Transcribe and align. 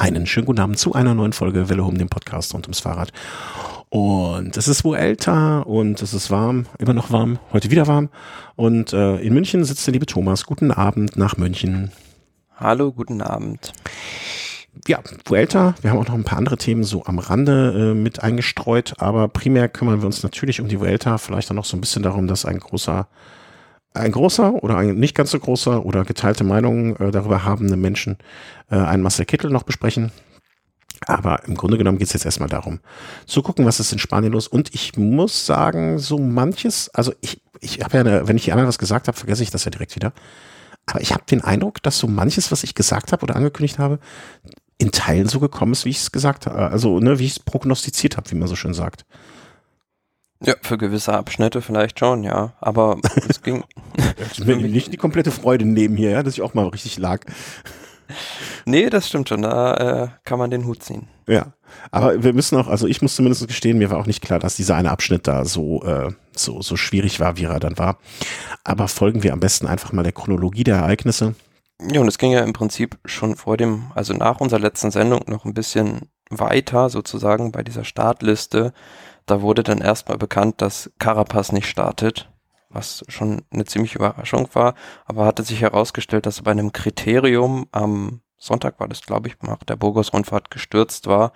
Einen 0.00 0.26
schönen 0.26 0.46
guten 0.46 0.60
Abend 0.60 0.78
zu 0.78 0.94
einer 0.94 1.12
neuen 1.12 1.34
Folge 1.34 1.68
Welle 1.68 1.82
um 1.82 1.98
den 1.98 2.08
Podcast 2.08 2.54
rund 2.54 2.64
ums 2.64 2.80
Fahrrad. 2.80 3.12
Und 3.90 4.56
es 4.56 4.66
ist 4.66 4.82
wohl 4.82 4.96
älter 4.96 5.66
und 5.66 6.00
es 6.00 6.14
ist 6.14 6.30
warm, 6.30 6.64
immer 6.78 6.94
noch 6.94 7.12
warm, 7.12 7.38
heute 7.52 7.70
wieder 7.70 7.86
warm. 7.86 8.08
Und 8.56 8.94
äh, 8.94 9.18
in 9.18 9.34
München 9.34 9.62
sitzt 9.62 9.86
der 9.86 9.92
liebe 9.92 10.06
Thomas. 10.06 10.46
Guten 10.46 10.70
Abend 10.70 11.18
nach 11.18 11.36
München. 11.36 11.92
Hallo, 12.56 12.92
guten 12.92 13.20
Abend. 13.20 13.74
Ja, 14.88 15.00
Vuelta, 15.26 15.74
wir 15.82 15.90
haben 15.90 15.98
auch 15.98 16.08
noch 16.08 16.14
ein 16.14 16.24
paar 16.24 16.38
andere 16.38 16.56
Themen 16.56 16.82
so 16.82 17.04
am 17.04 17.18
Rande 17.18 17.90
äh, 17.92 17.94
mit 17.94 18.22
eingestreut, 18.22 18.94
aber 19.00 19.28
primär 19.28 19.68
kümmern 19.68 20.00
wir 20.00 20.06
uns 20.06 20.22
natürlich 20.22 20.62
um 20.62 20.68
die 20.68 20.80
Vuelta, 20.80 21.18
vielleicht 21.18 21.50
auch 21.50 21.56
noch 21.56 21.66
so 21.66 21.76
ein 21.76 21.82
bisschen 21.82 22.02
darum, 22.02 22.26
dass 22.26 22.46
ein 22.46 22.58
großer 22.58 23.06
ein 23.94 24.12
großer 24.12 24.62
oder 24.62 24.76
ein 24.76 24.94
nicht 24.94 25.14
ganz 25.14 25.30
so 25.30 25.38
großer 25.38 25.84
oder 25.84 26.04
geteilte 26.04 26.44
Meinungen 26.44 26.96
äh, 26.96 27.10
darüber 27.10 27.44
habende 27.44 27.76
Menschen 27.76 28.18
äh, 28.70 28.76
einen 28.76 29.02
Marcel 29.02 29.26
Kittel 29.26 29.50
noch 29.50 29.64
besprechen. 29.64 30.12
Aber 31.06 31.44
im 31.46 31.56
Grunde 31.56 31.78
genommen 31.78 31.98
geht 31.98 32.08
es 32.08 32.12
jetzt 32.12 32.26
erstmal 32.26 32.48
darum, 32.48 32.80
zu 33.26 33.42
gucken, 33.42 33.64
was 33.64 33.80
ist 33.80 33.92
in 33.92 33.98
Spanien 33.98 34.32
los. 34.32 34.46
Und 34.46 34.74
ich 34.74 34.96
muss 34.98 35.46
sagen, 35.46 35.98
so 35.98 36.18
manches, 36.18 36.90
also 36.90 37.12
ich, 37.20 37.42
ich 37.60 37.80
habe 37.82 37.96
ja, 37.96 38.00
eine, 38.00 38.28
wenn 38.28 38.36
ich 38.36 38.44
die 38.44 38.52
anderen 38.52 38.68
was 38.68 38.78
gesagt 38.78 39.08
habe, 39.08 39.16
vergesse 39.16 39.42
ich 39.42 39.50
das 39.50 39.64
ja 39.64 39.70
direkt 39.70 39.96
wieder. 39.96 40.12
Aber 40.86 41.00
ich 41.00 41.12
habe 41.12 41.24
den 41.30 41.42
Eindruck, 41.42 41.82
dass 41.82 41.98
so 41.98 42.06
manches, 42.06 42.52
was 42.52 42.64
ich 42.64 42.74
gesagt 42.74 43.12
habe 43.12 43.22
oder 43.22 43.36
angekündigt 43.36 43.78
habe, 43.78 43.98
in 44.78 44.92
Teilen 44.92 45.28
so 45.28 45.40
gekommen 45.40 45.72
ist, 45.72 45.84
wie 45.84 45.90
ich 45.90 45.98
es 45.98 46.12
gesagt 46.12 46.46
habe. 46.46 46.70
Also, 46.70 47.00
ne, 47.00 47.18
wie 47.18 47.26
ich 47.26 47.32
es 47.32 47.38
prognostiziert 47.40 48.16
habe, 48.16 48.30
wie 48.30 48.34
man 48.34 48.48
so 48.48 48.56
schön 48.56 48.74
sagt. 48.74 49.04
Ja, 50.42 50.54
für 50.62 50.78
gewisse 50.78 51.12
Abschnitte 51.12 51.60
vielleicht 51.60 51.98
schon, 51.98 52.24
ja. 52.24 52.54
Aber 52.60 52.98
es 53.28 53.42
ging. 53.42 53.64
nicht 54.46 54.92
die 54.92 54.96
komplette 54.96 55.30
Freude 55.30 55.66
nehmen 55.66 55.96
hier, 55.96 56.10
ja, 56.10 56.22
dass 56.22 56.34
ich 56.34 56.42
auch 56.42 56.54
mal 56.54 56.66
richtig 56.68 56.98
lag. 56.98 57.20
Nee, 58.64 58.90
das 58.90 59.08
stimmt 59.08 59.28
schon. 59.28 59.42
Da 59.42 59.74
äh, 59.74 60.08
kann 60.24 60.38
man 60.38 60.50
den 60.50 60.66
Hut 60.66 60.82
ziehen. 60.82 61.08
Ja. 61.26 61.52
Aber 61.90 62.22
wir 62.22 62.32
müssen 62.32 62.58
auch, 62.58 62.66
also 62.66 62.86
ich 62.86 63.02
muss 63.02 63.14
zumindest 63.14 63.46
gestehen, 63.46 63.78
mir 63.78 63.90
war 63.90 63.98
auch 63.98 64.06
nicht 64.06 64.22
klar, 64.22 64.38
dass 64.38 64.56
dieser 64.56 64.74
eine 64.74 64.90
Abschnitt 64.90 65.28
da 65.28 65.44
so, 65.44 65.84
äh, 65.84 66.10
so, 66.34 66.62
so 66.62 66.76
schwierig 66.76 67.20
war, 67.20 67.36
wie 67.36 67.44
er 67.44 67.60
dann 67.60 67.78
war. 67.78 67.98
Aber 68.64 68.88
folgen 68.88 69.22
wir 69.22 69.32
am 69.32 69.40
besten 69.40 69.66
einfach 69.66 69.92
mal 69.92 70.02
der 70.02 70.12
Chronologie 70.12 70.64
der 70.64 70.76
Ereignisse. 70.76 71.34
Ja, 71.80 72.00
und 72.00 72.08
es 72.08 72.18
ging 72.18 72.32
ja 72.32 72.40
im 72.40 72.52
Prinzip 72.52 72.98
schon 73.04 73.36
vor 73.36 73.56
dem, 73.56 73.90
also 73.94 74.12
nach 74.12 74.40
unserer 74.40 74.60
letzten 74.60 74.90
Sendung 74.90 75.22
noch 75.26 75.44
ein 75.44 75.54
bisschen 75.54 76.10
weiter 76.30 76.90
sozusagen 76.90 77.52
bei 77.52 77.62
dieser 77.62 77.84
Startliste 77.84 78.72
da 79.30 79.42
wurde 79.42 79.62
dann 79.62 79.80
erstmal 79.80 80.18
bekannt, 80.18 80.60
dass 80.60 80.90
Carapaz 80.98 81.52
nicht 81.52 81.68
startet, 81.68 82.30
was 82.68 83.04
schon 83.08 83.42
eine 83.52 83.64
ziemliche 83.64 83.98
Überraschung 83.98 84.48
war, 84.52 84.74
aber 85.06 85.26
hatte 85.26 85.42
sich 85.42 85.60
herausgestellt, 85.60 86.26
dass 86.26 86.38
er 86.38 86.44
bei 86.44 86.50
einem 86.50 86.72
Kriterium 86.72 87.66
am 87.72 88.20
Sonntag 88.36 88.80
war 88.80 88.88
das, 88.88 89.02
glaube 89.02 89.28
ich, 89.28 89.36
nach 89.42 89.58
der 89.58 89.76
Burgos-Rundfahrt 89.76 90.50
gestürzt 90.50 91.06
war. 91.06 91.32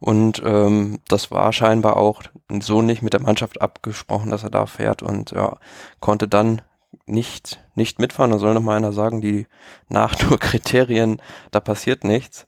Und 0.00 0.42
ähm, 0.44 1.00
das 1.08 1.30
war 1.30 1.52
scheinbar 1.52 1.96
auch 1.96 2.22
so 2.60 2.82
nicht 2.82 3.02
mit 3.02 3.12
der 3.12 3.20
Mannschaft 3.20 3.60
abgesprochen, 3.60 4.30
dass 4.30 4.44
er 4.44 4.50
da 4.50 4.66
fährt 4.66 5.02
und 5.02 5.32
ja, 5.32 5.58
konnte 6.00 6.28
dann 6.28 6.62
nicht, 7.04 7.60
nicht 7.74 7.98
mitfahren. 7.98 8.30
Da 8.30 8.38
soll 8.38 8.54
noch 8.54 8.62
mal 8.62 8.76
einer 8.76 8.92
sagen, 8.92 9.20
die 9.20 9.46
Nachtour-Kriterien, 9.88 11.20
da 11.50 11.60
passiert 11.60 12.04
nichts. 12.04 12.46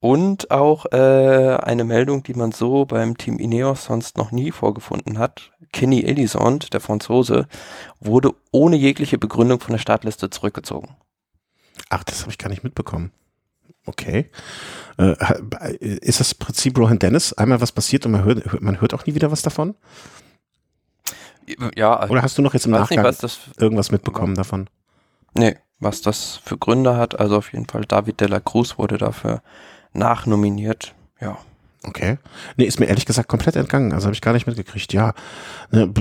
Und 0.00 0.52
auch 0.52 0.86
äh, 0.92 1.56
eine 1.56 1.82
Meldung, 1.82 2.22
die 2.22 2.34
man 2.34 2.52
so 2.52 2.84
beim 2.84 3.18
Team 3.18 3.38
Ineos 3.38 3.84
sonst 3.84 4.16
noch 4.16 4.30
nie 4.30 4.52
vorgefunden 4.52 5.18
hat. 5.18 5.50
Kenny 5.72 6.04
Elizond, 6.04 6.72
der 6.72 6.80
Franzose, 6.80 7.48
wurde 7.98 8.32
ohne 8.52 8.76
jegliche 8.76 9.18
Begründung 9.18 9.58
von 9.58 9.72
der 9.72 9.80
Startliste 9.80 10.30
zurückgezogen. 10.30 10.96
Ach, 11.90 12.04
das 12.04 12.20
habe 12.20 12.30
ich 12.30 12.38
gar 12.38 12.48
nicht 12.48 12.62
mitbekommen. 12.62 13.12
Okay. 13.86 14.30
Äh, 14.98 15.16
ist 15.78 16.20
das 16.20 16.34
Prinzip 16.34 16.78
Rohan 16.78 16.98
Dennis 16.98 17.32
einmal 17.32 17.60
was 17.60 17.72
passiert 17.72 18.04
und 18.06 18.12
man 18.12 18.24
hört, 18.24 18.60
man 18.60 18.80
hört 18.80 18.94
auch 18.94 19.06
nie 19.06 19.14
wieder 19.14 19.30
was 19.30 19.42
davon? 19.42 19.74
Ja. 21.74 22.08
Oder 22.08 22.22
hast 22.22 22.36
du 22.36 22.42
noch 22.42 22.52
jetzt 22.52 22.66
im 22.66 22.72
Nachgang 22.72 23.02
nicht, 23.02 23.50
irgendwas 23.56 23.90
mitbekommen 23.90 24.36
war. 24.36 24.44
davon? 24.44 24.68
Nee, 25.34 25.56
was 25.80 26.02
das 26.02 26.40
für 26.44 26.58
Gründe 26.58 26.96
hat. 26.96 27.18
Also 27.18 27.38
auf 27.38 27.52
jeden 27.52 27.66
Fall 27.66 27.84
David 27.86 28.20
de 28.20 28.28
la 28.28 28.40
Cruz 28.40 28.76
wurde 28.76 28.98
dafür 28.98 29.42
nachnominiert. 29.92 30.94
Ja. 31.20 31.38
Okay. 31.84 32.18
Nee, 32.56 32.64
ist 32.64 32.80
mir 32.80 32.86
ehrlich 32.86 33.06
gesagt 33.06 33.28
komplett 33.28 33.56
entgangen. 33.56 33.92
Also 33.92 34.06
habe 34.06 34.14
ich 34.14 34.20
gar 34.20 34.32
nicht 34.32 34.46
mitgekriegt. 34.46 34.92
Ja, 34.92 35.14
ne, 35.70 35.92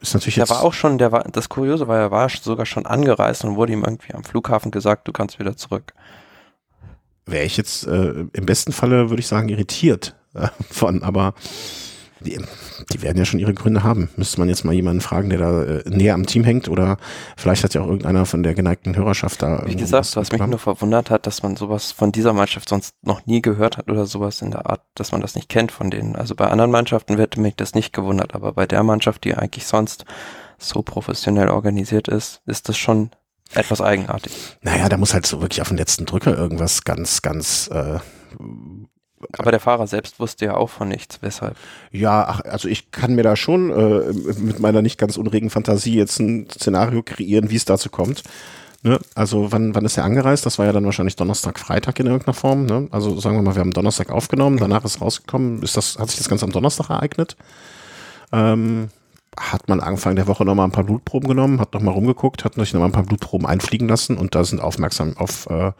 ist 0.00 0.14
natürlich 0.14 0.36
jetzt. 0.36 0.50
Der 0.50 0.56
war 0.56 0.64
auch 0.64 0.72
schon, 0.72 0.98
der 0.98 1.12
war, 1.12 1.24
das 1.24 1.48
Kuriose 1.48 1.86
war, 1.86 1.98
er 1.98 2.10
war 2.10 2.28
sogar 2.28 2.66
schon 2.66 2.84
angereist 2.84 3.44
und 3.44 3.56
wurde 3.56 3.72
ihm 3.72 3.84
irgendwie 3.84 4.14
am 4.14 4.24
Flughafen 4.24 4.70
gesagt, 4.70 5.06
du 5.06 5.12
kannst 5.12 5.38
wieder 5.38 5.56
zurück. 5.56 5.94
Wäre 7.26 7.44
ich 7.44 7.56
jetzt 7.56 7.86
äh, 7.86 8.24
im 8.32 8.46
besten 8.46 8.72
Falle, 8.72 9.08
würde 9.08 9.20
ich 9.20 9.28
sagen, 9.28 9.48
irritiert 9.48 10.14
äh, 10.34 10.48
von, 10.70 11.02
aber 11.02 11.34
die, 12.24 12.40
die 12.92 13.02
werden 13.02 13.18
ja 13.18 13.24
schon 13.24 13.40
ihre 13.40 13.54
Gründe 13.54 13.82
haben. 13.82 14.10
Müsste 14.16 14.40
man 14.40 14.48
jetzt 14.48 14.64
mal 14.64 14.72
jemanden 14.72 15.00
fragen, 15.00 15.30
der 15.30 15.38
da 15.38 15.62
äh, 15.62 15.82
näher 15.88 16.14
am 16.14 16.26
Team 16.26 16.44
hängt 16.44 16.68
oder 16.68 16.96
vielleicht 17.36 17.64
hat 17.64 17.74
ja 17.74 17.82
auch 17.82 17.86
irgendeiner 17.86 18.26
von 18.26 18.42
der 18.42 18.54
geneigten 18.54 18.96
Hörerschaft 18.96 19.42
da. 19.42 19.62
Wie 19.66 19.76
gesagt, 19.76 20.16
was 20.16 20.32
mich 20.32 20.40
nur 20.40 20.58
verwundert 20.58 21.10
hat, 21.10 21.26
dass 21.26 21.42
man 21.42 21.56
sowas 21.56 21.92
von 21.92 22.12
dieser 22.12 22.32
Mannschaft 22.32 22.68
sonst 22.68 22.94
noch 23.02 23.26
nie 23.26 23.42
gehört 23.42 23.76
hat 23.76 23.90
oder 23.90 24.06
sowas 24.06 24.42
in 24.42 24.50
der 24.50 24.68
Art, 24.68 24.82
dass 24.94 25.12
man 25.12 25.20
das 25.20 25.34
nicht 25.34 25.48
kennt 25.48 25.72
von 25.72 25.90
denen. 25.90 26.16
Also 26.16 26.34
bei 26.34 26.46
anderen 26.48 26.70
Mannschaften 26.70 27.16
hätte 27.18 27.40
mich 27.40 27.56
das 27.56 27.74
nicht 27.74 27.92
gewundert, 27.92 28.34
aber 28.34 28.52
bei 28.52 28.66
der 28.66 28.82
Mannschaft, 28.82 29.24
die 29.24 29.34
eigentlich 29.34 29.66
sonst 29.66 30.04
so 30.58 30.82
professionell 30.82 31.48
organisiert 31.48 32.08
ist, 32.08 32.40
ist 32.46 32.68
das 32.68 32.76
schon 32.76 33.10
etwas 33.52 33.80
eigenartig. 33.80 34.32
Naja, 34.62 34.88
da 34.88 34.96
muss 34.96 35.14
halt 35.14 35.26
so 35.26 35.40
wirklich 35.40 35.60
auf 35.60 35.68
den 35.68 35.76
letzten 35.76 36.06
Drücker 36.06 36.36
irgendwas 36.36 36.84
ganz, 36.84 37.22
ganz 37.22 37.68
äh, 37.72 37.98
aber 39.36 39.50
der 39.50 39.60
Fahrer 39.60 39.86
selbst 39.86 40.20
wusste 40.20 40.46
ja 40.46 40.56
auch 40.56 40.70
von 40.70 40.88
nichts. 40.88 41.18
Weshalb? 41.20 41.56
Ja, 41.90 42.26
ach, 42.28 42.40
also 42.42 42.68
ich 42.68 42.90
kann 42.90 43.14
mir 43.14 43.22
da 43.22 43.36
schon 43.36 43.70
äh, 43.70 44.12
mit 44.38 44.60
meiner 44.60 44.82
nicht 44.82 44.98
ganz 44.98 45.16
unregen 45.16 45.50
Fantasie 45.50 45.96
jetzt 45.96 46.18
ein 46.20 46.48
Szenario 46.50 47.02
kreieren, 47.02 47.50
wie 47.50 47.56
es 47.56 47.64
dazu 47.64 47.90
kommt. 47.90 48.22
Ne? 48.82 48.98
Also 49.14 49.50
wann, 49.50 49.74
wann 49.74 49.84
ist 49.86 49.96
er 49.96 50.04
angereist? 50.04 50.44
Das 50.44 50.58
war 50.58 50.66
ja 50.66 50.72
dann 50.72 50.84
wahrscheinlich 50.84 51.16
Donnerstag, 51.16 51.58
Freitag 51.58 51.98
in 52.00 52.06
irgendeiner 52.06 52.34
Form. 52.34 52.66
Ne? 52.66 52.88
Also 52.90 53.18
sagen 53.18 53.36
wir 53.36 53.42
mal, 53.42 53.54
wir 53.54 53.60
haben 53.60 53.72
Donnerstag 53.72 54.10
aufgenommen, 54.10 54.58
danach 54.58 54.84
ist 54.84 55.00
rausgekommen. 55.00 55.62
Ist 55.62 55.76
das, 55.76 55.98
hat 55.98 56.10
sich 56.10 56.18
das 56.18 56.28
Ganze 56.28 56.44
am 56.44 56.52
Donnerstag 56.52 56.90
ereignet? 56.90 57.36
Ähm, 58.30 58.90
hat 59.38 59.68
man 59.68 59.80
Anfang 59.80 60.16
der 60.16 60.26
Woche 60.26 60.44
nochmal 60.44 60.66
ein 60.66 60.72
paar 60.72 60.84
Blutproben 60.84 61.28
genommen, 61.28 61.60
hat 61.60 61.74
nochmal 61.74 61.94
rumgeguckt, 61.94 62.44
hat 62.44 62.54
sich 62.54 62.72
nochmal 62.72 62.88
ein 62.88 62.92
paar 62.92 63.04
Blutproben 63.04 63.46
einfliegen 63.46 63.88
lassen 63.88 64.16
und 64.16 64.34
da 64.34 64.44
sind 64.44 64.60
aufmerksam 64.60 65.16
auf 65.16 65.46
äh, 65.50 65.72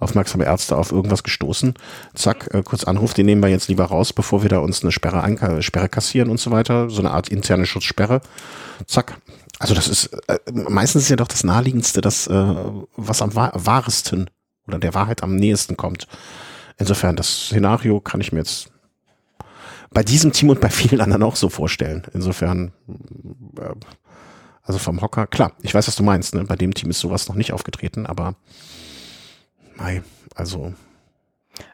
aufmerksame 0.00 0.44
Ärzte 0.44 0.76
auf 0.76 0.92
irgendwas 0.92 1.22
gestoßen. 1.22 1.74
Zack, 2.14 2.52
äh, 2.52 2.62
kurz 2.62 2.84
Anruf, 2.84 3.14
den 3.14 3.26
nehmen 3.26 3.42
wir 3.42 3.48
jetzt 3.48 3.68
lieber 3.68 3.84
raus, 3.84 4.12
bevor 4.12 4.42
wir 4.42 4.48
da 4.48 4.58
uns 4.58 4.82
eine 4.82 4.92
Sperre, 4.92 5.22
ein, 5.22 5.62
Sperre 5.62 5.88
kassieren 5.88 6.30
und 6.30 6.40
so 6.40 6.50
weiter. 6.50 6.90
So 6.90 7.00
eine 7.00 7.10
Art 7.10 7.28
interne 7.28 7.66
Schutzsperre. 7.66 8.20
Zack. 8.86 9.18
Also 9.58 9.74
das 9.74 9.88
ist 9.88 10.06
äh, 10.28 10.38
meistens 10.52 11.04
ist 11.04 11.08
ja 11.10 11.16
doch 11.16 11.28
das 11.28 11.44
naheliegendste, 11.44 12.00
das 12.00 12.26
äh, 12.26 12.54
was 12.96 13.22
am 13.22 13.34
wahresten 13.34 14.28
oder 14.66 14.78
der 14.78 14.94
Wahrheit 14.94 15.22
am 15.22 15.36
nächsten 15.36 15.76
kommt. 15.76 16.08
Insofern, 16.76 17.16
das 17.16 17.46
Szenario 17.46 18.00
kann 18.00 18.20
ich 18.20 18.32
mir 18.32 18.40
jetzt 18.40 18.73
bei 19.94 20.02
diesem 20.02 20.32
Team 20.32 20.50
und 20.50 20.60
bei 20.60 20.68
vielen 20.68 21.00
anderen 21.00 21.22
auch 21.22 21.36
so 21.36 21.48
vorstellen. 21.48 22.02
Insofern, 22.12 22.72
äh, 23.58 23.74
also 24.62 24.78
vom 24.78 25.00
Hocker, 25.00 25.26
klar, 25.26 25.52
ich 25.62 25.72
weiß, 25.72 25.86
was 25.86 25.96
du 25.96 26.02
meinst, 26.02 26.34
ne? 26.34 26.44
bei 26.44 26.56
dem 26.56 26.74
Team 26.74 26.90
ist 26.90 27.00
sowas 27.00 27.28
noch 27.28 27.36
nicht 27.36 27.52
aufgetreten, 27.52 28.04
aber 28.04 28.34
mei, 29.76 30.02
also 30.34 30.74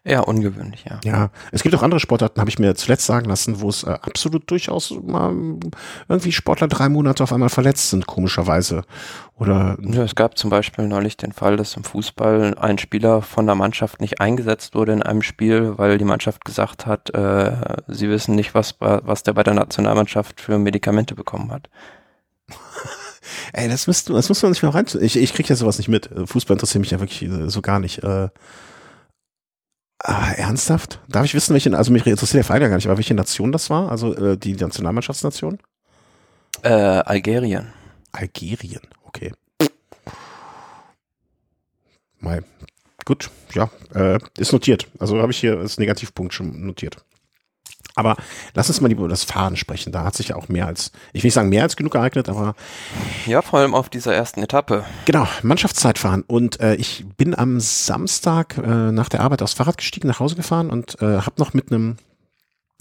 ja, 0.04 0.20
ungewöhnlich, 0.20 0.84
ja. 0.88 1.00
Ja, 1.04 1.30
es 1.52 1.62
gibt 1.62 1.74
auch 1.74 1.82
andere 1.82 2.00
Sportarten, 2.00 2.41
habe 2.41 2.48
ich 2.50 2.58
mir 2.58 2.74
zuletzt 2.74 3.06
sagen 3.06 3.28
lassen, 3.28 3.60
wo 3.60 3.68
es 3.68 3.84
äh, 3.84 3.91
absolut 3.91 4.50
durchaus 4.50 4.94
mal 5.02 5.34
irgendwie 6.08 6.32
Sportler 6.32 6.68
drei 6.68 6.88
Monate 6.88 7.22
auf 7.22 7.32
einmal 7.32 7.50
verletzt 7.50 7.91
sind, 7.91 8.06
komischerweise. 8.06 8.82
Oder 9.36 9.76
ja, 9.80 10.02
es 10.02 10.14
gab 10.14 10.38
zum 10.38 10.50
Beispiel 10.50 10.86
neulich 10.86 11.16
den 11.16 11.32
Fall, 11.32 11.56
dass 11.56 11.76
im 11.76 11.84
Fußball 11.84 12.56
ein 12.58 12.78
Spieler 12.78 13.22
von 13.22 13.46
der 13.46 13.54
Mannschaft 13.54 14.00
nicht 14.00 14.20
eingesetzt 14.20 14.74
wurde 14.74 14.92
in 14.92 15.02
einem 15.02 15.22
Spiel, 15.22 15.76
weil 15.76 15.98
die 15.98 16.04
Mannschaft 16.04 16.44
gesagt 16.44 16.86
hat, 16.86 17.10
äh, 17.15 17.53
sie 17.88 18.09
wissen 18.09 18.34
nicht, 18.34 18.54
was, 18.54 18.76
was 18.80 19.22
der 19.22 19.34
bei 19.34 19.42
der 19.42 19.54
Nationalmannschaft 19.54 20.41
für 20.41 20.59
Medikamente 20.59 21.15
bekommen 21.15 21.53
hat. 21.53 21.68
Ey, 23.53 23.68
das 23.68 23.86
müsste, 23.86 24.12
das 24.12 24.28
muss 24.28 24.42
man 24.42 24.53
nicht 24.53 24.62
mehr 24.62 24.74
rein. 24.74 24.86
Ich, 25.00 25.16
ich 25.16 25.33
kriege 25.34 25.48
ja 25.48 25.56
sowas 25.56 25.78
nicht 25.78 25.88
mit. 25.88 26.10
Fußball 26.24 26.54
interessiert 26.54 26.80
mich 26.80 26.91
ja 26.91 27.00
wirklich 27.00 27.22
äh, 27.22 27.48
so 27.48 27.60
gar 27.62 27.80
nicht. 27.80 28.03
Äh, 28.03 28.28
Ah, 30.02 30.32
ernsthaft? 30.32 30.98
Darf 31.08 31.26
ich 31.26 31.34
wissen, 31.34 31.52
welche, 31.52 31.76
also 31.76 31.92
mich 31.92 32.06
interessiert 32.06 32.38
der 32.38 32.44
Verein 32.44 32.62
ja 32.62 32.68
gar 32.68 32.76
nicht, 32.76 32.86
aber 32.86 32.97
welche 32.97 33.14
Nation 33.14 33.52
das 33.52 33.68
war? 33.68 33.91
Also 33.91 34.14
äh, 34.14 34.38
die 34.38 34.54
Nationalmannschaftsnation? 34.54 35.58
Äh, 36.62 36.70
Algerien. 36.70 37.72
Algerien, 38.12 38.80
okay. 39.04 39.32
Mal. 42.18 42.44
Gut, 43.04 43.30
ja, 43.54 43.70
äh, 43.94 44.18
ist 44.38 44.52
notiert. 44.52 44.86
Also 44.98 45.20
habe 45.20 45.32
ich 45.32 45.38
hier 45.38 45.58
als 45.58 45.78
Negativpunkt 45.78 46.32
schon 46.32 46.64
notiert. 46.66 47.04
Aber 47.94 48.16
lass 48.54 48.68
uns 48.68 48.80
mal 48.80 48.88
lieber 48.88 49.00
über 49.00 49.09
das 49.09 49.24
Fahren 49.24 49.56
sprechen. 49.56 49.92
Da 49.92 50.04
hat 50.04 50.15
sich 50.15 50.28
ja 50.28 50.36
auch 50.36 50.48
mehr 50.48 50.66
als, 50.66 50.92
ich 51.12 51.22
will 51.22 51.28
nicht 51.28 51.34
sagen 51.34 51.48
mehr 51.48 51.65
als 51.65 51.77
genug 51.77 51.92
geeignet, 51.92 52.28
aber. 52.28 52.54
Ja, 53.27 53.42
vor 53.42 53.59
allem 53.59 53.74
auf 53.74 53.88
dieser 53.88 54.15
ersten 54.15 54.42
Etappe. 54.42 54.84
Genau, 55.04 55.27
Mannschaftszeitfahren. 55.42 56.22
Und 56.27 56.60
äh, 56.60 56.77
ich 56.77 57.04
bin 57.16 57.36
am 57.36 57.60
Samstag 57.60 58.56
äh, 58.59 58.92
nach 58.92 59.09
der 59.09 59.21
Arbeit 59.21 59.42
aufs 59.42 59.54
Fahrrad 59.54 59.77
gestiegen, 59.77 60.09
nach 60.09 60.21
Hause 60.21 60.36
gefahren 60.36 60.71
und 60.71 61.00
äh, 61.03 61.21
habe 61.21 61.34
noch 61.38 61.53
mit 61.53 61.72
einem 61.72 61.97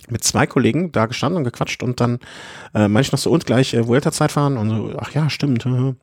mit 0.07 0.23
zwei 0.23 0.47
Kollegen 0.47 0.91
da 0.91 1.05
gestanden 1.05 1.37
und 1.37 1.43
gequatscht 1.43 1.83
und 1.83 1.99
dann 1.99 2.19
äh, 2.73 2.87
meine 2.87 3.01
ich 3.01 3.11
noch 3.11 3.19
so 3.19 3.29
und 3.31 3.45
gleich 3.45 3.73
äh, 3.73 3.87
Vuelta-Zeit 3.87 4.31
fahren 4.31 4.57
und 4.57 4.69
so, 4.69 4.93
ach 4.97 5.11
ja, 5.11 5.29
stimmt. 5.29 5.65
Äh. 5.65 5.93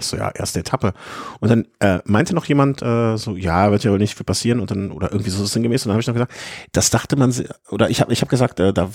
So, 0.00 0.16
ja, 0.16 0.30
erste 0.30 0.60
Etappe. 0.60 0.92
Und 1.40 1.50
dann 1.50 1.66
äh, 1.80 2.00
meinte 2.04 2.34
noch 2.34 2.46
jemand 2.46 2.82
äh, 2.82 3.16
so, 3.16 3.36
ja, 3.36 3.70
wird 3.70 3.84
ja 3.84 3.90
wohl 3.90 3.98
nicht 3.98 4.16
viel 4.16 4.24
passieren 4.24 4.60
und 4.60 4.70
dann, 4.70 4.90
oder 4.90 5.12
irgendwie 5.12 5.30
so 5.30 5.44
sinngemäß. 5.44 5.84
Und 5.84 5.90
dann 5.90 5.94
habe 5.94 6.00
ich 6.00 6.06
noch 6.06 6.14
gesagt, 6.14 6.32
das 6.72 6.90
dachte 6.90 7.16
man, 7.16 7.34
oder 7.70 7.90
ich 7.90 8.00
habe 8.00 8.12
ich 8.12 8.20
hab 8.20 8.28
gesagt, 8.28 8.60
äh, 8.60 8.72
da 8.72 8.90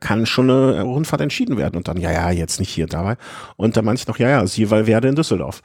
kann 0.00 0.26
schon 0.26 0.50
eine 0.50 0.82
Rundfahrt 0.82 1.20
entschieden 1.20 1.56
werden. 1.56 1.76
Und 1.76 1.88
dann, 1.88 1.96
ja, 1.96 2.10
ja, 2.10 2.30
jetzt 2.30 2.60
nicht 2.60 2.70
hier 2.70 2.86
dabei. 2.86 3.16
Und 3.56 3.76
dann 3.76 3.84
meinte 3.84 4.02
ich 4.02 4.08
noch, 4.08 4.18
ja, 4.18 4.28
ja, 4.28 4.46
sie 4.46 4.70
werde 4.70 5.08
in 5.08 5.14
Düsseldorf. 5.14 5.62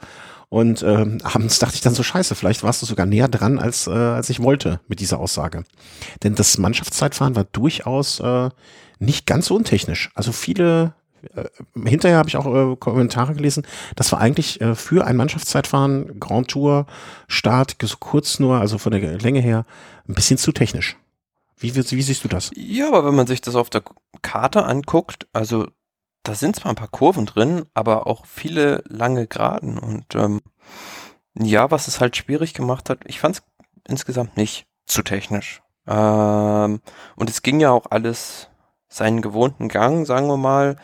Und 0.50 0.82
ähm, 0.82 1.18
abends 1.24 1.58
dachte 1.58 1.74
ich 1.74 1.82
dann 1.82 1.94
so, 1.94 2.02
scheiße, 2.02 2.34
vielleicht 2.34 2.62
warst 2.62 2.80
du 2.80 2.86
sogar 2.86 3.04
näher 3.04 3.28
dran, 3.28 3.58
als, 3.58 3.86
äh, 3.86 3.90
als 3.90 4.30
ich 4.30 4.42
wollte 4.42 4.80
mit 4.88 5.00
dieser 5.00 5.20
Aussage. 5.20 5.64
Denn 6.22 6.34
das 6.34 6.56
Mannschaftszeitfahren 6.56 7.36
war 7.36 7.44
durchaus 7.44 8.20
äh, 8.20 8.48
nicht 8.98 9.26
ganz 9.26 9.46
so 9.46 9.56
untechnisch. 9.56 10.10
Also 10.14 10.32
viele 10.32 10.84
äh, 10.84 10.97
hinterher 11.84 12.18
habe 12.18 12.28
ich 12.28 12.36
auch 12.36 12.46
äh, 12.46 12.76
Kommentare 12.76 13.34
gelesen, 13.34 13.66
das 13.96 14.12
war 14.12 14.20
eigentlich 14.20 14.60
äh, 14.60 14.74
für 14.74 15.06
ein 15.06 15.16
Mannschaftszeitfahren, 15.16 16.20
Grand 16.20 16.48
Tour, 16.48 16.86
Start, 17.26 17.76
kurz 18.00 18.38
nur, 18.38 18.58
also 18.58 18.78
von 18.78 18.92
der 18.92 19.18
Länge 19.18 19.40
her, 19.40 19.64
ein 20.08 20.14
bisschen 20.14 20.38
zu 20.38 20.52
technisch. 20.52 20.96
Wie, 21.56 21.74
wie, 21.74 21.90
wie 21.90 22.02
siehst 22.02 22.24
du 22.24 22.28
das? 22.28 22.50
Ja, 22.54 22.88
aber 22.88 23.04
wenn 23.04 23.14
man 23.14 23.26
sich 23.26 23.40
das 23.40 23.56
auf 23.56 23.70
der 23.70 23.82
Karte 24.22 24.64
anguckt, 24.64 25.26
also 25.32 25.66
da 26.22 26.34
sind 26.34 26.56
zwar 26.56 26.70
ein 26.70 26.76
paar 26.76 26.88
Kurven 26.88 27.26
drin, 27.26 27.64
aber 27.74 28.06
auch 28.06 28.26
viele 28.26 28.82
lange 28.86 29.26
Geraden. 29.26 29.78
Und 29.78 30.14
ähm, 30.14 30.40
ja, 31.34 31.70
was 31.70 31.88
es 31.88 32.00
halt 32.00 32.16
schwierig 32.16 32.54
gemacht 32.54 32.90
hat, 32.90 33.00
ich 33.06 33.18
fand 33.20 33.36
es 33.36 33.42
insgesamt 33.88 34.36
nicht 34.36 34.66
zu 34.86 35.02
technisch. 35.02 35.62
Ähm, 35.86 36.80
und 37.16 37.30
es 37.30 37.42
ging 37.42 37.60
ja 37.60 37.70
auch 37.70 37.86
alles 37.90 38.48
seinen 38.88 39.22
gewohnten 39.22 39.68
Gang, 39.68 40.06
sagen 40.06 40.26
wir 40.28 40.36
mal. 40.36 40.76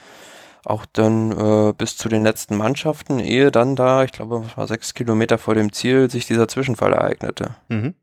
Auch 0.64 0.86
dann 0.86 1.30
äh, 1.32 1.72
bis 1.76 1.96
zu 1.96 2.08
den 2.08 2.22
letzten 2.22 2.56
Mannschaften, 2.56 3.18
ehe 3.18 3.50
dann 3.50 3.76
da, 3.76 4.02
ich 4.04 4.12
glaube, 4.12 4.44
es 4.46 4.56
war 4.56 4.66
sechs 4.66 4.94
Kilometer 4.94 5.36
vor 5.36 5.54
dem 5.54 5.72
Ziel, 5.72 6.10
sich 6.10 6.26
dieser 6.26 6.48
Zwischenfall 6.48 6.94
ereignete. 6.94 7.56
Mhm. 7.68 7.94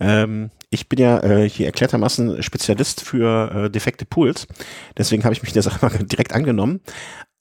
Ähm, 0.00 0.50
ich 0.70 0.88
bin 0.88 0.98
ja 0.98 1.22
äh, 1.22 1.48
hier 1.48 1.66
erklärtermaßen 1.66 2.42
Spezialist 2.42 3.02
für 3.02 3.52
äh, 3.66 3.70
defekte 3.70 4.04
Pools. 4.04 4.48
Deswegen 4.98 5.22
habe 5.22 5.32
ich 5.32 5.42
mich 5.42 5.52
der 5.52 5.62
Sache 5.62 5.78
mal 5.86 5.96
direkt 6.04 6.32
angenommen. 6.32 6.80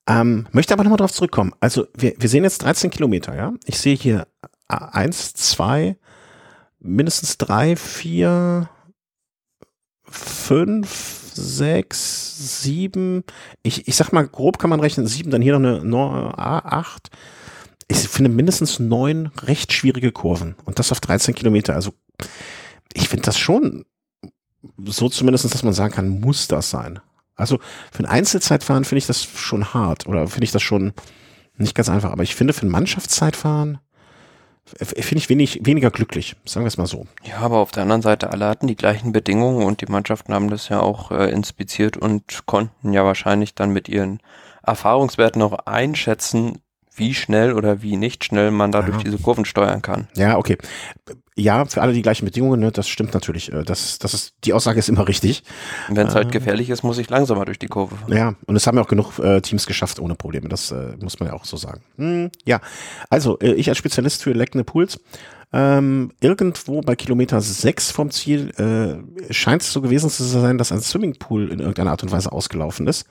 Ähm, 0.07 0.47
möchte 0.51 0.73
aber 0.73 0.83
nochmal 0.83 0.97
drauf 0.97 1.11
zurückkommen. 1.11 1.53
Also 1.59 1.87
wir, 1.97 2.13
wir 2.17 2.29
sehen 2.29 2.43
jetzt 2.43 2.61
13 2.61 2.91
Kilometer, 2.91 3.35
ja. 3.35 3.53
Ich 3.65 3.79
sehe 3.79 3.95
hier 3.95 4.27
äh, 4.69 4.75
eins, 4.75 5.33
zwei, 5.33 5.97
mindestens 6.79 7.39
drei, 7.39 7.75
vier, 7.75 8.69
fünf, 10.03 11.24
sechs, 11.35 12.61
sieben. 12.61 13.23
Ich, 13.63 13.87
ich 13.87 13.95
sag 13.95 14.11
mal, 14.11 14.27
grob 14.27 14.59
kann 14.59 14.69
man 14.69 14.79
rechnen, 14.79 15.07
sieben, 15.07 15.31
dann 15.31 15.41
hier 15.41 15.57
noch 15.59 15.69
eine, 15.69 15.81
eine 15.81 16.37
acht. 16.37 17.09
Ich 17.87 17.97
finde 17.97 18.31
mindestens 18.31 18.79
neun 18.79 19.27
recht 19.41 19.73
schwierige 19.73 20.11
Kurven. 20.11 20.55
Und 20.65 20.79
das 20.79 20.91
auf 20.91 20.99
13 21.01 21.35
Kilometer. 21.35 21.75
Also 21.75 21.93
ich 22.93 23.09
finde 23.09 23.25
das 23.25 23.37
schon 23.37 23.85
so 24.85 25.09
zumindest, 25.09 25.45
dass 25.53 25.63
man 25.63 25.73
sagen 25.73 25.93
kann, 25.93 26.19
muss 26.19 26.47
das 26.47 26.69
sein. 26.69 26.99
Also 27.35 27.59
für 27.91 28.03
ein 28.03 28.07
Einzelzeitfahren 28.07 28.85
finde 28.85 28.99
ich 28.99 29.07
das 29.07 29.23
schon 29.23 29.73
hart 29.73 30.07
oder 30.07 30.27
finde 30.27 30.45
ich 30.45 30.51
das 30.51 30.63
schon 30.63 30.93
nicht 31.57 31.75
ganz 31.75 31.89
einfach. 31.89 32.11
Aber 32.11 32.23
ich 32.23 32.35
finde 32.35 32.53
für 32.53 32.65
ein 32.65 32.71
Mannschaftszeitfahren 32.71 33.79
finde 34.65 35.17
ich 35.17 35.29
wenig, 35.29 35.59
weniger 35.63 35.91
glücklich, 35.91 36.35
sagen 36.45 36.65
wir 36.65 36.69
es 36.69 36.77
mal 36.77 36.87
so. 36.87 37.05
Ja, 37.23 37.37
aber 37.37 37.57
auf 37.57 37.71
der 37.71 37.83
anderen 37.83 38.01
Seite, 38.01 38.31
alle 38.31 38.47
hatten 38.47 38.67
die 38.67 38.75
gleichen 38.75 39.11
Bedingungen 39.11 39.63
und 39.63 39.81
die 39.81 39.91
Mannschaften 39.91 40.33
haben 40.33 40.49
das 40.49 40.69
ja 40.69 40.79
auch 40.79 41.11
äh, 41.11 41.29
inspiziert 41.29 41.97
und 41.97 42.45
konnten 42.45 42.91
ja 42.91 43.05
wahrscheinlich 43.05 43.53
dann 43.53 43.71
mit 43.71 43.87
ihren 43.89 44.19
Erfahrungswerten 44.63 45.41
auch 45.41 45.53
einschätzen, 45.65 46.59
wie 46.95 47.13
schnell 47.13 47.53
oder 47.53 47.81
wie 47.81 47.97
nicht 47.97 48.23
schnell 48.23 48.51
man 48.51 48.71
dadurch 48.71 48.97
ja. 48.97 49.03
diese 49.03 49.17
Kurven 49.17 49.45
steuern 49.45 49.81
kann. 49.81 50.07
Ja, 50.15 50.37
okay. 50.37 50.57
Ja, 51.37 51.65
für 51.65 51.81
alle 51.81 51.91
die 51.91 52.01
gleichen 52.01 52.23
Bedingungen, 52.23 52.61
ne, 52.61 52.71
das 52.71 52.87
stimmt 52.87 53.13
natürlich. 53.13 53.51
Äh, 53.51 53.63
das, 53.63 53.99
das 53.99 54.13
ist, 54.13 54.35
die 54.45 54.53
Aussage 54.53 54.79
ist 54.79 54.87
immer 54.87 55.07
richtig. 55.07 55.43
Wenn 55.89 56.07
es 56.07 56.15
halt 56.15 56.29
äh, 56.29 56.31
gefährlich 56.31 56.69
ist, 56.69 56.83
muss 56.83 56.97
ich 56.97 57.09
langsamer 57.09 57.43
durch 57.43 57.59
die 57.59 57.67
Kurve 57.67 57.95
fahren. 57.97 58.13
Ja, 58.13 58.35
und 58.45 58.55
es 58.55 58.65
haben 58.65 58.77
ja 58.77 58.83
auch 58.83 58.87
genug 58.87 59.19
äh, 59.19 59.41
Teams 59.41 59.65
geschafft 59.65 59.99
ohne 59.99 60.15
Probleme. 60.15 60.47
Das 60.47 60.71
äh, 60.71 60.95
muss 61.01 61.19
man 61.19 61.27
ja 61.27 61.35
auch 61.35 61.43
so 61.43 61.57
sagen. 61.57 61.81
Hm, 61.97 62.31
ja, 62.45 62.61
also 63.09 63.37
äh, 63.39 63.53
ich 63.53 63.67
als 63.67 63.77
Spezialist 63.77 64.23
für 64.23 64.31
leckende 64.31 64.63
Pools. 64.63 64.99
Ähm, 65.53 66.11
irgendwo 66.21 66.81
bei 66.81 66.95
Kilometer 66.95 67.39
6 67.39 67.91
vom 67.91 68.11
Ziel 68.11 68.49
äh, 68.57 69.33
scheint 69.33 69.61
es 69.61 69.71
so 69.71 69.81
gewesen 69.81 70.09
zu 70.09 70.23
sein, 70.23 70.57
dass 70.57 70.71
ein 70.71 70.81
Swimmingpool 70.81 71.51
in 71.51 71.59
irgendeiner 71.59 71.91
Art 71.91 72.03
und 72.03 72.11
Weise 72.11 72.31
ausgelaufen 72.31 72.87
ist 72.87 73.05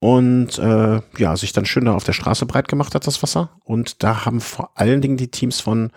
und 0.00 0.58
äh, 0.58 1.00
ja, 1.18 1.36
sich 1.36 1.52
dann 1.52 1.66
schön 1.66 1.86
da 1.86 1.94
auf 1.94 2.04
der 2.04 2.12
Straße 2.12 2.46
breit 2.46 2.68
gemacht 2.68 2.94
hat, 2.94 3.06
das 3.06 3.22
Wasser. 3.22 3.50
Und 3.64 4.02
da 4.02 4.24
haben 4.24 4.40
vor 4.40 4.70
allen 4.74 5.00
Dingen 5.00 5.16
die 5.16 5.30
Teams 5.30 5.60
von 5.60 5.90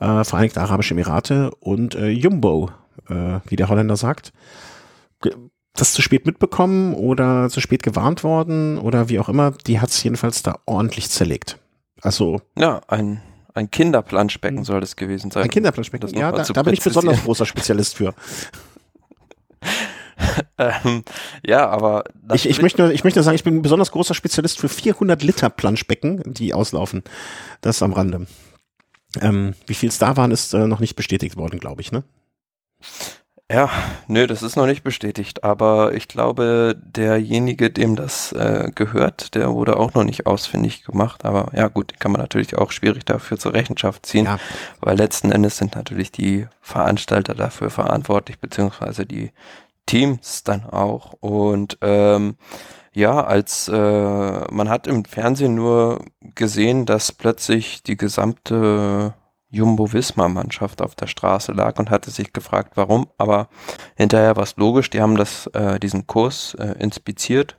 äh, 0.00 0.24
Vereinigte 0.24 0.60
Arabische 0.60 0.94
Emirate 0.94 1.50
und 1.60 1.94
äh, 1.94 2.08
Jumbo, 2.08 2.70
äh, 3.08 3.40
wie 3.46 3.56
der 3.56 3.68
Holländer 3.68 3.96
sagt, 3.96 4.32
das 5.74 5.92
zu 5.92 6.02
spät 6.02 6.26
mitbekommen 6.26 6.94
oder 6.94 7.48
zu 7.50 7.60
spät 7.60 7.82
gewarnt 7.82 8.24
worden 8.24 8.78
oder 8.78 9.08
wie 9.08 9.20
auch 9.20 9.28
immer, 9.28 9.52
die 9.66 9.80
hat 9.80 9.90
es 9.90 10.02
jedenfalls 10.02 10.42
da 10.42 10.58
ordentlich 10.66 11.10
zerlegt. 11.10 11.58
Also. 12.02 12.40
Ja, 12.58 12.80
ein, 12.88 13.22
ein 13.54 13.70
Kinderplanschbecken 13.70 14.58
hm. 14.58 14.64
soll 14.64 14.80
das 14.80 14.96
gewesen 14.96 15.30
sein. 15.30 15.44
Ein 15.44 15.50
Kinderplanschbecken, 15.50 16.08
ja, 16.10 16.32
da, 16.32 16.42
da 16.42 16.62
bin 16.62 16.74
ich 16.74 16.82
besonders 16.82 17.22
großer 17.22 17.46
Spezialist 17.46 17.94
für. 17.94 18.14
ähm, 20.58 21.04
ja, 21.44 21.68
aber 21.68 22.04
ich, 22.32 22.48
ich 22.48 22.62
möchte 22.62 22.82
nur, 22.82 22.92
ich 22.92 23.04
möchte 23.04 23.18
nur 23.18 23.24
sagen, 23.24 23.34
ich 23.34 23.44
bin 23.44 23.56
ein 23.56 23.62
besonders 23.62 23.90
großer 23.90 24.14
Spezialist 24.14 24.58
für 24.58 24.68
400 24.68 25.22
Liter 25.22 25.50
Planschbecken, 25.50 26.22
die 26.26 26.54
auslaufen. 26.54 27.02
Das 27.60 27.82
am 27.82 27.92
Rande. 27.92 28.26
Ähm, 29.20 29.54
wie 29.66 29.74
viel 29.74 29.88
es 29.88 29.98
da 29.98 30.16
waren, 30.16 30.30
ist 30.30 30.54
äh, 30.54 30.66
noch 30.66 30.80
nicht 30.80 30.96
bestätigt 30.96 31.36
worden, 31.36 31.58
glaube 31.58 31.80
ich, 31.80 31.92
ne? 31.92 32.04
Ja, 33.52 33.68
nö, 34.06 34.28
das 34.28 34.44
ist 34.44 34.54
noch 34.54 34.66
nicht 34.66 34.84
bestätigt, 34.84 35.42
aber 35.42 35.92
ich 35.92 36.06
glaube, 36.06 36.76
derjenige, 36.80 37.68
dem 37.68 37.96
das 37.96 38.30
äh, 38.30 38.70
gehört, 38.72 39.34
der 39.34 39.52
wurde 39.52 39.76
auch 39.76 39.92
noch 39.94 40.04
nicht 40.04 40.26
ausfindig 40.26 40.84
gemacht, 40.84 41.24
aber 41.24 41.50
ja 41.52 41.66
gut, 41.66 41.98
kann 41.98 42.12
man 42.12 42.20
natürlich 42.20 42.56
auch 42.56 42.70
schwierig 42.70 43.04
dafür 43.04 43.38
zur 43.38 43.52
Rechenschaft 43.52 44.06
ziehen, 44.06 44.26
ja. 44.26 44.38
weil 44.80 44.96
letzten 44.96 45.32
Endes 45.32 45.56
sind 45.56 45.74
natürlich 45.74 46.12
die 46.12 46.46
Veranstalter 46.60 47.34
dafür 47.34 47.70
verantwortlich, 47.70 48.38
beziehungsweise 48.38 49.04
die 49.04 49.32
Teams 49.90 50.44
dann 50.44 50.64
auch. 50.66 51.14
Und 51.14 51.78
ähm, 51.80 52.36
ja, 52.92 53.24
als 53.24 53.66
äh, 53.66 54.52
man 54.52 54.68
hat 54.68 54.86
im 54.86 55.04
Fernsehen 55.04 55.56
nur 55.56 56.04
gesehen, 56.36 56.86
dass 56.86 57.10
plötzlich 57.10 57.82
die 57.82 57.96
gesamte 57.96 59.14
Jumbo-Visma-Mannschaft 59.48 60.80
auf 60.80 60.94
der 60.94 61.08
Straße 61.08 61.50
lag 61.50 61.80
und 61.80 61.90
hatte 61.90 62.12
sich 62.12 62.32
gefragt, 62.32 62.74
warum. 62.76 63.08
Aber 63.18 63.48
hinterher 63.96 64.36
war 64.36 64.44
es 64.44 64.56
logisch, 64.56 64.90
die 64.90 65.00
haben 65.00 65.16
das, 65.16 65.48
äh, 65.54 65.80
diesen 65.80 66.06
Kurs 66.06 66.54
äh, 66.54 66.76
inspiziert, 66.78 67.58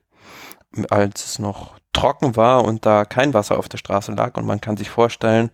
als 0.90 1.26
es 1.26 1.40
noch 1.40 1.80
trocken 1.92 2.38
war 2.38 2.64
und 2.64 2.86
da 2.86 3.04
kein 3.04 3.34
Wasser 3.34 3.60
auf 3.60 3.68
der 3.68 3.78
Straße 3.78 4.14
lag. 4.14 4.38
Und 4.38 4.46
man 4.46 4.62
kann 4.62 4.78
sich 4.78 4.90
vorstellen, 4.90 5.52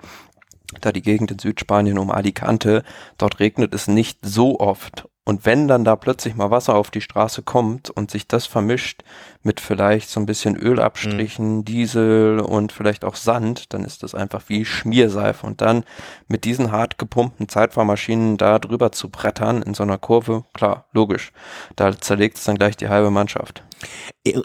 da 0.80 0.92
die 0.92 1.02
Gegend 1.02 1.32
in 1.32 1.40
Südspanien 1.40 1.98
um 1.98 2.12
Alicante, 2.12 2.84
dort 3.18 3.40
regnet 3.40 3.74
es 3.74 3.88
nicht 3.88 4.20
so 4.22 4.60
oft. 4.60 5.08
Und 5.28 5.46
wenn 5.46 5.68
dann 5.68 5.84
da 5.84 5.98
plötzlich 5.98 6.36
mal 6.36 6.52
Wasser 6.52 6.76
auf 6.76 6.90
die 6.90 7.02
Straße 7.02 7.42
kommt 7.42 7.90
und 7.90 8.10
sich 8.10 8.30
das 8.30 8.46
vermischt 8.46 9.04
mit 9.44 9.60
vielleicht 9.60 10.10
so 10.10 10.22
ein 10.22 10.26
bisschen 10.26 10.56
Ölabstrichen, 10.56 11.58
mhm. 11.58 11.66
Diesel 11.66 12.40
und 12.40 12.72
vielleicht 12.72 13.04
auch 13.04 13.16
Sand, 13.16 13.74
dann 13.74 13.84
ist 13.84 14.04
das 14.04 14.16
einfach 14.16 14.44
wie 14.48 14.64
Schmierseife. 14.64 15.46
Und 15.46 15.60
dann 15.60 15.84
mit 16.30 16.46
diesen 16.46 16.72
hart 16.72 16.98
gepumpten 16.98 17.50
Zeitfahrmaschinen 17.50 18.38
da 18.38 18.58
drüber 18.58 18.94
zu 18.94 19.10
brettern 19.10 19.62
in 19.64 19.74
so 19.74 19.84
einer 19.84 19.98
Kurve, 19.98 20.46
klar, 20.54 20.86
logisch. 20.94 21.34
Da 21.76 22.00
zerlegt 22.00 22.38
es 22.38 22.46
dann 22.46 22.58
gleich 22.58 22.78
die 22.78 22.88
halbe 22.88 23.12
Mannschaft. 23.12 23.64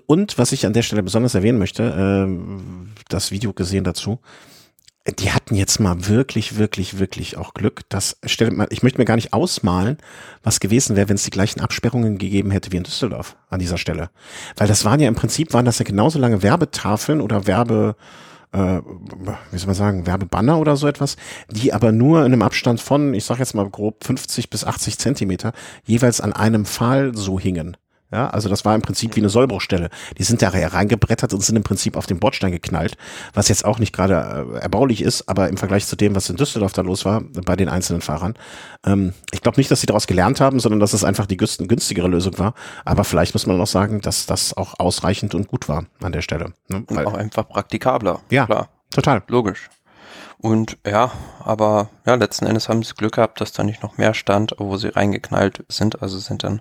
Und 0.07 0.37
was 0.37 0.51
ich 0.51 0.67
an 0.67 0.73
der 0.73 0.83
Stelle 0.83 1.05
besonders 1.05 1.37
erwähnen 1.37 1.61
möchte, 1.61 1.85
äh, 1.85 3.07
das 3.09 3.31
Video 3.31 3.53
gesehen 3.53 3.85
dazu, 3.85 4.19
die 5.07 5.33
hatten 5.33 5.57
jetzt 5.57 5.81
mal 5.81 6.07
wirklich, 6.07 6.59
wirklich, 6.59 6.99
wirklich 6.99 7.37
auch 7.37 7.55
Glück. 7.55 7.81
Das 7.89 8.19
stellt 8.25 8.53
man, 8.53 8.69
ich 8.71 8.83
möchte 8.83 8.99
mir 8.99 9.05
gar 9.05 9.17
nicht 9.17 9.33
ausmalen, 9.33 9.99
was 10.45 10.61
gewesen 10.61 10.95
wäre, 10.95 11.09
wenn 11.09 11.17
es 11.17 11.25
die 11.25 11.31
gleichen 11.31 11.61
Absperrungen 11.61 12.19
gegeben 12.19 12.53
hätte 12.53 12.71
wie 12.71 12.77
in 12.77 12.85
Düsseldorf 12.85 13.37
an 13.51 13.59
dieser 13.59 13.79
Stelle. 13.79 14.11
Weil 14.57 14.69
das 14.69 14.85
waren 14.85 15.01
ja 15.01 15.09
im 15.09 15.17
Prinzip, 15.17 15.53
waren 15.53 15.65
das 15.65 15.81
ja 15.81 15.85
genauso 15.85 16.21
lange 16.21 16.43
Werbetafeln 16.43 17.21
oder 17.21 17.49
Werbe, 17.49 17.97
äh, 18.53 18.81
wie 19.51 19.59
soll 19.59 19.67
man 19.67 19.75
sagen, 19.75 20.07
Werbebanner 20.07 20.59
oder 20.59 20.77
so 20.77 20.87
etwas, 20.87 21.17
die 21.51 21.73
aber 21.73 21.91
nur 21.91 22.21
in 22.21 22.33
einem 22.33 22.43
Abstand 22.43 22.81
von, 22.81 23.13
ich 23.13 23.25
sag 23.25 23.41
jetzt 23.41 23.55
mal 23.55 23.69
grob 23.69 24.05
50 24.05 24.51
bis 24.51 24.65
80 24.65 24.99
Zentimeter, 24.99 25.53
jeweils 25.85 26.21
an 26.21 26.33
einem 26.33 26.65
Pfahl 26.65 27.17
so 27.17 27.41
hingen. 27.41 27.77
Ja, 28.13 28.29
also 28.29 28.51
das 28.51 28.65
war 28.67 28.75
im 28.75 28.83
Prinzip 28.83 29.17
wie 29.17 29.21
eine 29.21 29.31
Sollbruchstelle. 29.31 29.89
Die 30.19 30.23
sind 30.23 30.43
da 30.43 30.51
reingebrettert 30.51 31.33
und 31.33 31.43
sind 31.43 31.57
im 31.57 31.63
Prinzip 31.63 31.97
auf 31.97 32.07
den 32.07 32.21
Bordstein 32.21 32.53
geknallt, 32.53 32.99
was 33.33 33.49
jetzt 33.49 33.65
auch 33.65 33.79
nicht 33.79 33.95
gerade 33.95 34.47
äh, 34.55 34.59
erbaulich 34.59 35.03
ist, 35.03 35.29
aber 35.29 35.49
im 35.49 35.57
Vergleich 35.57 35.87
zu 35.87 35.97
dem, 35.97 36.15
was 36.15 36.29
in 36.29 36.37
Düsseldorf 36.37 36.75
da 36.75 36.83
los 36.83 37.07
war, 37.07 37.23
bei 37.23 37.57
den 37.57 37.71
einzelnen 37.71 38.03
Fahrern. 38.03 38.35
Ähm, 38.85 39.15
ich 39.33 39.41
glaube 39.41 39.59
nicht, 39.59 39.71
dass 39.71 39.81
sie 39.81 39.87
daraus 39.87 40.07
gelernt 40.07 40.41
haben, 40.41 40.61
sondern 40.61 40.79
dass 40.79 40.93
es 40.93 41.05
einfach 41.05 41.25
die 41.25 41.39
günstigere 41.39 42.09
Lösung 42.09 42.39
war. 42.39 42.55
Aber 42.85 43.05
vielleicht 43.05 43.35
muss 43.35 43.47
man 43.47 43.57
noch 43.57 43.67
sagen, 43.67 44.03
dass 44.03 44.27
das 44.27 44.55
auch 44.57 44.75
ausreichend 44.79 45.35
und 45.35 45.49
gut 45.49 45.69
war 45.71 45.87
an 46.03 46.13
der 46.13 46.23
Stelle. 46.23 46.53
Ne? 46.69 46.85
Und 46.87 47.07
auch 47.07 47.15
einfach 47.15 47.49
praktikabler. 47.49 48.21
Ja, 48.31 48.45
klar. 48.45 48.69
Total. 48.91 49.23
Logisch. 49.29 49.71
Und 50.43 50.77
ja, 50.85 51.13
aber 51.39 51.89
ja, 52.05 52.17
letzten 52.17 52.47
Endes 52.47 52.69
haben 52.69 52.83
sie 52.83 52.95
Glück 52.95 53.15
gehabt, 53.15 53.41
dass 53.41 53.53
da 53.53 53.63
nicht 53.63 53.83
noch 53.83 53.97
mehr 53.97 54.13
stand, 54.13 54.57
wo 54.59 54.77
sie 54.77 54.89
reingeknallt 54.89 55.65
sind. 55.69 56.03
Also 56.03 56.19
sind 56.19 56.43
dann 56.43 56.61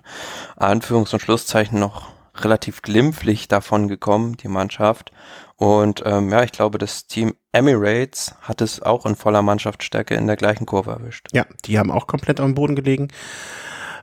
Anführungs- 0.56 1.12
und 1.12 1.20
Schlusszeichen 1.20 1.80
noch 1.80 2.12
relativ 2.36 2.82
glimpflich 2.82 3.48
davon 3.48 3.88
gekommen, 3.88 4.36
die 4.36 4.46
Mannschaft. 4.46 5.10
Und 5.56 6.02
ähm, 6.06 6.30
ja, 6.30 6.44
ich 6.44 6.52
glaube, 6.52 6.78
das 6.78 7.08
Team 7.08 7.34
Emirates 7.50 8.36
hat 8.40 8.60
es 8.60 8.80
auch 8.80 9.04
in 9.04 9.16
voller 9.16 9.42
Mannschaftsstärke 9.42 10.14
in 10.14 10.28
der 10.28 10.36
gleichen 10.36 10.64
Kurve 10.64 10.92
erwischt. 10.92 11.26
Ja, 11.32 11.44
die 11.64 11.76
haben 11.78 11.90
auch 11.90 12.06
komplett 12.06 12.38
am 12.38 12.54
Boden 12.54 12.76
gelegen. 12.76 13.08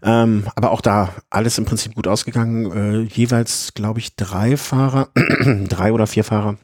Ähm, 0.04 0.48
aber 0.56 0.72
auch 0.72 0.82
da 0.82 1.14
alles 1.30 1.58
im 1.58 1.64
Prinzip 1.64 1.96
gut 1.96 2.08
ausgegangen. 2.08 2.72
Äh, 2.72 3.14
jeweils, 3.14 3.74
glaube 3.74 4.00
ich, 4.00 4.18
drei 4.18 4.58
Fahrer, 4.58 5.08
drei 5.70 5.94
oder 5.94 6.06
vier 6.06 6.26
Fahrer 6.26 6.58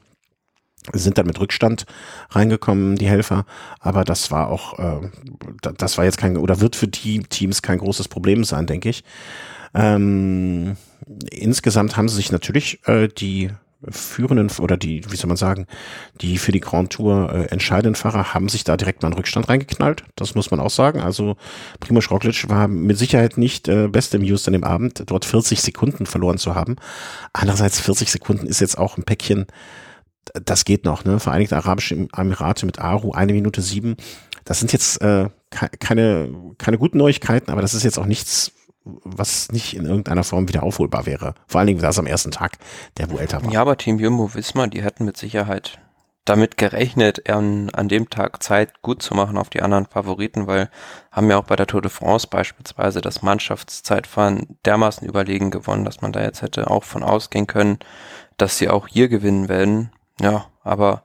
sind 0.94 1.18
dann 1.18 1.27
mit 1.27 1.39
Rückstand 1.39 1.86
reingekommen, 2.30 2.96
die 2.96 3.08
Helfer. 3.08 3.46
Aber 3.80 4.04
das 4.04 4.32
war 4.32 4.50
auch, 4.50 4.80
äh, 4.80 5.10
das 5.77 5.98
war 5.98 6.06
jetzt 6.06 6.18
kein, 6.18 6.38
oder 6.38 6.62
wird 6.62 6.75
für 6.75 6.88
die 6.88 7.20
Teams 7.20 7.62
kein 7.62 7.80
großes 7.80 8.08
Problem 8.08 8.44
sein, 8.44 8.68
denke 8.68 8.89
ich. 8.89 9.04
Ähm, 9.74 10.77
insgesamt 11.32 11.98
haben 11.98 12.10
sie 12.10 12.15
sich 12.15 12.32
natürlich 12.32 12.80
äh, 12.88 13.08
die 13.08 13.51
führenden 13.89 14.50
oder 14.60 14.77
die, 14.77 15.04
wie 15.12 15.15
soll 15.15 15.27
man 15.27 15.38
sagen, 15.38 15.68
die 16.22 16.38
für 16.38 16.51
die 16.51 16.60
Grand 16.60 16.92
Tour 16.92 17.32
äh, 17.32 17.46
entscheidenden 17.51 17.96
Fahrer 17.96 18.34
haben 18.34 18.50
sich 18.50 18.63
da 18.63 18.77
direkt 18.77 19.01
mal 19.01 19.10
einen 19.10 19.18
Rückstand 19.18 19.50
reingeknallt. 19.50 20.04
Das 20.15 20.36
muss 20.36 20.51
man 20.51 20.60
auch 20.60 20.70
sagen. 20.70 21.01
Also 21.01 21.36
Primoz 21.80 22.10
Roglic 22.10 22.50
war 22.50 22.68
mit 22.68 22.98
Sicherheit 22.98 23.38
nicht 23.38 23.68
äh, 23.68 23.88
best 23.88 24.13
im 24.15 24.22
News 24.22 24.48
an 24.48 24.54
dem 24.54 24.63
Abend, 24.63 25.04
dort 25.08 25.25
40 25.25 25.62
Sekunden 25.62 26.06
verloren 26.06 26.38
zu 26.38 26.56
haben. 26.56 26.77
Andererseits 27.34 27.80
40 27.80 28.12
Sekunden 28.12 28.48
ist 28.48 28.62
jetzt 28.62 28.77
auch 28.77 28.98
ein 28.98 29.04
Päckchen, 29.04 29.46
das 30.34 30.65
geht 30.65 30.86
noch, 30.86 31.05
ne? 31.05 31.20
Vereinigte 31.20 31.55
Arabische 31.55 32.08
Emirate 32.15 32.65
mit 32.65 32.79
Aru, 32.79 33.12
eine 33.12 33.34
Minute 33.34 33.62
sieben. 33.62 33.96
Das 34.44 34.60
sind 34.60 34.72
jetzt 34.74 35.01
äh, 35.01 35.29
keine, 35.51 36.34
keine 36.58 36.77
guten 36.77 36.98
Neuigkeiten, 36.98 37.51
aber 37.51 37.62
das 37.62 37.74
ist 37.74 37.84
jetzt 37.84 37.98
auch 37.98 38.05
nichts, 38.05 38.51
was 38.84 39.51
nicht 39.51 39.75
in 39.75 39.86
irgendeiner 39.86 40.24
Form 40.24 40.48
wieder 40.48 40.63
aufholbar 40.63 41.05
wäre. 41.05 41.34
Vor 41.48 41.60
allen 41.60 41.67
Dingen 41.67 41.82
das 41.82 41.98
am 41.98 42.05
ersten 42.05 42.32
Tag 42.32 42.58
der 42.98 43.10
Vuelta 43.10 43.44
war. 43.44 43.51
Ja, 43.51 43.62
aber 43.62 43.77
Team 43.77 44.00
Jumbo 44.00 44.34
Wismar, 44.36 44.67
die 44.67 44.84
hätten 44.84 45.05
mit 45.05 45.17
Sicherheit 45.17 45.79
damit 46.25 46.58
gerechnet, 46.58 47.29
an, 47.29 47.70
an 47.70 47.88
dem 47.88 48.10
Tag 48.10 48.41
Zeit 48.41 48.82
gut 48.82 49.01
zu 49.03 49.13
machen 49.13 49.38
auf 49.38 49.51
die 49.51 49.62
anderen 49.62 49.86
Favoriten, 49.86 50.48
weil 50.48 50.70
haben 51.12 51.29
ja 51.29 51.38
auch 51.38 51.44
bei 51.44 51.55
der 51.55 51.67
Tour 51.67 51.84
de 51.84 51.91
France 51.91 52.27
beispielsweise 52.27 53.00
das 53.00 53.22
Mannschaftszeitfahren 53.22 54.58
dermaßen 54.65 55.08
überlegen 55.08 55.51
gewonnen, 55.51 55.86
dass 55.86 56.01
man 56.01 56.12
da 56.12 56.24
jetzt 56.24 56.41
hätte 56.41 56.70
auch 56.70 56.84
von 56.84 57.03
ausgehen 57.03 57.46
können, 57.46 57.77
dass 58.38 58.58
sie 58.58 58.70
auch 58.70 58.88
hier 58.88 59.08
gewinnen 59.08 59.50
werden. 59.50 59.91
Ja, 60.22 60.46
aber 60.64 61.04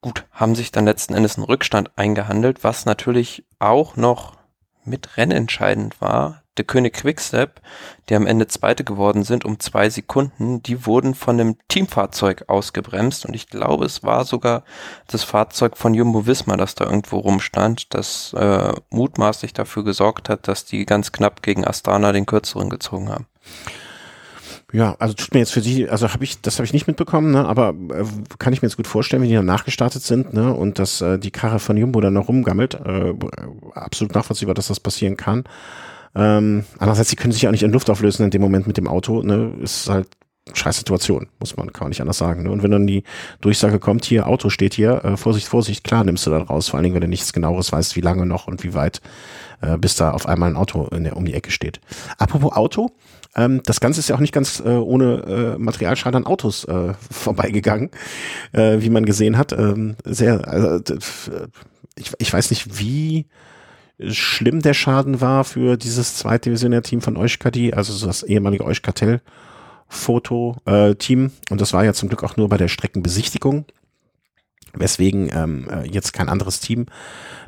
gut, 0.00 0.24
haben 0.32 0.54
sich 0.54 0.72
dann 0.72 0.84
letzten 0.84 1.14
Endes 1.14 1.36
einen 1.36 1.44
Rückstand 1.44 1.90
eingehandelt, 1.96 2.64
was 2.64 2.84
natürlich 2.84 3.44
auch 3.58 3.96
noch 3.96 4.36
mit 4.84 5.16
rennentscheidend 5.16 6.00
war. 6.00 6.42
Der 6.56 6.64
König 6.64 6.94
Quickstep, 6.94 7.60
die 8.08 8.14
am 8.14 8.26
Ende 8.26 8.46
Zweite 8.46 8.82
geworden 8.82 9.24
sind 9.24 9.44
um 9.44 9.60
zwei 9.60 9.90
Sekunden, 9.90 10.62
die 10.62 10.86
wurden 10.86 11.14
von 11.14 11.38
einem 11.38 11.56
Teamfahrzeug 11.68 12.44
ausgebremst 12.48 13.26
und 13.26 13.34
ich 13.34 13.48
glaube, 13.48 13.84
es 13.84 14.02
war 14.02 14.24
sogar 14.24 14.62
das 15.06 15.22
Fahrzeug 15.22 15.76
von 15.76 15.92
Jumbo 15.92 16.26
Visma, 16.26 16.56
das 16.56 16.74
da 16.74 16.86
irgendwo 16.86 17.18
rumstand, 17.18 17.92
das 17.94 18.32
äh, 18.32 18.72
mutmaßlich 18.88 19.52
dafür 19.52 19.84
gesorgt 19.84 20.30
hat, 20.30 20.48
dass 20.48 20.64
die 20.64 20.86
ganz 20.86 21.12
knapp 21.12 21.42
gegen 21.42 21.66
Astana 21.66 22.12
den 22.12 22.24
kürzeren 22.24 22.70
gezogen 22.70 23.10
haben. 23.10 23.26
Ja, 24.72 24.96
also 24.98 25.14
tut 25.14 25.32
mir 25.32 25.40
jetzt 25.40 25.52
für 25.52 25.60
Sie, 25.60 25.88
also 25.88 26.12
habe 26.12 26.24
ich, 26.24 26.40
das 26.40 26.56
habe 26.58 26.64
ich 26.64 26.72
nicht 26.72 26.88
mitbekommen, 26.88 27.30
ne, 27.30 27.46
aber 27.46 27.70
äh, 27.90 28.04
kann 28.38 28.52
ich 28.52 28.62
mir 28.62 28.68
jetzt 28.68 28.76
gut 28.76 28.88
vorstellen, 28.88 29.22
wenn 29.22 29.28
die 29.28 29.36
dann 29.36 29.46
nachgestartet 29.46 30.02
sind, 30.02 30.34
ne, 30.34 30.52
und 30.52 30.80
dass 30.80 31.00
äh, 31.00 31.18
die 31.20 31.30
Karre 31.30 31.60
von 31.60 31.76
Jumbo 31.76 32.00
dann 32.00 32.14
noch 32.14 32.28
rumgammelt, 32.28 32.74
äh, 32.74 33.14
absolut 33.74 34.14
nachvollziehbar, 34.14 34.54
dass 34.54 34.66
das 34.66 34.80
passieren 34.80 35.16
kann. 35.16 35.44
Ähm, 36.16 36.64
andererseits, 36.78 37.10
sie 37.10 37.16
können 37.16 37.32
sich 37.32 37.46
auch 37.46 37.52
nicht 37.52 37.62
in 37.62 37.70
Luft 37.70 37.90
auflösen 37.90 38.24
in 38.24 38.30
dem 38.30 38.42
Moment 38.42 38.66
mit 38.66 38.76
dem 38.76 38.88
Auto, 38.88 39.22
ne, 39.22 39.52
ist 39.62 39.88
halt 39.88 40.08
scheiß 40.52 40.78
Situation, 40.78 41.28
muss 41.40 41.56
man 41.56 41.68
gar 41.68 41.88
nicht 41.88 42.00
anders 42.00 42.18
sagen. 42.18 42.44
Ne? 42.44 42.50
Und 42.50 42.62
wenn 42.62 42.70
dann 42.70 42.86
die 42.86 43.02
Durchsage 43.40 43.78
kommt, 43.78 44.04
hier, 44.04 44.26
Auto 44.26 44.48
steht 44.48 44.74
hier, 44.74 45.04
äh, 45.04 45.16
Vorsicht, 45.16 45.48
Vorsicht, 45.48 45.84
klar 45.84 46.04
nimmst 46.04 46.26
du 46.26 46.30
dann 46.30 46.42
raus, 46.42 46.68
vor 46.68 46.78
allen 46.78 46.84
Dingen, 46.84 46.94
wenn 46.94 47.02
du 47.02 47.08
nichts 47.08 47.32
genaueres 47.32 47.72
weißt, 47.72 47.96
wie 47.96 48.00
lange 48.00 48.26
noch 48.26 48.46
und 48.46 48.62
wie 48.62 48.74
weit, 48.74 49.00
äh, 49.60 49.76
bis 49.76 49.96
da 49.96 50.12
auf 50.12 50.26
einmal 50.26 50.50
ein 50.50 50.56
Auto 50.56 50.88
der, 50.92 51.16
um 51.16 51.24
die 51.24 51.34
Ecke 51.34 51.50
steht. 51.50 51.80
Apropos 52.18 52.52
Auto, 52.52 52.92
ähm, 53.36 53.62
das 53.64 53.80
Ganze 53.80 54.00
ist 54.00 54.08
ja 54.08 54.16
auch 54.16 54.20
nicht 54.20 54.32
ganz 54.32 54.60
äh, 54.64 54.70
ohne 54.70 55.54
äh, 55.56 55.58
Materialschaden 55.58 56.24
an 56.24 56.26
Autos 56.26 56.64
äh, 56.64 56.94
vorbeigegangen, 57.10 57.90
äh, 58.52 58.78
wie 58.80 58.90
man 58.90 59.04
gesehen 59.04 59.38
hat. 59.38 59.52
Ähm, 59.52 59.96
sehr, 60.04 60.48
also, 60.48 60.80
ich, 61.96 62.12
ich 62.18 62.32
weiß 62.32 62.50
nicht, 62.50 62.78
wie 62.78 63.26
schlimm 64.08 64.60
der 64.60 64.74
Schaden 64.74 65.20
war 65.20 65.44
für 65.44 65.76
dieses 65.76 66.16
Zweitdivisionär-Team 66.16 67.00
von 67.00 67.16
Euskadi, 67.16 67.72
also 67.72 67.92
so 67.92 68.06
das 68.06 68.22
ehemalige 68.22 68.64
Euskatell 68.64 69.20
Foto-Team. 69.88 71.26
Äh, 71.26 71.52
und 71.52 71.60
das 71.60 71.72
war 71.72 71.84
ja 71.84 71.92
zum 71.92 72.08
Glück 72.08 72.24
auch 72.24 72.36
nur 72.36 72.48
bei 72.48 72.56
der 72.56 72.68
Streckenbesichtigung, 72.68 73.66
weswegen 74.74 75.30
ähm, 75.32 75.68
äh, 75.70 75.86
jetzt 75.88 76.12
kein 76.12 76.28
anderes 76.28 76.60
Team 76.60 76.86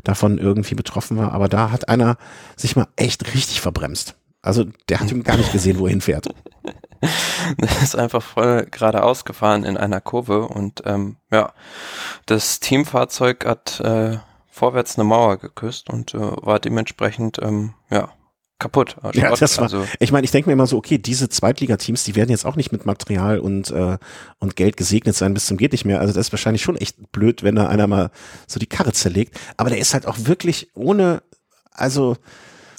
davon 0.04 0.38
irgendwie 0.38 0.74
betroffen 0.74 1.16
war. 1.16 1.32
Aber 1.32 1.48
da 1.48 1.70
hat 1.70 1.88
einer 1.88 2.16
sich 2.56 2.76
mal 2.76 2.88
echt 2.96 3.34
richtig 3.34 3.60
verbremst. 3.60 4.16
Also 4.42 4.64
der 4.88 5.00
hat 5.00 5.10
ihm 5.10 5.24
gar 5.24 5.36
nicht 5.36 5.52
gesehen, 5.52 5.78
wo 5.78 5.86
er 5.86 5.90
hinfährt. 5.90 6.28
Der 7.60 7.82
ist 7.82 7.94
einfach 7.94 8.22
voll 8.22 8.66
geradeaus 8.70 9.24
gefahren 9.24 9.62
in 9.62 9.76
einer 9.76 10.00
Kurve 10.00 10.48
und 10.48 10.82
ähm, 10.84 11.16
ja, 11.30 11.52
das 12.26 12.58
Teamfahrzeug 12.58 13.46
hat 13.46 13.78
äh, 13.78 14.18
vorwärts 14.48 14.98
eine 14.98 15.04
Mauer 15.04 15.36
geküsst 15.36 15.88
und 15.90 16.14
äh, 16.14 16.18
war 16.18 16.58
dementsprechend 16.58 17.38
ähm, 17.40 17.74
ja 17.88 18.10
kaputt. 18.58 18.96
Also 19.02 19.20
ja, 19.20 19.34
das 19.34 19.56
war, 19.58 19.64
also, 19.64 19.86
ich 20.00 20.10
meine, 20.10 20.24
ich 20.24 20.32
denke 20.32 20.48
mir 20.48 20.54
immer 20.54 20.66
so, 20.66 20.76
okay, 20.76 20.98
diese 20.98 21.28
Zweitligateams, 21.28 22.04
die 22.04 22.16
werden 22.16 22.30
jetzt 22.30 22.44
auch 22.44 22.56
nicht 22.56 22.72
mit 22.72 22.86
Material 22.86 23.38
und 23.38 23.70
äh, 23.70 23.98
und 24.38 24.56
Geld 24.56 24.76
gesegnet 24.76 25.14
sein 25.14 25.34
bis 25.34 25.46
zum 25.46 25.56
geht 25.56 25.72
nicht 25.72 25.84
mehr. 25.84 26.00
Also 26.00 26.12
das 26.12 26.26
ist 26.26 26.32
wahrscheinlich 26.32 26.62
schon 26.62 26.76
echt 26.76 27.12
blöd, 27.12 27.42
wenn 27.42 27.54
da 27.54 27.68
einer 27.68 27.86
mal 27.86 28.10
so 28.46 28.58
die 28.58 28.66
Karre 28.66 28.92
zerlegt. 28.92 29.38
Aber 29.56 29.70
der 29.70 29.78
ist 29.78 29.94
halt 29.94 30.06
auch 30.06 30.16
wirklich 30.18 30.70
ohne, 30.74 31.22
also 31.70 32.16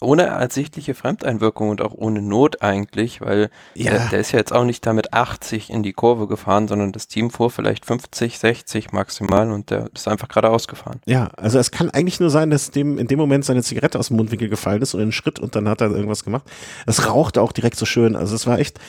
ohne 0.02 0.24
ersichtliche 0.24 0.94
Fremdeinwirkung 0.94 1.70
und 1.70 1.82
auch 1.82 1.94
ohne 1.94 2.22
Not 2.22 2.62
eigentlich, 2.62 3.22
weil 3.22 3.50
ja. 3.74 3.92
der, 3.92 4.08
der, 4.10 4.20
ist 4.20 4.32
ja 4.32 4.40
jetzt 4.40 4.54
auch 4.54 4.64
nicht 4.64 4.86
damit 4.86 5.14
80 5.14 5.70
in 5.70 5.84
die 5.84 5.94
Kurve 5.94 6.28
gefahren, 6.28 6.68
sondern 6.68 6.92
das 6.92 7.08
Team 7.08 7.30
fuhr 7.30 7.50
vielleicht 7.50 7.86
50, 7.86 8.40
60 8.40 8.92
maximal 8.92 9.52
und 9.52 9.70
der 9.72 9.90
ist 9.94 10.08
einfach 10.08 10.30
geradeaus 10.30 10.68
gefahren. 10.68 11.02
Ja, 11.06 11.30
also 11.36 11.60
es 11.60 11.72
kann 11.72 11.90
eigentlich 11.90 12.20
nur 12.20 12.30
sein, 12.30 12.50
dass 12.50 12.72
dem 12.72 12.98
in 12.98 13.08
dem 13.08 13.20
Moment 13.20 13.44
seine 13.44 13.62
Zigarette 13.62 14.00
aus 14.00 14.08
dem 14.08 14.18
Mundwinkel 14.18 14.48
gefallen 14.48 14.82
ist 14.82 14.94
und 14.94 15.02
einen 15.02 15.12
Schritt 15.12 15.40
und 15.40 15.56
dann 15.56 15.68
hat 15.68 15.82
er 15.82 15.92
irgendwas 15.92 16.24
gemacht. 16.24 16.50
Es 16.86 17.08
rauchte 17.08 17.42
auch 17.42 17.52
direkt 17.52 17.76
so 17.76 17.86
schön, 17.86 18.16
also 18.16 18.36
es 18.36 18.48
war 18.48 18.60
echt, 18.60 18.80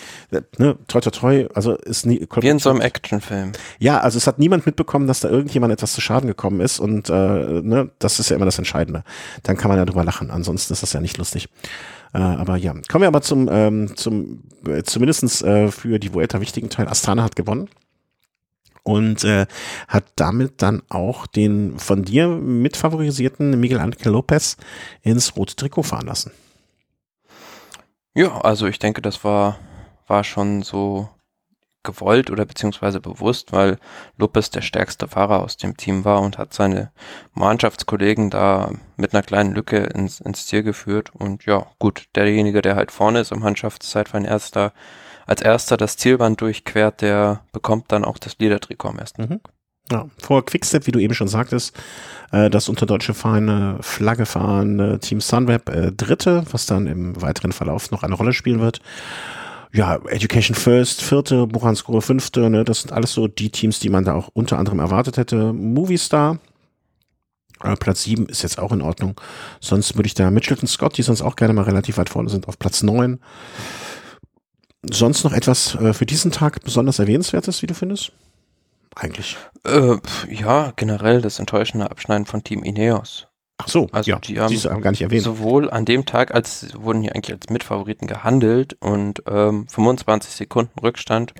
ne, 0.58 0.76
toi 0.86 1.00
toi 1.00 1.10
toi, 1.10 1.48
also 1.54 1.74
ist 1.74 2.06
nie. 2.06 2.26
Wie 2.36 2.48
in 2.48 2.58
so 2.58 2.70
einem 2.70 2.80
Actionfilm. 2.80 3.52
Ja, 3.78 3.98
also 3.98 4.16
es 4.16 4.26
hat 4.26 4.38
niemand 4.38 4.66
mitbekommen, 4.66 5.06
dass 5.08 5.20
da 5.20 5.28
irgendjemand 5.28 5.72
etwas 5.72 5.92
zu 5.92 6.00
Schaden 6.00 6.28
gekommen 6.28 6.60
ist 6.60 6.78
und 6.78 7.10
äh, 7.10 7.12
ne, 7.12 7.90
das 7.98 8.20
ist 8.20 8.30
ja 8.30 8.36
immer 8.36 8.44
das 8.44 8.58
Entscheidende. 8.58 9.02
Dann 9.42 9.56
kann 9.56 9.68
man 9.68 9.78
ja 9.78 9.84
drüber 9.84 10.04
lachen, 10.04 10.30
ansonsten 10.30 10.72
ist 10.72 10.82
das 10.82 10.92
ja 10.92 10.99
nicht 11.00 11.18
lustig. 11.18 11.48
Äh, 12.12 12.18
aber 12.18 12.56
ja, 12.56 12.74
kommen 12.88 13.02
wir 13.02 13.08
aber 13.08 13.22
zum, 13.22 13.48
ähm, 13.50 13.96
zum 13.96 14.42
äh, 14.66 14.82
zumindestens 14.82 15.42
äh, 15.42 15.70
für 15.70 15.98
die 15.98 16.12
Vuelta 16.12 16.40
wichtigen 16.40 16.70
Teil. 16.70 16.88
Astana 16.88 17.22
hat 17.22 17.36
gewonnen 17.36 17.68
und 18.82 19.24
äh, 19.24 19.46
hat 19.88 20.04
damit 20.16 20.62
dann 20.62 20.82
auch 20.88 21.26
den 21.26 21.78
von 21.78 22.04
dir 22.04 22.28
mitfavorisierten 22.28 23.58
Miguel 23.60 23.78
Angel 23.78 24.12
Lopez 24.12 24.56
ins 25.02 25.36
rote 25.36 25.56
Trikot 25.56 25.84
fahren 25.84 26.06
lassen. 26.06 26.32
Ja, 28.14 28.40
also 28.40 28.66
ich 28.66 28.78
denke, 28.78 29.02
das 29.02 29.22
war, 29.22 29.58
war 30.08 30.24
schon 30.24 30.62
so 30.62 31.08
gewollt 31.82 32.30
oder 32.30 32.44
beziehungsweise 32.44 33.00
bewusst, 33.00 33.52
weil 33.52 33.78
Lopez 34.18 34.50
der 34.50 34.60
stärkste 34.60 35.08
Fahrer 35.08 35.42
aus 35.42 35.56
dem 35.56 35.76
Team 35.76 36.04
war 36.04 36.20
und 36.20 36.38
hat 36.38 36.52
seine 36.52 36.92
Mannschaftskollegen 37.34 38.30
da 38.30 38.72
mit 38.96 39.14
einer 39.14 39.22
kleinen 39.22 39.54
Lücke 39.54 39.78
ins, 39.78 40.20
ins 40.20 40.46
Ziel 40.46 40.62
geführt. 40.62 41.10
Und 41.14 41.46
ja, 41.46 41.66
gut, 41.78 42.06
derjenige, 42.14 42.62
der 42.62 42.76
halt 42.76 42.90
vorne 42.92 43.20
ist 43.20 43.32
im 43.32 43.40
Mannschaftszeitfahren 43.40 44.26
erster, 44.26 44.72
als 45.26 45.40
erster 45.40 45.76
das 45.76 45.96
Zielband 45.96 46.40
durchquert, 46.40 47.00
der 47.00 47.40
bekommt 47.52 47.92
dann 47.92 48.04
auch 48.04 48.18
das 48.18 48.38
Liedertrikot 48.38 48.88
am 48.88 48.98
ersten 48.98 49.22
mhm. 49.22 49.40
Ja, 49.90 50.06
vor 50.18 50.44
Quickstep, 50.44 50.86
wie 50.86 50.92
du 50.92 51.00
eben 51.00 51.14
schon 51.14 51.26
sagtest, 51.26 51.76
äh, 52.30 52.48
das 52.48 52.68
unter 52.68 52.86
deutsche 52.86 53.12
Fahne, 53.12 53.78
Flagge 53.80 54.24
fahren, 54.24 55.00
Team 55.00 55.20
Sunweb 55.20 55.68
äh, 55.68 55.90
Dritte, 55.90 56.44
was 56.52 56.66
dann 56.66 56.86
im 56.86 57.20
weiteren 57.20 57.50
Verlauf 57.50 57.90
noch 57.90 58.04
eine 58.04 58.14
Rolle 58.14 58.32
spielen 58.32 58.60
wird. 58.60 58.80
Ja, 59.72 59.96
Education 60.08 60.54
First, 60.54 61.02
vierte, 61.02 61.46
Buchanskore 61.46 62.02
fünfte, 62.02 62.50
ne, 62.50 62.64
das 62.64 62.82
sind 62.82 62.92
alles 62.92 63.12
so 63.12 63.28
die 63.28 63.50
Teams, 63.50 63.78
die 63.78 63.88
man 63.88 64.04
da 64.04 64.14
auch 64.14 64.28
unter 64.32 64.58
anderem 64.58 64.80
erwartet 64.80 65.16
hätte. 65.16 65.52
Movistar, 65.52 66.38
äh, 67.62 67.76
Platz 67.76 68.02
sieben 68.02 68.26
ist 68.26 68.42
jetzt 68.42 68.58
auch 68.58 68.72
in 68.72 68.82
Ordnung. 68.82 69.20
Sonst 69.60 69.96
würde 69.96 70.06
ich 70.06 70.14
da 70.14 70.30
Mitchelton 70.30 70.68
Scott, 70.68 70.96
die 70.96 71.02
sonst 71.02 71.22
auch 71.22 71.36
gerne 71.36 71.54
mal 71.54 71.64
relativ 71.64 71.98
weit 71.98 72.08
vorne 72.08 72.30
sind, 72.30 72.48
auf 72.48 72.58
Platz 72.58 72.82
neun. 72.82 73.20
Sonst 74.82 75.24
noch 75.24 75.32
etwas 75.32 75.74
äh, 75.76 75.92
für 75.92 76.06
diesen 76.06 76.32
Tag 76.32 76.62
besonders 76.64 76.98
erwähnenswertes, 76.98 77.62
wie 77.62 77.66
du 77.66 77.74
findest? 77.74 78.12
Eigentlich. 78.96 79.36
Äh, 79.64 79.98
ja, 80.28 80.72
generell 80.74 81.20
das 81.20 81.38
enttäuschende 81.38 81.90
Abschneiden 81.90 82.26
von 82.26 82.42
Team 82.42 82.64
Ineos. 82.64 83.29
Ach 83.62 83.68
so, 83.68 83.88
also 83.92 84.10
ja, 84.10 84.18
die 84.18 84.40
haben 84.40 84.54
du 84.54 84.80
gar 84.80 84.90
nicht 84.90 85.02
erwähnt. 85.02 85.22
Sowohl 85.22 85.70
an 85.70 85.84
dem 85.84 86.06
Tag, 86.06 86.34
als 86.34 86.68
wurden 86.74 87.02
die 87.02 87.12
eigentlich 87.12 87.34
als 87.34 87.50
Mitfavoriten 87.50 88.06
gehandelt 88.06 88.76
und 88.80 89.22
ähm, 89.28 89.66
25 89.68 90.32
Sekunden 90.32 90.78
Rückstand, 90.80 91.34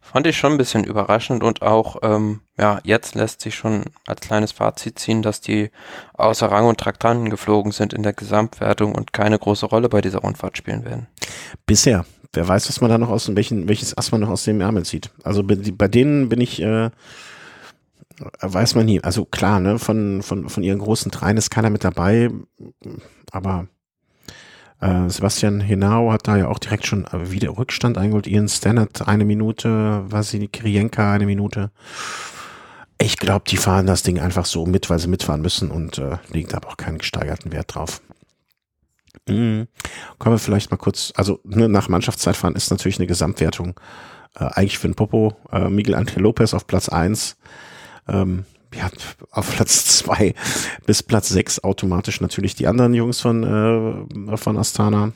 fand 0.00 0.26
ich 0.26 0.36
schon 0.36 0.52
ein 0.52 0.58
bisschen 0.58 0.84
überraschend 0.84 1.42
und 1.42 1.62
auch 1.62 1.96
ähm, 2.02 2.40
ja 2.58 2.80
jetzt 2.84 3.14
lässt 3.14 3.40
sich 3.40 3.54
schon 3.54 3.84
als 4.06 4.20
kleines 4.20 4.52
Fazit 4.52 4.98
ziehen, 4.98 5.22
dass 5.22 5.40
die 5.40 5.70
außer 6.14 6.50
Rang 6.50 6.66
und 6.66 6.78
Traktanten 6.78 7.30
geflogen 7.30 7.72
sind 7.72 7.94
in 7.94 8.02
der 8.02 8.12
Gesamtwertung 8.12 8.94
und 8.94 9.14
keine 9.14 9.38
große 9.38 9.66
Rolle 9.66 9.88
bei 9.88 10.02
dieser 10.02 10.18
Rundfahrt 10.18 10.58
spielen 10.58 10.84
werden. 10.84 11.06
Bisher. 11.66 12.04
Wer 12.34 12.48
weiß, 12.48 12.66
was 12.68 12.80
man 12.80 12.88
da 12.88 12.96
noch 12.96 13.10
aus 13.10 13.34
welchen 13.34 13.68
welches 13.68 13.96
Ass 13.98 14.10
man 14.10 14.22
noch 14.22 14.30
aus 14.30 14.44
dem 14.44 14.60
Ärmel 14.60 14.86
zieht. 14.86 15.10
Also 15.22 15.42
bei, 15.42 15.54
bei 15.56 15.88
denen 15.88 16.30
bin 16.30 16.40
ich 16.40 16.62
äh, 16.62 16.88
weiß 18.40 18.74
man 18.74 18.86
nie. 18.86 19.02
Also 19.02 19.24
klar, 19.24 19.60
ne, 19.60 19.78
von, 19.78 20.22
von, 20.22 20.48
von 20.48 20.62
ihren 20.62 20.78
großen 20.78 21.10
Dreien 21.10 21.36
ist 21.36 21.50
keiner 21.50 21.70
mit 21.70 21.84
dabei, 21.84 22.30
aber 23.30 23.68
äh, 24.80 25.08
Sebastian 25.08 25.60
Henao 25.60 26.12
hat 26.12 26.26
da 26.26 26.36
ja 26.36 26.48
auch 26.48 26.58
direkt 26.58 26.86
schon 26.86 27.06
wieder 27.12 27.56
Rückstand 27.56 27.96
eingeholt. 27.98 28.26
Ian 28.26 28.48
Stannard 28.48 29.06
eine 29.06 29.24
Minute, 29.24 30.04
Vasily 30.10 30.48
Kirienka 30.48 31.12
eine 31.12 31.26
Minute. 31.26 31.70
Ich 32.98 33.16
glaube, 33.16 33.44
die 33.48 33.56
fahren 33.56 33.86
das 33.86 34.02
Ding 34.02 34.20
einfach 34.20 34.44
so 34.44 34.66
mit, 34.66 34.90
weil 34.90 34.98
sie 34.98 35.08
mitfahren 35.08 35.42
müssen 35.42 35.70
und 35.70 35.98
äh, 35.98 36.18
legen 36.32 36.48
da 36.48 36.58
aber 36.58 36.68
auch 36.68 36.76
keinen 36.76 36.98
gesteigerten 36.98 37.52
Wert 37.52 37.74
drauf. 37.74 38.00
Mhm. 39.28 39.68
Kommen 40.18 40.34
wir 40.34 40.38
vielleicht 40.38 40.70
mal 40.70 40.76
kurz, 40.76 41.12
also 41.16 41.40
ne, 41.44 41.68
nach 41.68 41.88
Mannschaftszeitfahren 41.88 42.56
ist 42.56 42.70
natürlich 42.70 42.98
eine 42.98 43.06
Gesamtwertung 43.06 43.78
äh, 44.36 44.44
eigentlich 44.44 44.78
für 44.78 44.88
den 44.88 44.94
Popo. 44.94 45.36
Äh, 45.50 45.68
Miguel 45.68 45.94
Angel 45.94 46.20
Lopez 46.20 46.54
auf 46.54 46.66
Platz 46.66 46.88
eins 46.88 47.36
ähm, 48.08 48.44
ja, 48.74 48.90
auf 49.30 49.54
Platz 49.54 49.98
zwei 49.98 50.34
bis 50.86 51.02
Platz 51.02 51.28
sechs 51.28 51.62
automatisch 51.62 52.20
natürlich 52.20 52.54
die 52.54 52.66
anderen 52.66 52.94
Jungs 52.94 53.20
von, 53.20 53.44
äh, 54.30 54.36
von 54.36 54.56
Astana. 54.56 55.12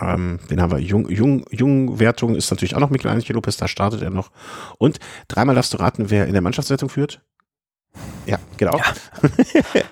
Ähm, 0.00 0.38
den 0.50 0.60
haben 0.60 0.72
wir. 0.72 0.78
Jung, 0.78 1.08
Jung, 1.10 1.44
Jungwertung 1.50 2.34
ist 2.34 2.50
natürlich 2.50 2.74
auch 2.74 2.80
noch 2.80 2.90
Michael 2.90 3.14
Angel 3.14 3.34
Lopez, 3.34 3.56
da 3.56 3.68
startet 3.68 4.02
er 4.02 4.10
noch. 4.10 4.30
Und 4.78 4.98
dreimal 5.28 5.54
darfst 5.54 5.72
du 5.74 5.78
raten, 5.78 6.10
wer 6.10 6.26
in 6.26 6.32
der 6.32 6.42
Mannschaftswertung 6.42 6.88
führt. 6.88 7.20
Ja, 8.26 8.38
genau. 8.56 8.76
Ja. 8.78 8.84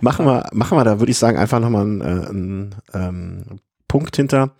machen 0.00 0.26
wir, 0.26 0.48
machen 0.52 0.78
wir 0.78 0.84
da, 0.84 1.00
würde 1.00 1.10
ich 1.10 1.18
sagen, 1.18 1.38
einfach 1.38 1.58
nochmal 1.58 1.82
einen, 1.82 2.00
äh, 2.00 2.04
einen 2.04 2.74
ähm, 2.94 3.60
Punkt 3.88 4.14
hinter. 4.16 4.52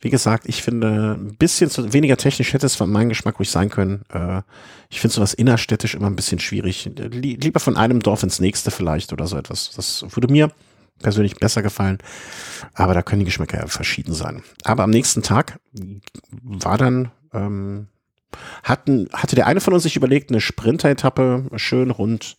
Wie 0.00 0.10
gesagt, 0.10 0.46
ich 0.46 0.62
finde, 0.62 1.16
ein 1.18 1.36
bisschen 1.36 1.70
zu, 1.70 1.92
weniger 1.92 2.16
technisch 2.16 2.52
hätte 2.52 2.66
es 2.66 2.76
von 2.76 2.90
meinem 2.90 3.08
Geschmack 3.08 3.38
ruhig 3.38 3.50
sein 3.50 3.70
können. 3.70 4.04
Äh, 4.12 4.42
ich 4.90 5.00
finde 5.00 5.14
sowas 5.14 5.34
innerstädtisch 5.34 5.94
immer 5.94 6.06
ein 6.06 6.16
bisschen 6.16 6.38
schwierig. 6.38 6.88
Lieber 6.96 7.60
von 7.60 7.76
einem 7.76 8.00
Dorf 8.00 8.22
ins 8.22 8.38
nächste 8.38 8.70
vielleicht 8.70 9.12
oder 9.12 9.26
so 9.26 9.36
etwas. 9.36 9.72
Das 9.74 10.04
würde 10.14 10.30
mir 10.30 10.52
persönlich 11.02 11.36
besser 11.36 11.62
gefallen. 11.62 11.98
Aber 12.74 12.94
da 12.94 13.02
können 13.02 13.20
die 13.20 13.26
Geschmäcker 13.26 13.58
ja 13.58 13.66
verschieden 13.66 14.14
sein. 14.14 14.42
Aber 14.62 14.84
am 14.84 14.90
nächsten 14.90 15.22
Tag 15.22 15.58
war 16.42 16.78
dann, 16.78 17.10
ähm, 17.32 17.88
hatten, 18.62 19.08
hatte 19.12 19.36
der 19.36 19.46
eine 19.46 19.60
von 19.60 19.74
uns 19.74 19.84
sich 19.84 19.96
überlegt, 19.96 20.30
eine 20.30 20.40
Sprinter-Etappe 20.40 21.50
schön 21.56 21.90
rund 21.90 22.36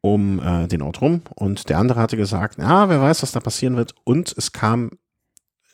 um 0.00 0.40
äh, 0.40 0.68
den 0.68 0.82
Ort 0.82 1.00
rum. 1.00 1.22
Und 1.34 1.68
der 1.68 1.78
andere 1.78 2.00
hatte 2.00 2.16
gesagt, 2.16 2.58
ja, 2.58 2.88
wer 2.88 3.00
weiß, 3.00 3.22
was 3.22 3.32
da 3.32 3.40
passieren 3.40 3.76
wird. 3.76 3.94
Und 4.04 4.34
es 4.36 4.52
kam 4.52 4.90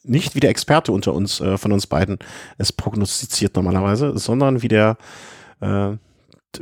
nicht 0.04 0.34
wie 0.34 0.40
der 0.40 0.50
Experte 0.50 0.92
unter 0.92 1.12
uns, 1.14 1.40
äh, 1.40 1.58
von 1.58 1.73
uns 1.73 1.87
beiden, 1.87 2.18
es 2.58 2.73
prognostiziert 2.73 3.56
normalerweise, 3.56 4.17
sondern 4.19 4.62
wie 4.62 4.69
der, 4.69 4.97
äh, 5.60 5.93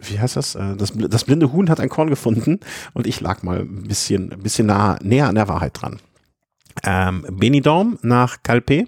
wie 0.00 0.18
heißt 0.18 0.36
das? 0.36 0.54
Äh, 0.54 0.76
das? 0.76 0.92
Das 0.94 1.24
blinde 1.24 1.52
Huhn 1.52 1.68
hat 1.68 1.80
ein 1.80 1.88
Korn 1.88 2.08
gefunden 2.08 2.60
und 2.94 3.06
ich 3.06 3.20
lag 3.20 3.42
mal 3.42 3.60
ein 3.60 3.82
bisschen, 3.84 4.32
ein 4.32 4.42
bisschen 4.42 4.66
nah, 4.66 4.98
näher 5.02 5.28
an 5.28 5.34
der 5.34 5.48
Wahrheit 5.48 5.80
dran. 5.80 6.00
Ähm, 6.84 7.26
Benidorm 7.28 7.98
nach 8.02 8.42
Calpe, 8.42 8.86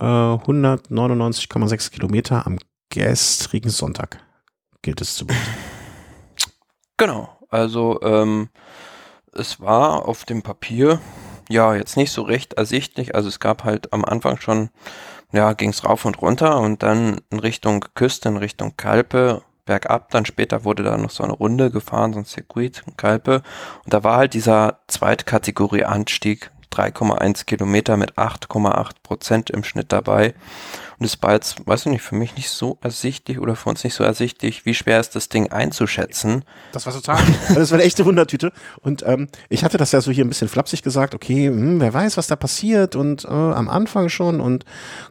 äh, 0.00 0.04
199,6 0.04 1.90
Kilometer 1.90 2.46
am 2.46 2.58
gestrigen 2.88 3.70
Sonntag 3.70 4.20
gilt 4.82 5.00
es 5.00 5.16
zu 5.16 5.26
beachten. 5.26 5.54
Genau, 6.96 7.28
also 7.48 8.00
ähm, 8.02 8.50
es 9.32 9.60
war 9.60 10.06
auf 10.06 10.24
dem 10.24 10.42
Papier 10.42 11.00
ja, 11.48 11.74
jetzt 11.74 11.96
nicht 11.96 12.12
so 12.12 12.22
recht 12.22 12.54
ersichtlich. 12.54 13.14
Also 13.14 13.28
es 13.28 13.40
gab 13.40 13.64
halt 13.64 13.92
am 13.92 14.04
Anfang 14.04 14.40
schon, 14.40 14.70
ja, 15.32 15.52
ging 15.52 15.70
es 15.70 15.84
rauf 15.84 16.04
und 16.04 16.20
runter 16.20 16.58
und 16.60 16.82
dann 16.82 17.20
in 17.30 17.38
Richtung 17.38 17.84
Küste, 17.94 18.28
in 18.28 18.36
Richtung 18.36 18.76
Kalpe, 18.76 19.42
bergab. 19.64 20.10
Dann 20.10 20.26
später 20.26 20.64
wurde 20.64 20.82
da 20.82 20.96
noch 20.96 21.10
so 21.10 21.24
eine 21.24 21.32
Runde 21.32 21.70
gefahren, 21.70 22.12
so 22.12 22.20
ein 22.20 22.24
Circuit, 22.24 22.82
Kalpe. 22.96 23.42
Und 23.84 23.94
da 23.94 24.04
war 24.04 24.16
halt 24.16 24.34
dieser 24.34 24.80
Zweitkategorie-Anstieg, 24.88 26.50
3,1 26.72 27.44
Kilometer 27.44 27.96
mit 27.96 28.14
8,8 28.14 28.90
Prozent 29.02 29.50
im 29.50 29.64
Schnitt 29.64 29.92
dabei. 29.92 30.34
Und 30.98 31.06
es 31.06 31.20
war 31.22 31.32
jetzt, 31.32 31.66
weiß 31.66 31.86
ich 31.86 31.92
nicht, 31.92 32.02
für 32.02 32.14
mich 32.14 32.36
nicht 32.36 32.50
so 32.50 32.78
ersichtlich 32.80 33.38
oder 33.38 33.56
für 33.56 33.68
uns 33.68 33.84
nicht 33.84 33.94
so 33.94 34.04
ersichtlich, 34.04 34.64
wie 34.64 34.74
schwer 34.74 35.00
ist 35.00 35.14
das 35.14 35.28
Ding 35.28 35.50
einzuschätzen. 35.50 36.44
Das 36.72 36.86
war 36.86 36.92
total, 36.92 37.22
das 37.54 37.70
war 37.70 37.78
eine 37.78 37.86
echte 37.86 38.04
Wundertüte. 38.04 38.52
Und 38.80 39.02
ähm, 39.06 39.28
ich 39.48 39.64
hatte 39.64 39.78
das 39.78 39.92
ja 39.92 40.00
so 40.00 40.10
hier 40.10 40.24
ein 40.24 40.28
bisschen 40.28 40.48
flapsig 40.48 40.82
gesagt, 40.82 41.14
okay, 41.14 41.48
hm, 41.48 41.80
wer 41.80 41.92
weiß, 41.92 42.16
was 42.16 42.26
da 42.26 42.36
passiert 42.36 42.96
und 42.96 43.24
äh, 43.24 43.28
am 43.28 43.68
Anfang 43.68 44.08
schon 44.08 44.40
und 44.40 44.64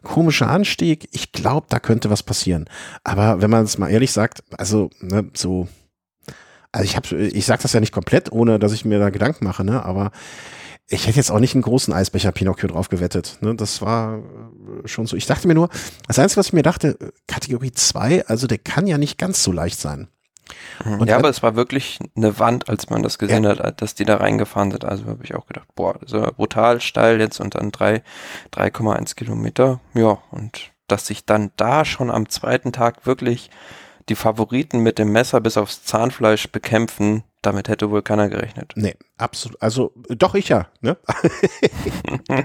komischer 0.03 0.49
Anstieg. 0.49 1.09
Ich 1.11 1.31
glaube, 1.31 1.67
da 1.69 1.79
könnte 1.79 2.09
was 2.09 2.23
passieren. 2.23 2.65
Aber 3.03 3.41
wenn 3.41 3.49
man 3.49 3.63
es 3.63 3.77
mal 3.77 3.89
ehrlich 3.89 4.11
sagt, 4.11 4.43
also 4.57 4.89
ne, 4.99 5.29
so, 5.33 5.67
also 6.71 6.85
ich 6.85 6.95
habe, 6.95 7.15
ich 7.15 7.45
sage 7.45 7.61
das 7.61 7.73
ja 7.73 7.79
nicht 7.79 7.93
komplett, 7.93 8.31
ohne 8.31 8.59
dass 8.59 8.73
ich 8.73 8.85
mir 8.85 8.99
da 8.99 9.09
Gedanken 9.09 9.45
mache, 9.45 9.63
ne, 9.63 9.83
aber 9.83 10.11
ich 10.93 11.07
hätte 11.07 11.17
jetzt 11.17 11.31
auch 11.31 11.39
nicht 11.39 11.55
einen 11.55 11.63
großen 11.63 11.93
Eisbecher 11.93 12.31
Pinocchio 12.31 12.69
drauf 12.69 12.89
gewettet. 12.89 13.37
Ne? 13.41 13.55
Das 13.55 13.81
war 13.81 14.17
äh, 14.17 14.87
schon 14.87 15.05
so. 15.05 15.15
Ich 15.15 15.25
dachte 15.25 15.47
mir 15.47 15.55
nur, 15.55 15.69
das 16.07 16.19
Einzige, 16.19 16.39
was 16.39 16.47
ich 16.47 16.53
mir 16.53 16.63
dachte, 16.63 16.97
Kategorie 17.27 17.71
2, 17.71 18.27
also 18.27 18.47
der 18.47 18.57
kann 18.57 18.87
ja 18.87 18.97
nicht 18.97 19.17
ganz 19.17 19.43
so 19.43 19.51
leicht 19.51 19.79
sein. 19.79 20.07
Mhm. 20.83 21.01
Und 21.01 21.07
ja, 21.07 21.17
aber 21.17 21.29
es 21.29 21.41
war 21.41 21.55
wirklich 21.55 21.99
eine 22.15 22.39
Wand, 22.39 22.69
als 22.69 22.89
man 22.89 23.01
das 23.01 23.17
gesehen 23.17 23.43
ja. 23.43 23.57
hat, 23.57 23.81
dass 23.81 23.95
die 23.95 24.05
da 24.05 24.17
reingefahren 24.17 24.71
sind. 24.71 24.85
Also 24.85 25.05
habe 25.05 25.23
ich 25.23 25.35
auch 25.35 25.47
gedacht, 25.47 25.67
boah, 25.75 25.99
so 26.05 26.21
brutal 26.35 26.81
steil 26.81 27.19
jetzt 27.19 27.39
und 27.39 27.55
dann 27.55 27.71
3,1 27.71 29.15
Kilometer. 29.15 29.79
Ja, 29.93 30.19
und 30.31 30.71
dass 30.87 31.07
sich 31.07 31.25
dann 31.25 31.51
da 31.55 31.85
schon 31.85 32.11
am 32.11 32.29
zweiten 32.29 32.71
Tag 32.71 33.05
wirklich 33.05 33.49
die 34.09 34.15
Favoriten 34.15 34.79
mit 34.79 34.99
dem 34.99 35.11
Messer 35.11 35.39
bis 35.39 35.57
aufs 35.57 35.83
Zahnfleisch 35.85 36.51
bekämpfen, 36.51 37.23
damit 37.45 37.67
hätte 37.67 37.91
wohl 37.91 38.01
keiner 38.01 38.29
gerechnet. 38.29 38.73
Nee, 38.75 38.95
absolut. 39.17 39.61
Also 39.61 39.93
doch 40.09 40.33
ich 40.35 40.49
ja. 40.49 40.67
Ne? 40.81 40.97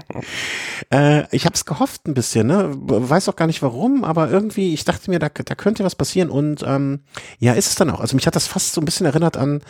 äh, 0.91 1.35
ich 1.35 1.45
habe 1.45 1.55
es 1.55 1.65
gehofft 1.65 2.07
ein 2.07 2.13
bisschen. 2.13 2.47
Ne? 2.47 2.69
Weiß 2.71 3.29
auch 3.29 3.35
gar 3.35 3.47
nicht 3.47 3.61
warum, 3.61 4.03
aber 4.03 4.29
irgendwie, 4.29 4.73
ich 4.73 4.85
dachte 4.85 5.09
mir, 5.09 5.19
da, 5.19 5.29
da 5.29 5.55
könnte 5.55 5.83
was 5.83 5.95
passieren. 5.95 6.29
Und 6.29 6.63
ähm, 6.65 7.03
ja, 7.39 7.53
ist 7.53 7.67
es 7.67 7.75
dann 7.75 7.89
auch. 7.89 7.99
Also 7.99 8.15
mich 8.15 8.27
hat 8.27 8.35
das 8.35 8.47
fast 8.47 8.73
so 8.73 8.81
ein 8.81 8.85
bisschen 8.85 9.05
erinnert 9.05 9.37
an 9.37 9.61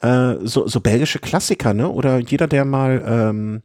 äh, 0.00 0.34
so, 0.42 0.66
so 0.66 0.80
belgische 0.80 1.18
Klassiker. 1.18 1.74
Ne? 1.74 1.88
Oder 1.88 2.18
jeder, 2.18 2.48
der 2.48 2.64
mal... 2.64 3.02
Ähm, 3.06 3.62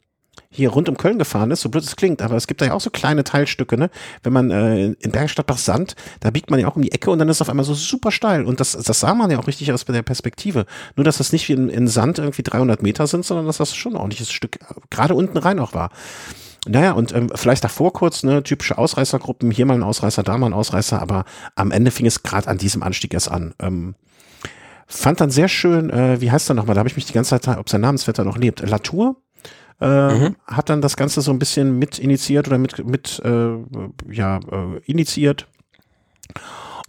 hier 0.50 0.70
rund 0.70 0.90
um 0.90 0.98
Köln 0.98 1.20
gefahren 1.20 1.52
ist, 1.52 1.62
so 1.62 1.70
blöd 1.70 1.84
es 1.84 1.96
klingt, 1.96 2.22
aber 2.22 2.36
es 2.36 2.48
gibt 2.48 2.62
da 2.62 2.66
ja 2.66 2.74
auch 2.74 2.82
so 2.82 2.90
kleine 2.90 3.24
Teilstücke, 3.24 3.78
ne? 3.78 3.90
Wenn 4.24 4.34
man 4.34 4.52
äh, 4.52 4.86
in 4.86 5.12
Bergstadt 5.12 5.50
nach 5.50 5.58
Sand, 5.58 5.96
da 6.20 6.32
biegt 6.32 6.50
man 6.50 6.60
ja 6.60 6.68
auch 6.68 6.76
um 6.76 6.82
die 6.82 6.92
Ecke 6.92 7.12
und 7.12 7.20
dann 7.20 7.30
ist 7.30 7.38
es 7.38 7.42
auf 7.42 7.50
einmal 7.50 7.66
so 7.66 7.74
super 7.74 8.12
steil 8.12 8.46
und 8.46 8.60
das, 8.60 8.72
das 8.72 9.00
sah 9.00 9.14
man 9.14 9.30
ja 9.32 9.40
auch 9.40 9.48
richtig 9.48 9.72
aus 9.72 9.86
bei 9.86 9.94
der 9.94 10.04
Perspektive. 10.04 10.66
Nur, 10.96 11.04
dass 11.04 11.18
das 11.18 11.32
nicht 11.32 11.48
wie 11.50 11.54
in, 11.54 11.70
in 11.70 11.88
Sand 11.88 12.20
irgendwie 12.20 12.44
300 12.44 12.82
Meter 12.82 13.08
sind, 13.08 13.26
sondern 13.26 13.46
dass 13.46 13.58
das 13.58 13.76
schon 13.76 13.94
ein 13.94 13.98
ordentliches 13.98 14.32
Stück 14.32 14.60
gerade 14.90 15.16
unten 15.16 15.38
rein 15.38 15.60
auch 15.60 15.74
war. 15.74 15.92
Naja, 16.68 16.92
und 16.92 17.14
ähm, 17.14 17.30
vielleicht 17.34 17.64
davor 17.64 17.94
kurz, 17.94 18.24
ne, 18.24 18.44
typische 18.44 18.78
Ausreißergruppen, 18.78 19.52
hier 19.52 19.66
mal 19.66 19.76
ein 19.76 19.84
Ausreißer, 19.84 20.24
da 20.24 20.38
mal 20.38 20.48
ein 20.48 20.54
Ausreißer, 20.54 21.02
aber 21.02 21.26
am 21.56 21.72
Ende 21.72 21.92
fing 21.92 22.06
es 22.06 22.24
gerade 22.24 22.48
an 22.48 22.58
diesem 22.58 22.84
Anstieg 22.84 23.14
erst 23.14 23.32
an. 23.32 23.54
Ähm, 23.60 23.96
fand 24.86 25.22
dann 25.22 25.30
sehr 25.30 25.48
schön, 25.48 25.90
äh, 25.90 26.20
wie 26.20 26.32
heißt 26.32 26.50
er 26.50 26.56
nochmal, 26.56 26.76
da 26.76 26.80
habe 26.80 26.90
ich 26.90 26.96
mich 26.96 27.06
die 27.06 27.14
ganze 27.14 27.40
Zeit, 27.40 27.58
ob 27.58 27.70
sein 27.70 27.82
Namensvetter 27.82 28.24
noch 28.24 28.38
lebt, 28.38 28.68
Latour, 28.68 29.16
äh, 29.80 30.14
mhm. 30.14 30.36
hat 30.46 30.70
dann 30.70 30.82
das 30.82 30.98
Ganze 30.98 31.22
so 31.22 31.32
ein 31.32 31.40
bisschen 31.40 31.78
mit 31.78 32.00
initiiert 32.00 32.48
oder 32.48 32.58
mit, 32.58 32.86
mit 32.86 33.22
äh, 33.24 33.50
ja, 34.12 34.38
äh, 34.38 34.80
initiiert. 34.86 35.48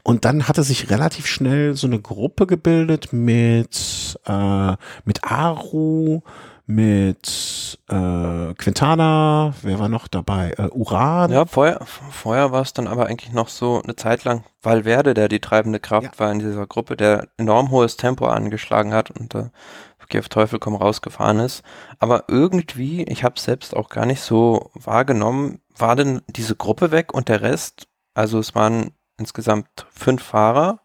Und 0.03 0.24
dann 0.24 0.48
hatte 0.48 0.62
sich 0.62 0.90
relativ 0.90 1.27
schnell 1.27 1.74
so 1.74 1.87
eine 1.87 2.01
Gruppe 2.01 2.46
gebildet 2.46 3.12
mit, 3.12 4.18
äh, 4.27 4.72
mit 5.05 5.24
Aru, 5.24 6.22
mit 6.64 7.79
äh, 7.88 8.55
Quintana, 8.55 9.55
wer 9.62 9.79
war 9.79 9.88
noch 9.88 10.07
dabei? 10.07 10.55
Äh, 10.59 10.68
Uran. 10.68 11.33
Ja, 11.33 11.46
vorher, 11.46 11.81
vorher 11.85 12.53
war 12.53 12.61
es 12.62 12.74
dann 12.74 12.87
aber 12.87 13.07
eigentlich 13.07 13.33
noch 13.33 13.48
so 13.48 13.83
eine 13.83 13.96
Zeit 13.96 14.24
lang 14.24 14.44
Valverde, 14.62 15.14
der 15.14 15.29
die 15.29 15.40
treibende 15.40 15.81
Kraft 15.81 16.14
ja. 16.14 16.18
war 16.18 16.31
in 16.31 16.40
dieser 16.40 16.66
Gruppe, 16.66 16.96
der 16.96 17.29
enorm 17.38 17.70
hohes 17.70 17.96
Tempo 17.96 18.27
angeschlagen 18.27 18.92
hat 18.92 19.11
und 19.11 19.35
äh, 19.35 19.48
wirklich 20.09 20.21
auf 20.21 20.29
Teufel 20.29 20.59
komm 20.59 20.75
rausgefahren 20.75 21.40
ist. 21.40 21.62
Aber 21.99 22.25
irgendwie, 22.29 23.05
ich 23.05 23.25
habe 23.25 23.38
selbst 23.38 23.77
auch 23.77 23.88
gar 23.90 24.07
nicht 24.07 24.21
so 24.21 24.71
wahrgenommen, 24.75 25.61
war 25.77 25.97
denn 25.97 26.23
diese 26.29 26.57
Gruppe 26.57 26.90
weg 26.90 27.12
und 27.12 27.29
der 27.29 27.42
Rest, 27.42 27.88
also 28.14 28.38
es 28.38 28.55
waren 28.55 28.92
insgesamt 29.18 29.87
fünf 29.90 30.23
Fahrer 30.23 30.81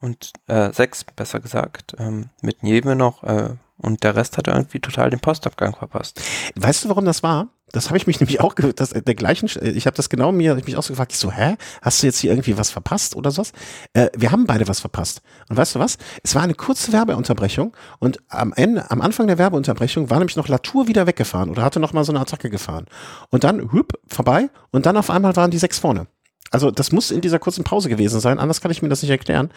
und 0.00 0.32
äh, 0.46 0.72
sechs, 0.72 1.04
besser 1.04 1.40
gesagt, 1.40 1.96
ähm, 1.98 2.30
mit 2.42 2.62
Nieve 2.62 2.94
noch 2.94 3.24
äh, 3.24 3.56
und 3.78 4.02
der 4.02 4.16
Rest 4.16 4.36
hat 4.36 4.48
irgendwie 4.48 4.80
total 4.80 5.10
den 5.10 5.20
Postabgang 5.20 5.74
verpasst. 5.74 6.20
Weißt 6.56 6.84
du, 6.84 6.88
warum 6.88 7.04
das 7.04 7.22
war? 7.22 7.48
Das 7.72 7.88
habe 7.88 7.98
ich 7.98 8.06
mich 8.06 8.20
nämlich 8.20 8.40
auch, 8.40 8.54
das, 8.54 8.90
der 8.90 9.14
gleichen, 9.14 9.48
ich 9.62 9.86
habe 9.86 9.96
das 9.96 10.08
genau 10.08 10.32
mir, 10.32 10.56
ich 10.56 10.66
mich 10.66 10.76
auch 10.76 10.82
so 10.82 10.92
gefragt, 10.92 11.12
ich 11.12 11.18
so, 11.18 11.30
hä, 11.30 11.56
hast 11.82 12.02
du 12.02 12.06
jetzt 12.06 12.18
hier 12.18 12.30
irgendwie 12.30 12.58
was 12.58 12.70
verpasst 12.70 13.14
oder 13.16 13.30
sowas? 13.30 13.52
Äh, 13.92 14.08
wir 14.16 14.32
haben 14.32 14.46
beide 14.46 14.68
was 14.68 14.80
verpasst. 14.80 15.22
Und 15.48 15.56
weißt 15.56 15.74
du 15.74 15.78
was? 15.78 15.98
Es 16.22 16.34
war 16.34 16.42
eine 16.42 16.54
kurze 16.54 16.92
Werbeunterbrechung 16.92 17.76
und 17.98 18.18
am 18.28 18.52
Ende, 18.54 18.90
am 18.90 19.00
Anfang 19.00 19.26
der 19.26 19.38
Werbeunterbrechung 19.38 20.10
war 20.10 20.18
nämlich 20.18 20.36
noch 20.36 20.48
Latour 20.48 20.88
wieder 20.88 21.06
weggefahren 21.06 21.50
oder 21.50 21.62
hatte 21.62 21.80
noch 21.80 21.92
mal 21.92 22.04
so 22.04 22.12
eine 22.12 22.20
Attacke 22.20 22.50
gefahren. 22.50 22.86
Und 23.30 23.44
dann, 23.44 23.72
hüpp, 23.72 23.98
vorbei 24.06 24.50
und 24.70 24.86
dann 24.86 24.96
auf 24.96 25.10
einmal 25.10 25.36
waren 25.36 25.50
die 25.50 25.58
sechs 25.58 25.78
vorne. 25.78 26.06
Also 26.50 26.70
das 26.70 26.92
muss 26.92 27.10
in 27.10 27.20
dieser 27.20 27.38
kurzen 27.38 27.64
Pause 27.64 27.88
gewesen 27.88 28.20
sein, 28.20 28.38
anders 28.38 28.60
kann 28.60 28.70
ich 28.70 28.82
mir 28.82 28.88
das 28.88 29.02
nicht 29.02 29.10
erklären. 29.10 29.50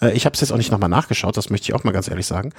Äh, 0.00 0.12
ich 0.12 0.24
habe 0.24 0.34
es 0.34 0.40
jetzt 0.40 0.52
auch 0.52 0.56
nicht 0.56 0.72
nochmal 0.72 0.88
nachgeschaut, 0.88 1.36
das 1.36 1.50
möchte 1.50 1.66
ich 1.66 1.74
auch 1.74 1.84
mal 1.84 1.92
ganz 1.92 2.08
ehrlich 2.08 2.26
sagen. 2.26 2.52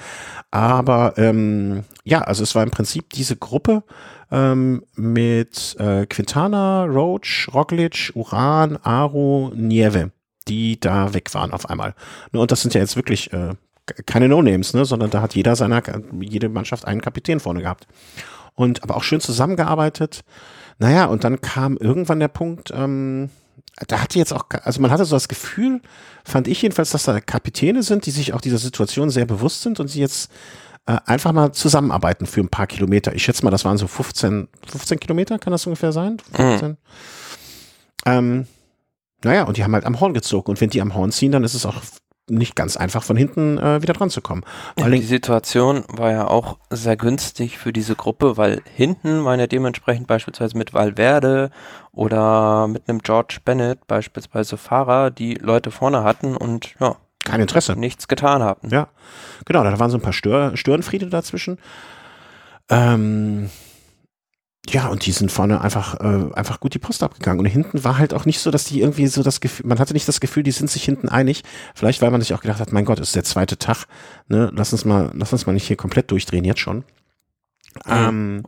Aber 0.50 1.14
ähm, 1.16 1.84
ja, 2.04 2.20
also 2.20 2.42
es 2.42 2.54
war 2.54 2.62
im 2.62 2.70
Prinzip 2.70 3.10
diese 3.10 3.36
Gruppe 3.36 3.82
ähm, 4.30 4.84
mit 4.94 5.76
äh, 5.78 6.06
Quintana, 6.06 6.84
Roach, 6.84 7.48
Roglic, 7.52 8.12
Uran, 8.14 8.76
Aro, 8.78 9.52
Nieve, 9.54 10.12
die 10.48 10.78
da 10.78 11.12
weg 11.14 11.34
waren 11.34 11.52
auf 11.52 11.68
einmal. 11.68 11.94
Ne, 12.32 12.40
und 12.40 12.50
das 12.50 12.62
sind 12.62 12.74
ja 12.74 12.80
jetzt 12.80 12.96
wirklich 12.96 13.32
äh, 13.32 13.54
keine 14.06 14.28
No-Names, 14.28 14.74
ne, 14.74 14.84
sondern 14.84 15.10
da 15.10 15.20
hat 15.20 15.34
jeder 15.34 15.56
seiner, 15.56 15.82
jede 16.20 16.48
Mannschaft 16.48 16.84
einen 16.84 17.00
Kapitän 17.00 17.40
vorne 17.40 17.62
gehabt. 17.62 17.86
Und 18.54 18.82
aber 18.82 18.96
auch 18.96 19.02
schön 19.02 19.20
zusammengearbeitet. 19.20 20.22
Naja, 20.78 21.06
und 21.06 21.24
dann 21.24 21.40
kam 21.40 21.76
irgendwann 21.76 22.20
der 22.20 22.28
Punkt, 22.28 22.72
ähm, 22.74 23.30
da 23.88 24.00
hatte 24.00 24.18
jetzt 24.18 24.32
auch, 24.32 24.44
also 24.62 24.80
man 24.80 24.90
hatte 24.90 25.04
so 25.04 25.16
das 25.16 25.28
Gefühl, 25.28 25.80
fand 26.24 26.48
ich 26.48 26.62
jedenfalls, 26.62 26.90
dass 26.90 27.04
da 27.04 27.20
Kapitäne 27.20 27.82
sind, 27.82 28.06
die 28.06 28.10
sich 28.10 28.32
auch 28.32 28.40
dieser 28.40 28.58
Situation 28.58 29.10
sehr 29.10 29.26
bewusst 29.26 29.62
sind 29.62 29.80
und 29.80 29.88
sie 29.88 30.00
jetzt 30.00 30.30
äh, 30.86 30.98
einfach 31.06 31.32
mal 31.32 31.52
zusammenarbeiten 31.52 32.26
für 32.26 32.40
ein 32.40 32.48
paar 32.48 32.66
Kilometer. 32.66 33.14
Ich 33.14 33.22
schätze 33.22 33.44
mal, 33.44 33.50
das 33.50 33.64
waren 33.64 33.78
so 33.78 33.86
15, 33.86 34.48
15 34.66 35.00
Kilometer, 35.00 35.38
kann 35.38 35.52
das 35.52 35.66
ungefähr 35.66 35.92
sein? 35.92 36.18
15? 36.34 36.68
Mhm. 36.68 36.76
Ähm, 38.06 38.46
naja, 39.22 39.44
und 39.44 39.56
die 39.56 39.64
haben 39.64 39.74
halt 39.74 39.84
am 39.84 40.00
Horn 40.00 40.14
gezogen. 40.14 40.50
Und 40.50 40.60
wenn 40.60 40.70
die 40.70 40.80
am 40.80 40.94
Horn 40.94 41.12
ziehen, 41.12 41.32
dann 41.32 41.44
ist 41.44 41.54
es 41.54 41.66
auch 41.66 41.76
nicht 42.30 42.56
ganz 42.56 42.76
einfach 42.76 43.02
von 43.02 43.16
hinten 43.16 43.58
äh, 43.58 43.82
wieder 43.82 43.92
dran 43.92 44.10
zu 44.10 44.20
kommen. 44.20 44.42
Ja, 44.78 44.88
die 44.88 45.02
Situation 45.02 45.84
war 45.88 46.10
ja 46.12 46.28
auch 46.28 46.58
sehr 46.70 46.96
günstig 46.96 47.58
für 47.58 47.72
diese 47.72 47.94
Gruppe, 47.94 48.36
weil 48.36 48.62
hinten 48.74 49.24
waren 49.24 49.40
ja 49.40 49.46
dementsprechend 49.46 50.06
beispielsweise 50.06 50.56
mit 50.56 50.72
Valverde 50.72 51.50
oder 51.92 52.68
mit 52.68 52.88
einem 52.88 53.00
George 53.00 53.38
Bennett 53.44 53.86
beispielsweise 53.86 54.56
Fahrer, 54.56 55.10
die 55.10 55.34
Leute 55.34 55.70
vorne 55.70 56.04
hatten 56.04 56.36
und 56.36 56.74
ja, 56.80 56.96
kein 57.24 57.40
Interesse. 57.40 57.76
Nichts 57.76 58.08
getan 58.08 58.42
haben. 58.42 58.68
Ja, 58.70 58.88
genau, 59.44 59.62
da 59.62 59.78
waren 59.78 59.90
so 59.90 59.98
ein 59.98 60.02
paar 60.02 60.12
Stör 60.12 60.56
Störenfriede 60.56 61.06
dazwischen. 61.06 61.58
Ähm, 62.68 63.50
ja, 64.68 64.88
und 64.88 65.06
die 65.06 65.12
sind 65.12 65.32
vorne 65.32 65.62
einfach, 65.62 65.98
äh, 66.00 66.32
einfach 66.34 66.60
gut 66.60 66.74
die 66.74 66.78
Post 66.78 67.02
abgegangen. 67.02 67.40
Und 67.40 67.46
hinten 67.46 67.82
war 67.82 67.98
halt 67.98 68.12
auch 68.12 68.26
nicht 68.26 68.40
so, 68.40 68.50
dass 68.50 68.64
die 68.64 68.80
irgendwie 68.80 69.06
so 69.06 69.22
das 69.22 69.40
Gefühl, 69.40 69.66
man 69.66 69.78
hatte 69.78 69.94
nicht 69.94 70.06
das 70.06 70.20
Gefühl, 70.20 70.42
die 70.42 70.50
sind 70.50 70.70
sich 70.70 70.84
hinten 70.84 71.08
einig. 71.08 71.42
Vielleicht, 71.74 72.02
weil 72.02 72.10
man 72.10 72.20
sich 72.20 72.34
auch 72.34 72.42
gedacht 72.42 72.60
hat, 72.60 72.72
mein 72.72 72.84
Gott, 72.84 73.00
ist 73.00 73.16
der 73.16 73.24
zweite 73.24 73.56
Tag, 73.56 73.86
ne, 74.28 74.50
lass 74.54 74.72
uns 74.72 74.84
mal, 74.84 75.10
lass 75.14 75.32
uns 75.32 75.46
mal 75.46 75.54
nicht 75.54 75.66
hier 75.66 75.76
komplett 75.76 76.10
durchdrehen, 76.10 76.44
jetzt 76.44 76.60
schon. 76.60 76.84
Mhm. 77.86 77.92
Ähm, 77.92 78.42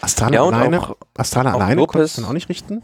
Astana 0.00 0.34
ja, 0.34 0.42
alleine, 0.42 0.80
auch, 0.80 0.96
Astana 1.16 1.54
auch 1.54 1.60
alleine 1.60 1.76
Lopez, 1.76 1.92
konnte 1.92 2.04
es 2.04 2.14
dann 2.14 2.24
auch 2.24 2.32
nicht 2.32 2.48
richten. 2.48 2.82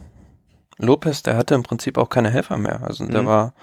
Lopez, 0.78 1.22
der 1.22 1.36
hatte 1.36 1.54
im 1.54 1.64
Prinzip 1.64 1.98
auch 1.98 2.08
keine 2.08 2.30
Helfer 2.30 2.56
mehr. 2.56 2.82
Also 2.84 3.06
der 3.06 3.22
mhm. 3.22 3.26
war, 3.26 3.54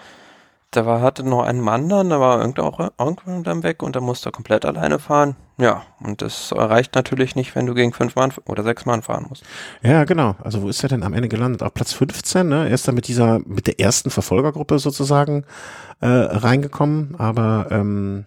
der 0.75 0.85
war, 0.85 1.01
hatte 1.01 1.23
noch 1.23 1.43
einen 1.43 1.67
anderen, 1.67 2.09
da 2.09 2.19
war 2.19 2.41
irgendwann 2.41 3.43
dann 3.43 3.63
weg 3.63 3.83
und 3.83 3.95
der 3.95 4.01
musste 4.01 4.31
komplett 4.31 4.65
alleine 4.65 4.99
fahren. 4.99 5.35
Ja, 5.57 5.83
und 6.03 6.21
das 6.21 6.51
reicht 6.53 6.95
natürlich 6.95 7.35
nicht, 7.35 7.55
wenn 7.55 7.65
du 7.65 7.73
gegen 7.73 7.93
fünf 7.93 8.15
Mann 8.15 8.33
oder 8.45 8.63
sechs 8.63 8.85
Mann 8.85 9.01
fahren 9.01 9.25
musst. 9.29 9.43
Ja, 9.81 10.03
genau. 10.03 10.35
Also 10.43 10.61
wo 10.61 10.69
ist 10.69 10.83
er 10.83 10.89
denn 10.89 11.03
am 11.03 11.13
Ende 11.13 11.29
gelandet? 11.29 11.63
Auf 11.63 11.73
Platz 11.73 11.93
15, 11.93 12.47
ne? 12.47 12.67
Er 12.67 12.73
ist 12.73 12.88
dann 12.88 12.95
mit 12.95 13.07
dieser, 13.07 13.39
mit 13.39 13.67
der 13.67 13.79
ersten 13.79 14.09
Verfolgergruppe 14.09 14.79
sozusagen 14.79 15.45
äh, 16.01 16.07
reingekommen, 16.07 17.15
aber 17.17 17.67
ähm, 17.71 18.25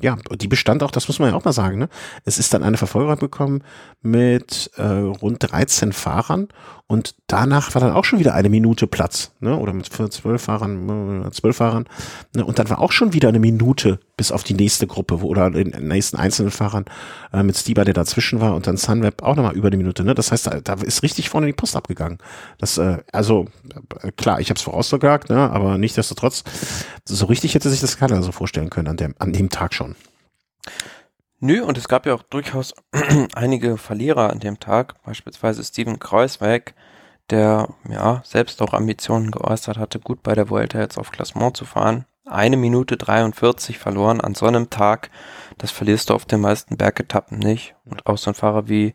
ja, 0.00 0.16
die 0.36 0.48
bestand 0.48 0.82
auch, 0.82 0.90
das 0.90 1.08
muss 1.08 1.18
man 1.18 1.30
ja 1.30 1.36
auch 1.36 1.44
mal 1.44 1.52
sagen, 1.52 1.78
ne? 1.78 1.88
Es 2.24 2.38
ist 2.38 2.54
dann 2.54 2.62
eine 2.62 2.76
Verfolgung 2.76 3.18
bekommen 3.18 3.62
mit 4.02 4.70
äh, 4.76 4.82
rund 4.82 5.38
13 5.40 5.92
Fahrern 5.92 6.48
und 6.90 7.16
danach 7.26 7.74
war 7.74 7.82
dann 7.82 7.92
auch 7.92 8.06
schon 8.06 8.18
wieder 8.18 8.32
eine 8.32 8.48
Minute 8.48 8.86
Platz, 8.86 9.32
ne? 9.40 9.54
Oder 9.58 9.74
mit 9.74 9.84
zwölf 9.84 10.42
Fahrern, 10.42 11.26
äh, 11.26 11.30
zwölf 11.32 11.58
Fahrern. 11.58 11.84
Ne? 12.34 12.42
Und 12.42 12.58
dann 12.58 12.70
war 12.70 12.78
auch 12.80 12.92
schon 12.92 13.12
wieder 13.12 13.28
eine 13.28 13.38
Minute 13.38 14.00
bis 14.16 14.32
auf 14.32 14.42
die 14.42 14.54
nächste 14.54 14.86
Gruppe 14.86 15.20
wo, 15.20 15.26
oder 15.26 15.50
den 15.50 15.68
nächsten 15.86 16.16
einzelnen 16.16 16.50
Fahrern 16.50 16.86
äh, 17.30 17.42
mit 17.42 17.58
Stieber, 17.58 17.84
der 17.84 17.92
dazwischen 17.92 18.40
war 18.40 18.54
und 18.54 18.66
dann 18.66 18.78
Sunweb 18.78 19.22
auch 19.22 19.36
nochmal 19.36 19.54
über 19.54 19.68
die 19.68 19.76
Minute. 19.76 20.02
Ne? 20.02 20.14
Das 20.14 20.32
heißt, 20.32 20.46
da, 20.46 20.60
da 20.62 20.74
ist 20.82 21.02
richtig 21.02 21.28
vorne 21.28 21.46
die 21.46 21.52
Post 21.52 21.76
abgegangen. 21.76 22.16
Das, 22.56 22.78
äh, 22.78 23.02
also 23.12 23.44
äh, 24.00 24.10
klar, 24.12 24.40
ich 24.40 24.48
habe 24.48 24.56
es 24.56 24.62
vorausgesagt, 24.62 25.28
ne? 25.28 25.50
aber 25.50 25.76
nichtsdestotrotz, 25.76 26.42
so 27.04 27.26
richtig 27.26 27.54
hätte 27.54 27.68
sich 27.68 27.82
das 27.82 27.98
keiner 27.98 28.22
so 28.22 28.32
vorstellen 28.32 28.70
können 28.70 28.88
an 28.88 28.96
dem, 28.96 29.14
an 29.18 29.34
dem 29.34 29.50
Tag 29.50 29.74
schon. 29.74 29.94
Nö, 31.40 31.62
und 31.62 31.78
es 31.78 31.88
gab 31.88 32.04
ja 32.06 32.14
auch 32.14 32.22
durchaus 32.22 32.74
einige 33.34 33.76
Verlierer 33.76 34.30
an 34.30 34.40
dem 34.40 34.58
Tag, 34.58 35.00
beispielsweise 35.04 35.62
Steven 35.62 36.00
Kreuzweg, 36.00 36.74
der 37.30 37.68
ja 37.88 38.22
selbst 38.24 38.60
auch 38.60 38.72
Ambitionen 38.72 39.30
geäußert 39.30 39.78
hatte, 39.78 40.00
gut 40.00 40.22
bei 40.22 40.34
der 40.34 40.50
Vuelta 40.50 40.80
jetzt 40.80 40.98
auf 40.98 41.12
Klassement 41.12 41.56
zu 41.56 41.64
fahren. 41.64 42.06
Eine 42.24 42.56
Minute 42.56 42.96
43 42.96 43.78
verloren 43.78 44.20
an 44.20 44.34
so 44.34 44.46
einem 44.46 44.68
Tag, 44.68 45.10
das 45.58 45.70
verlierst 45.70 46.10
du 46.10 46.14
auf 46.14 46.24
den 46.24 46.40
meisten 46.40 46.76
Bergetappen 46.76 47.38
nicht. 47.38 47.74
Und 47.84 48.06
auch 48.06 48.18
so 48.18 48.30
ein 48.30 48.34
Fahrer 48.34 48.68
wie 48.68 48.94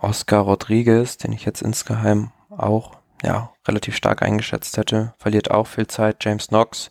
Oscar 0.00 0.40
Rodriguez, 0.40 1.16
den 1.18 1.32
ich 1.32 1.44
jetzt 1.44 1.62
insgeheim 1.62 2.30
auch 2.48 2.92
ja 3.22 3.52
relativ 3.66 3.96
stark 3.96 4.22
eingeschätzt 4.22 4.76
hätte, 4.76 5.14
verliert 5.18 5.50
auch 5.50 5.66
viel 5.66 5.86
Zeit. 5.86 6.24
James 6.24 6.48
Knox, 6.48 6.90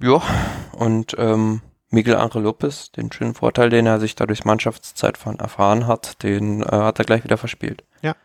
ja, 0.00 0.20
und 0.72 1.14
ähm, 1.18 1.60
Miguel 1.92 2.16
Angel 2.16 2.42
Lopez, 2.42 2.90
den 2.90 3.12
schönen 3.12 3.34
Vorteil, 3.34 3.68
den 3.68 3.86
er 3.86 4.00
sich 4.00 4.14
dadurch 4.14 4.44
Mannschaftszeitfahren 4.44 5.38
erfahren 5.38 5.86
hat, 5.86 6.22
den 6.22 6.62
äh, 6.62 6.66
hat 6.66 6.98
er 6.98 7.04
gleich 7.04 7.22
wieder 7.22 7.36
verspielt. 7.36 7.84
Ja. 8.00 8.16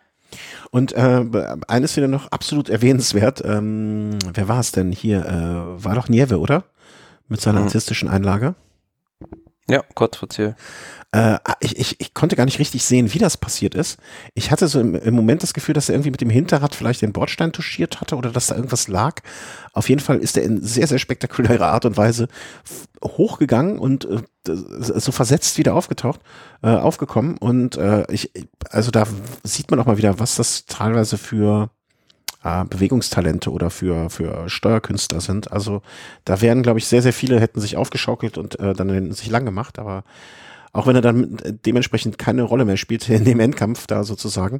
Und 0.71 0.93
äh, 0.93 1.25
eines 1.67 1.95
wieder 1.97 2.07
noch 2.07 2.31
absolut 2.31 2.69
erwähnenswert, 2.69 3.43
ähm, 3.45 4.17
wer 4.33 4.47
war 4.47 4.59
es 4.59 4.71
denn 4.71 4.91
hier? 4.91 5.25
Äh, 5.25 5.83
war 5.83 5.95
doch 5.95 6.07
Nieve, 6.07 6.39
oder? 6.39 6.63
Mit 7.27 7.41
seiner 7.41 7.59
mhm. 7.59 7.65
artistischen 7.65 8.07
Einlage. 8.07 8.55
Ja, 9.69 9.83
kurz 9.95 10.15
vor 10.17 10.29
Ziel. 10.29 10.55
Äh, 11.11 11.39
ich, 11.59 11.77
ich, 11.77 11.99
ich 11.99 12.13
konnte 12.13 12.37
gar 12.37 12.45
nicht 12.45 12.59
richtig 12.59 12.85
sehen, 12.85 13.13
wie 13.13 13.19
das 13.19 13.35
passiert 13.35 13.75
ist. 13.75 13.99
Ich 14.33 14.49
hatte 14.49 14.67
so 14.69 14.79
im, 14.79 14.95
im 14.95 15.13
Moment 15.13 15.43
das 15.43 15.53
Gefühl, 15.53 15.73
dass 15.73 15.89
er 15.89 15.95
irgendwie 15.95 16.11
mit 16.11 16.21
dem 16.21 16.29
Hinterrad 16.29 16.73
vielleicht 16.73 17.01
den 17.01 17.11
Bordstein 17.11 17.51
touchiert 17.51 17.99
hatte 17.99 18.15
oder 18.15 18.31
dass 18.31 18.47
da 18.47 18.55
irgendwas 18.55 18.87
lag. 18.87 19.21
Auf 19.73 19.89
jeden 19.89 20.01
Fall 20.01 20.19
ist 20.19 20.37
er 20.37 20.43
in 20.43 20.61
sehr, 20.61 20.87
sehr 20.87 20.99
spektakulärer 20.99 21.67
Art 21.67 21.85
und 21.85 21.97
Weise 21.97 22.29
hochgegangen 23.03 23.77
und 23.77 24.05
äh, 24.05 24.21
so 24.45 25.11
versetzt 25.11 25.57
wieder 25.57 25.75
aufgetaucht, 25.75 26.21
äh, 26.61 26.69
aufgekommen. 26.69 27.37
Und 27.37 27.75
äh, 27.75 28.05
ich, 28.11 28.31
also 28.69 28.91
da 28.91 29.05
sieht 29.43 29.69
man 29.69 29.79
auch 29.81 29.85
mal 29.85 29.97
wieder, 29.97 30.19
was 30.19 30.35
das 30.35 30.65
teilweise 30.65 31.17
für 31.17 31.71
äh, 32.43 32.65
Bewegungstalente 32.65 33.51
oder 33.51 33.69
für, 33.69 34.09
für 34.09 34.49
Steuerkünstler 34.49 35.21
sind. 35.21 35.51
Also 35.51 35.81
da 36.25 36.41
wären, 36.41 36.63
glaube 36.63 36.79
ich, 36.79 36.87
sehr, 36.87 37.01
sehr 37.01 37.13
viele 37.13 37.39
hätten 37.39 37.59
sich 37.59 37.77
aufgeschaukelt 37.77 38.37
und 38.37 38.59
äh, 38.59 38.73
dann 38.73 39.11
sich 39.11 39.29
lang 39.29 39.45
gemacht, 39.45 39.79
aber 39.79 40.03
auch 40.73 40.85
wenn 40.85 40.95
er 40.95 41.01
dann 41.01 41.37
dementsprechend 41.65 42.19
keine 42.19 42.43
Rolle 42.43 42.63
mehr 42.63 42.77
spielte 42.77 43.13
in 43.13 43.25
dem 43.25 43.39
Endkampf 43.39 43.87
da 43.87 44.03
sozusagen. 44.03 44.59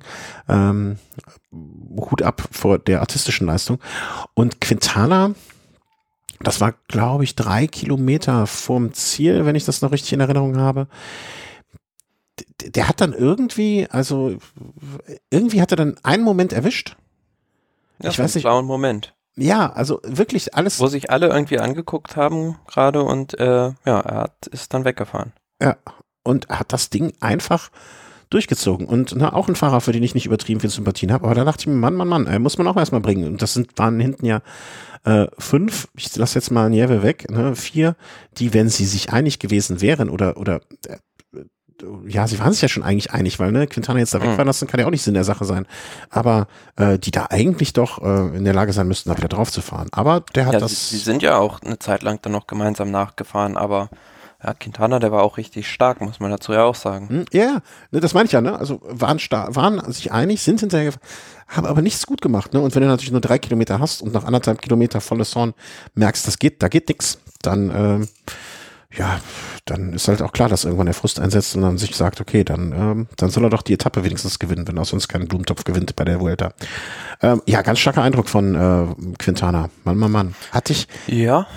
Ähm, 0.50 0.98
Hut 1.52 2.24
ab 2.24 2.48
vor 2.52 2.80
der 2.80 3.02
artistischen 3.02 3.46
Leistung. 3.46 3.80
Und 4.34 4.60
Quintana, 4.60 5.36
das 6.40 6.60
war, 6.60 6.74
glaube 6.88 7.24
ich, 7.24 7.36
drei 7.36 7.68
Kilometer 7.68 8.48
vorm 8.48 8.94
Ziel, 8.94 9.46
wenn 9.46 9.56
ich 9.56 9.66
das 9.66 9.82
noch 9.82 9.92
richtig 9.92 10.14
in 10.14 10.20
Erinnerung 10.20 10.58
habe. 10.58 10.88
Der 12.66 12.88
hat 12.88 13.00
dann 13.00 13.14
irgendwie, 13.14 13.88
also 13.90 14.38
irgendwie 15.30 15.62
hat 15.62 15.72
er 15.72 15.78
dann 15.78 15.98
einen 16.04 16.24
Moment 16.24 16.52
erwischt. 16.52 16.96
Ja, 18.02 18.10
ich 18.10 18.20
weiß 18.20 18.36
nicht. 18.36 18.46
Ein 18.46 18.66
Moment. 18.66 19.16
Ja, 19.36 19.72
also 19.72 20.00
wirklich 20.04 20.56
alles. 20.56 20.80
Wo 20.80 20.88
sich 20.88 21.12
alle 21.12 21.28
irgendwie 21.28 21.60
angeguckt 21.60 22.16
haben 22.16 22.58
gerade 22.68 23.04
und 23.04 23.40
äh, 23.40 23.68
ja, 23.86 24.00
er 24.00 24.16
hat, 24.16 24.48
ist 24.48 24.74
dann 24.74 24.84
weggefahren. 24.84 25.34
Ja, 25.62 25.78
und 26.24 26.50
hat 26.50 26.74
das 26.74 26.90
Ding 26.90 27.14
einfach 27.20 27.70
durchgezogen. 28.30 28.88
Und 28.88 29.14
na, 29.16 29.34
auch 29.34 29.48
ein 29.48 29.56
Fahrer, 29.56 29.80
für 29.80 29.92
den 29.92 30.04
ich 30.04 30.16
nicht 30.16 30.26
übertrieben 30.26 30.60
viel 30.60 30.70
Sympathien 30.70 31.12
habe. 31.12 31.26
Aber 31.26 31.36
da 31.36 31.46
dachte 31.46 31.62
ich 31.62 31.68
mir, 31.68 31.76
Mann, 31.76 31.96
Mann, 31.96 32.08
Mann, 32.08 32.28
äh, 32.28 32.40
muss 32.40 32.58
man 32.58 32.68
auch 32.68 32.78
erstmal 32.78 33.02
bringen. 33.02 33.26
Und 33.26 33.42
das 33.42 33.54
sind, 33.54 33.78
waren 33.78 34.00
hinten 34.00 34.26
ja 34.26 34.42
äh, 35.06 35.28
fünf, 35.38 35.88
ich 35.96 36.14
lasse 36.16 36.36
jetzt 36.36 36.52
mal 36.52 36.70
Nieve 36.70 37.04
weg, 37.04 37.30
ne, 37.30 37.56
vier, 37.56 37.96
die, 38.38 38.54
wenn 38.54 38.70
sie 38.70 38.86
sich 38.86 39.14
einig 39.14 39.40
gewesen 39.40 39.82
wären 39.82 40.10
oder, 40.10 40.38
oder 40.38 40.62
äh, 40.88 40.98
ja, 42.08 42.28
sie 42.28 42.40
waren 42.40 42.54
sich 42.54 42.62
ja 42.62 42.68
schon 42.68 42.84
eigentlich 42.84 43.12
einig, 43.12 43.40
weil 43.40 43.52
ne, 43.52 43.68
Quintana 43.68 44.00
jetzt 44.00 44.14
da 44.14 44.20
wegfahren 44.20 44.42
mhm. 44.42 44.48
lassen, 44.48 44.68
kann 44.68 44.80
ja 44.80 44.86
auch 44.86 44.92
nicht 44.92 45.04
Sinn 45.04 45.14
der 45.14 45.24
Sache 45.24 45.46
sein. 45.46 45.66
Aber 46.10 46.48
äh, 46.76 46.98
die 46.98 47.12
da 47.12 47.28
eigentlich 47.30 47.74
doch 47.74 48.02
äh, 48.02 48.38
in 48.38 48.46
der 48.46 48.54
Lage 48.54 48.74
sein 48.74 48.88
müssten, 48.88 49.10
da 49.10 49.18
wieder 49.18 49.28
drauf 49.28 49.52
zu 49.52 49.62
fahren. 49.62 49.88
Aber 49.92 50.24
der 50.36 50.46
hat 50.46 50.54
ja, 50.54 50.60
das. 50.60 50.90
Sie, 50.90 50.98
sie 50.98 51.04
sind 51.04 51.22
ja 51.22 51.38
auch 51.38 51.62
eine 51.62 51.80
Zeit 51.80 52.04
lang 52.04 52.20
dann 52.22 52.32
noch 52.32 52.48
gemeinsam 52.48 52.92
nachgefahren, 52.92 53.58
aber 53.58 53.90
ja, 54.44 54.54
Quintana, 54.54 55.00
der 55.00 55.12
war 55.12 55.24
auch 55.24 55.38
richtig 55.38 55.68
stark, 55.68 56.00
muss 56.00 56.20
man 56.20 56.30
dazu 56.30 56.54
ja 56.54 56.64
auch 56.64 56.76
sagen. 56.76 57.10
Hm, 57.10 57.26
ja, 57.32 57.62
ne, 57.92 58.00
das 58.00 58.14
meine 58.14 58.26
ich 58.28 58.32
ja, 58.32 58.42
ne? 58.42 58.58
Also 58.58 58.80
waren 58.84 59.18
stark, 59.18 59.56
waren 59.56 59.92
sich 59.92 60.12
einig, 60.12 60.44
sind 60.44 60.60
hinterher, 60.60 60.94
haben 61.48 61.66
aber 61.66 61.82
nichts 61.82 62.06
gut 62.06 62.22
gemacht, 62.22 62.54
ne? 62.54 62.62
Und 62.62 62.76
wenn 62.76 62.84
du 62.84 62.88
natürlich 62.88 63.12
nur 63.12 63.22
drei 63.22 63.40
Kilometer 63.40 63.80
hast 63.80 64.02
und 64.02 64.14
nach 64.14 64.26
anderthalb 64.26 64.62
Kilometer 64.62 65.02
volles 65.02 65.36
Horn 65.36 65.54
merkst, 65.96 66.28
das 66.28 66.38
geht, 66.38 66.62
da 66.62 66.68
geht 66.68 66.88
nix, 66.88 67.18
dann 67.42 67.72
ähm, 67.76 68.08
ja, 68.98 69.20
dann 69.66 69.94
ist 69.94 70.08
halt 70.08 70.22
auch 70.22 70.32
klar, 70.32 70.50
dass 70.50 70.66
irgendwann 70.66 70.88
der 70.88 70.96
Frust 70.96 71.20
einsetzt 71.20 71.56
und 71.56 71.62
dann 71.62 71.78
sich 71.78 71.96
sagt, 71.96 72.20
okay, 72.22 72.44
dann, 72.44 72.72
ähm, 72.72 73.08
dann 73.18 73.30
soll 73.30 73.44
er 73.44 73.50
doch 73.50 73.62
die 73.62 73.74
Etappe 73.74 74.04
wenigstens 74.04 74.40
gewinnen, 74.40 74.68
wenn 74.68 74.78
er 74.78 74.86
sonst 74.86 75.08
keinen 75.08 75.28
Blumentopf 75.28 75.64
gewinnt 75.64 75.96
bei 75.96 76.06
der 76.06 76.20
Vuelta. 76.20 76.54
Ähm, 77.22 77.42
ja, 77.46 77.62
ganz 77.62 77.80
starker 77.80 78.02
Eindruck 78.02 78.30
von 78.30 78.56
äh, 78.56 79.14
Quintana. 79.18 79.70
Mann, 79.84 79.98
Mann, 79.98 80.12
Mann. 80.12 80.36
Hatte 80.52 80.74
ich. 80.74 80.88
Ja, 81.08 81.48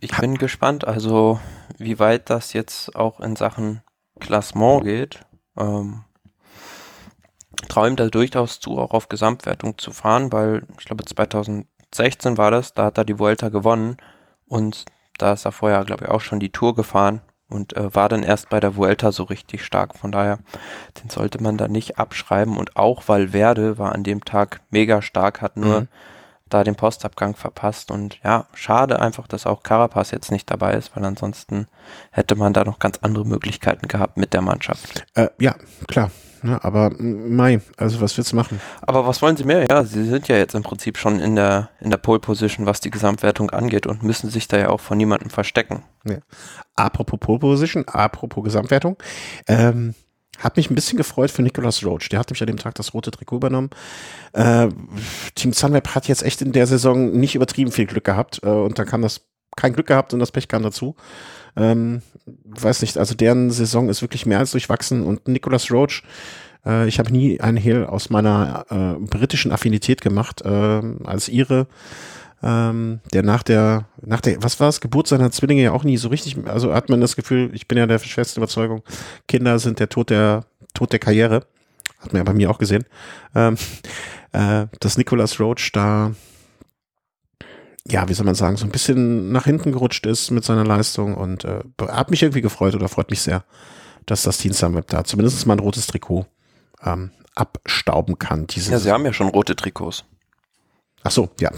ich 0.00 0.16
bin 0.16 0.36
gespannt. 0.36 0.86
Also 0.86 1.40
wie 1.78 1.98
weit 1.98 2.30
das 2.30 2.52
jetzt 2.52 2.94
auch 2.94 3.20
in 3.20 3.36
Sachen 3.36 3.82
Klassement 4.20 4.84
geht. 4.84 5.20
Ähm, 5.58 6.04
träumt 7.68 8.00
er 8.00 8.10
durchaus 8.10 8.60
zu, 8.60 8.78
auch 8.78 8.92
auf 8.92 9.08
Gesamtwertung 9.08 9.78
zu 9.78 9.92
fahren, 9.92 10.32
weil 10.32 10.66
ich 10.78 10.84
glaube 10.84 11.04
2016 11.04 12.36
war 12.36 12.50
das, 12.50 12.74
da 12.74 12.86
hat 12.86 12.98
er 12.98 13.04
die 13.04 13.18
Vuelta 13.18 13.48
gewonnen 13.48 13.96
und 14.46 14.84
da 15.18 15.32
ist 15.32 15.44
er 15.44 15.52
vorher, 15.52 15.84
glaube 15.84 16.04
ich, 16.04 16.10
auch 16.10 16.20
schon 16.20 16.40
die 16.40 16.50
Tour 16.50 16.74
gefahren 16.74 17.20
und 17.48 17.76
äh, 17.76 17.94
war 17.94 18.08
dann 18.08 18.22
erst 18.22 18.48
bei 18.48 18.60
der 18.60 18.76
Vuelta 18.76 19.12
so 19.12 19.24
richtig 19.24 19.64
stark. 19.64 19.96
Von 19.96 20.12
daher, 20.12 20.38
den 21.02 21.10
sollte 21.10 21.42
man 21.42 21.56
da 21.56 21.68
nicht 21.68 21.98
abschreiben 21.98 22.56
und 22.56 22.76
auch 22.76 23.06
Valverde 23.06 23.78
war 23.78 23.92
an 23.92 24.02
dem 24.04 24.24
Tag 24.24 24.60
mega 24.70 25.02
stark, 25.02 25.40
hat 25.40 25.56
nur 25.56 25.82
mhm 25.82 25.88
da 26.54 26.62
den 26.64 26.76
Postabgang 26.76 27.34
verpasst. 27.34 27.90
Und 27.90 28.20
ja, 28.22 28.46
schade 28.54 29.00
einfach, 29.00 29.26
dass 29.26 29.46
auch 29.46 29.62
Carapaz 29.62 30.10
jetzt 30.10 30.30
nicht 30.30 30.50
dabei 30.50 30.74
ist, 30.74 30.94
weil 30.94 31.04
ansonsten 31.04 31.66
hätte 32.10 32.36
man 32.36 32.52
da 32.52 32.64
noch 32.64 32.78
ganz 32.78 32.98
andere 33.02 33.24
Möglichkeiten 33.24 33.88
gehabt 33.88 34.16
mit 34.16 34.32
der 34.32 34.42
Mannschaft. 34.42 35.04
Äh, 35.14 35.28
ja, 35.38 35.56
klar. 35.88 36.10
Ne, 36.44 36.62
aber 36.62 36.90
Mai, 36.98 37.62
also 37.78 38.02
was 38.02 38.18
willst 38.18 38.32
du 38.32 38.36
machen? 38.36 38.60
Aber 38.82 39.06
was 39.06 39.22
wollen 39.22 39.34
sie 39.34 39.44
mehr? 39.44 39.66
Ja, 39.70 39.82
sie 39.82 40.04
sind 40.04 40.28
ja 40.28 40.36
jetzt 40.36 40.54
im 40.54 40.62
Prinzip 40.62 40.98
schon 40.98 41.18
in 41.18 41.36
der, 41.36 41.70
in 41.80 41.88
der 41.88 41.96
Pole 41.96 42.18
Position, 42.18 42.66
was 42.66 42.80
die 42.80 42.90
Gesamtwertung 42.90 43.48
angeht 43.48 43.86
und 43.86 44.02
müssen 44.02 44.28
sich 44.28 44.46
da 44.46 44.58
ja 44.58 44.68
auch 44.68 44.80
von 44.80 44.98
niemandem 44.98 45.30
verstecken. 45.30 45.84
Ja. 46.06 46.18
Apropos 46.76 47.18
Pole 47.18 47.38
Position, 47.38 47.88
apropos 47.88 48.44
Gesamtwertung. 48.44 48.98
Ähm, 49.48 49.94
hat 50.38 50.58
mich 50.58 50.70
ein 50.70 50.74
bisschen 50.74 50.98
gefreut 50.98 51.30
für 51.30 51.40
Nicolas 51.40 51.82
Roach. 51.82 52.10
Der 52.10 52.18
hat 52.18 52.28
nämlich 52.28 52.42
an 52.42 52.48
dem 52.48 52.58
Tag 52.58 52.74
das 52.74 52.92
rote 52.92 53.10
Trikot 53.10 53.36
übernommen. 53.36 53.70
Äh, 54.34 54.68
Team 55.34 55.54
Sunweb 55.54 55.94
hat 55.94 56.08
jetzt 56.08 56.22
echt 56.22 56.42
in 56.42 56.52
der 56.52 56.66
Saison 56.66 57.12
nicht 57.12 57.34
übertrieben 57.36 57.72
viel 57.72 57.86
Glück 57.86 58.04
gehabt. 58.04 58.40
Äh, 58.42 58.48
und 58.48 58.78
dann 58.78 58.86
kam 58.86 59.00
das 59.00 59.22
kein 59.56 59.72
Glück 59.72 59.86
gehabt 59.86 60.12
und 60.12 60.20
das 60.20 60.30
Pech 60.30 60.48
kam 60.48 60.62
dazu. 60.62 60.94
Ähm, 61.56 62.02
weiß 62.44 62.82
nicht, 62.82 62.98
also 62.98 63.14
deren 63.14 63.50
Saison 63.50 63.88
ist 63.88 64.02
wirklich 64.02 64.26
mehr 64.26 64.38
als 64.38 64.52
durchwachsen. 64.52 65.02
Und 65.02 65.28
Nicolas 65.28 65.70
Roach, 65.70 66.02
äh, 66.66 66.88
ich 66.88 66.98
habe 66.98 67.12
nie 67.12 67.40
einen 67.40 67.56
Hehl 67.56 67.84
aus 67.84 68.10
meiner 68.10 68.66
äh, 68.70 69.04
britischen 69.04 69.52
Affinität 69.52 70.00
gemacht 70.00 70.42
äh, 70.42 70.82
als 71.04 71.28
ihre 71.28 71.66
ähm, 72.44 73.00
der 73.14 73.22
nach 73.22 73.42
der, 73.42 73.86
nach 74.02 74.20
der, 74.20 74.42
was 74.42 74.60
war 74.60 74.68
es, 74.68 74.82
Geburt 74.82 75.06
seiner 75.08 75.30
Zwillinge 75.30 75.62
ja 75.62 75.72
auch 75.72 75.82
nie 75.82 75.96
so 75.96 76.08
richtig, 76.08 76.36
also 76.46 76.74
hat 76.74 76.90
man 76.90 77.00
das 77.00 77.16
Gefühl, 77.16 77.50
ich 77.54 77.66
bin 77.66 77.78
ja 77.78 77.86
der 77.86 77.98
festen 77.98 78.40
Überzeugung, 78.40 78.82
Kinder 79.26 79.58
sind 79.58 79.80
der 79.80 79.88
Tod 79.88 80.10
der, 80.10 80.44
Tod 80.74 80.92
der 80.92 80.98
Karriere. 80.98 81.46
Hat 82.00 82.12
man 82.12 82.20
ja 82.20 82.24
bei 82.24 82.34
mir 82.34 82.50
auch 82.50 82.58
gesehen. 82.58 82.84
Ähm, 83.34 83.56
äh, 84.32 84.66
dass 84.80 84.98
Nicholas 84.98 85.40
Roach 85.40 85.70
da, 85.72 86.12
ja, 87.86 88.08
wie 88.08 88.14
soll 88.14 88.26
man 88.26 88.34
sagen, 88.34 88.56
so 88.56 88.64
ein 88.64 88.70
bisschen 88.70 89.30
nach 89.30 89.44
hinten 89.44 89.72
gerutscht 89.72 90.06
ist 90.06 90.30
mit 90.30 90.44
seiner 90.44 90.64
Leistung 90.64 91.14
und 91.14 91.44
äh, 91.44 91.60
hat 91.88 92.10
mich 92.10 92.22
irgendwie 92.22 92.40
gefreut 92.40 92.74
oder 92.74 92.88
freut 92.88 93.10
mich 93.10 93.20
sehr, 93.20 93.44
dass 94.06 94.22
das 94.22 94.38
Team 94.38 94.52
Sunweb 94.52 94.86
da 94.88 95.04
zumindest 95.04 95.46
mal 95.46 95.54
ein 95.54 95.60
rotes 95.60 95.86
Trikot 95.86 96.26
ähm, 96.82 97.10
abstauben 97.34 98.18
kann. 98.18 98.46
Diese 98.46 98.72
ja, 98.72 98.78
sie 98.78 98.90
haben 98.90 99.04
ja 99.04 99.12
schon 99.12 99.28
rote 99.28 99.54
Trikots. 99.54 100.04
Ach 101.02 101.10
so, 101.10 101.28
ja. 101.38 101.50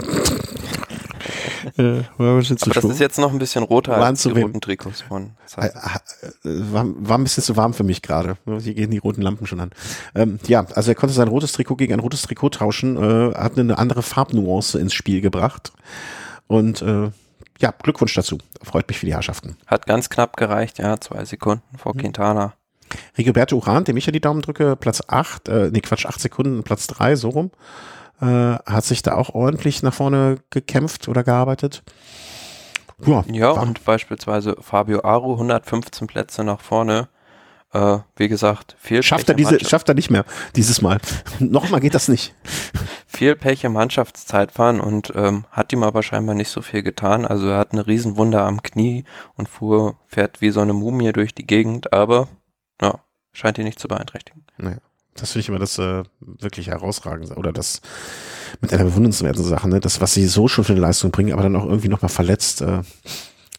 Äh, 1.77 2.01
Aber 2.17 2.41
das 2.41 2.51
ist 2.51 2.99
jetzt 2.99 3.19
noch 3.19 3.31
ein 3.31 3.39
bisschen 3.39 3.63
roter 3.63 3.93
Waren 3.93 4.03
als 4.03 4.23
die 4.23 4.31
roten 4.31 4.61
Trikots 4.61 5.01
von. 5.01 5.31
Äh, 5.57 5.67
äh, 5.67 5.71
war, 6.43 6.85
war 6.85 7.17
ein 7.17 7.23
bisschen 7.23 7.43
zu 7.43 7.55
warm 7.55 7.73
für 7.73 7.83
mich 7.83 8.01
gerade. 8.01 8.37
Hier 8.59 8.73
gehen 8.73 8.91
die 8.91 8.97
roten 8.97 9.21
Lampen 9.21 9.47
schon 9.47 9.59
an. 9.59 9.71
Ähm, 10.15 10.39
ja, 10.47 10.65
also 10.75 10.91
er 10.91 10.95
konnte 10.95 11.13
sein 11.13 11.27
rotes 11.27 11.51
Trikot 11.51 11.75
gegen 11.75 11.93
ein 11.93 11.99
rotes 11.99 12.21
Trikot 12.23 12.49
tauschen, 12.49 12.97
äh, 12.97 13.33
hat 13.35 13.57
eine 13.57 13.77
andere 13.77 14.01
Farbnuance 14.01 14.79
ins 14.79 14.93
Spiel 14.93 15.21
gebracht. 15.21 15.71
Und 16.47 16.81
äh, 16.81 17.11
ja, 17.59 17.73
Glückwunsch 17.81 18.13
dazu. 18.13 18.37
Freut 18.61 18.87
mich 18.87 18.99
für 18.99 19.05
die 19.05 19.13
Herrschaften. 19.13 19.57
Hat 19.65 19.85
ganz 19.85 20.09
knapp 20.09 20.37
gereicht, 20.37 20.79
ja, 20.79 20.99
zwei 20.99 21.25
Sekunden 21.25 21.77
vor 21.77 21.95
mhm. 21.95 21.99
Quintana. 21.99 22.53
Rigoberto 23.17 23.57
Uran, 23.57 23.83
dem 23.83 23.97
ich 23.97 24.05
ja 24.05 24.11
die 24.11 24.21
Daumen 24.21 24.41
drücke, 24.41 24.75
Platz 24.75 25.01
8, 25.07 25.49
äh, 25.49 25.69
nee 25.71 25.81
Quatsch, 25.81 26.05
8 26.05 26.21
Sekunden, 26.21 26.63
Platz 26.63 26.87
3, 26.87 27.15
so 27.17 27.29
rum 27.29 27.51
äh, 28.21 28.25
hat 28.25 28.83
sich 28.83 29.01
da 29.01 29.15
auch 29.15 29.29
ordentlich 29.29 29.83
nach 29.83 29.93
vorne 29.93 30.39
gekämpft 30.49 31.07
oder 31.07 31.23
gearbeitet. 31.23 31.83
Ja, 33.05 33.23
ja 33.31 33.51
und 33.51 33.85
beispielsweise 33.85 34.55
Fabio 34.59 35.03
Aru 35.03 35.33
115 35.33 36.07
Plätze 36.07 36.43
nach 36.43 36.61
vorne. 36.61 37.09
Äh, 37.73 37.99
wie 38.15 38.29
gesagt, 38.29 38.77
viel 38.79 39.03
schafft 39.03 39.27
er 39.27 39.35
diese, 39.35 39.59
schafft 39.63 39.89
er 39.89 39.95
nicht 39.95 40.09
mehr 40.09 40.23
dieses 40.55 40.81
Mal. 40.81 40.99
Nochmal 41.39 41.81
geht 41.81 41.93
das 41.93 42.07
nicht. 42.07 42.33
Viel 43.05 43.35
Pech 43.35 43.63
im 43.65 43.73
Mannschaftszeitfahren 43.73 44.79
und 44.79 45.11
ähm, 45.15 45.45
hat 45.51 45.73
ihm 45.73 45.83
aber 45.83 46.01
scheinbar 46.01 46.33
nicht 46.33 46.49
so 46.49 46.61
viel 46.61 46.81
getan. 46.81 47.25
Also 47.25 47.49
er 47.49 47.57
hat 47.57 47.73
eine 47.73 47.85
Riesenwunde 47.85 48.41
am 48.41 48.63
Knie 48.63 49.03
und 49.35 49.49
fuhr, 49.49 49.99
fährt 50.07 50.39
wie 50.39 50.51
so 50.51 50.61
eine 50.61 50.73
Mumie 50.73 51.11
durch 51.11 51.35
die 51.35 51.45
Gegend, 51.45 51.91
aber 51.93 52.29
ja, 52.81 52.99
scheint 53.33 53.57
ihn 53.57 53.65
nicht 53.65 53.79
zu 53.79 53.89
beeinträchtigen. 53.89 54.45
Naja. 54.57 54.77
Das 55.17 55.31
finde 55.31 55.41
ich 55.41 55.49
immer 55.49 55.59
das 55.59 55.77
äh, 55.77 56.03
wirklich 56.19 56.67
herausragende 56.67 57.35
oder 57.35 57.51
das 57.51 57.81
mit 58.61 58.73
einer 58.73 58.85
bewundernswerten 58.85 59.43
Sache, 59.43 59.67
ne? 59.67 59.79
Das, 59.79 59.99
was 60.01 60.13
sie 60.13 60.25
so 60.27 60.47
schon 60.47 60.63
für 60.63 60.73
eine 60.73 60.81
Leistung 60.81 61.11
bringen, 61.11 61.33
aber 61.33 61.43
dann 61.43 61.55
auch 61.55 61.65
irgendwie 61.65 61.89
nochmal 61.89 62.09
verletzt. 62.09 62.61
Äh, 62.61 62.81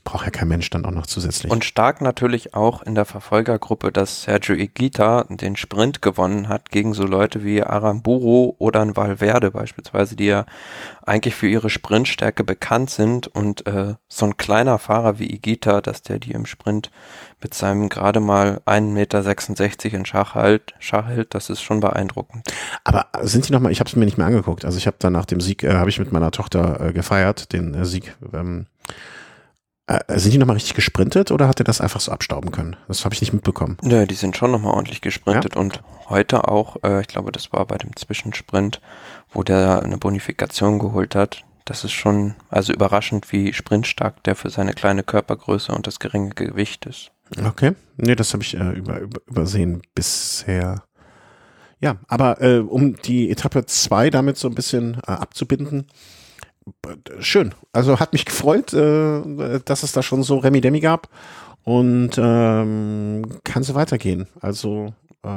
braucht 0.08 0.24
ja 0.24 0.30
kein 0.30 0.48
Mensch 0.48 0.70
dann 0.70 0.86
auch 0.86 0.90
noch 0.90 1.06
zusätzlich. 1.06 1.52
Und 1.52 1.66
stark 1.66 2.00
natürlich 2.00 2.54
auch 2.54 2.80
in 2.82 2.94
der 2.94 3.04
Verfolgergruppe, 3.04 3.92
dass 3.92 4.22
Sergio 4.22 4.56
Igita 4.56 5.24
den 5.28 5.54
Sprint 5.54 6.00
gewonnen 6.00 6.48
hat 6.48 6.70
gegen 6.70 6.94
so 6.94 7.04
Leute 7.04 7.44
wie 7.44 7.62
Aramburu 7.62 8.54
oder 8.56 8.80
ein 8.80 8.96
Valverde 8.96 9.50
beispielsweise, 9.50 10.16
die 10.16 10.24
ja 10.24 10.46
eigentlich 11.04 11.34
für 11.34 11.46
ihre 11.46 11.68
Sprintstärke 11.68 12.42
bekannt 12.42 12.88
sind 12.88 13.26
und 13.26 13.66
äh, 13.66 13.96
so 14.08 14.24
ein 14.24 14.38
kleiner 14.38 14.78
Fahrer 14.78 15.18
wie 15.18 15.30
Igita, 15.30 15.82
dass 15.82 16.00
der 16.00 16.18
die 16.18 16.32
im 16.32 16.46
Sprint 16.46 16.90
mit 17.42 17.52
seinem 17.52 17.90
gerade 17.90 18.20
mal 18.20 18.62
1,66 18.64 18.80
Meter 18.80 19.98
in 19.98 20.06
Schach 20.06 20.34
hält, 20.34 20.72
Schach 20.78 21.06
hält, 21.06 21.34
das 21.34 21.50
ist 21.50 21.60
schon 21.60 21.80
beeindruckend. 21.80 22.48
Aber 22.82 23.08
sind 23.20 23.46
die 23.46 23.52
nochmal, 23.52 23.72
ich 23.72 23.80
habe 23.80 23.90
es 23.90 23.96
mir 23.96 24.06
nicht 24.06 24.16
mehr 24.16 24.26
angeguckt, 24.26 24.64
also 24.64 24.78
ich 24.78 24.86
habe 24.86 24.96
dann 25.00 25.12
nach 25.12 25.26
dem 25.26 25.42
Sieg, 25.42 25.64
äh, 25.64 25.74
habe 25.74 25.90
ich 25.90 25.98
mit 25.98 26.12
meiner 26.12 26.30
Tochter 26.30 26.80
äh, 26.80 26.92
gefeiert, 26.94 27.52
den 27.52 27.74
äh, 27.74 27.84
Sieg 27.84 28.16
ähm, 28.32 28.64
äh, 29.88 30.18
sind 30.18 30.32
die 30.32 30.38
nochmal 30.38 30.56
richtig 30.56 30.74
gesprintet 30.74 31.30
oder 31.30 31.48
hat 31.48 31.60
er 31.60 31.64
das 31.64 31.80
einfach 31.80 32.00
so 32.00 32.12
abstauben 32.12 32.52
können? 32.52 32.76
Das 32.88 33.04
habe 33.04 33.14
ich 33.14 33.20
nicht 33.20 33.32
mitbekommen. 33.32 33.78
Nö, 33.82 34.06
die 34.06 34.14
sind 34.14 34.36
schon 34.36 34.50
nochmal 34.50 34.74
ordentlich 34.74 35.00
gesprintet 35.00 35.54
ja? 35.54 35.60
und 35.60 35.82
heute 36.08 36.46
auch, 36.46 36.76
äh, 36.84 37.00
ich 37.00 37.08
glaube, 37.08 37.32
das 37.32 37.52
war 37.52 37.64
bei 37.66 37.78
dem 37.78 37.96
Zwischensprint, 37.96 38.80
wo 39.30 39.42
der 39.42 39.82
eine 39.82 39.96
Bonifikation 39.96 40.78
geholt 40.78 41.14
hat. 41.14 41.42
Das 41.64 41.84
ist 41.84 41.92
schon, 41.92 42.34
also 42.50 42.72
überraschend, 42.72 43.32
wie 43.32 43.52
sprintstark 43.52 44.22
der 44.24 44.36
für 44.36 44.50
seine 44.50 44.74
kleine 44.74 45.02
Körpergröße 45.02 45.72
und 45.72 45.86
das 45.86 45.98
geringe 45.98 46.30
Gewicht 46.30 46.86
ist. 46.86 47.10
Okay, 47.44 47.72
nee, 47.96 48.14
das 48.14 48.32
habe 48.32 48.42
ich 48.42 48.54
äh, 48.54 48.72
über, 48.72 49.00
über, 49.00 49.20
übersehen 49.26 49.82
bisher. 49.94 50.82
Ja, 51.80 51.96
aber 52.08 52.42
äh, 52.42 52.58
um 52.58 52.96
die 52.96 53.30
Etappe 53.30 53.64
2 53.64 54.10
damit 54.10 54.36
so 54.36 54.48
ein 54.48 54.54
bisschen 54.54 54.98
äh, 55.06 55.12
abzubinden, 55.12 55.86
schön. 57.20 57.54
Also 57.72 58.00
hat 58.00 58.12
mich 58.12 58.24
gefreut, 58.24 58.72
äh, 58.72 59.60
dass 59.64 59.82
es 59.82 59.92
da 59.92 60.02
schon 60.02 60.22
so 60.22 60.38
Remi 60.38 60.60
Demi 60.60 60.80
gab 60.80 61.08
und 61.64 62.12
ähm, 62.18 63.24
kann 63.44 63.62
so 63.62 63.74
weitergehen. 63.74 64.26
Also 64.40 64.94
äh, 65.24 65.28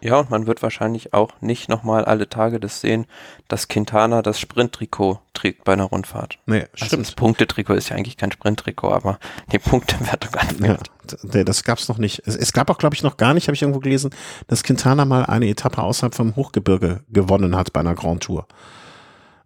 Ja, 0.00 0.18
und 0.20 0.30
man 0.30 0.46
wird 0.46 0.62
wahrscheinlich 0.62 1.12
auch 1.14 1.32
nicht 1.40 1.68
nochmal 1.68 2.04
alle 2.04 2.28
Tage 2.28 2.60
das 2.60 2.80
sehen, 2.80 3.06
dass 3.48 3.66
Quintana 3.66 4.22
das 4.22 4.38
Sprinttrikot 4.38 5.18
trägt 5.34 5.64
bei 5.64 5.72
einer 5.72 5.84
Rundfahrt. 5.84 6.38
Nee, 6.46 6.66
Also 6.72 6.86
stimmt. 6.86 7.06
das 7.06 7.14
Punktetrikot 7.16 7.74
ist 7.74 7.88
ja 7.88 7.96
eigentlich 7.96 8.16
kein 8.16 8.30
Sprinttrikot, 8.30 8.92
aber 8.92 9.18
die 9.50 9.58
Punktewertung 9.58 10.30
Ja, 10.34 10.40
anfängt. 10.76 10.90
d- 11.34 11.42
das 11.44 11.64
gab's 11.64 11.88
noch 11.88 11.98
nicht. 11.98 12.22
Es, 12.26 12.36
es 12.36 12.52
gab 12.52 12.70
auch, 12.70 12.78
glaube 12.78 12.94
ich, 12.94 13.02
noch 13.02 13.16
gar 13.16 13.34
nicht, 13.34 13.48
habe 13.48 13.56
ich 13.56 13.62
irgendwo 13.62 13.80
gelesen, 13.80 14.10
dass 14.46 14.62
Quintana 14.62 15.04
mal 15.04 15.24
eine 15.26 15.48
Etappe 15.48 15.82
außerhalb 15.82 16.14
vom 16.14 16.36
Hochgebirge 16.36 17.00
gewonnen 17.08 17.56
hat 17.56 17.72
bei 17.72 17.80
einer 17.80 17.94
Grand 17.96 18.22
Tour. 18.22 18.46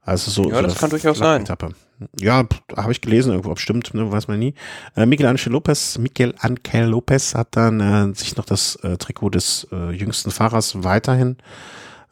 Also 0.02 0.30
so, 0.30 0.50
Ja, 0.50 0.56
so 0.56 0.62
das 0.62 0.78
kann 0.78 0.90
durchaus 0.90 1.18
sein. 1.18 1.42
Etappe. 1.42 1.70
Ja, 2.18 2.44
habe 2.76 2.92
ich 2.92 3.00
gelesen, 3.00 3.30
irgendwo, 3.30 3.50
ob 3.50 3.60
stimmt, 3.60 3.94
ne, 3.94 4.10
weiß 4.10 4.26
man 4.26 4.38
nie. 4.38 4.54
Äh, 4.96 5.06
Miguel 5.06 5.26
Angel 5.26 5.52
Lopez, 5.52 5.98
Miguel 5.98 6.34
Angel 6.38 6.88
Lopez 6.88 7.34
hat 7.34 7.48
dann 7.52 7.80
äh, 7.80 8.14
sich 8.14 8.36
noch 8.36 8.44
das 8.44 8.76
äh, 8.82 8.96
Trikot 8.96 9.30
des 9.30 9.68
äh, 9.70 9.90
jüngsten 9.92 10.32
Fahrers 10.32 10.82
weiterhin 10.82 11.36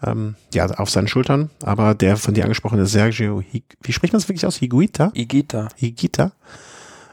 ähm, 0.03 0.37
ja, 0.55 0.67
auf 0.67 0.91
seinen 0.91 1.09
Schultern, 1.09 1.51
aber 1.63 1.95
der 1.95 2.17
von 2.17 2.35
dir 2.35 2.45
angesprochene 2.45 2.87
Sergio, 2.87 3.41
Hig 3.41 3.65
wie 3.83 3.93
spricht 3.93 4.13
man 4.13 4.19
es 4.19 4.29
wirklich 4.29 4.47
aus? 4.47 4.57
Higuita? 4.57 5.11
Igita. 5.15 5.69
Higita. 5.77 6.33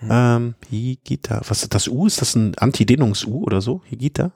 Ähm, 0.08 0.56
Higita. 0.70 1.42
Was 1.48 1.64
ist 1.64 1.74
das 1.74 1.88
U? 1.88 2.06
Ist 2.06 2.22
das 2.22 2.36
ein 2.36 2.56
Antidehnungs-U 2.56 3.44
oder 3.44 3.62
so? 3.62 3.82
Higita? 3.90 4.32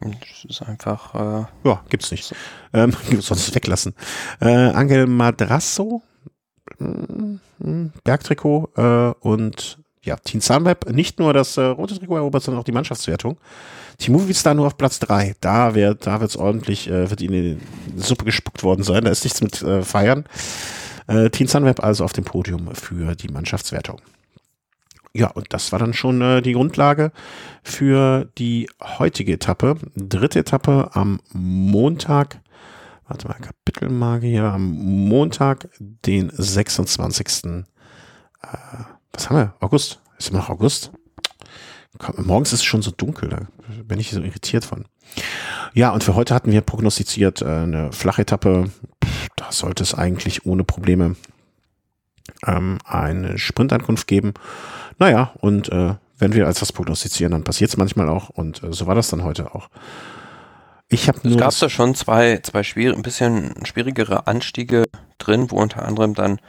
Das 0.00 0.44
ist 0.48 0.62
einfach, 0.62 1.14
äh, 1.14 1.46
Ja, 1.64 1.82
gibt's 1.88 2.10
nicht. 2.10 2.34
Ähm, 2.72 2.92
sonst 3.20 3.54
weglassen. 3.54 3.94
Äh, 4.40 4.70
Angel 4.70 5.06
Madrasso, 5.06 6.02
mm, 6.78 7.36
mm, 7.58 7.92
Bergtrikot 8.04 8.70
äh, 8.76 9.26
und 9.26 9.78
ja, 10.02 10.16
Team 10.16 10.40
Sunweb, 10.40 10.88
nicht 10.90 11.18
nur 11.18 11.32
das 11.32 11.56
äh, 11.56 11.62
rote 11.62 11.98
Trikot 11.98 12.16
erobert, 12.16 12.42
sondern 12.42 12.60
auch 12.60 12.64
die 12.64 12.72
Mannschaftswertung. 12.72 13.38
Team 13.98 14.14
Movistar 14.14 14.54
nur 14.54 14.66
auf 14.66 14.76
Platz 14.76 15.00
drei. 15.00 15.34
Da 15.40 15.74
wird 15.74 16.06
da 16.06 16.20
wird's 16.20 16.36
ordentlich, 16.36 16.88
äh, 16.88 17.10
wird 17.10 17.20
ihnen 17.20 17.60
die 17.96 18.00
Suppe 18.00 18.24
gespuckt 18.24 18.62
worden 18.62 18.84
sein. 18.84 19.04
Da 19.04 19.10
ist 19.10 19.24
nichts 19.24 19.42
mit 19.42 19.60
äh, 19.62 19.82
feiern. 19.82 20.24
Äh, 21.08 21.30
Team 21.30 21.48
Sunweb 21.48 21.82
also 21.82 22.04
auf 22.04 22.12
dem 22.12 22.24
Podium 22.24 22.74
für 22.74 23.16
die 23.16 23.28
Mannschaftswertung. 23.28 24.00
Ja, 25.18 25.32
und 25.32 25.52
das 25.52 25.72
war 25.72 25.80
dann 25.80 25.94
schon 25.94 26.22
äh, 26.22 26.42
die 26.42 26.52
Grundlage 26.52 27.10
für 27.64 28.30
die 28.38 28.70
heutige 28.80 29.32
Etappe. 29.32 29.74
Dritte 29.96 30.38
Etappe 30.38 30.90
am 30.92 31.18
Montag. 31.32 32.40
Warte 33.08 33.26
mal, 33.26 33.34
Kapitelmarke 33.34 34.26
hier. 34.28 34.44
Am 34.44 34.62
Montag, 34.62 35.70
den 35.80 36.30
26. 36.32 37.46
Äh, 37.46 37.64
was 39.12 39.28
haben 39.28 39.36
wir? 39.38 39.54
August. 39.58 40.00
Ist 40.18 40.30
immer 40.30 40.38
noch 40.38 40.50
August? 40.50 40.92
Komm, 41.98 42.24
morgens 42.24 42.52
ist 42.52 42.60
es 42.60 42.64
schon 42.64 42.82
so 42.82 42.92
dunkel, 42.92 43.28
da 43.28 43.48
bin 43.82 43.98
ich 43.98 44.12
so 44.12 44.20
irritiert 44.20 44.64
von. 44.64 44.84
Ja, 45.74 45.90
und 45.90 46.04
für 46.04 46.14
heute 46.14 46.32
hatten 46.32 46.52
wir 46.52 46.60
prognostiziert 46.60 47.42
äh, 47.42 47.46
eine 47.46 47.90
flache 47.90 48.22
Etappe. 48.22 48.70
Pff, 49.04 49.28
Da 49.34 49.50
sollte 49.50 49.82
es 49.82 49.94
eigentlich 49.94 50.46
ohne 50.46 50.62
Probleme 50.62 51.16
ähm, 52.46 52.78
eine 52.84 53.38
Sprintankunft 53.38 54.06
geben. 54.06 54.34
Naja, 54.98 55.32
und 55.40 55.70
äh, 55.70 55.94
wenn 56.18 56.32
wir 56.34 56.46
als 56.46 56.60
was 56.60 56.72
prognostizieren, 56.72 57.32
dann 57.32 57.44
passiert 57.44 57.70
es 57.70 57.76
manchmal 57.76 58.08
auch. 58.08 58.28
Und 58.30 58.62
äh, 58.62 58.72
so 58.72 58.86
war 58.86 58.94
das 58.94 59.08
dann 59.08 59.24
heute 59.24 59.54
auch. 59.54 59.68
Ich 60.88 61.08
habe 61.08 61.18
es 61.18 61.24
nur. 61.24 61.36
gab 61.36 61.50
das- 61.50 61.58
da 61.60 61.68
schon 61.68 61.94
zwei, 61.94 62.38
zwei 62.42 62.62
schwierig, 62.62 62.96
ein 62.96 63.02
bisschen 63.02 63.54
schwierigere 63.64 64.26
Anstiege 64.26 64.84
drin, 65.18 65.50
wo 65.50 65.56
unter 65.56 65.84
anderem 65.84 66.14
dann 66.14 66.40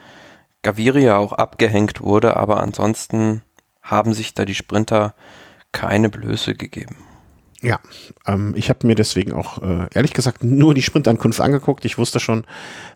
Gaviria 0.63 1.17
auch 1.17 1.33
abgehängt 1.33 2.01
wurde, 2.01 2.35
aber 2.37 2.61
ansonsten 2.61 3.43
haben 3.81 4.13
sich 4.13 4.33
da 4.33 4.45
die 4.45 4.55
Sprinter 4.55 5.13
keine 5.71 6.09
Blöße 6.09 6.55
gegeben. 6.55 6.97
Ja, 7.61 7.79
ähm, 8.25 8.53
ich 8.55 8.69
habe 8.69 8.87
mir 8.87 8.95
deswegen 8.95 9.33
auch 9.33 9.61
äh, 9.61 9.87
ehrlich 9.93 10.13
gesagt 10.13 10.43
nur 10.43 10.73
die 10.73 10.81
Sprintankunft 10.81 11.41
angeguckt. 11.41 11.83
Ich 11.83 11.97
wusste 11.97 12.19
schon, 12.19 12.45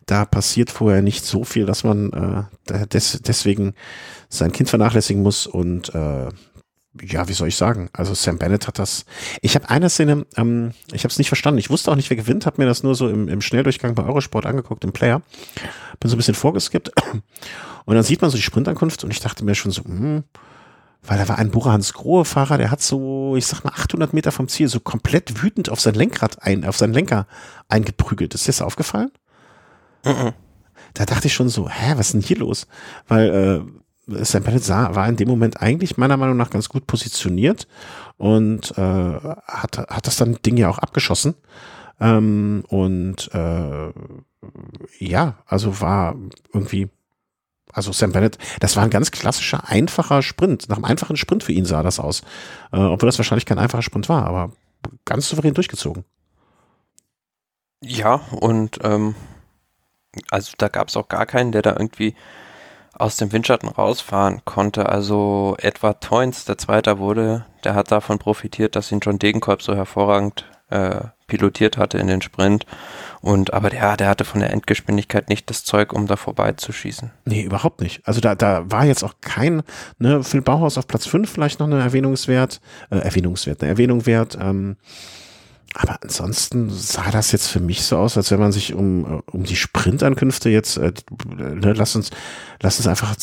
da 0.05 0.23
passiert 0.25 0.71
vorher 0.71 1.01
nicht 1.01 1.25
so 1.25 1.43
viel, 1.43 1.65
dass 1.65 1.83
man 1.83 2.47
äh, 2.69 2.87
des, 2.87 3.21
deswegen 3.21 3.73
sein 4.29 4.53
Kind 4.53 4.69
vernachlässigen 4.69 5.21
muss. 5.21 5.47
Und 5.47 5.93
äh, 5.93 6.29
ja, 7.01 7.27
wie 7.27 7.33
soll 7.33 7.49
ich 7.49 7.57
sagen? 7.57 7.89
Also 7.91 8.13
Sam 8.13 8.37
Bennett 8.37 8.67
hat 8.67 8.79
das. 8.79 9.05
Ich 9.41 9.55
habe 9.55 9.69
eine 9.69 9.89
Szene, 9.89 10.25
ähm, 10.37 10.71
ich 10.93 11.03
habe 11.03 11.11
es 11.11 11.17
nicht 11.17 11.27
verstanden. 11.27 11.59
Ich 11.59 11.69
wusste 11.69 11.91
auch 11.91 11.95
nicht, 11.95 12.09
wer 12.09 12.17
gewinnt. 12.17 12.45
Habe 12.45 12.61
mir 12.61 12.67
das 12.67 12.83
nur 12.83 12.95
so 12.95 13.09
im, 13.09 13.27
im 13.27 13.41
Schnelldurchgang 13.41 13.95
bei 13.95 14.05
Eurosport 14.05 14.45
angeguckt, 14.45 14.85
im 14.85 14.93
Player. 14.93 15.21
Bin 15.99 16.09
so 16.09 16.15
ein 16.15 16.17
bisschen 16.17 16.35
vorgeskippt. 16.35 16.91
Und 17.85 17.95
dann 17.95 18.03
sieht 18.03 18.21
man 18.21 18.31
so 18.31 18.37
die 18.37 18.43
Sprintankunft 18.43 19.03
und 19.03 19.11
ich 19.11 19.19
dachte 19.19 19.43
mir 19.43 19.55
schon 19.55 19.71
so, 19.71 19.83
hm, 19.83 20.23
weil 21.05 21.17
da 21.17 21.27
war 21.27 21.37
ein 21.37 21.51
Burans 21.51 21.93
Grohe 21.93 22.25
Fahrer, 22.25 22.57
der 22.57 22.71
hat 22.71 22.81
so, 22.81 23.35
ich 23.35 23.45
sag 23.45 23.63
mal, 23.63 23.73
800 23.73 24.13
Meter 24.13 24.31
vom 24.31 24.47
Ziel 24.47 24.67
so 24.67 24.79
komplett 24.79 25.43
wütend 25.43 25.69
auf 25.69 25.81
sein 25.81 25.95
Lenkrad 25.95 26.41
ein, 26.41 26.65
auf 26.65 26.77
seinen 26.77 26.93
Lenker 26.93 27.27
eingeprügelt. 27.67 28.33
Ist 28.33 28.47
dir 28.47 28.51
das 28.51 28.61
aufgefallen? 28.61 29.11
Mhm. 30.05 30.33
Da 30.93 31.05
dachte 31.05 31.27
ich 31.27 31.33
schon 31.33 31.49
so, 31.49 31.69
hä, 31.69 31.93
was 31.95 32.07
ist 32.07 32.13
denn 32.13 32.21
hier 32.21 32.37
los? 32.37 32.67
Weil 33.07 33.65
äh, 34.07 34.23
Sam 34.23 34.43
Bennett 34.43 34.63
sah, 34.63 34.95
war 34.95 35.07
in 35.07 35.15
dem 35.15 35.27
Moment 35.27 35.61
eigentlich 35.61 35.97
meiner 35.97 36.17
Meinung 36.17 36.37
nach 36.37 36.49
ganz 36.49 36.69
gut 36.69 36.87
positioniert 36.87 37.67
und 38.17 38.77
äh, 38.77 38.81
hat, 38.81 39.77
hat 39.77 40.07
das 40.07 40.17
dann 40.17 40.37
Ding 40.45 40.57
ja 40.57 40.69
auch 40.69 40.77
abgeschossen. 40.77 41.35
Ähm, 41.99 42.63
und 42.67 43.29
äh, 43.33 43.91
ja, 44.99 45.35
also 45.45 45.79
war 45.79 46.15
irgendwie 46.53 46.89
also 47.73 47.91
Sam 47.91 48.11
Bennett, 48.11 48.37
das 48.59 48.75
war 48.75 48.83
ein 48.83 48.89
ganz 48.89 49.11
klassischer, 49.11 49.67
einfacher 49.67 50.21
Sprint. 50.21 50.69
Nach 50.69 50.77
einem 50.77 50.85
einfachen 50.85 51.17
Sprint 51.17 51.43
für 51.43 51.51
ihn 51.51 51.65
sah 51.65 51.83
das 51.83 51.99
aus. 51.99 52.21
Äh, 52.71 52.77
obwohl 52.77 53.07
das 53.07 53.17
wahrscheinlich 53.17 53.45
kein 53.45 53.59
einfacher 53.59 53.81
Sprint 53.81 54.07
war, 54.09 54.25
aber 54.25 54.51
ganz 55.05 55.27
souverän 55.27 55.53
durchgezogen. 55.53 56.05
Ja, 57.81 58.21
und 58.39 58.79
ähm, 58.83 59.15
also 60.29 60.53
da 60.57 60.67
gab 60.69 60.87
es 60.87 60.97
auch 60.97 61.09
gar 61.09 61.25
keinen, 61.25 61.51
der 61.51 61.61
da 61.61 61.71
irgendwie 61.71 62.15
aus 62.93 63.17
dem 63.17 63.31
Windschatten 63.31 63.69
rausfahren 63.69 64.41
konnte. 64.45 64.87
Also 64.87 65.55
Edward 65.59 66.03
Toynes, 66.03 66.45
der 66.45 66.57
Zweiter 66.57 66.99
wurde, 66.99 67.45
der 67.63 67.75
hat 67.75 67.91
davon 67.91 68.19
profitiert, 68.19 68.75
dass 68.75 68.91
ihn 68.91 68.99
John 68.99 69.19
Degenkolb 69.19 69.61
so 69.61 69.75
hervorragend 69.75 70.45
äh, 70.69 71.01
pilotiert 71.33 71.77
hatte 71.77 71.97
in 71.97 72.05
den 72.05 72.21
Sprint. 72.21 72.67
Und 73.21 73.53
aber 73.53 73.71
der, 73.71 73.97
der 73.97 74.09
hatte 74.09 74.23
von 74.23 74.39
der 74.39 74.51
Endgeschwindigkeit 74.51 75.29
nicht 75.29 75.49
das 75.49 75.63
Zeug, 75.63 75.91
um 75.91 76.05
da 76.05 76.15
vorbeizuschießen. 76.15 77.09
Nee, 77.25 77.41
überhaupt 77.41 77.81
nicht. 77.81 78.07
Also 78.07 78.21
da, 78.21 78.35
da 78.35 78.69
war 78.69 78.85
jetzt 78.85 79.03
auch 79.03 79.15
kein, 79.21 79.63
ne, 79.97 80.23
Phil 80.23 80.41
Bauhaus 80.41 80.77
auf 80.77 80.87
Platz 80.87 81.07
5 81.07 81.31
vielleicht 81.31 81.59
noch 81.59 81.65
eine 81.65 81.79
Erwähnungswert, 81.79 82.61
äh, 82.91 82.97
Erwähnungswert, 82.97 83.63
eine 83.63 83.71
Erwähnung 83.71 84.05
wert. 84.05 84.37
Ähm, 84.39 84.75
aber 85.73 85.97
ansonsten 86.01 86.69
sah 86.69 87.09
das 87.11 87.31
jetzt 87.31 87.47
für 87.47 87.59
mich 87.59 87.83
so 87.83 87.97
aus, 87.97 88.17
als 88.17 88.31
wenn 88.31 88.39
man 88.39 88.51
sich 88.51 88.73
um, 88.73 89.05
äh, 89.05 89.21
um 89.31 89.43
die 89.43 89.55
Sprintankünfte 89.55 90.49
jetzt, 90.49 90.77
äh, 90.77 90.93
ne, 91.35 91.73
lass 91.73 91.95
uns, 91.95 92.11
lass 92.61 92.77
uns 92.77 92.87
einfach 92.87 93.15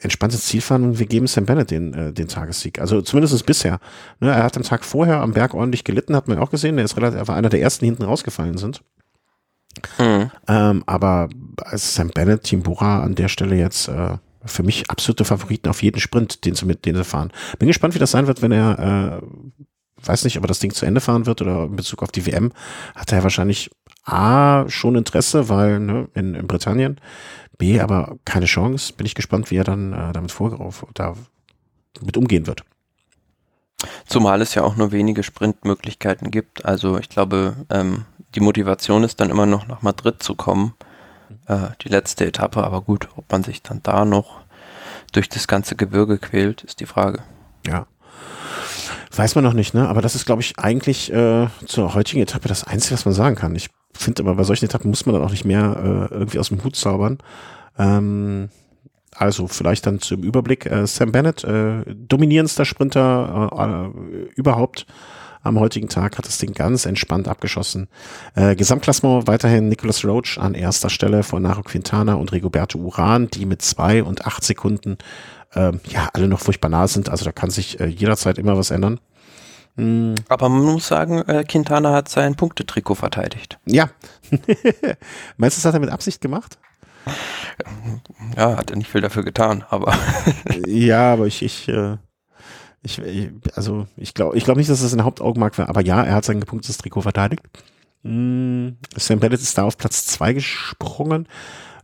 entspannt 0.00 0.32
ins 0.32 0.44
Ziel 0.44 0.60
fahren 0.60 0.84
und 0.84 0.98
wir 0.98 1.06
geben 1.06 1.26
Sam 1.26 1.46
Bennett 1.46 1.70
den, 1.70 1.94
äh, 1.94 2.12
den 2.12 2.28
Tagessieg. 2.28 2.80
Also 2.80 3.02
zumindest 3.02 3.44
bisher. 3.44 3.80
Ne, 4.20 4.30
er 4.30 4.42
hat 4.42 4.56
am 4.56 4.62
Tag 4.62 4.84
vorher 4.84 5.20
am 5.20 5.32
Berg 5.32 5.54
ordentlich 5.54 5.84
gelitten, 5.84 6.16
hat 6.16 6.28
man 6.28 6.38
auch 6.38 6.50
gesehen. 6.50 6.76
Der 6.76 6.84
ist 6.84 6.96
relativ, 6.96 7.18
er 7.18 7.28
war 7.28 7.36
einer 7.36 7.50
der 7.50 7.60
ersten, 7.60 7.84
die 7.84 7.90
hinten 7.90 8.04
rausgefallen 8.04 8.56
sind. 8.56 8.82
Mhm. 9.98 10.30
Ähm, 10.48 10.82
aber 10.86 11.28
als 11.58 11.94
Sam 11.94 12.08
Bennett, 12.08 12.44
Team 12.44 12.62
Bora 12.62 13.02
an 13.02 13.14
der 13.14 13.28
Stelle 13.28 13.56
jetzt 13.56 13.88
äh, 13.88 14.16
für 14.44 14.62
mich 14.62 14.90
absolute 14.90 15.24
Favoriten 15.24 15.68
auf 15.68 15.82
jeden 15.82 16.00
Sprint, 16.00 16.44
den 16.44 16.54
sie 16.54 16.66
mit, 16.66 16.86
den 16.86 16.96
sie 16.96 17.04
fahren. 17.04 17.30
Bin 17.58 17.68
gespannt, 17.68 17.94
wie 17.94 17.98
das 17.98 18.10
sein 18.10 18.26
wird, 18.26 18.42
wenn 18.42 18.52
er, 18.52 19.20
äh, 19.20 19.26
weiß 20.02 20.24
nicht, 20.24 20.36
ob 20.38 20.44
er 20.44 20.48
das 20.48 20.58
Ding 20.58 20.72
zu 20.72 20.86
Ende 20.86 21.00
fahren 21.00 21.26
wird 21.26 21.42
oder 21.42 21.64
in 21.64 21.76
Bezug 21.76 22.02
auf 22.02 22.12
die 22.12 22.26
WM, 22.26 22.52
hat 22.94 23.12
er 23.12 23.22
wahrscheinlich 23.22 23.70
A, 24.04 24.68
schon 24.68 24.96
Interesse, 24.96 25.48
weil 25.48 25.80
ne, 25.80 26.08
in, 26.14 26.34
in 26.34 26.46
Britannien, 26.46 27.00
B, 27.58 27.80
aber 27.80 28.16
keine 28.24 28.46
Chance. 28.46 28.94
Bin 28.94 29.06
ich 29.06 29.14
gespannt, 29.14 29.50
wie 29.50 29.56
er 29.56 29.64
dann 29.64 29.92
äh, 29.92 30.12
damit 30.12 30.32
vor, 30.32 30.72
da 30.94 31.14
mit 32.00 32.16
umgehen 32.16 32.46
wird. 32.46 32.64
Zumal 34.06 34.42
es 34.42 34.54
ja 34.54 34.62
auch 34.62 34.76
nur 34.76 34.92
wenige 34.92 35.22
Sprintmöglichkeiten 35.22 36.30
gibt. 36.30 36.64
Also 36.64 36.98
ich 36.98 37.08
glaube, 37.08 37.56
ähm, 37.70 38.04
die 38.34 38.40
Motivation 38.40 39.04
ist 39.04 39.20
dann 39.20 39.30
immer 39.30 39.46
noch 39.46 39.66
nach 39.66 39.82
Madrid 39.82 40.22
zu 40.22 40.34
kommen. 40.34 40.74
Äh, 41.46 41.68
die 41.82 41.88
letzte 41.88 42.26
Etappe, 42.26 42.62
aber 42.64 42.82
gut, 42.82 43.08
ob 43.16 43.30
man 43.30 43.42
sich 43.42 43.62
dann 43.62 43.82
da 43.82 44.04
noch 44.04 44.40
durch 45.12 45.28
das 45.28 45.48
ganze 45.48 45.76
Gebirge 45.76 46.18
quält, 46.18 46.62
ist 46.62 46.80
die 46.80 46.86
Frage. 46.86 47.22
Ja. 47.66 47.86
Weiß 49.14 49.34
man 49.34 49.44
noch 49.44 49.54
nicht, 49.54 49.74
ne? 49.74 49.88
Aber 49.88 50.02
das 50.02 50.14
ist, 50.14 50.24
glaube 50.24 50.42
ich, 50.42 50.58
eigentlich 50.58 51.12
äh, 51.12 51.48
zur 51.66 51.94
heutigen 51.94 52.22
Etappe 52.22 52.48
das 52.48 52.64
Einzige, 52.64 52.94
was 52.94 53.04
man 53.04 53.14
sagen 53.14 53.34
kann. 53.34 53.56
Ich 53.56 53.68
finde 53.92 54.22
aber, 54.22 54.36
bei 54.36 54.44
solchen 54.44 54.66
Etappen 54.66 54.90
muss 54.90 55.04
man 55.04 55.14
dann 55.14 55.24
auch 55.24 55.30
nicht 55.30 55.44
mehr 55.44 56.08
äh, 56.10 56.14
irgendwie 56.14 56.38
aus 56.38 56.48
dem 56.48 56.62
Hut 56.62 56.76
zaubern. 56.76 57.18
Ähm, 57.78 58.50
also 59.14 59.48
vielleicht 59.48 59.86
dann 59.86 60.00
zum 60.00 60.22
Überblick. 60.22 60.66
Äh, 60.66 60.86
Sam 60.86 61.12
Bennett, 61.12 61.42
äh, 61.44 61.82
dominierendster 61.86 62.64
Sprinter 62.64 63.50
äh, 63.52 64.20
äh, 64.22 64.28
überhaupt 64.36 64.86
am 65.42 65.58
heutigen 65.58 65.88
Tag, 65.88 66.18
hat 66.18 66.26
das 66.26 66.38
Ding 66.38 66.52
ganz 66.52 66.86
entspannt 66.86 67.26
abgeschossen. 67.26 67.88
Äh, 68.34 68.54
Gesamtklassement 68.56 69.26
weiterhin 69.26 69.68
Nicholas 69.68 70.04
Roach 70.04 70.38
an 70.38 70.54
erster 70.54 70.90
Stelle 70.90 71.22
vor 71.22 71.40
Nairo 71.40 71.62
Quintana 71.62 72.14
und 72.14 72.32
Rigoberto 72.32 72.78
Uran, 72.78 73.28
die 73.28 73.46
mit 73.46 73.62
zwei 73.62 74.02
und 74.02 74.26
acht 74.26 74.44
Sekunden 74.44 74.98
ähm, 75.54 75.80
ja 75.88 76.08
alle 76.12 76.28
noch 76.28 76.40
furchtbar 76.40 76.68
nah 76.68 76.86
sind. 76.86 77.08
Also 77.08 77.24
da 77.24 77.32
kann 77.32 77.50
sich 77.50 77.80
äh, 77.80 77.86
jederzeit 77.86 78.38
immer 78.38 78.56
was 78.56 78.70
ändern. 78.70 79.00
Mhm. 79.76 80.16
Aber 80.28 80.48
man 80.48 80.62
muss 80.62 80.88
sagen, 80.88 81.22
äh, 81.28 81.44
Quintana 81.44 81.92
hat 81.92 82.08
sein 82.08 82.34
Punktetrikot 82.34 82.96
verteidigt. 82.96 83.58
Ja. 83.66 83.90
Meinst 85.36 85.56
du, 85.56 85.60
das 85.60 85.64
hat 85.64 85.74
er 85.74 85.80
mit 85.80 85.90
Absicht 85.90 86.20
gemacht? 86.20 86.58
Ja, 88.36 88.56
hat 88.56 88.70
er 88.70 88.76
nicht 88.76 88.90
viel 88.90 89.00
dafür 89.00 89.24
getan, 89.24 89.64
aber. 89.70 89.94
ja, 90.66 91.12
aber 91.12 91.26
ich, 91.26 91.42
ich, 91.42 91.68
äh, 91.68 91.96
ich, 92.82 93.00
also 93.54 93.86
ich 93.96 94.14
glaube 94.14 94.36
ich 94.36 94.44
glaub 94.44 94.56
nicht, 94.56 94.70
dass 94.70 94.82
das 94.82 94.92
ein 94.92 95.04
Hauptaugenmerk 95.04 95.56
war, 95.58 95.68
aber 95.68 95.82
ja, 95.82 96.02
er 96.02 96.14
hat 96.14 96.24
sein 96.24 96.40
gepunktetes 96.40 96.78
Trikot 96.78 97.02
verteidigt. 97.02 97.42
Mm, 98.02 98.70
Sam 98.96 99.20
Bennett 99.20 99.40
ist 99.40 99.56
da 99.58 99.64
auf 99.64 99.76
Platz 99.76 100.06
zwei 100.06 100.32
gesprungen. 100.32 101.26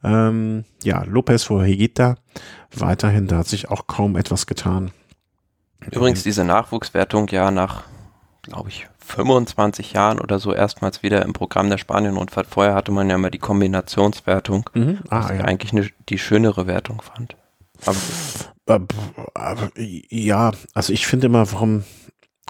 Ähm, 0.07 0.64
ja, 0.84 1.02
Lopez 1.02 1.42
vor 1.42 1.64
Hegita. 1.64 2.14
Weiterhin, 2.74 3.26
da 3.26 3.38
hat 3.38 3.48
sich 3.48 3.68
auch 3.68 3.88
kaum 3.88 4.16
etwas 4.16 4.46
getan. 4.46 4.92
Übrigens 5.90 6.22
diese 6.22 6.44
Nachwuchswertung 6.44 7.28
ja 7.28 7.50
nach, 7.50 7.84
glaube 8.42 8.68
ich, 8.68 8.86
25 9.00 9.92
Jahren 9.92 10.20
oder 10.20 10.38
so 10.38 10.52
erstmals 10.52 11.02
wieder 11.02 11.24
im 11.24 11.32
Programm 11.32 11.70
der 11.70 11.78
Spanien-Rundfahrt. 11.78 12.46
Vorher 12.46 12.74
hatte 12.74 12.92
man 12.92 13.11
ja 13.11 13.18
mal 13.18 13.30
die 13.30 13.38
Kombinationswertung, 13.38 14.70
mhm. 14.74 15.00
ah, 15.09 15.24
was 15.24 15.30
ich 15.30 15.40
ja. 15.40 15.44
eigentlich 15.44 15.72
ne, 15.72 15.90
die 16.09 16.18
schönere 16.18 16.66
Wertung 16.66 17.02
fand. 17.02 17.36
Aber, 18.66 19.70
ja, 19.76 20.52
also 20.74 20.92
ich 20.92 21.07
finde 21.07 21.26
immer, 21.26 21.52
warum, 21.52 21.84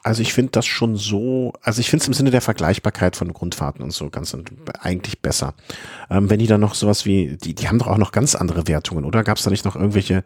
also 0.07 0.23
ich 0.23 0.33
finde 0.33 0.53
das 0.53 0.67
schon 0.67 0.95
so, 0.95 1.53
also 1.63 1.81
ich 1.81 1.91
finde 1.91 2.05
es 2.05 2.09
im 2.09 2.15
Sinne 2.15 2.31
der 2.31 2.41
Vergleichbarkeit 2.41 3.17
von 3.17 3.33
Grundfahrten 3.33 3.83
und 3.83 3.91
so 3.91 4.09
ganz 4.09 4.37
eigentlich 4.81 5.21
besser. 5.21 5.55
Ähm, 6.09 6.31
wenn 6.31 6.39
die 6.39 6.47
dann 6.47 6.61
noch 6.61 6.77
sowas 6.77 7.05
wie, 7.05 7.37
die, 7.37 7.55
die 7.55 7.69
haben 7.69 7.81
doch 7.81 7.89
auch 7.89 7.99
noch 7.99 8.13
ganz 8.13 8.37
andere 8.37 8.69
Wertungen, 8.69 9.05
oder? 9.05 9.25
Gab 9.25 9.37
es 9.37 9.43
da 9.43 9.51
nicht 9.51 9.65
noch 9.65 9.75
irgendwelche 9.75 10.23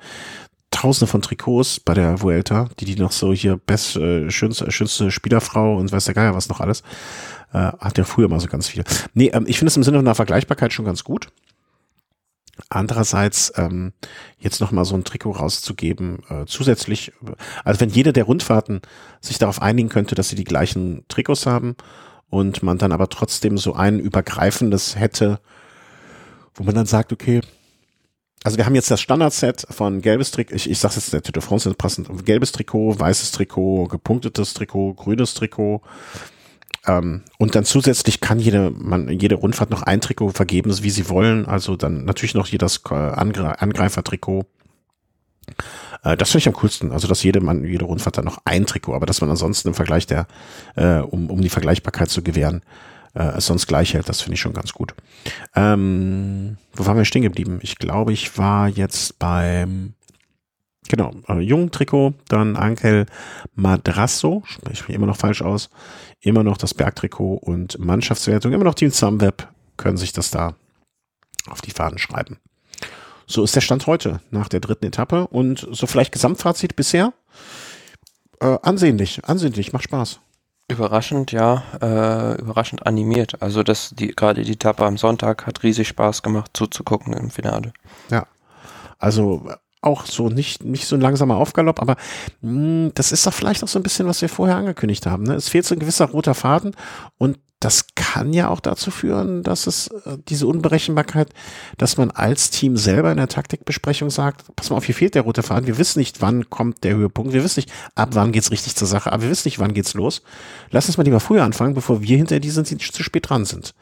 Tausende 0.71 1.11
von 1.11 1.23
Trikots 1.23 1.81
bei 1.81 1.95
der 1.95 2.21
Vuelta, 2.21 2.69
die 2.79 2.85
die 2.85 2.97
noch 2.97 3.11
so 3.11 3.33
hier 3.33 3.57
best, 3.57 3.97
äh, 3.97 4.31
schönste, 4.31 4.71
schönste 4.71 5.11
Spielerfrau 5.11 5.79
und 5.79 5.91
weiß 5.91 6.05
der 6.05 6.15
Geier 6.15 6.35
was 6.35 6.51
noch 6.51 6.61
alles. 6.61 6.83
Äh, 7.55 7.73
hat 7.81 7.97
ja 7.97 8.05
früher 8.05 8.29
mal 8.29 8.39
so 8.39 8.49
ganz 8.49 8.69
viele. 8.69 8.85
Nee, 9.15 9.31
ähm, 9.33 9.47
ich 9.49 9.59
finde 9.59 9.71
es 9.71 9.77
im 9.79 9.83
Sinne 9.83 9.97
von 9.99 10.05
der 10.05 10.15
Vergleichbarkeit 10.15 10.75
schon 10.75 10.85
ganz 10.85 11.05
gut. 11.05 11.29
Andererseits 12.69 13.53
ähm, 13.57 13.93
jetzt 14.39 14.61
noch 14.61 14.73
mal 14.73 14.85
so 14.85 14.95
ein 14.95 15.05
Trikot 15.05 15.33
rauszugeben, 15.33 16.19
äh, 16.29 16.47
zusätzlich, 16.47 17.13
also 17.65 17.81
wenn 17.81 17.91
jede 17.91 18.13
der 18.13 18.25
Rundfahrten 18.25 18.81
sich 19.21 19.39
darauf 19.39 19.63
einigen 19.63 19.89
könnte, 19.89 20.15
dass 20.15 20.29
sie 20.29 20.37
die 20.37 20.45
gleichen 20.45 21.05
Trikots 21.09 21.47
haben 21.47 21.77
und 22.29 22.63
man 22.63 22.79
dann 22.79 22.93
aber 22.93 23.09
trotzdem 23.09 23.59
so 23.59 23.75
ein 23.75 23.99
übergreifendes 23.99 24.97
hätte, 24.97 25.41
wo 26.55 26.65
man 26.65 26.75
dann 26.75 26.87
sagt, 26.87 27.13
okay, 27.13 27.41
also 28.43 28.57
wir 28.57 28.65
haben 28.65 28.75
jetzt 28.75 28.91
das 28.91 29.01
Standardset 29.01 29.67
von 29.71 30.01
gelbes 30.01 30.31
Trikot, 30.31 30.55
ich, 30.55 30.71
ich 30.71 30.79
sage 30.79 30.95
jetzt 30.95 31.13
der 31.13 31.23
Tour 31.23 31.33
de 31.33 31.43
France 31.43 31.73
passend, 31.75 32.09
gelbes 32.25 32.53
Trikot, 32.53 32.99
weißes 32.99 33.33
Trikot, 33.33 33.89
gepunktetes 33.89 34.55
Trikot, 34.55 34.95
grünes 34.95 35.35
Trikot. 35.35 35.83
Ähm, 36.87 37.23
und 37.39 37.55
dann 37.55 37.65
zusätzlich 37.65 38.21
kann 38.21 38.39
jede, 38.39 38.71
man, 38.71 39.09
jede 39.09 39.35
Rundfahrt 39.35 39.71
noch 39.71 39.83
ein 39.83 40.01
Trikot 40.01 40.31
vergeben, 40.31 40.73
wie 40.83 40.91
sie 40.91 41.09
wollen. 41.09 41.47
Also 41.47 41.77
dann 41.77 42.05
natürlich 42.05 42.35
noch 42.35 42.47
jedes 42.47 42.83
äh, 42.91 42.95
Angre 42.95 43.61
Angreifer-Trikot. 43.61 44.47
Äh, 46.03 46.17
das 46.17 46.31
finde 46.31 46.43
ich 46.43 46.49
am 46.49 46.55
coolsten. 46.55 46.93
Also 46.93 47.09
dass 47.09 47.23
jede, 47.23 47.41
man, 47.41 47.65
jede 47.65 47.85
Rundfahrt 47.85 48.19
dann 48.19 48.25
noch 48.25 48.39
ein 48.45 48.67
Trikot, 48.67 48.95
aber 48.95 49.07
dass 49.07 49.21
man 49.21 49.31
ansonsten 49.31 49.69
im 49.69 49.75
Vergleich 49.75 50.07
der, 50.07 50.27
äh, 50.77 50.99
um, 50.99 51.31
um 51.31 51.41
die 51.41 51.51
Vergleichbarkeit 51.51 52.09
zu 52.09 52.23
gewähren, 52.23 52.63
äh, 53.15 53.37
es 53.37 53.47
sonst 53.47 53.67
gleich 53.67 53.95
hält. 53.95 54.09
Das 54.09 54.23
finde 54.23 54.35
ich 54.35 54.41
schon 54.41 54.55
ganz 54.55 54.73
gut. 54.73 54.95
Ähm, 55.55 56.57
wo 56.75 56.87
waren 56.87 56.97
wir 56.97 57.05
stehen 57.05 57.23
geblieben? 57.23 57.59
Ich 57.63 57.77
glaube, 57.77 58.13
ich 58.13 58.39
war 58.39 58.69
jetzt 58.69 59.19
beim 59.19 59.95
genau, 60.91 61.13
äh, 61.29 61.41
jungen 61.41 61.71
Trikot, 61.71 62.15
dann 62.29 62.57
Ankel 62.57 63.07
Madrasso, 63.55 64.43
spreche 64.45 64.85
ich 64.89 64.95
immer 64.95 65.07
noch 65.07 65.17
falsch 65.17 65.41
aus, 65.41 65.71
immer 66.21 66.43
noch 66.43 66.57
das 66.57 66.75
Bergtrikot 66.75 67.35
und 67.35 67.79
Mannschaftswertung, 67.79 68.53
immer 68.53 68.65
noch 68.65 68.75
Team 68.75 68.91
Sunweb, 68.91 69.49
können 69.77 69.97
sich 69.97 70.13
das 70.13 70.31
da 70.31 70.55
auf 71.49 71.61
die 71.61 71.71
Fahnen 71.71 71.99
schreiben. 71.99 72.39
So 73.27 73.45
ist 73.45 73.55
der 73.55 73.61
Stand 73.61 73.87
heute 73.87 74.21
nach 74.31 74.49
der 74.49 74.61
dritten 74.61 74.87
Etappe 74.87 75.27
und 75.29 75.67
so 75.71 75.87
vielleicht 75.87 76.13
Gesamtfazit 76.13 76.77
bisher. 76.77 77.13
Äh, 78.41 78.59
ansehnlich, 78.63 79.25
ansehnlich, 79.25 79.73
macht 79.73 79.85
Spaß. 79.85 80.21
Überraschend, 80.69 81.33
ja, 81.33 81.63
äh, 81.81 82.41
überraschend 82.41 82.87
animiert. 82.87 83.41
Also 83.41 83.63
das, 83.63 83.91
die, 83.95 84.09
gerade 84.09 84.43
die 84.43 84.53
Etappe 84.53 84.85
am 84.85 84.99
Sonntag 84.99 85.47
hat 85.47 85.63
riesig 85.63 85.89
Spaß 85.89 86.23
gemacht 86.23 86.51
zuzugucken 86.55 87.13
im 87.13 87.31
Finale. 87.31 87.73
Ja. 88.11 88.27
Also 88.99 89.51
auch 89.83 90.07
so 90.07 90.29
nicht, 90.29 90.65
nicht 90.65 90.87
so 90.87 90.97
ein 90.97 91.01
langsamer 91.01 91.37
Aufgalopp, 91.37 91.81
aber 91.81 91.97
mh, 92.43 92.51
hm, 92.51 92.93
das 92.95 93.13
ist 93.13 93.27
doch 93.27 93.33
vielleicht 93.33 93.65
auch 93.65 93.69
so 93.69 93.79
ein 93.79 93.83
bisschen, 93.83 94.07
was 94.07 94.23
wir 94.23 94.29
vorher 94.29 94.57
angekündigt 94.57 95.07
haben. 95.07 95.25
Ne? 95.25 95.35
Es 95.35 95.49
fehlt 95.49 95.65
so 95.65 95.75
ein 95.75 95.79
gewisser 95.79 96.07
roter 96.07 96.35
Faden 96.35 96.77
und 97.19 97.39
das 97.61 97.89
kann 97.95 98.33
ja 98.33 98.49
auch 98.49 98.61
dazu 98.61 98.91
führen, 98.91 99.43
dass 99.43 99.67
es 99.67 99.89
äh, 99.89 100.17
diese 100.29 100.47
Unberechenbarkeit, 100.47 101.29
dass 101.77 101.99
man 101.99 102.11
als 102.11 102.51
Team 102.51 102.79
selber 102.79 103.11
in 103.11 103.19
der 103.19 103.29
Taktikbesprechung 103.29 104.09
sagt, 104.09 104.45
pass 104.57 104.71
mal 104.71 104.79
auf, 104.79 104.87
hier 104.87 104.95
fehlt 104.95 105.15
der 105.15 105.23
rote 105.23 105.43
Faden, 105.43 105.67
wir 105.67 105.77
wissen 105.77 105.99
nicht, 105.99 106.23
wann 106.23 106.49
kommt 106.49 106.85
der 106.85 106.97
Höhepunkt, 106.97 107.35
wir 107.35 107.45
wissen 107.45 107.61
nicht, 107.61 107.73
ab 107.95 108.11
wann 108.13 108.33
geht's 108.33 108.51
richtig 108.51 108.77
zur 108.77 108.89
Sache, 108.89 109.13
aber 109.13 109.25
wir 109.25 109.31
wissen 109.31 109.47
nicht, 109.47 109.59
wann 109.59 109.75
geht's 109.75 109.93
los. 109.93 110.23
Lass 110.71 110.87
uns 110.87 110.97
mal 110.97 111.05
lieber 111.05 111.21
früher 111.21 111.45
anfangen, 111.45 111.75
bevor 111.75 112.01
wir 112.01 112.17
hinter 112.17 112.41
die 112.41 112.51
sind, 112.51 112.71
die 112.71 112.79
zu 112.79 113.03
spät 113.03 113.29
dran 113.29 113.45
sind. 113.45 113.75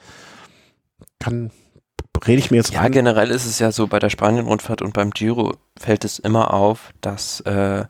Kann, 1.20 1.52
rede 2.26 2.38
ich 2.40 2.50
mir 2.50 2.56
jetzt 2.58 2.72
Ja, 2.72 2.80
rein. 2.82 2.92
generell 2.92 3.30
ist 3.30 3.46
es 3.46 3.58
ja 3.58 3.72
so, 3.72 3.86
bei 3.86 3.98
der 3.98 4.10
Spanien-Rundfahrt 4.10 4.82
und 4.82 4.92
beim 4.92 5.10
Giro 5.10 5.54
fällt 5.78 6.04
es 6.04 6.18
immer 6.18 6.52
auf, 6.52 6.92
dass 7.00 7.40
äh, 7.40 7.84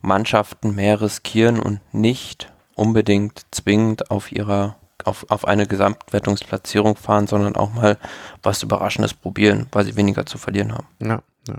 Mannschaften 0.00 0.74
mehr 0.74 1.00
riskieren 1.00 1.60
und 1.60 1.80
nicht 1.92 2.52
unbedingt 2.74 3.42
zwingend 3.50 4.10
auf 4.10 4.32
ihrer 4.32 4.76
auf, 5.04 5.24
auf 5.30 5.46
eine 5.48 5.66
Gesamtwertungsplatzierung 5.66 6.96
fahren, 6.96 7.26
sondern 7.26 7.56
auch 7.56 7.72
mal 7.72 7.96
was 8.42 8.62
Überraschendes 8.62 9.14
probieren, 9.14 9.66
weil 9.72 9.84
sie 9.86 9.96
weniger 9.96 10.26
zu 10.26 10.36
verlieren 10.36 10.72
haben. 10.74 10.86
Ja, 11.00 11.22
ja. 11.48 11.54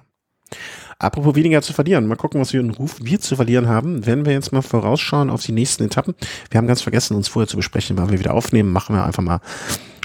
Apropos 0.99 1.33
weniger 1.33 1.63
zu 1.63 1.73
verlieren, 1.73 2.05
mal 2.05 2.15
gucken, 2.17 2.39
was 2.39 2.53
wir 2.53 2.59
in 2.59 2.69
Ruf 2.69 2.97
wir 3.01 3.19
zu 3.19 3.35
verlieren 3.35 3.67
haben. 3.67 4.05
Wenn 4.05 4.25
wir 4.25 4.33
jetzt 4.33 4.51
mal 4.53 4.61
vorausschauen 4.61 5.31
auf 5.31 5.43
die 5.43 5.53
nächsten 5.53 5.83
Etappen. 5.83 6.13
Wir 6.51 6.59
haben 6.59 6.67
ganz 6.67 6.83
vergessen, 6.83 7.15
uns 7.15 7.27
vorher 7.27 7.47
zu 7.47 7.57
besprechen, 7.57 7.97
wann 7.97 8.11
wir 8.11 8.19
wieder 8.19 8.35
aufnehmen. 8.35 8.71
Machen 8.71 8.95
wir 8.95 9.03
einfach 9.03 9.23
mal 9.23 9.41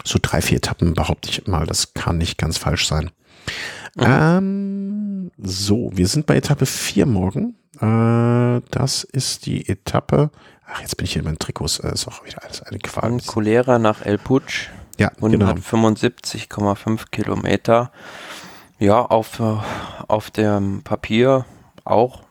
so 0.07 0.19
drei, 0.21 0.41
vier 0.41 0.59
Etappen, 0.59 0.95
behaupte 0.95 1.31
ich 1.31 1.47
mal. 1.47 1.67
Das 1.67 1.95
kann 1.95 2.19
nicht 2.19 2.39
ganz 2.39 2.59
falsch 2.59 2.87
sein. 2.87 3.11
Mhm. 3.97 4.05
Ähm, 4.05 5.31
so, 5.39 5.91
wir 5.93 6.07
sind 6.07 6.27
bei 6.27 6.37
Etappe 6.37 6.67
4 6.67 7.07
morgen. 7.07 7.57
Äh, 7.81 8.63
das 8.71 9.05
ist 9.05 9.47
die 9.47 9.69
Etappe. 9.69 10.31
Ach, 10.67 10.81
jetzt 10.81 10.97
bin 10.97 11.05
ich 11.05 11.13
hier 11.13 11.21
in 11.21 11.27
meinen 11.27 11.39
Trikots. 11.39 11.79
Äh, 11.81 11.93
ist 11.93 12.07
auch 12.09 12.25
wieder 12.25 12.43
alles 12.45 12.63
eine 12.63 12.79
Qual. 12.79 13.11
Von 13.11 13.21
Colera 13.21 13.79
nach 13.79 14.03
El 14.05 14.19
Puig. 14.19 14.71
Ja, 14.99 15.11
175,5 15.21 16.47
genau. 16.49 16.97
Kilometer. 17.11 17.93
Ja, 18.79 19.03
auf, 19.03 19.41
äh, 19.41 19.57
auf 20.09 20.31
dem 20.31 20.83
Papier 20.83 21.45
auch 21.85 22.26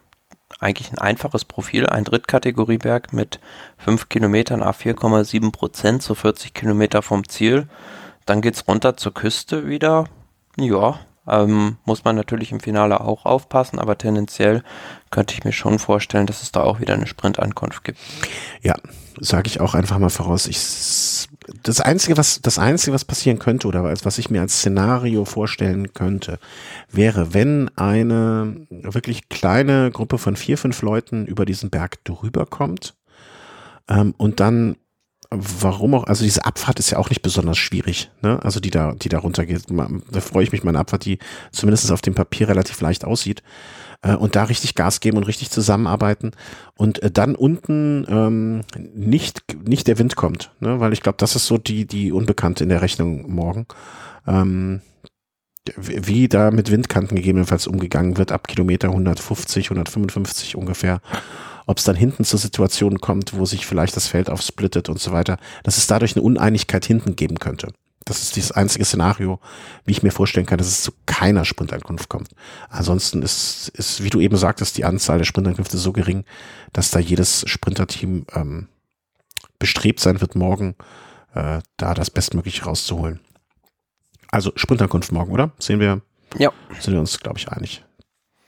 eigentlich 0.60 0.92
ein 0.92 1.00
einfaches 1.00 1.46
Profil, 1.46 1.88
ein 1.88 2.04
Drittkategorieberg 2.04 3.14
mit 3.14 3.40
5 3.78 4.10
Kilometern 4.10 4.64
a 4.64 4.72
4,7 4.72 5.52
Prozent, 5.52 6.02
so 6.02 6.16
40 6.16 6.54
Kilometer 6.54 7.02
vom 7.02 7.28
Ziel. 7.28 7.68
Dann 8.26 8.42
geht's 8.42 8.68
runter 8.68 8.98
zur 8.98 9.14
Küste 9.14 9.68
wieder. 9.68 10.06
Ja, 10.58 11.00
ähm, 11.28 11.78
muss 11.86 12.04
man 12.04 12.16
natürlich 12.16 12.52
im 12.52 12.60
Finale 12.60 13.02
auch 13.02 13.26
aufpassen, 13.26 13.80
aber 13.80 13.98
tendenziell 13.98 14.64
könnte 15.10 15.34
ich 15.34 15.44
mir 15.44 15.52
schon 15.52 15.80
vorstellen, 15.80 16.28
dass 16.28 16.44
es 16.44 16.52
da 16.52 16.62
auch 16.62 16.80
wieder 16.80 16.94
eine 16.94 17.08
Sprintankunft 17.08 17.84
gibt. 17.84 18.00
Ja, 18.62 18.76
sage 19.20 19.48
ich 19.48 19.60
auch 19.60 19.74
einfach 19.74 19.98
mal 19.98 20.10
voraus. 20.10 20.48
Ich, 20.48 21.28
das 21.64 21.82
einzige, 21.82 22.18
was 22.18 22.42
das 22.42 22.60
einzige, 22.60 22.94
was 22.94 23.06
passieren 23.06 23.40
könnte 23.40 23.68
oder 23.68 23.84
was 23.84 24.18
ich 24.18 24.30
mir 24.30 24.42
als 24.42 24.60
Szenario 24.60 25.26
vorstellen 25.26 25.94
könnte, 25.94 26.40
wäre, 26.92 27.34
wenn 27.34 27.70
eine 27.78 28.68
wirklich 28.70 29.30
kleine 29.30 29.92
Gruppe 29.92 30.18
von 30.18 30.36
vier, 30.36 30.58
fünf 30.58 30.82
Leuten 30.82 31.26
über 31.26 31.46
diesen 31.46 31.70
Berg 31.70 32.04
drüber 32.04 32.46
kommt 32.46 32.96
ähm, 33.88 34.14
und 34.18 34.40
dann 34.40 34.78
warum 35.32 35.96
auch, 35.96 36.06
also 36.06 36.24
diese 36.24 36.46
Abfahrt 36.46 36.80
ist 36.80 36.92
ja 36.92 36.98
auch 36.98 37.10
nicht 37.10 37.22
besonders 37.22 37.58
schwierig, 37.58 38.12
ne? 38.22 38.40
Also 38.44 38.60
die 38.60 38.70
da, 38.70 38.94
die 38.94 39.10
da 39.10 39.20
runtergeht. 39.20 39.64
Da 39.68 40.22
freue 40.22 40.44
ich 40.44 40.52
mich, 40.52 40.64
meine 40.64 40.80
Abfahrt, 40.80 41.06
die 41.06 41.20
zumindest 41.52 41.92
auf 41.92 42.02
dem 42.02 42.14
Papier 42.14 42.48
relativ 42.48 42.80
leicht 42.82 43.06
aussieht. 43.06 43.44
Äh, 44.06 44.16
und 44.16 44.36
da 44.36 44.44
richtig 44.44 44.76
Gas 44.76 45.00
geben 45.00 45.18
und 45.18 45.24
richtig 45.24 45.50
zusammenarbeiten. 45.50 46.32
Und 46.78 47.02
äh, 47.02 47.12
dann 47.12 47.36
unten 47.36 48.06
ähm, 48.08 48.62
nicht, 48.94 49.44
nicht 49.68 49.88
der 49.88 49.98
Wind 49.98 50.16
kommt, 50.16 50.52
ne? 50.60 50.80
Weil 50.80 50.94
ich 50.94 51.02
glaube, 51.02 51.18
das 51.18 51.36
ist 51.36 51.48
so 51.48 51.58
die, 51.58 51.86
die 51.86 52.12
Unbekannte 52.12 52.64
in 52.64 52.70
der 52.70 52.82
Rechnung 52.82 53.32
morgen. 53.32 53.66
Ähm, 54.28 54.82
wie 55.78 56.28
da 56.28 56.52
mit 56.52 56.70
Windkanten 56.70 57.16
gegebenenfalls 57.16 57.66
umgegangen 57.66 58.18
wird, 58.18 58.32
ab 58.32 58.48
Kilometer 58.48 58.90
150, 58.90 59.66
155 59.72 60.56
ungefähr 60.56 61.02
ob 61.68 61.80
es 61.80 61.84
dann 61.84 61.96
hinten 61.96 62.24
zu 62.24 62.38
Situationen 62.38 63.02
kommt, 63.02 63.36
wo 63.36 63.46
sich 63.46 63.66
vielleicht 63.66 63.96
das 63.96 64.06
Feld 64.06 64.30
aufsplittet 64.30 64.88
und 64.88 65.00
so 65.00 65.12
weiter, 65.12 65.40
dass 65.64 65.78
es 65.78 65.88
dadurch 65.88 66.16
eine 66.16 66.22
Uneinigkeit 66.22 66.86
hinten 66.86 67.16
geben 67.16 67.40
könnte. 67.40 67.70
Das 68.08 68.22
ist 68.22 68.38
das 68.38 68.52
einzige 68.52 68.86
Szenario, 68.86 69.40
wie 69.84 69.92
ich 69.92 70.04
mir 70.04 70.12
vorstellen 70.12 70.46
kann, 70.46 70.60
dass 70.60 70.68
es 70.68 70.84
zu 70.84 70.92
keiner 71.08 71.44
Sprintankunft 71.44 72.08
kommt. 72.08 72.30
Ansonsten 72.70 73.24
ist, 73.24 73.70
ist, 73.70 74.04
wie 74.04 74.12
du 74.12 74.22
eben 74.22 74.38
sagtest, 74.38 74.78
die 74.78 74.86
Anzahl 74.86 75.18
der 75.18 75.26
Sprintankünfte 75.26 75.78
so 75.80 75.92
gering, 75.92 76.24
dass 76.72 76.92
da 76.92 77.00
jedes 77.00 77.44
Sprinterteam 77.50 78.28
ähm, 78.34 78.68
bestrebt 79.58 80.00
sein 80.00 80.22
wird, 80.22 80.36
morgen 80.36 80.76
äh, 81.34 81.62
da 81.78 81.94
das 81.96 82.12
Bestmögliche 82.12 82.66
rauszuholen. 82.66 83.20
Also 84.30 84.52
Sprintankunft 84.56 85.12
morgen, 85.12 85.32
oder? 85.32 85.52
Sehen 85.58 85.80
wir, 85.80 86.02
Ja. 86.38 86.52
sind 86.80 86.94
wir 86.94 87.00
uns, 87.00 87.20
glaube 87.20 87.40
ich, 87.40 87.50
einig. 87.50 87.84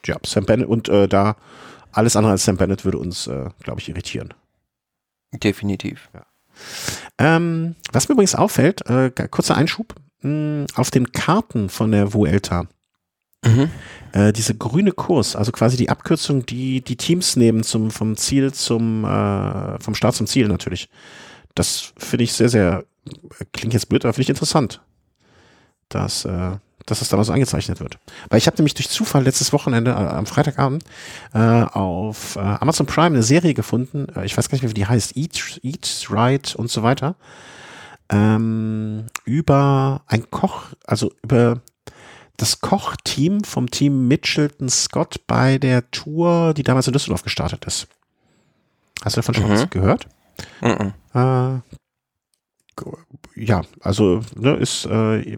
Ja, 0.06 0.18
Sam 0.24 0.46
Bennett 0.46 0.68
und 0.68 0.88
äh, 0.90 1.08
da 1.08 1.36
alles 1.92 2.16
andere 2.16 2.34
als 2.34 2.46
Sam 2.46 2.58
Bennett 2.58 2.86
würde 2.86 3.00
uns, 3.00 3.26
äh, 3.26 3.50
glaube 3.64 3.80
ich, 3.80 3.90
irritieren. 3.90 4.34
Definitiv. 5.34 6.10
Ähm, 7.18 7.76
was 7.92 8.08
mir 8.08 8.14
übrigens 8.14 8.36
auffällt, 8.36 8.86
äh, 8.90 9.12
kurzer 9.30 9.56
Einschub, 9.56 9.96
mh, 10.22 10.68
auf 10.76 10.92
den 10.92 11.12
Karten 11.12 11.70
von 11.70 11.92
der 11.92 12.14
Vuelta, 12.14 12.68
Mhm. 13.46 13.70
äh, 14.14 14.34
diese 14.34 14.56
grüne 14.56 14.92
Kurs, 14.92 15.36
also 15.36 15.52
quasi 15.52 15.78
die 15.78 15.90
Abkürzung, 15.90 16.46
die 16.48 16.82
die 16.82 16.96
Teams 16.96 17.36
nehmen 17.36 17.64
zum, 17.64 17.92
vom 17.92 18.18
Ziel 18.18 18.52
zum, 18.52 19.06
äh, 19.06 19.80
vom 19.80 19.94
Start 19.94 20.16
zum 20.16 20.26
Ziel 20.26 20.48
natürlich. 20.48 20.90
Das 21.54 21.94
finde 21.98 22.24
ich 22.24 22.34
sehr, 22.34 22.50
sehr, 22.50 22.84
äh, 23.40 23.46
klingt 23.54 23.74
jetzt 23.74 23.90
blöd, 23.90 24.04
aber 24.04 24.14
finde 24.14 24.24
ich 24.24 24.30
interessant, 24.30 24.82
dass, 25.88 26.26
äh, 26.26 26.58
dass 26.88 27.00
das 27.00 27.10
da 27.10 27.24
so 27.24 27.32
eingezeichnet 27.32 27.80
wird. 27.80 28.00
Weil 28.30 28.40
ich 28.40 28.48
habe 28.48 28.58
nämlich 28.58 28.74
durch 28.74 28.90
Zufall 28.90 29.24
letztes 29.24 29.54
Wochenende, 29.54 29.92
äh, 29.92 29.94
am 29.94 30.26
Freitagabend, 30.26 30.84
äh, 31.34 31.38
auf 31.38 32.38
äh, 32.38 32.40
Amazon 32.40 32.88
Prime 32.88 33.08
eine 33.08 33.24
Serie 33.24 33.54
gefunden, 33.54 34.08
äh, 34.16 34.26
ich 34.26 34.36
weiß 34.36 34.50
gar 34.50 34.56
nicht 34.56 34.64
mehr, 34.64 34.72
wie 34.72 34.76
die 34.76 34.88
heißt, 34.88 35.16
Eat, 35.16 35.60
Eat, 35.62 36.08
Right 36.10 36.56
und 36.56 36.72
so 36.72 36.82
weiter, 36.84 37.16
ähm, 38.10 39.06
über 39.26 40.02
ein 40.08 40.32
Koch, 40.32 40.64
also 40.86 41.12
über 41.22 41.62
das 42.38 42.62
Kochteam 42.62 43.44
vom 43.44 43.70
Team 43.70 44.08
Mitchelton 44.08 44.70
Scott 44.70 45.22
bei 45.28 45.58
der 45.58 45.92
Tour, 45.92 46.54
die 46.54 46.64
damals 46.64 46.88
in 46.88 46.94
Düsseldorf 46.94 47.24
gestartet 47.24 47.66
ist. 47.66 47.88
Hast 49.04 49.18
du 49.18 49.20
davon 49.20 49.36
schon 49.36 49.46
Mhm. 49.46 49.50
was 49.50 49.70
gehört? 49.70 50.08
Mhm. 50.62 50.94
Äh, 51.14 51.60
ja, 53.36 53.62
also 53.82 54.22
ne, 54.36 54.56
ist 54.56 54.86
äh, 54.86 55.38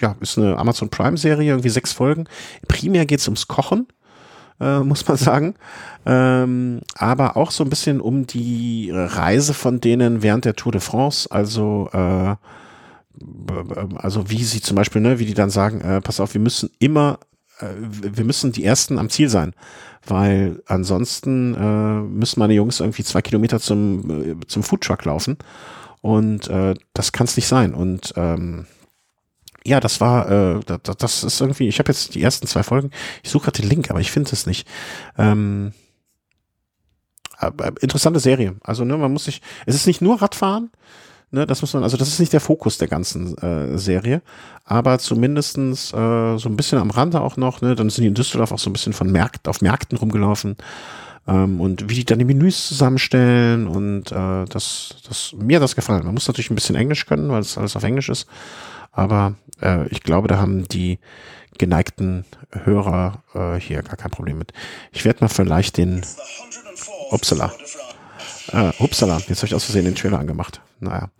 ja 0.00 0.16
ist 0.20 0.38
eine 0.38 0.56
Amazon 0.56 0.88
Prime 0.90 1.16
Serie, 1.16 1.50
irgendwie 1.50 1.68
sechs 1.68 1.92
Folgen. 1.92 2.24
Primär 2.68 3.06
geht's 3.06 3.26
ums 3.28 3.48
Kochen, 3.48 3.86
äh, 4.60 4.80
muss 4.80 5.06
man 5.06 5.16
sagen, 5.18 5.54
ähm, 6.06 6.80
aber 6.94 7.36
auch 7.36 7.50
so 7.50 7.64
ein 7.64 7.70
bisschen 7.70 8.00
um 8.00 8.26
die 8.26 8.90
Reise 8.92 9.54
von 9.54 9.80
denen 9.80 10.22
während 10.22 10.44
der 10.44 10.56
Tour 10.56 10.72
de 10.72 10.80
France, 10.80 11.30
also 11.30 11.88
äh, 11.92 12.36
also 13.96 14.30
wie 14.30 14.44
sie 14.44 14.60
zum 14.60 14.76
Beispiel, 14.76 15.02
ne, 15.02 15.18
wie 15.18 15.26
die 15.26 15.34
dann 15.34 15.50
sagen, 15.50 15.80
äh, 15.80 16.00
pass 16.00 16.20
auf, 16.20 16.34
wir 16.34 16.40
müssen 16.40 16.70
immer, 16.78 17.18
äh, 17.58 17.66
wir 17.78 18.24
müssen 18.24 18.52
die 18.52 18.64
Ersten 18.64 18.98
am 18.98 19.10
Ziel 19.10 19.28
sein, 19.28 19.52
weil 20.06 20.62
ansonsten 20.66 21.54
äh, 21.54 22.00
müssen 22.00 22.40
meine 22.40 22.54
Jungs 22.54 22.80
irgendwie 22.80 23.04
zwei 23.04 23.20
Kilometer 23.20 23.60
zum, 23.60 24.40
äh, 24.40 24.46
zum 24.46 24.62
Foodtruck 24.62 25.04
laufen. 25.04 25.36
Und 26.00 26.48
äh, 26.48 26.74
das 26.94 27.12
kann 27.12 27.26
es 27.26 27.36
nicht 27.36 27.46
sein. 27.46 27.74
Und 27.74 28.14
ähm, 28.16 28.66
ja, 29.64 29.80
das 29.80 30.00
war, 30.00 30.30
äh, 30.30 30.60
das, 30.66 30.96
das 30.96 31.24
ist 31.24 31.40
irgendwie, 31.40 31.68
ich 31.68 31.78
habe 31.78 31.90
jetzt 31.90 32.14
die 32.14 32.22
ersten 32.22 32.46
zwei 32.46 32.62
Folgen, 32.62 32.90
ich 33.22 33.30
suche 33.30 33.44
gerade 33.44 33.60
den 33.60 33.68
Link, 33.68 33.90
aber 33.90 34.00
ich 34.00 34.10
finde 34.10 34.30
es 34.32 34.46
nicht. 34.46 34.66
Ähm, 35.18 35.72
aber 37.36 37.72
interessante 37.80 38.20
Serie. 38.20 38.56
Also, 38.62 38.84
ne, 38.84 38.96
man 38.96 39.12
muss 39.12 39.24
sich, 39.24 39.40
es 39.66 39.74
ist 39.74 39.86
nicht 39.86 40.02
nur 40.02 40.20
Radfahren, 40.20 40.70
ne, 41.30 41.46
das 41.46 41.60
muss 41.62 41.72
man, 41.74 41.82
also 41.82 41.96
das 41.96 42.08
ist 42.08 42.20
nicht 42.20 42.32
der 42.32 42.40
Fokus 42.40 42.78
der 42.78 42.88
ganzen 42.88 43.36
äh, 43.38 43.78
Serie, 43.78 44.22
aber 44.64 44.98
zumindestens 44.98 45.92
äh, 45.92 46.36
so 46.38 46.48
ein 46.48 46.56
bisschen 46.56 46.78
am 46.78 46.90
Rande 46.90 47.20
auch 47.20 47.36
noch, 47.36 47.60
ne, 47.60 47.74
dann 47.74 47.90
sind 47.90 48.02
die 48.02 48.08
in 48.08 48.14
Düsseldorf 48.14 48.52
auch 48.52 48.58
so 48.58 48.70
ein 48.70 48.72
bisschen 48.72 48.92
von 48.92 49.10
Märkten, 49.10 49.48
auf 49.48 49.60
Märkten 49.62 49.98
rumgelaufen 49.98 50.56
ähm, 51.26 51.60
und 51.60 51.88
wie 51.88 51.94
die 51.94 52.04
dann 52.04 52.18
die 52.18 52.24
Menüs 52.24 52.68
zusammenstellen 52.68 53.66
und 53.66 54.12
äh, 54.12 54.44
das, 54.46 54.96
das, 55.06 55.34
mir 55.36 55.56
hat 55.56 55.62
das 55.62 55.76
gefallen. 55.76 56.04
Man 56.04 56.14
muss 56.14 56.28
natürlich 56.28 56.50
ein 56.50 56.56
bisschen 56.56 56.76
Englisch 56.76 57.06
können, 57.06 57.30
weil 57.30 57.40
es 57.40 57.56
alles 57.56 57.76
auf 57.76 57.84
Englisch 57.84 58.08
ist, 58.08 58.26
aber 58.92 59.34
äh, 59.60 59.86
ich 59.88 60.02
glaube, 60.02 60.28
da 60.28 60.38
haben 60.38 60.66
die 60.68 60.98
geneigten 61.58 62.24
Hörer 62.50 63.22
äh, 63.34 63.60
hier 63.60 63.82
gar 63.82 63.96
kein 63.96 64.10
Problem 64.10 64.38
mit. 64.38 64.52
Ich 64.92 65.04
werde 65.04 65.20
mal 65.20 65.28
vielleicht 65.28 65.76
den 65.76 66.02
Upsala. 67.10 67.52
Äh, 68.52 68.72
upsala, 68.78 69.18
jetzt 69.28 69.38
habe 69.38 69.46
ich 69.46 69.54
aus 69.54 69.64
Versehen 69.64 69.84
den 69.84 69.94
Trailer 69.94 70.18
angemacht. 70.18 70.60
Naja. 70.80 71.10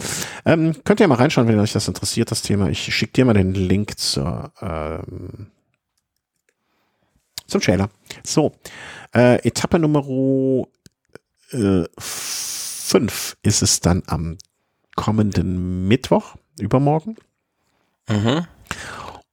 Ähm, 0.46 0.74
könnt 0.84 1.00
ihr 1.00 1.08
mal 1.08 1.16
reinschauen, 1.16 1.46
wenn 1.46 1.58
euch 1.60 1.72
das 1.72 1.86
interessiert, 1.86 2.30
das 2.30 2.42
Thema. 2.42 2.68
Ich 2.70 2.82
schicke 2.94 3.12
dir 3.12 3.24
mal 3.26 3.34
den 3.34 3.52
Link 3.52 3.98
zur, 3.98 4.50
ähm, 4.62 5.48
zum 7.46 7.60
Trailer. 7.60 7.90
So, 8.24 8.52
äh, 9.14 9.46
Etappe 9.46 9.78
Nummer 9.78 10.02
5 11.52 13.36
ist 13.42 13.62
es 13.62 13.80
dann 13.80 14.02
am 14.06 14.38
kommenden 14.96 15.86
Mittwoch, 15.86 16.36
übermorgen. 16.58 17.16
Mhm. 18.10 18.46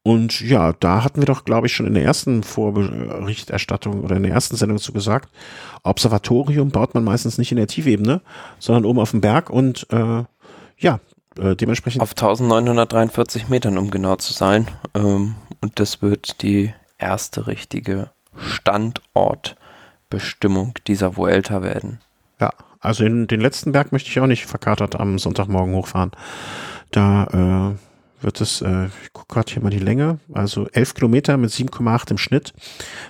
Und 0.04 0.40
ja, 0.40 0.72
da 0.72 1.04
hatten 1.04 1.20
wir 1.20 1.26
doch, 1.26 1.44
glaube 1.44 1.68
ich, 1.68 1.74
schon 1.74 1.86
in 1.86 1.94
der 1.94 2.06
ersten 2.06 2.44
Vorberichterstattung 2.44 4.06
oder 4.06 4.16
in 4.16 4.24
der 4.24 4.32
ersten 4.32 4.56
Sendung 4.56 4.78
zu 4.78 4.94
gesagt, 4.94 5.30
Observatorium 5.84 6.70
baut 6.70 6.94
man 6.94 7.04
meistens 7.04 7.38
nicht 7.38 7.52
in 7.52 7.58
der 7.58 7.68
Tiefebene, 7.68 8.22
sondern 8.58 8.86
oben 8.86 9.00
auf 9.00 9.12
dem 9.12 9.20
Berg 9.20 9.50
und 9.50 9.86
äh, 9.92 10.24
ja, 10.78 11.00
äh, 11.38 11.58
dementsprechend. 11.58 12.02
Auf 12.02 12.12
1943 12.12 13.50
Metern, 13.50 13.78
um 13.78 13.92
genau 13.92 14.16
zu 14.16 14.32
sein. 14.32 14.70
Ähm, 14.94 15.36
und 15.60 15.78
das 15.78 16.02
wird 16.02 16.42
die 16.42 16.74
erste 16.98 17.48
richtige 17.48 18.12
Standortbestimmung 18.38 20.76
dieser 20.88 21.18
Vuelta 21.18 21.64
werden. 21.64 22.00
Ja, 22.40 22.54
also 22.80 23.04
in 23.04 23.28
den 23.28 23.42
letzten 23.42 23.74
Berg 23.74 23.92
möchte 23.92 24.10
ich 24.10 24.22
auch 24.22 24.28
nicht 24.28 24.46
verkatert 24.46 24.98
am 24.98 25.20
Sonntagmorgen 25.20 25.76
hochfahren. 25.76 26.12
Da 26.92 27.74
äh, 27.74 27.76
wird 28.22 28.42
es, 28.42 28.62
äh, 28.62 28.88
ich 29.04 29.14
gucke 29.14 29.34
gerade 29.34 29.52
hier 29.52 29.62
mal 29.62 29.70
die 29.70 29.80
Länge, 29.80 30.20
also 30.34 30.68
11 30.70 30.96
Kilometer 30.96 31.38
mit 31.38 31.52
7,8 31.52 32.12
im 32.12 32.18
Schnitt. 32.18 32.54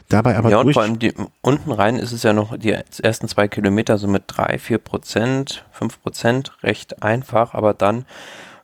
Dabei 0.09 0.37
aber 0.37 0.49
ja, 0.49 0.59
und 0.59 0.73
vor 0.73 0.81
allem 0.83 0.99
die, 0.99 1.13
unten 1.41 1.71
rein 1.71 1.95
ist 1.95 2.11
es 2.11 2.23
ja 2.23 2.33
noch 2.33 2.57
die 2.57 2.71
ersten 2.71 3.27
zwei 3.27 3.47
Kilometer 3.47 3.97
so 3.97 4.07
mit 4.07 4.23
drei, 4.27 4.57
vier 4.59 4.77
Prozent, 4.77 5.65
fünf 5.71 6.01
Prozent, 6.01 6.51
recht 6.63 7.03
einfach, 7.03 7.53
aber 7.53 7.73
dann, 7.73 8.05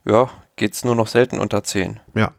ja, 0.05 0.29
geht's 0.55 0.83
nur 0.83 0.95
noch 0.95 1.07
selten 1.07 1.39
unter 1.39 1.63
zehn. 1.63 1.99
Ja. 2.15 2.31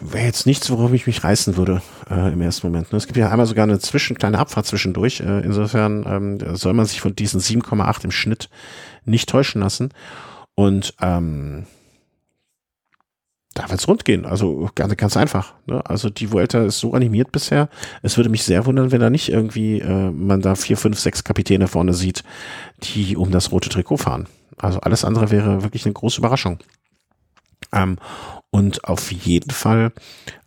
Wäre 0.00 0.24
jetzt 0.24 0.46
nichts, 0.46 0.70
worauf 0.70 0.92
ich 0.92 1.06
mich 1.06 1.24
reißen 1.24 1.56
würde 1.56 1.82
äh, 2.10 2.32
im 2.32 2.40
ersten 2.40 2.66
Moment. 2.66 2.92
ne? 2.92 2.98
Es 2.98 3.06
gibt 3.06 3.16
ja 3.16 3.30
einmal 3.30 3.46
sogar 3.46 3.64
eine 3.64 3.78
zwischen, 3.78 4.16
kleine 4.16 4.38
Abfahrt 4.38 4.66
zwischendurch. 4.66 5.20
Äh, 5.20 5.40
insofern 5.40 6.04
ähm, 6.06 6.56
soll 6.56 6.74
man 6.74 6.86
sich 6.86 7.00
von 7.00 7.14
diesen 7.14 7.40
7,8 7.40 8.04
im 8.04 8.10
Schnitt 8.10 8.48
nicht 9.04 9.28
täuschen 9.28 9.60
lassen. 9.60 9.90
Und 10.54 10.94
ähm, 11.00 11.66
da 13.54 13.70
wird's 13.70 13.86
rund 13.88 14.04
gehen. 14.04 14.26
Also 14.26 14.68
ganz, 14.74 14.96
ganz 14.96 15.16
einfach. 15.16 15.54
Ne? 15.66 15.84
Also 15.86 16.10
die 16.10 16.32
Vuelta 16.32 16.64
ist 16.64 16.80
so 16.80 16.92
animiert 16.92 17.32
bisher. 17.32 17.68
Es 18.02 18.16
würde 18.16 18.28
mich 18.28 18.42
sehr 18.42 18.66
wundern, 18.66 18.90
wenn 18.90 19.00
da 19.00 19.10
nicht 19.10 19.28
irgendwie 19.28 19.80
äh, 19.80 20.10
man 20.10 20.40
da 20.42 20.56
vier, 20.56 20.76
fünf, 20.76 20.98
sechs 20.98 21.24
Kapitäne 21.24 21.68
vorne 21.68 21.94
sieht, 21.94 22.24
die 22.82 23.16
um 23.16 23.30
das 23.30 23.52
rote 23.52 23.68
Trikot 23.70 23.98
fahren. 23.98 24.26
Also 24.58 24.80
alles 24.80 25.04
andere 25.04 25.30
wäre 25.30 25.62
wirklich 25.62 25.84
eine 25.84 25.94
große 25.94 26.18
Überraschung. 26.18 26.58
Ähm, 27.72 27.98
und 28.50 28.84
auf 28.84 29.10
jeden 29.12 29.50
Fall, 29.50 29.92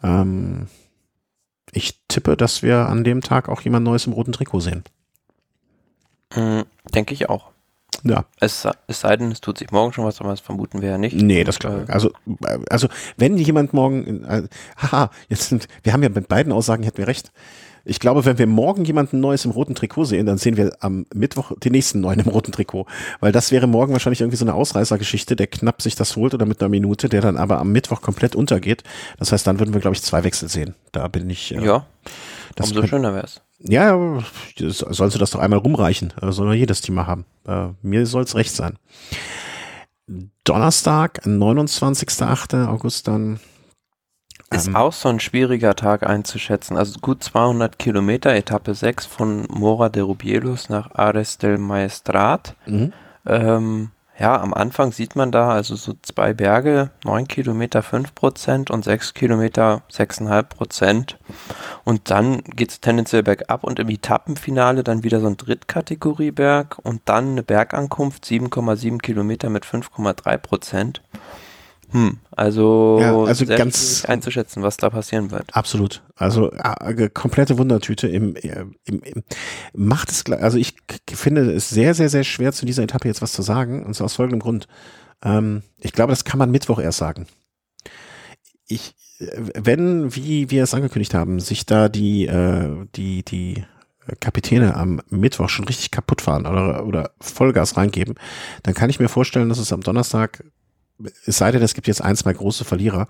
ähm, 0.03 0.67
ich 1.71 1.99
tippe, 2.07 2.37
dass 2.37 2.61
wir 2.61 2.87
an 2.87 3.03
dem 3.03 3.21
Tag 3.21 3.49
auch 3.49 3.61
jemand 3.61 3.85
Neues 3.85 4.05
im 4.05 4.13
roten 4.13 4.31
Trikot 4.33 4.61
sehen. 4.61 4.83
Mhm, 6.35 6.65
denke 6.93 7.13
ich 7.13 7.29
auch. 7.29 7.51
Ja. 8.03 8.25
Es, 8.39 8.67
es 8.87 8.99
sei 9.01 9.17
denn, 9.17 9.31
es 9.31 9.41
tut 9.41 9.57
sich 9.57 9.71
morgen 9.71 9.93
schon 9.93 10.05
was, 10.05 10.19
aber 10.19 10.29
das 10.29 10.39
vermuten 10.39 10.81
wir 10.81 10.89
ja 10.89 10.97
nicht. 10.97 11.15
Nee, 11.15 11.43
das 11.43 11.59
glaube 11.59 11.83
ich. 11.85 11.93
Also, 11.93 12.09
äh, 12.45 12.59
also 12.69 12.87
wenn 13.17 13.37
jemand 13.37 13.73
morgen, 13.73 14.23
äh, 14.25 14.43
haha, 14.77 15.09
jetzt 15.29 15.49
sind, 15.49 15.67
wir 15.83 15.93
haben 15.93 16.03
ja 16.03 16.09
mit 16.09 16.27
beiden 16.27 16.51
Aussagen 16.51 16.83
hätten 16.83 16.97
wir 16.97 17.07
recht. 17.07 17.31
Ich 17.89 18.01
glaube, 18.01 18.25
wenn 18.25 18.37
wir 18.37 18.47
morgen 18.47 18.83
jemanden 18.83 19.21
Neues 19.21 19.45
im 19.45 19.51
roten 19.51 19.73
Trikot 19.73 20.03
sehen, 20.03 20.25
dann 20.25 20.37
sehen 20.37 20.57
wir 20.57 20.75
am 20.81 21.05
Mittwoch 21.13 21.53
den 21.57 21.71
nächsten 21.71 22.01
Neuen 22.01 22.19
im 22.19 22.27
roten 22.27 22.51
Trikot. 22.51 22.85
Weil 23.21 23.31
das 23.31 23.49
wäre 23.51 23.65
morgen 23.65 23.93
wahrscheinlich 23.93 24.19
irgendwie 24.19 24.35
so 24.35 24.43
eine 24.43 24.55
Ausreißergeschichte, 24.55 25.37
der 25.37 25.47
knapp 25.47 25.81
sich 25.81 25.95
das 25.95 26.17
holt 26.17 26.33
oder 26.33 26.45
mit 26.45 26.59
einer 26.59 26.67
Minute, 26.67 27.07
der 27.07 27.21
dann 27.21 27.37
aber 27.37 27.59
am 27.59 27.71
Mittwoch 27.71 28.01
komplett 28.01 28.35
untergeht. 28.35 28.83
Das 29.19 29.31
heißt, 29.31 29.47
dann 29.47 29.59
würden 29.59 29.73
wir, 29.73 29.79
glaube 29.79 29.95
ich, 29.95 30.01
zwei 30.01 30.25
Wechsel 30.25 30.49
sehen. 30.49 30.75
Da 30.91 31.07
bin 31.07 31.29
ich. 31.29 31.55
Äh, 31.55 31.63
Ja, 31.65 31.85
das 32.55 32.67
umso 32.69 32.81
könnt- 32.81 32.89
schöner 32.89 33.13
wär's. 33.13 33.41
Ja, 33.59 33.97
sollst 34.57 35.15
du 35.15 35.19
das 35.19 35.31
doch 35.31 35.39
einmal 35.39 35.59
rumreichen. 35.59 36.13
Äh, 36.21 36.31
Soll 36.31 36.53
jedes 36.53 36.87
mal 36.89 37.07
haben. 37.07 37.25
Äh, 37.47 37.69
mir 37.81 38.05
soll 38.05 38.23
es 38.23 38.35
recht 38.35 38.53
sein. 38.55 38.77
Donnerstag, 40.43 41.21
29.8. 41.25 42.67
August 42.67 43.07
dann. 43.07 43.39
Ist 44.51 44.67
Ähm, 44.67 44.75
auch 44.77 44.93
so 44.93 45.09
ein 45.09 45.19
schwieriger 45.19 45.75
Tag 45.75 46.07
einzuschätzen. 46.07 46.77
Also 46.77 46.99
gut 47.01 47.21
200 47.23 47.77
Kilometer, 47.77 48.33
Etappe 48.33 48.73
6 48.75 49.05
von 49.05 49.45
Mora 49.49 49.89
de 49.89 50.03
Rubielos 50.03 50.69
nach 50.69 50.91
Ares 50.95 51.37
del 51.37 51.57
Maestrat. 51.57 52.55
Mhm. 52.65 52.93
Ähm, 53.25 53.91
Ja, 54.19 54.41
am 54.41 54.51
Anfang 54.53 54.91
sieht 54.91 55.15
man 55.15 55.31
da 55.31 55.49
also 55.49 55.75
so 55.75 55.93
zwei 56.01 56.33
Berge, 56.33 56.89
neun 57.03 57.27
Kilometer 57.27 57.83
fünf 57.83 58.15
Prozent 58.15 58.71
und 58.71 58.83
sechs 58.83 59.13
Kilometer 59.13 59.83
sechseinhalb 59.89 60.49
Prozent. 60.49 61.19
Und 61.83 62.09
dann 62.09 62.41
geht 62.43 62.71
es 62.71 62.81
tendenziell 62.81 63.21
bergab 63.21 63.63
und 63.63 63.77
im 63.77 63.89
Etappenfinale 63.89 64.83
dann 64.83 65.03
wieder 65.03 65.19
so 65.19 65.27
ein 65.27 65.37
Drittkategorieberg 65.37 66.79
und 66.81 67.01
dann 67.05 67.31
eine 67.31 67.43
Bergankunft 67.43 68.25
7,7 68.25 68.97
Kilometer 68.99 69.51
mit 69.51 69.65
5,3 69.65 70.37
Prozent. 70.37 71.03
Hm, 71.89 72.17
also, 72.31 72.97
ja, 72.99 73.15
also 73.15 73.45
ganz 73.45 74.03
einzuschätzen, 74.05 74.61
was 74.61 74.75
da 74.75 74.89
passieren 74.89 75.31
wird. 75.31 75.55
Absolut. 75.55 76.03
Also 76.15 76.51
äh, 76.51 77.09
komplette 77.09 77.57
Wundertüte 77.57 78.07
im, 78.09 78.35
äh, 78.35 78.65
im, 78.83 79.01
im 79.03 79.23
macht 79.73 80.11
es 80.11 80.25
also 80.25 80.57
ich 80.57 80.75
finde 81.09 81.49
es 81.53 81.69
sehr 81.69 81.93
sehr 81.93 82.09
sehr 82.09 82.25
schwer 82.25 82.51
zu 82.51 82.65
dieser 82.65 82.83
Etappe 82.83 83.07
jetzt 83.07 83.21
was 83.21 83.31
zu 83.31 83.41
sagen 83.41 83.85
und 83.85 83.93
zwar 83.93 84.05
aus 84.05 84.15
folgendem 84.15 84.41
Grund. 84.41 84.67
Ähm, 85.23 85.63
ich 85.79 85.93
glaube, 85.93 86.11
das 86.11 86.25
kann 86.25 86.39
man 86.39 86.51
Mittwoch 86.51 86.79
erst 86.79 86.97
sagen. 86.97 87.25
Ich 88.67 88.95
wenn 89.19 90.13
wie 90.13 90.51
wir 90.51 90.63
es 90.63 90.73
angekündigt 90.73 91.13
haben, 91.13 91.39
sich 91.39 91.65
da 91.65 91.87
die 91.87 92.27
äh, 92.27 92.85
die 92.95 93.23
die 93.23 93.63
Kapitäne 94.19 94.75
am 94.75 95.01
Mittwoch 95.09 95.49
schon 95.49 95.65
richtig 95.65 95.91
kaputt 95.91 96.21
fahren 96.21 96.45
oder, 96.45 96.85
oder 96.85 97.11
Vollgas 97.19 97.77
reingeben, 97.77 98.15
dann 98.63 98.73
kann 98.73 98.89
ich 98.89 98.99
mir 98.99 99.09
vorstellen, 99.09 99.49
dass 99.49 99.57
es 99.57 99.73
am 99.73 99.81
Donnerstag 99.81 100.43
es 101.25 101.37
sei 101.37 101.51
denn, 101.51 101.61
es 101.61 101.73
gibt 101.73 101.87
jetzt 101.87 102.01
ein, 102.01 102.15
zwei 102.15 102.33
große 102.33 102.65
Verlierer, 102.65 103.07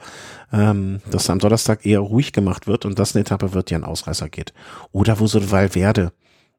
ähm, 0.52 1.02
dass 1.10 1.30
am 1.30 1.40
Donnerstag 1.40 1.86
eher 1.86 2.00
ruhig 2.00 2.34
gemacht 2.34 2.68
wird 2.68 2.86
und 2.86 3.00
das 3.00 3.16
eine 3.16 3.22
Etappe 3.22 3.54
wird, 3.54 3.70
die 3.70 3.76
an 3.76 3.84
Ausreißer 3.84 4.30
geht. 4.30 4.54
Oder 4.92 5.20
wo 5.20 5.28
so 5.28 5.52
Valverde, 5.52 6.12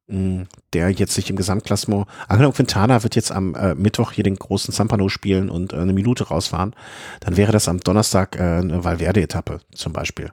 mh, 0.06 0.16
hm, 0.16 0.46
der 0.72 0.90
jetzt 0.90 1.14
sich 1.14 1.28
im 1.30 1.36
Gesamtklassement, 1.36 2.06
angenommen 2.28 2.54
Quintana 2.54 3.02
wird 3.02 3.16
jetzt 3.16 3.32
am 3.32 3.54
äh, 3.54 3.74
Mittwoch 3.74 4.12
hier 4.12 4.24
den 4.24 4.36
großen 4.36 4.72
Zampano 4.72 5.08
spielen 5.08 5.50
und 5.50 5.72
äh, 5.72 5.76
eine 5.76 5.92
Minute 5.92 6.28
rausfahren, 6.28 6.74
dann 7.20 7.36
wäre 7.36 7.52
das 7.52 7.68
am 7.68 7.80
Donnerstag 7.80 8.36
äh, 8.36 8.42
eine 8.42 8.84
Valverde-Etappe 8.84 9.60
zum 9.74 9.92
Beispiel. 9.92 10.32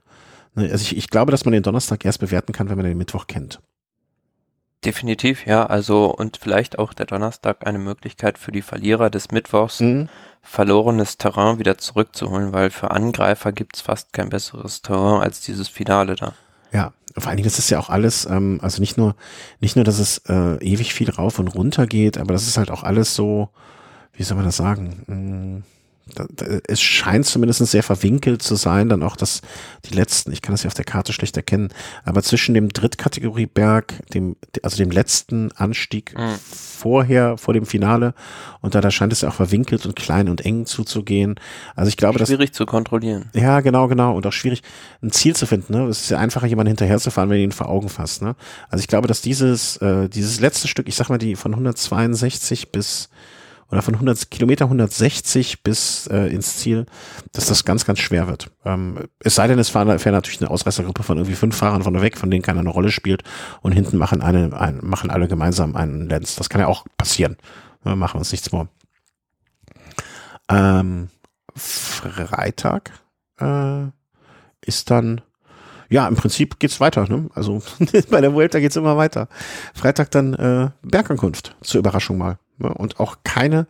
Ne, 0.55 0.69
also 0.71 0.81
ich, 0.81 0.95
ich 0.95 1.09
glaube, 1.09 1.31
dass 1.31 1.45
man 1.45 1.51
den 1.51 1.63
Donnerstag 1.63 2.05
erst 2.05 2.19
bewerten 2.19 2.53
kann, 2.53 2.69
wenn 2.69 2.77
man 2.77 2.85
den 2.85 2.97
Mittwoch 2.97 3.27
kennt. 3.27 3.59
Definitiv, 4.85 5.45
ja. 5.45 5.65
Also 5.65 6.05
und 6.05 6.37
vielleicht 6.37 6.77
auch 6.77 6.93
der 6.93 7.05
Donnerstag 7.05 7.65
eine 7.65 7.79
Möglichkeit 7.79 8.37
für 8.37 8.51
die 8.51 8.61
Verlierer 8.61 9.09
des 9.09 9.31
Mittwochs, 9.31 9.79
mhm. 9.79 10.09
verlorenes 10.41 11.17
Terrain 11.17 11.57
wieder 11.59 11.77
zurückzuholen, 11.77 12.53
weil 12.53 12.69
für 12.69 12.91
Angreifer 12.91 13.51
gibt's 13.51 13.81
fast 13.81 14.13
kein 14.13 14.29
besseres 14.29 14.81
Terrain 14.81 15.21
als 15.21 15.41
dieses 15.41 15.67
Finale 15.67 16.15
da. 16.15 16.33
Ja, 16.71 16.93
vor 17.17 17.29
allen 17.29 17.37
Dingen, 17.37 17.47
das 17.47 17.59
ist 17.59 17.69
ja 17.69 17.79
auch 17.79 17.89
alles, 17.89 18.25
ähm, 18.25 18.59
also 18.61 18.79
nicht 18.81 18.97
nur, 18.97 19.15
nicht 19.59 19.75
nur, 19.75 19.85
dass 19.85 19.99
es 19.99 20.19
äh, 20.29 20.57
ewig 20.63 20.93
viel 20.93 21.09
rauf 21.09 21.39
und 21.39 21.47
runter 21.47 21.87
geht, 21.87 22.17
aber 22.17 22.33
das 22.33 22.47
ist 22.47 22.57
halt 22.57 22.69
auch 22.69 22.83
alles 22.83 23.15
so, 23.15 23.49
wie 24.13 24.23
soll 24.23 24.37
man 24.37 24.45
das 24.45 24.57
sagen? 24.57 25.03
Hm 25.07 25.63
es 26.67 26.81
scheint 26.81 27.25
zumindest 27.25 27.65
sehr 27.65 27.81
verwinkelt 27.81 28.43
zu 28.43 28.55
sein, 28.55 28.89
dann 28.89 29.01
auch 29.01 29.15
das, 29.15 29.41
die 29.85 29.95
letzten, 29.95 30.31
ich 30.31 30.43
kann 30.43 30.53
das 30.53 30.61
ja 30.61 30.67
auf 30.67 30.75
der 30.75 30.85
Karte 30.85 31.13
schlecht 31.13 31.35
erkennen, 31.35 31.69
aber 32.03 32.21
zwischen 32.21 32.53
dem 32.53 32.69
Drittkategorieberg, 32.69 33.93
dem, 34.13 34.35
also 34.61 34.77
dem 34.77 34.91
letzten 34.91 35.51
Anstieg 35.53 36.15
mhm. 36.15 36.35
vorher, 36.39 37.37
vor 37.37 37.55
dem 37.55 37.65
Finale, 37.65 38.13
und 38.61 38.75
da, 38.75 38.81
da 38.81 38.91
scheint 38.91 39.13
es 39.13 39.21
ja 39.21 39.29
auch 39.29 39.33
verwinkelt 39.33 39.85
und 39.87 39.95
klein 39.95 40.29
und 40.29 40.45
eng 40.45 40.67
zuzugehen. 40.67 41.35
Also 41.75 41.89
ich 41.89 41.97
glaube, 41.97 42.19
schwierig 42.19 42.19
das. 42.19 42.35
Schwierig 42.35 42.53
zu 42.53 42.65
kontrollieren. 42.67 43.29
Ja, 43.33 43.61
genau, 43.61 43.87
genau. 43.87 44.15
Und 44.15 44.27
auch 44.27 44.33
schwierig, 44.33 44.61
ein 45.01 45.11
Ziel 45.11 45.35
zu 45.35 45.47
finden, 45.47 45.73
ne? 45.73 45.87
Es 45.87 46.01
ist 46.01 46.09
ja 46.11 46.19
einfacher, 46.19 46.45
jemanden 46.45 46.69
hinterherzufahren, 46.69 47.29
wenn 47.31 47.37
du 47.37 47.43
ihn 47.43 47.51
vor 47.51 47.69
Augen 47.69 47.89
fasst, 47.89 48.21
ne? 48.21 48.35
Also 48.69 48.81
ich 48.81 48.87
glaube, 48.87 49.07
dass 49.07 49.21
dieses, 49.21 49.77
äh, 49.77 50.07
dieses 50.07 50.39
letzte 50.39 50.67
Stück, 50.67 50.87
ich 50.87 50.95
sag 50.95 51.09
mal, 51.09 51.17
die 51.17 51.35
von 51.35 51.51
162 51.51 52.71
bis 52.71 53.09
oder 53.71 53.81
von 53.81 53.95
100 53.95 54.29
Kilometer 54.29 54.65
160 54.65 55.63
bis 55.63 56.07
äh, 56.07 56.27
ins 56.27 56.57
Ziel, 56.57 56.85
dass 57.31 57.47
das 57.47 57.65
ganz, 57.65 57.85
ganz 57.85 57.99
schwer 57.99 58.27
wird. 58.27 58.51
Ähm, 58.63 59.07
es 59.19 59.35
sei 59.35 59.47
denn, 59.47 59.59
es 59.59 59.69
fährt 59.69 60.05
natürlich 60.05 60.41
eine 60.41 60.51
Ausreißergruppe 60.51 61.03
von 61.03 61.17
irgendwie 61.17 61.35
fünf 61.35 61.55
Fahrern 61.55 61.83
von 61.83 61.99
weg, 62.01 62.17
von 62.17 62.29
denen 62.29 62.43
keiner 62.43 62.59
eine 62.59 62.69
Rolle 62.69 62.91
spielt 62.91 63.23
und 63.61 63.71
hinten 63.71 63.97
machen 63.97 64.21
eine, 64.21 64.59
ein, 64.59 64.79
machen 64.81 65.09
alle 65.09 65.27
gemeinsam 65.27 65.75
einen 65.75 66.07
Lenz. 66.07 66.35
Das 66.35 66.49
kann 66.49 66.61
ja 66.61 66.67
auch 66.67 66.85
passieren. 66.97 67.37
Wir 67.83 67.95
machen 67.95 68.17
uns 68.17 68.31
nichts 68.31 68.49
vor. 68.49 68.67
Ähm, 70.49 71.09
Freitag 71.55 72.91
äh, 73.39 73.85
ist 74.61 74.91
dann 74.91 75.21
ja, 75.89 76.07
im 76.07 76.15
Prinzip 76.15 76.59
geht's 76.59 76.79
weiter. 76.79 77.07
Ne? 77.07 77.29
Also 77.33 77.61
bei 78.09 78.21
der 78.21 78.33
Vuelta 78.33 78.59
geht's 78.59 78.75
immer 78.75 78.97
weiter. 78.97 79.27
Freitag 79.73 80.11
dann 80.11 80.33
äh, 80.33 80.69
Bergankunft 80.81 81.55
zur 81.61 81.79
Überraschung 81.79 82.17
mal. 82.17 82.37
Und 82.59 82.99
auch 82.99 83.17
keine, 83.23 83.67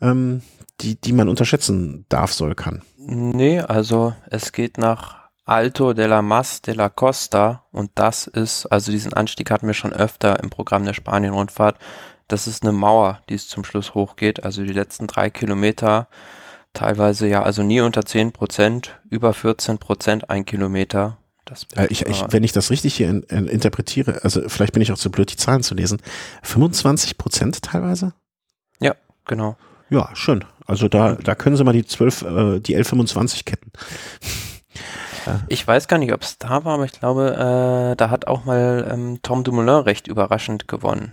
ähm, 0.00 0.42
die, 0.80 1.00
die 1.00 1.12
man 1.12 1.28
unterschätzen 1.28 2.06
darf, 2.08 2.32
soll, 2.32 2.54
kann. 2.54 2.82
Nee, 2.98 3.60
also 3.60 4.14
es 4.30 4.52
geht 4.52 4.78
nach 4.78 5.26
Alto 5.44 5.92
de 5.92 6.06
la 6.06 6.22
Mas 6.22 6.60
de 6.60 6.74
la 6.74 6.88
Costa 6.88 7.64
und 7.70 7.92
das 7.94 8.26
ist, 8.26 8.66
also 8.66 8.90
diesen 8.90 9.12
Anstieg 9.12 9.50
hatten 9.50 9.68
wir 9.68 9.74
schon 9.74 9.92
öfter 9.92 10.42
im 10.42 10.50
Programm 10.50 10.84
der 10.84 10.92
Spanien-Rundfahrt. 10.92 11.78
Das 12.26 12.48
ist 12.48 12.64
eine 12.64 12.72
Mauer, 12.72 13.20
die 13.28 13.34
es 13.34 13.48
zum 13.48 13.62
Schluss 13.62 13.94
hochgeht. 13.94 14.42
Also 14.42 14.64
die 14.64 14.72
letzten 14.72 15.06
drei 15.06 15.30
Kilometer 15.30 16.08
teilweise 16.76 17.26
ja, 17.26 17.42
also 17.42 17.62
nie 17.62 17.80
unter 17.80 18.04
10 18.04 18.32
Prozent, 18.32 19.00
über 19.08 19.32
14 19.32 19.78
Prozent 19.78 20.30
ein 20.30 20.44
Kilometer. 20.44 21.18
Äh, 21.76 21.86
ich, 21.88 22.06
ich, 22.06 22.24
wenn 22.28 22.44
ich 22.44 22.52
das 22.52 22.70
richtig 22.70 22.94
hier 22.94 23.08
in, 23.08 23.22
in, 23.24 23.46
interpretiere, 23.46 24.20
also 24.24 24.48
vielleicht 24.48 24.72
bin 24.72 24.82
ich 24.82 24.92
auch 24.92 24.98
zu 24.98 25.10
blöd, 25.10 25.30
die 25.30 25.36
Zahlen 25.36 25.62
zu 25.62 25.74
lesen, 25.74 26.00
25 26.42 27.18
Prozent 27.18 27.62
teilweise? 27.62 28.12
Ja, 28.80 28.94
genau. 29.24 29.56
Ja, 29.90 30.10
schön. 30.14 30.44
Also 30.66 30.88
da, 30.88 31.14
da 31.14 31.34
können 31.34 31.56
Sie 31.56 31.64
mal 31.64 31.72
die 31.72 31.86
12, 31.86 32.22
äh, 32.22 32.60
die 32.60 32.76
L25 32.76 33.44
ketten. 33.44 33.72
Ich 35.48 35.66
weiß 35.66 35.88
gar 35.88 35.98
nicht, 35.98 36.12
ob 36.12 36.22
es 36.22 36.38
da 36.38 36.64
war, 36.64 36.74
aber 36.74 36.84
ich 36.84 36.92
glaube, 36.92 37.32
äh, 37.32 37.96
da 37.96 38.10
hat 38.10 38.26
auch 38.26 38.44
mal 38.44 38.86
ähm, 38.88 39.18
Tom 39.22 39.42
Dumoulin 39.42 39.82
recht 39.82 40.06
überraschend 40.06 40.68
gewonnen. 40.68 41.12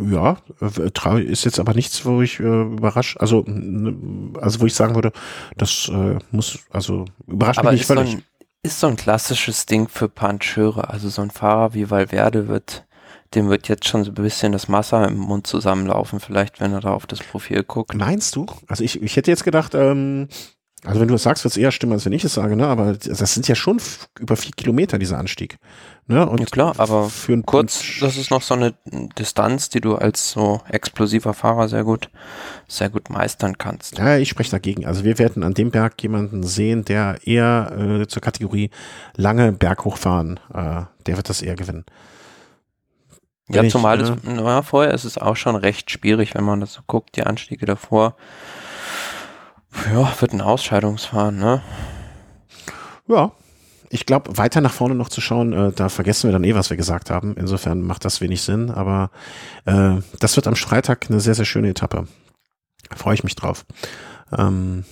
Ja, 0.00 0.38
äh, 0.60 1.22
ist 1.22 1.44
jetzt 1.44 1.58
aber 1.58 1.72
nichts, 1.74 2.04
wo 2.04 2.20
ich 2.20 2.38
äh, 2.40 2.42
überrascht, 2.42 3.16
also, 3.18 3.44
also 4.40 4.60
wo 4.60 4.66
ich 4.66 4.74
sagen 4.74 4.94
würde, 4.94 5.12
das 5.56 5.88
äh, 5.92 6.18
muss, 6.30 6.58
also 6.70 7.06
überrascht 7.26 7.60
aber 7.60 7.70
mich 7.70 7.80
nicht 7.80 7.86
völlig. 7.86 8.10
So 8.10 8.16
ein, 8.18 8.24
ist 8.66 8.80
so 8.80 8.88
ein 8.88 8.96
klassisches 8.96 9.66
Ding 9.66 9.88
für 9.88 10.08
Puncheure. 10.08 10.90
Also 10.90 11.08
so 11.08 11.22
ein 11.22 11.30
Fahrer 11.30 11.72
wie 11.72 11.88
Valverde 11.88 12.48
wird, 12.48 12.84
dem 13.34 13.48
wird 13.48 13.68
jetzt 13.68 13.86
schon 13.86 14.02
so 14.02 14.10
ein 14.10 14.14
bisschen 14.14 14.52
das 14.52 14.70
Wasser 14.70 15.06
im 15.06 15.16
Mund 15.18 15.46
zusammenlaufen, 15.46 16.18
vielleicht, 16.18 16.60
wenn 16.60 16.72
er 16.72 16.80
da 16.80 16.90
auf 16.90 17.06
das 17.06 17.20
Profil 17.20 17.62
guckt. 17.62 17.94
Meinst 17.94 18.34
du? 18.34 18.46
Also 18.66 18.82
ich, 18.82 19.00
ich 19.00 19.16
hätte 19.16 19.30
jetzt 19.30 19.44
gedacht, 19.44 19.74
ähm, 19.74 20.28
also 20.84 21.00
wenn 21.00 21.08
du 21.08 21.14
das 21.14 21.22
sagst, 21.22 21.42
wird 21.42 21.52
es 21.52 21.56
eher 21.56 21.72
stimmen, 21.72 21.94
als 21.94 22.04
wenn 22.04 22.12
ich 22.12 22.22
es 22.22 22.34
sage, 22.34 22.54
ne? 22.54 22.66
Aber 22.66 22.92
das 22.92 23.34
sind 23.34 23.48
ja 23.48 23.54
schon 23.54 23.80
über 24.20 24.36
vier 24.36 24.52
Kilometer, 24.56 24.98
dieser 24.98 25.18
Anstieg. 25.18 25.58
Ne? 26.06 26.28
Und 26.28 26.40
ja 26.40 26.46
klar, 26.46 26.74
aber 26.78 27.08
für 27.08 27.32
einen 27.32 27.44
kurz, 27.44 27.82
das 28.00 28.16
ist 28.16 28.30
noch 28.30 28.42
so 28.42 28.54
eine 28.54 28.74
Distanz, 29.18 29.70
die 29.70 29.80
du 29.80 29.96
als 29.96 30.30
so 30.30 30.60
explosiver 30.68 31.34
Fahrer 31.34 31.68
sehr 31.68 31.82
gut, 31.82 32.10
sehr 32.68 32.90
gut 32.90 33.10
meistern 33.10 33.58
kannst. 33.58 33.98
Ja, 33.98 34.18
ich 34.18 34.28
spreche 34.28 34.50
dagegen. 34.50 34.86
Also 34.86 35.02
wir 35.02 35.18
werden 35.18 35.42
an 35.42 35.54
dem 35.54 35.70
Berg 35.70 36.00
jemanden 36.02 36.44
sehen, 36.44 36.84
der 36.84 37.18
eher 37.24 37.72
äh, 38.02 38.06
zur 38.06 38.22
Kategorie 38.22 38.70
lange 39.16 39.52
Berghochfahren, 39.52 40.38
äh, 40.54 40.82
der 41.06 41.16
wird 41.16 41.28
das 41.28 41.42
eher 41.42 41.56
gewinnen. 41.56 41.84
Ja, 43.48 43.62
ich, 43.62 43.72
zumal 43.72 44.00
äh, 44.00 44.16
na, 44.24 44.62
vorher 44.62 44.92
ist 44.92 45.04
es 45.04 45.18
auch 45.18 45.36
schon 45.36 45.56
recht 45.56 45.90
schwierig, 45.90 46.34
wenn 46.34 46.44
man 46.44 46.60
das 46.60 46.74
so 46.74 46.82
guckt, 46.86 47.16
die 47.16 47.24
Anstiege 47.24 47.64
davor 47.64 48.16
ja, 49.92 50.20
wird 50.20 50.32
ein 50.32 50.40
Ausscheidungsfahren, 50.40 51.38
ne? 51.38 51.62
Ja. 53.08 53.32
Ich 53.88 54.04
glaube, 54.04 54.36
weiter 54.36 54.60
nach 54.60 54.72
vorne 54.72 54.96
noch 54.96 55.08
zu 55.08 55.20
schauen, 55.20 55.52
äh, 55.52 55.72
da 55.72 55.88
vergessen 55.88 56.28
wir 56.28 56.32
dann 56.32 56.42
eh, 56.42 56.56
was 56.56 56.70
wir 56.70 56.76
gesagt 56.76 57.08
haben. 57.08 57.36
Insofern 57.36 57.82
macht 57.82 58.04
das 58.04 58.20
wenig 58.20 58.42
Sinn, 58.42 58.70
aber 58.70 59.10
äh, 59.64 59.98
das 60.18 60.34
wird 60.34 60.48
am 60.48 60.56
Freitag 60.56 61.06
eine 61.08 61.20
sehr, 61.20 61.34
sehr 61.34 61.44
schöne 61.44 61.68
Etappe. 61.68 62.08
Freue 62.96 63.14
ich 63.14 63.22
mich 63.24 63.36
drauf. 63.36 63.64
Ähm, 64.36 64.84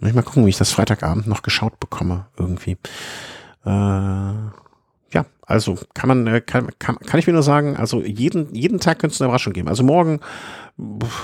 ich 0.00 0.12
mal 0.12 0.22
gucken, 0.22 0.44
wie 0.44 0.50
ich 0.50 0.58
das 0.58 0.70
Freitagabend 0.70 1.26
noch 1.26 1.42
geschaut 1.42 1.80
bekomme, 1.80 2.26
irgendwie. 2.38 2.76
Äh, 3.64 4.32
also 5.46 5.78
kann 5.94 6.08
man, 6.08 6.26
äh, 6.26 6.40
kann, 6.40 6.68
kann, 6.78 6.96
kann 6.98 7.20
ich 7.20 7.26
mir 7.26 7.32
nur 7.32 7.42
sagen, 7.42 7.76
also 7.76 8.02
jeden, 8.02 8.54
jeden 8.54 8.80
Tag 8.80 8.98
könnte 8.98 9.14
es 9.14 9.20
eine 9.20 9.28
Überraschung 9.28 9.52
geben. 9.52 9.68
Also 9.68 9.82
morgen, 9.82 10.20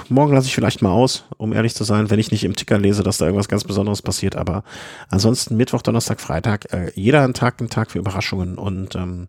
morgen 0.09 0.35
lasse 0.35 0.47
ich 0.47 0.55
vielleicht 0.55 0.83
mal 0.83 0.91
aus, 0.91 1.25
um 1.37 1.53
ehrlich 1.53 1.75
zu 1.75 1.85
sein, 1.85 2.11
wenn 2.11 2.19
ich 2.19 2.31
nicht 2.31 2.45
im 2.45 2.57
Ticker 2.57 2.79
lese, 2.79 3.03
dass 3.03 3.19
da 3.19 3.27
irgendwas 3.27 3.49
ganz 3.49 3.65
Besonderes 3.65 4.03
passiert. 4.03 4.37
Aber 4.37 4.63
ansonsten 5.09 5.57
Mittwoch, 5.57 5.83
Donnerstag, 5.83 6.21
Freitag, 6.21 6.73
äh, 6.73 6.93
jeder 6.95 7.31
Tag, 7.33 7.61
ein 7.61 7.71
Tag 7.71 7.91
für 7.91 7.99
Überraschungen. 7.99 8.59
Und 8.59 8.95
ähm, 8.95 9.29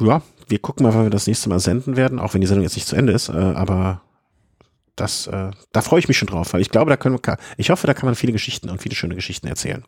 ja, 0.00 0.22
wir 0.48 0.58
gucken 0.58 0.86
mal, 0.86 0.94
wann 0.94 1.04
wir 1.04 1.10
das 1.10 1.26
nächste 1.26 1.48
Mal 1.48 1.60
senden 1.60 1.96
werden, 1.96 2.18
auch 2.18 2.34
wenn 2.34 2.40
die 2.40 2.46
Sendung 2.46 2.64
jetzt 2.64 2.76
nicht 2.76 2.86
zu 2.86 2.96
Ende 2.96 3.12
ist. 3.12 3.28
Äh, 3.28 3.32
aber 3.32 4.02
das, 4.94 5.26
äh, 5.26 5.50
da 5.72 5.80
freue 5.82 6.00
ich 6.00 6.08
mich 6.08 6.18
schon 6.18 6.28
drauf, 6.28 6.52
weil 6.52 6.60
ich 6.60 6.70
glaube, 6.70 6.90
da 6.90 6.96
können 6.96 7.18
wir, 7.18 7.36
ich 7.56 7.70
hoffe, 7.70 7.86
da 7.86 7.94
kann 7.94 8.06
man 8.06 8.14
viele 8.14 8.32
Geschichten 8.32 8.70
und 8.70 8.82
viele 8.82 8.94
schöne 8.94 9.14
Geschichten 9.14 9.46
erzählen. 9.46 9.84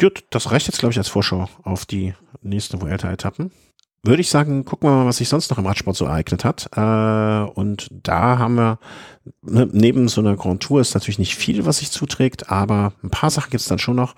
Gut, 0.00 0.24
das 0.30 0.50
reicht 0.50 0.66
jetzt, 0.66 0.78
glaube 0.78 0.92
ich, 0.92 0.98
als 0.98 1.08
Vorschau 1.08 1.48
auf 1.62 1.86
die 1.86 2.14
nächsten 2.42 2.80
Vuelta-Etappen. 2.80 3.52
würde 4.02 4.20
ich 4.20 4.28
sagen, 4.28 4.64
gucken 4.64 4.88
wir 4.88 4.94
mal, 4.96 5.06
was 5.06 5.16
sich 5.18 5.28
sonst 5.28 5.50
noch 5.50 5.58
im 5.58 5.66
Radsport 5.66 5.96
so 5.96 6.04
ereignet 6.04 6.44
hat. 6.44 6.68
Äh, 6.76 7.50
und 7.52 7.88
da 7.90 8.38
haben 8.38 8.56
wir, 8.56 8.78
ne, 9.42 9.68
neben 9.72 10.08
so 10.08 10.20
einer 10.20 10.36
Grand 10.36 10.62
Tour 10.62 10.80
ist 10.80 10.94
natürlich 10.94 11.18
nicht 11.18 11.36
viel, 11.36 11.64
was 11.64 11.78
sich 11.78 11.90
zuträgt, 11.90 12.50
aber 12.50 12.92
ein 13.02 13.10
paar 13.10 13.30
Sachen 13.30 13.50
gibt's 13.50 13.66
dann 13.66 13.78
schon 13.78 13.96
noch. 13.96 14.14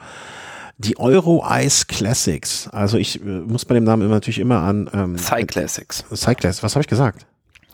Die 0.79 0.99
Euro 0.99 1.45
Ice 1.49 1.87
Classics. 1.87 2.69
Also 2.69 2.99
ich 2.99 3.23
äh, 3.23 3.25
muss 3.25 3.65
bei 3.65 3.75
dem 3.75 3.85
Namen 3.85 4.03
immer 4.03 4.15
natürlich 4.15 4.41
immer 4.41 4.61
an 4.61 4.91
ähm, 4.93 5.19
Cyclassics. 5.19 6.05
Cyclassics. 6.13 6.63
Was 6.63 6.75
habe 6.75 6.83
ich 6.83 6.89
gesagt? 6.89 7.27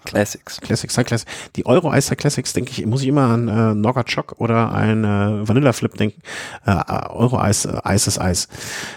Classics. 0.04 0.60
Classics, 0.60 0.94
Cyclassics. 0.94 1.30
Die 1.56 1.66
Euro 1.66 1.94
Ice 1.94 2.14
Classics 2.16 2.52
denke 2.52 2.70
ich, 2.72 2.84
muss 2.86 3.02
ich 3.02 3.08
immer 3.08 3.28
an 3.28 3.48
äh, 3.48 3.74
Nogachock 3.74 4.34
oder 4.38 4.72
ein 4.72 5.04
äh, 5.04 5.48
Vanilla 5.48 5.72
Flip 5.72 5.94
denken. 5.94 6.20
Äh, 6.66 6.82
Euro 7.10 7.44
Ice, 7.44 7.68
äh, 7.68 7.94
Ice 7.94 8.08
ist 8.08 8.18
Eis. 8.18 8.48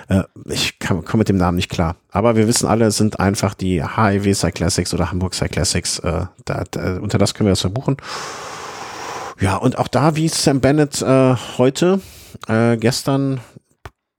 Äh, 0.07 0.23
ich 0.45 0.79
komme 0.79 1.03
mit 1.13 1.29
dem 1.29 1.37
Namen 1.37 1.57
nicht 1.57 1.69
klar. 1.69 1.95
Aber 2.11 2.35
wir 2.35 2.47
wissen 2.47 2.67
alle, 2.67 2.85
es 2.85 2.97
sind 2.97 3.19
einfach 3.19 3.53
die 3.53 3.83
HIW 3.83 4.33
Cyclassics 4.33 4.93
oder 4.93 5.11
Hamburg 5.11 5.33
Cyclassics. 5.33 5.99
Äh, 5.99 6.25
da, 6.45 6.63
da, 6.71 6.97
unter 6.97 7.17
das 7.17 7.33
können 7.33 7.47
wir 7.47 7.51
das 7.51 7.61
verbuchen. 7.61 7.97
Ja, 9.39 9.57
und 9.57 9.77
auch 9.77 9.89
da, 9.89 10.15
wie 10.15 10.29
Sam 10.29 10.61
Bennett 10.61 11.01
äh, 11.01 11.35
heute, 11.57 11.99
äh, 12.47 12.77
gestern, 12.77 13.41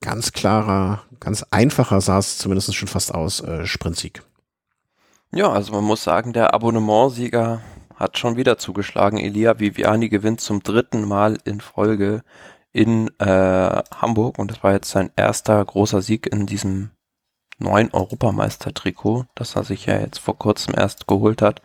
ganz 0.02 0.32
klarer, 0.32 1.02
ganz 1.20 1.44
einfacher 1.50 2.00
sah 2.00 2.18
es 2.18 2.38
zumindest 2.38 2.74
schon 2.74 2.88
fast 2.88 3.14
aus, 3.14 3.40
äh, 3.40 3.66
Sprintsieg. 3.66 4.22
Ja, 5.36 5.52
also 5.52 5.72
man 5.72 5.84
muss 5.84 6.02
sagen, 6.02 6.32
der 6.32 6.54
Abonnementsieger 6.54 7.60
hat 7.94 8.16
schon 8.16 8.36
wieder 8.36 8.56
zugeschlagen. 8.56 9.18
Elia 9.18 9.58
Viviani 9.58 10.08
gewinnt 10.08 10.40
zum 10.40 10.62
dritten 10.62 11.06
Mal 11.06 11.36
in 11.44 11.60
Folge 11.60 12.22
in 12.72 13.10
äh, 13.18 13.82
Hamburg 14.00 14.38
und 14.38 14.50
das 14.50 14.64
war 14.64 14.72
jetzt 14.72 14.88
sein 14.90 15.10
erster 15.14 15.62
großer 15.62 16.00
Sieg 16.00 16.26
in 16.26 16.46
diesem 16.46 16.88
neuen 17.58 17.92
Europameister-Trikot, 17.92 19.26
das 19.34 19.56
er 19.56 19.64
sich 19.64 19.84
ja 19.84 20.00
jetzt 20.00 20.20
vor 20.20 20.38
kurzem 20.38 20.72
erst 20.74 21.06
geholt 21.06 21.42
hat. 21.42 21.60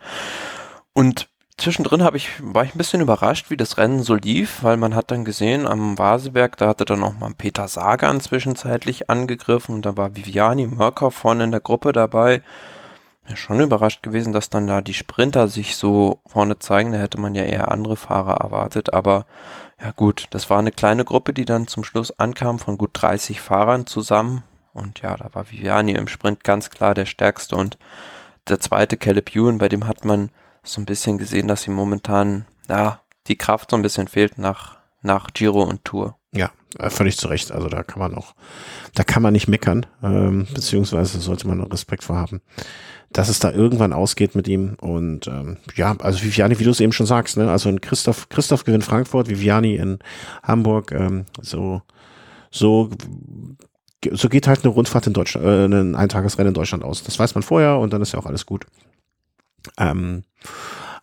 Und 0.92 1.30
zwischendrin 1.56 2.06
ich, 2.12 2.28
war 2.42 2.64
ich 2.64 2.74
ein 2.74 2.78
bisschen 2.78 3.00
überrascht, 3.00 3.48
wie 3.48 3.56
das 3.56 3.78
Rennen 3.78 4.02
so 4.02 4.14
lief, 4.14 4.62
weil 4.62 4.76
man 4.76 4.94
hat 4.94 5.10
dann 5.10 5.24
gesehen, 5.24 5.66
am 5.66 5.96
Vaseberg, 5.96 6.58
da 6.58 6.68
hatte 6.68 6.84
dann 6.84 7.02
auch 7.02 7.14
mal 7.14 7.32
Peter 7.38 7.68
Sagan 7.68 8.20
zwischenzeitlich 8.20 9.08
angegriffen 9.08 9.76
und 9.76 9.86
da 9.86 9.96
war 9.96 10.14
Viviani 10.14 10.66
Mörker 10.66 11.10
vorne 11.10 11.44
in 11.44 11.52
der 11.52 11.60
Gruppe 11.60 11.92
dabei 11.92 12.42
ja, 13.28 13.36
schon 13.36 13.60
überrascht 13.60 14.02
gewesen, 14.02 14.32
dass 14.32 14.50
dann 14.50 14.66
da 14.66 14.80
die 14.80 14.94
Sprinter 14.94 15.48
sich 15.48 15.76
so 15.76 16.20
vorne 16.26 16.58
zeigen. 16.58 16.92
Da 16.92 16.98
hätte 16.98 17.20
man 17.20 17.34
ja 17.34 17.44
eher 17.44 17.70
andere 17.70 17.96
Fahrer 17.96 18.34
erwartet. 18.40 18.92
Aber 18.92 19.26
ja 19.80 19.92
gut, 19.92 20.26
das 20.30 20.50
war 20.50 20.58
eine 20.58 20.72
kleine 20.72 21.04
Gruppe, 21.04 21.32
die 21.32 21.44
dann 21.44 21.68
zum 21.68 21.84
Schluss 21.84 22.18
ankam 22.18 22.58
von 22.58 22.78
gut 22.78 22.90
30 22.94 23.40
Fahrern 23.40 23.86
zusammen. 23.86 24.42
Und 24.74 25.02
ja, 25.02 25.16
da 25.16 25.28
war 25.32 25.50
Viviani 25.50 25.92
im 25.92 26.08
Sprint 26.08 26.44
ganz 26.44 26.70
klar 26.70 26.94
der 26.94 27.06
stärkste. 27.06 27.56
Und 27.56 27.78
der 28.48 28.58
zweite, 28.58 28.96
Caleb 28.96 29.34
Ewan, 29.34 29.58
bei 29.58 29.68
dem 29.68 29.86
hat 29.86 30.04
man 30.04 30.30
so 30.64 30.80
ein 30.80 30.86
bisschen 30.86 31.18
gesehen, 31.18 31.48
dass 31.48 31.66
ihm 31.66 31.74
momentan, 31.74 32.46
ja, 32.68 33.00
die 33.28 33.36
Kraft 33.36 33.70
so 33.70 33.76
ein 33.76 33.82
bisschen 33.82 34.08
fehlt 34.08 34.38
nach, 34.38 34.78
nach 35.00 35.28
Giro 35.32 35.62
und 35.62 35.84
Tour. 35.84 36.16
Ja, 36.34 36.50
äh, 36.78 36.90
völlig 36.90 37.18
zu 37.18 37.28
Recht. 37.28 37.52
Also 37.52 37.68
da 37.68 37.82
kann 37.82 37.98
man 37.98 38.14
auch, 38.14 38.34
da 38.94 39.04
kann 39.04 39.22
man 39.22 39.32
nicht 39.32 39.48
meckern, 39.48 39.86
ähm, 40.02 40.46
beziehungsweise 40.54 41.20
sollte 41.20 41.46
man 41.46 41.60
Respekt 41.60 42.04
vor 42.04 42.16
haben 42.16 42.40
dass 43.12 43.28
es 43.28 43.38
da 43.38 43.50
irgendwann 43.50 43.92
ausgeht 43.92 44.34
mit 44.34 44.48
ihm. 44.48 44.76
Und 44.80 45.26
ähm, 45.26 45.58
ja, 45.76 45.96
also 45.98 46.22
Viviani, 46.22 46.58
wie 46.58 46.64
du 46.64 46.70
es 46.70 46.80
eben 46.80 46.92
schon 46.92 47.06
sagst, 47.06 47.36
ne? 47.36 47.50
also 47.50 47.68
in 47.68 47.80
Christoph, 47.80 48.28
Christoph 48.28 48.64
gewinnt 48.64 48.84
Frankfurt, 48.84 49.28
Viviani 49.28 49.76
in 49.76 49.98
Hamburg, 50.42 50.92
ähm, 50.92 51.26
so, 51.40 51.82
so, 52.50 52.90
so 54.10 54.28
geht 54.28 54.46
halt 54.46 54.64
eine 54.64 54.72
Rundfahrt 54.72 55.06
in 55.06 55.12
Deutschland, 55.12 55.46
äh, 55.46 55.64
ein 55.64 55.94
Eintagesrennen 55.94 56.48
in 56.48 56.54
Deutschland 56.54 56.84
aus. 56.84 57.02
Das 57.02 57.18
weiß 57.18 57.34
man 57.34 57.42
vorher 57.42 57.78
und 57.78 57.92
dann 57.92 58.02
ist 58.02 58.12
ja 58.12 58.18
auch 58.18 58.26
alles 58.26 58.46
gut. 58.46 58.66
Ähm, 59.78 60.24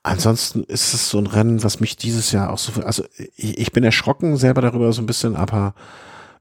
ansonsten 0.03 0.63
ist 0.63 0.93
es 0.93 1.09
so 1.09 1.17
ein 1.17 1.27
Rennen, 1.27 1.63
was 1.63 1.79
mich 1.79 1.97
dieses 1.97 2.31
Jahr 2.31 2.51
auch 2.51 2.57
so, 2.57 2.81
also 2.83 3.03
ich, 3.35 3.57
ich 3.57 3.71
bin 3.71 3.83
erschrocken 3.83 4.37
selber 4.37 4.61
darüber 4.61 4.91
so 4.93 5.01
ein 5.01 5.05
bisschen, 5.05 5.35
aber 5.35 5.73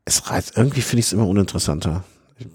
es 0.04 0.30
reizt, 0.30 0.56
irgendwie 0.56 0.80
finde 0.80 1.00
ich 1.00 1.06
es 1.06 1.12
immer 1.12 1.26
uninteressanter 1.26 2.04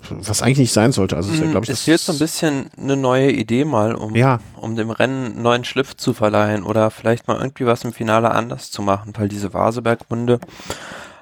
was 0.09 0.41
eigentlich 0.41 0.59
nicht 0.59 0.73
sein 0.73 0.91
sollte. 0.91 1.15
Also, 1.15 1.33
ja, 1.33 1.49
glaube 1.49 1.65
ich, 1.65 1.69
es 1.69 1.81
fehlt 1.81 1.99
so 1.99 2.13
ein 2.13 2.19
bisschen 2.19 2.69
eine 2.77 2.95
neue 2.95 3.31
Idee 3.31 3.65
mal, 3.65 3.95
um, 3.95 4.15
ja. 4.15 4.39
um 4.55 4.75
dem 4.75 4.89
Rennen 4.89 5.33
einen 5.33 5.41
neuen 5.41 5.65
Schliff 5.65 5.97
zu 5.97 6.13
verleihen 6.13 6.63
oder 6.63 6.89
vielleicht 6.89 7.27
mal 7.27 7.37
irgendwie 7.37 7.65
was 7.65 7.83
im 7.83 7.93
Finale 7.93 8.31
anders 8.31 8.71
zu 8.71 8.81
machen, 8.81 9.13
weil 9.17 9.27
diese 9.27 9.53
Vaseberg-Runde 9.53 10.39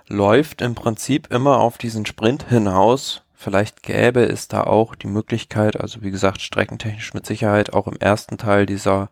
läuft 0.07 0.61
im 0.61 0.75
Prinzip 0.75 1.32
immer 1.32 1.59
auf 1.59 1.77
diesen 1.77 2.05
Sprint 2.05 2.49
hinaus. 2.49 3.23
Vielleicht 3.34 3.82
gäbe 3.82 4.23
es 4.23 4.47
da 4.47 4.63
auch 4.63 4.93
die 4.93 5.07
Möglichkeit, 5.07 5.79
also 5.79 6.03
wie 6.03 6.11
gesagt, 6.11 6.41
streckentechnisch 6.41 7.15
mit 7.15 7.25
Sicherheit 7.25 7.73
auch 7.73 7.88
im 7.88 7.97
ersten 7.97 8.38
Teil 8.38 8.67
dieser 8.67 9.09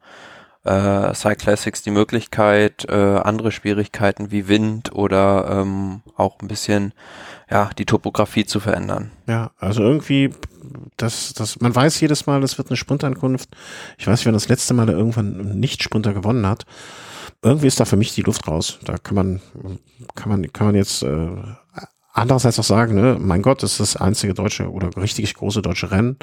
äh, 0.69 1.13
Cyclassics 1.15 1.81
die 1.81 1.91
Möglichkeit, 1.91 2.85
äh, 2.87 2.93
andere 2.93 3.51
Schwierigkeiten 3.51 4.31
wie 4.31 4.47
Wind 4.47 4.93
oder 4.93 5.61
ähm, 5.61 6.01
auch 6.15 6.39
ein 6.41 6.47
bisschen 6.47 6.93
ja 7.49 7.71
die 7.77 7.85
Topografie 7.85 8.45
zu 8.45 8.59
verändern. 8.59 9.11
Ja, 9.27 9.51
also 9.57 9.81
irgendwie, 9.81 10.31
das, 10.97 11.33
das, 11.33 11.59
man 11.59 11.75
weiß 11.75 11.99
jedes 12.01 12.27
Mal, 12.27 12.41
das 12.41 12.57
wird 12.59 12.69
eine 12.69 12.77
Sprintankunft. 12.77 13.49
Ich 13.97 14.05
weiß 14.05 14.19
nicht, 14.19 14.25
wann 14.27 14.33
das 14.33 14.47
letzte 14.47 14.75
Mal 14.75 14.85
da 14.85 14.93
irgendwann 14.93 15.59
nicht 15.59 15.81
Sprinter 15.81 16.13
gewonnen 16.13 16.45
hat. 16.45 16.65
Irgendwie 17.41 17.67
ist 17.67 17.79
da 17.79 17.85
für 17.85 17.97
mich 17.97 18.13
die 18.13 18.21
Luft 18.21 18.47
raus. 18.47 18.79
Da 18.83 18.97
kann 18.97 19.15
man, 19.15 19.41
kann 20.13 20.29
man, 20.29 20.53
kann 20.53 20.67
man 20.67 20.75
jetzt 20.75 21.01
äh, 21.03 21.29
andererseits 22.13 22.59
auch 22.59 22.63
sagen, 22.63 22.95
ne, 22.95 23.17
mein 23.19 23.41
Gott, 23.41 23.63
das 23.63 23.71
ist 23.71 23.79
das 23.79 23.95
einzige 23.97 24.33
deutsche 24.33 24.69
oder 24.69 24.95
richtig 24.97 25.33
große 25.33 25.61
deutsche 25.61 25.89
Rennen. 25.89 26.17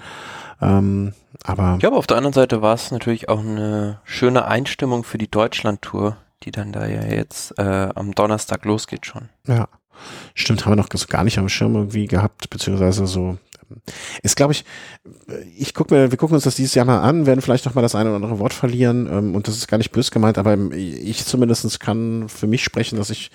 Ähm, 0.61 1.13
aber 1.45 1.75
ich 1.75 1.81
glaube, 1.81 1.97
auf 1.97 2.07
der 2.07 2.17
anderen 2.17 2.33
Seite 2.33 2.63
war 2.63 2.75
es 2.75 2.91
natürlich 2.91 3.29
auch 3.29 3.41
eine 3.41 4.01
schöne 4.05 4.47
Einstimmung 4.47 5.05
für 5.05 5.19
die 5.19 5.31
Deutschland-Tour, 5.31 6.17
die 6.43 6.51
dann 6.51 6.73
da 6.73 6.87
ja 6.87 7.05
jetzt 7.05 7.59
äh, 7.59 7.89
am 7.95 8.15
Donnerstag 8.15 8.65
losgeht 8.65 9.07
schon. 9.07 9.29
Ja, 9.47 9.69
stimmt, 10.35 10.65
haben 10.65 10.73
wir 10.73 10.77
noch 10.77 10.89
gar 11.09 11.25
nicht 11.25 11.39
am 11.39 11.49
Schirm 11.49 11.75
irgendwie 11.75 12.07
gehabt, 12.07 12.51
beziehungsweise 12.51 13.07
so. 13.07 13.39
Ist, 14.23 14.37
glaube 14.37 14.53
ich, 14.53 14.65
ich 15.59 15.75
guck 15.75 15.91
mir, 15.91 16.13
wir 16.13 16.19
gucken 16.19 16.37
uns 16.37 16.45
das 16.45 16.55
dieses 16.55 16.75
Jahr 16.75 16.85
mal 16.85 17.01
an, 17.01 17.27
werden 17.27 17.41
vielleicht 17.41 17.67
noch 17.67 17.75
mal 17.75 17.83
das 17.83 17.97
eine 17.97 18.11
oder 18.11 18.17
andere 18.17 18.39
Wort 18.39 18.53
verlieren 18.53 19.09
ähm, 19.11 19.35
und 19.35 19.49
das 19.49 19.57
ist 19.57 19.67
gar 19.67 19.79
nicht 19.79 19.91
bös 19.91 20.13
gemeint, 20.13 20.39
aber 20.39 20.57
ich 20.73 21.25
zumindest 21.25 21.81
kann 21.81 22.29
für 22.29 22.47
mich 22.47 22.63
sprechen, 22.63 22.97
dass 22.97 23.11
ich 23.11 23.33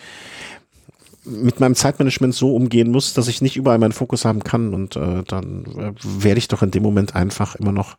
mit 1.23 1.59
meinem 1.59 1.75
Zeitmanagement 1.75 2.33
so 2.33 2.55
umgehen 2.55 2.91
muss, 2.91 3.13
dass 3.13 3.27
ich 3.27 3.41
nicht 3.41 3.55
überall 3.55 3.77
meinen 3.77 3.91
Fokus 3.91 4.25
haben 4.25 4.43
kann 4.43 4.73
und 4.73 4.95
äh, 4.95 5.23
dann 5.23 5.65
äh, 5.77 5.93
werde 6.03 6.39
ich 6.39 6.47
doch 6.47 6.61
in 6.61 6.71
dem 6.71 6.83
Moment 6.83 7.15
einfach 7.15 7.55
immer 7.55 7.71
noch 7.71 7.97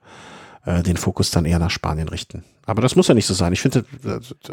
äh, 0.64 0.82
den 0.82 0.96
Fokus 0.96 1.30
dann 1.30 1.44
eher 1.44 1.58
nach 1.58 1.70
Spanien 1.70 2.08
richten. 2.08 2.44
Aber 2.66 2.82
das 2.82 2.94
muss 2.94 3.08
ja 3.08 3.14
nicht 3.14 3.26
so 3.26 3.34
sein. 3.34 3.52
Ich 3.52 3.60
finde, 3.60 3.84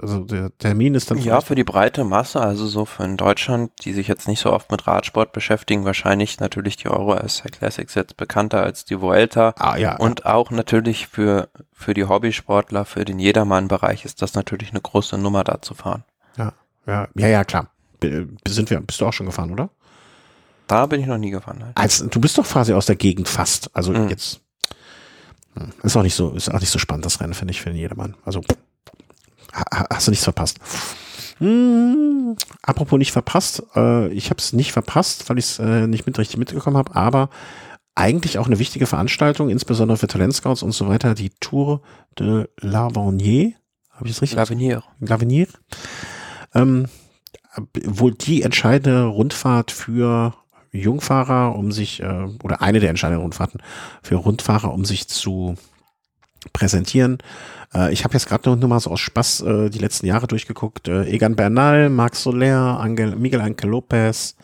also 0.02 0.22
der 0.22 0.50
Termin 0.58 0.96
ist 0.96 1.12
dann. 1.12 1.20
Ja, 1.20 1.42
für 1.42 1.54
die 1.54 1.64
breite 1.64 2.04
Masse, 2.04 2.42
also 2.42 2.66
so 2.66 2.86
für 2.86 3.04
in 3.04 3.18
Deutschland, 3.18 3.72
die 3.86 3.94
sich 3.94 4.08
jetzt 4.08 4.28
nicht 4.28 4.40
so 4.40 4.52
oft 4.52 4.72
mit 4.72 4.88
Radsport 4.88 5.32
beschäftigen, 5.32 5.86
wahrscheinlich 5.86 6.40
natürlich 6.40 6.76
die 6.76 6.90
Euro 6.90 7.14
SR 7.14 7.52
Classics 7.52 7.94
jetzt 7.94 8.18
bekannter 8.18 8.64
als 8.64 8.86
die 8.86 9.00
Vuelta. 9.00 9.54
Ah, 9.58 9.78
ja. 9.78 9.96
Und 9.98 10.26
auch 10.26 10.50
natürlich 10.50 11.08
für, 11.08 11.50
für 11.72 11.94
die 11.94 12.06
Hobbysportler, 12.06 12.86
für 12.86 13.06
den 13.06 13.20
Jedermann-Bereich 13.20 14.06
ist 14.06 14.24
das 14.24 14.34
natürlich 14.34 14.72
eine 14.72 14.82
große 14.82 15.20
Nummer 15.20 15.44
da 15.44 15.62
zu 15.62 15.76
fahren. 15.76 16.04
Ja, 16.36 16.54
ja, 16.88 17.08
ja, 17.14 17.28
ja, 17.28 17.44
klar 17.44 17.70
sind 18.02 18.70
wir, 18.70 18.80
bist 18.82 19.02
du 19.02 19.06
auch 19.06 19.14
schon 19.14 19.26
gefahren, 19.26 19.52
oder? 19.52 19.70
Da 20.68 20.86
bin 20.86 21.02
ich 21.02 21.08
noch 21.08 21.18
nie 21.18 21.32
gefahren. 21.32 21.58
Nein. 21.60 21.72
Als, 21.76 22.06
du 22.08 22.22
bist 22.22 22.38
doch 22.38 22.48
quasi 22.48 22.74
aus 22.74 22.86
der 22.86 22.96
Gegend 22.96 23.28
fast. 23.28 23.76
Also 23.76 23.92
mhm. 23.92 24.10
jetzt 24.10 24.42
hm, 25.56 25.72
ist 25.84 25.98
auch 25.98 26.04
nicht 26.04 26.16
so, 26.16 26.32
ist 26.32 26.54
auch 26.54 26.60
nicht 26.60 26.70
so 26.70 26.80
spannend, 26.80 27.06
das 27.06 27.20
Rennen, 27.20 27.34
finde 27.34 27.52
ich, 27.52 27.62
für 27.62 27.72
jedermann. 27.72 28.16
Also 28.24 28.42
hast 29.54 30.08
du 30.08 30.12
nichts 30.12 30.24
verpasst. 30.24 30.60
Hm, 31.40 32.36
apropos 32.62 33.00
nicht 33.00 33.12
verpasst, 33.12 33.64
äh, 33.76 34.10
ich 34.10 34.30
habe 34.30 34.40
es 34.40 34.54
nicht 34.54 34.72
verpasst, 34.72 35.30
weil 35.30 35.40
ich 35.40 35.46
es 35.46 35.60
äh, 35.60 35.88
nicht 35.88 36.06
mit 36.06 36.20
richtig 36.20 36.38
mitgekommen 36.38 36.78
habe, 36.78 36.96
aber 36.96 37.30
eigentlich 37.96 38.38
auch 38.38 38.48
eine 38.48 38.60
wichtige 38.60 38.86
Veranstaltung, 38.86 39.50
insbesondere 39.50 39.98
für 39.98 40.08
Talentscouts 40.08 40.64
und 40.64 40.72
so 40.72 40.88
weiter, 40.88 41.16
die 41.16 41.32
Tour 41.40 41.82
de 42.18 42.48
l'Avenir. 42.62 43.54
Habe 43.92 44.06
ich 44.06 44.12
es 44.12 44.22
richtig? 44.22 44.40
L'Avenir. 44.40 44.84
L'Avenir. 45.02 45.48
Ähm, 46.54 46.88
wohl 47.86 48.14
die 48.14 48.44
entscheidende 48.44 49.06
Rundfahrt 49.06 49.72
für 49.72 50.34
Jungfahrer, 50.72 51.56
um 51.56 51.72
sich, 51.72 52.02
äh, 52.02 52.28
oder 52.44 52.62
eine 52.62 52.80
der 52.80 52.90
entscheidenden 52.90 53.22
Rundfahrten 53.22 53.62
für 54.04 54.16
Rundfahrer, 54.16 54.74
um 54.74 54.86
sich 54.86 55.08
zu 55.08 55.56
präsentieren. 56.54 57.18
Äh, 57.74 57.92
ich 57.94 58.04
habe 58.04 58.14
jetzt 58.14 58.28
gerade 58.28 58.56
nur 58.56 58.70
mal 58.70 58.80
so 58.80 58.92
aus 58.92 59.00
Spaß 59.00 59.42
äh, 59.42 59.70
die 59.70 59.80
letzten 59.80 60.06
Jahre 60.06 60.28
durchgeguckt. 60.28 60.88
Äh, 60.88 61.06
Egan 61.06 61.36
Bernal, 61.36 61.90
Marc 61.90 62.16
Soler, 62.16 62.80
Angel, 62.80 63.16
Miguel 63.16 63.42
Angel 63.42 63.70
Lopez, 63.70 64.36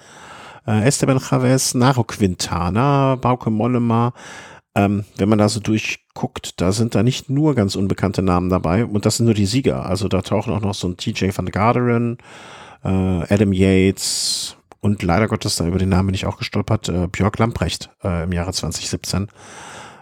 äh, 0.68 0.84
Esteban 0.84 1.20
Chavez, 1.20 1.74
Naro 1.74 2.04
Quintana, 2.04 3.16
Bauke 3.16 3.50
Mollema. 3.50 4.14
Ähm, 4.78 5.06
wenn 5.18 5.30
man 5.30 5.40
da 5.40 5.48
so 5.48 5.62
durchguckt, 5.62 6.60
da 6.60 6.74
sind 6.74 6.96
da 6.96 7.04
nicht 7.04 7.30
nur 7.30 7.56
ganz 7.56 7.76
unbekannte 7.76 8.22
Namen 8.22 8.50
dabei 8.50 8.86
und 8.86 9.06
das 9.06 9.18
sind 9.18 9.26
nur 9.26 9.34
die 9.34 9.46
Sieger. 9.46 9.86
Also 9.86 10.10
da 10.10 10.22
tauchen 10.22 10.54
auch 10.54 10.60
noch 10.60 10.74
so 10.74 10.90
ein 10.90 10.98
TJ 10.98 11.30
van 11.34 11.46
Garderen, 11.46 12.18
äh, 12.86 13.34
Adam 13.34 13.52
Yates 13.52 14.58
und 14.80 15.02
leider 15.02 15.28
Gottes, 15.28 15.56
da 15.56 15.66
über 15.66 15.80
den 15.80 15.90
Namen 15.90 16.08
bin 16.08 16.16
ich 16.16 16.26
auch 16.26 16.38
gestolpert, 16.38 16.90
äh, 16.90 17.08
Björk 17.08 17.40
Lamprecht 17.40 17.90
äh, 18.04 18.24
im 18.24 18.32
Jahre 18.32 18.54
2017. 18.54 19.28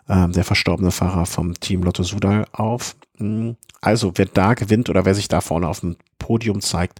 äh, 0.09 0.27
der 0.29 0.43
verstorbene 0.43 0.91
Fahrer 0.91 1.25
vom 1.25 1.59
Team 1.59 1.83
Lotto 1.83 2.03
Sudal 2.03 2.45
auf. 2.51 2.95
Hm, 3.17 3.55
also 3.81 4.11
wer 4.15 4.25
da 4.25 4.53
gewinnt 4.53 4.89
oder 4.89 5.05
wer 5.05 5.15
sich 5.15 5.29
da 5.29 5.39
vorne 5.41 5.67
auf 5.67 5.79
dem 5.79 5.95
Podium 6.19 6.59
zeigt, 6.59 6.99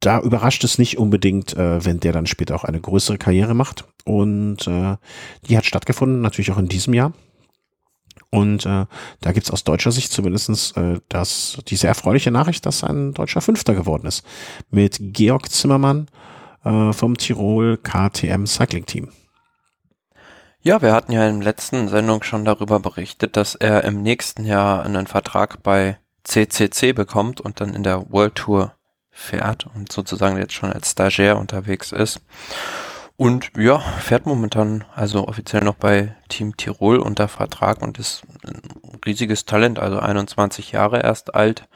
da 0.00 0.20
überrascht 0.20 0.64
es 0.64 0.78
nicht 0.78 0.98
unbedingt, 0.98 1.56
äh, 1.56 1.84
wenn 1.84 2.00
der 2.00 2.12
dann 2.12 2.26
später 2.26 2.56
auch 2.56 2.64
eine 2.64 2.80
größere 2.80 3.18
Karriere 3.18 3.54
macht. 3.54 3.84
Und 4.04 4.66
äh, 4.66 4.96
die 5.48 5.56
hat 5.56 5.64
stattgefunden, 5.64 6.20
natürlich 6.20 6.50
auch 6.50 6.58
in 6.58 6.68
diesem 6.68 6.94
Jahr. 6.94 7.12
Und 8.34 8.64
äh, 8.64 8.86
da 9.20 9.32
gibt's 9.32 9.50
aus 9.50 9.62
deutscher 9.62 9.92
Sicht 9.92 10.10
zumindestens 10.10 10.72
äh, 10.72 11.00
das, 11.10 11.58
die 11.68 11.76
sehr 11.76 11.90
erfreuliche 11.90 12.30
Nachricht, 12.30 12.64
dass 12.64 12.82
ein 12.82 13.12
deutscher 13.12 13.42
Fünfter 13.42 13.74
geworden 13.74 14.06
ist. 14.06 14.24
Mit 14.70 14.96
Georg 14.98 15.50
Zimmermann 15.52 16.08
äh, 16.64 16.94
vom 16.94 17.18
Tirol 17.18 17.76
KTM 17.76 18.46
Cycling 18.46 18.86
Team. 18.86 19.10
Ja, 20.62 20.80
wir 20.80 20.94
hatten 20.94 21.12
ja 21.12 21.28
in 21.28 21.40
der 21.40 21.44
letzten 21.44 21.88
Sendung 21.88 22.22
schon 22.22 22.46
darüber 22.46 22.80
berichtet, 22.80 23.36
dass 23.36 23.54
er 23.54 23.84
im 23.84 24.00
nächsten 24.00 24.46
Jahr 24.46 24.82
einen 24.82 25.06
Vertrag 25.06 25.62
bei 25.62 25.98
CCC 26.24 26.94
bekommt 26.94 27.40
und 27.40 27.60
dann 27.60 27.74
in 27.74 27.82
der 27.82 28.10
World 28.10 28.36
Tour 28.36 28.72
fährt 29.10 29.66
und 29.74 29.92
sozusagen 29.92 30.38
jetzt 30.38 30.54
schon 30.54 30.72
als 30.72 30.92
Stagiaire 30.92 31.36
unterwegs 31.36 31.92
ist. 31.92 32.20
Und 33.16 33.52
ja, 33.56 33.78
fährt 33.78 34.26
momentan 34.26 34.84
also 34.94 35.28
offiziell 35.28 35.62
noch 35.62 35.74
bei 35.74 36.14
Team 36.28 36.56
Tirol 36.56 36.98
unter 36.98 37.28
Vertrag 37.28 37.82
und 37.82 37.98
ist 37.98 38.22
ein 38.46 38.60
riesiges 39.04 39.44
Talent, 39.44 39.78
also 39.78 39.98
21 39.98 40.72
Jahre 40.72 41.02
erst 41.02 41.34
alt. 41.34 41.68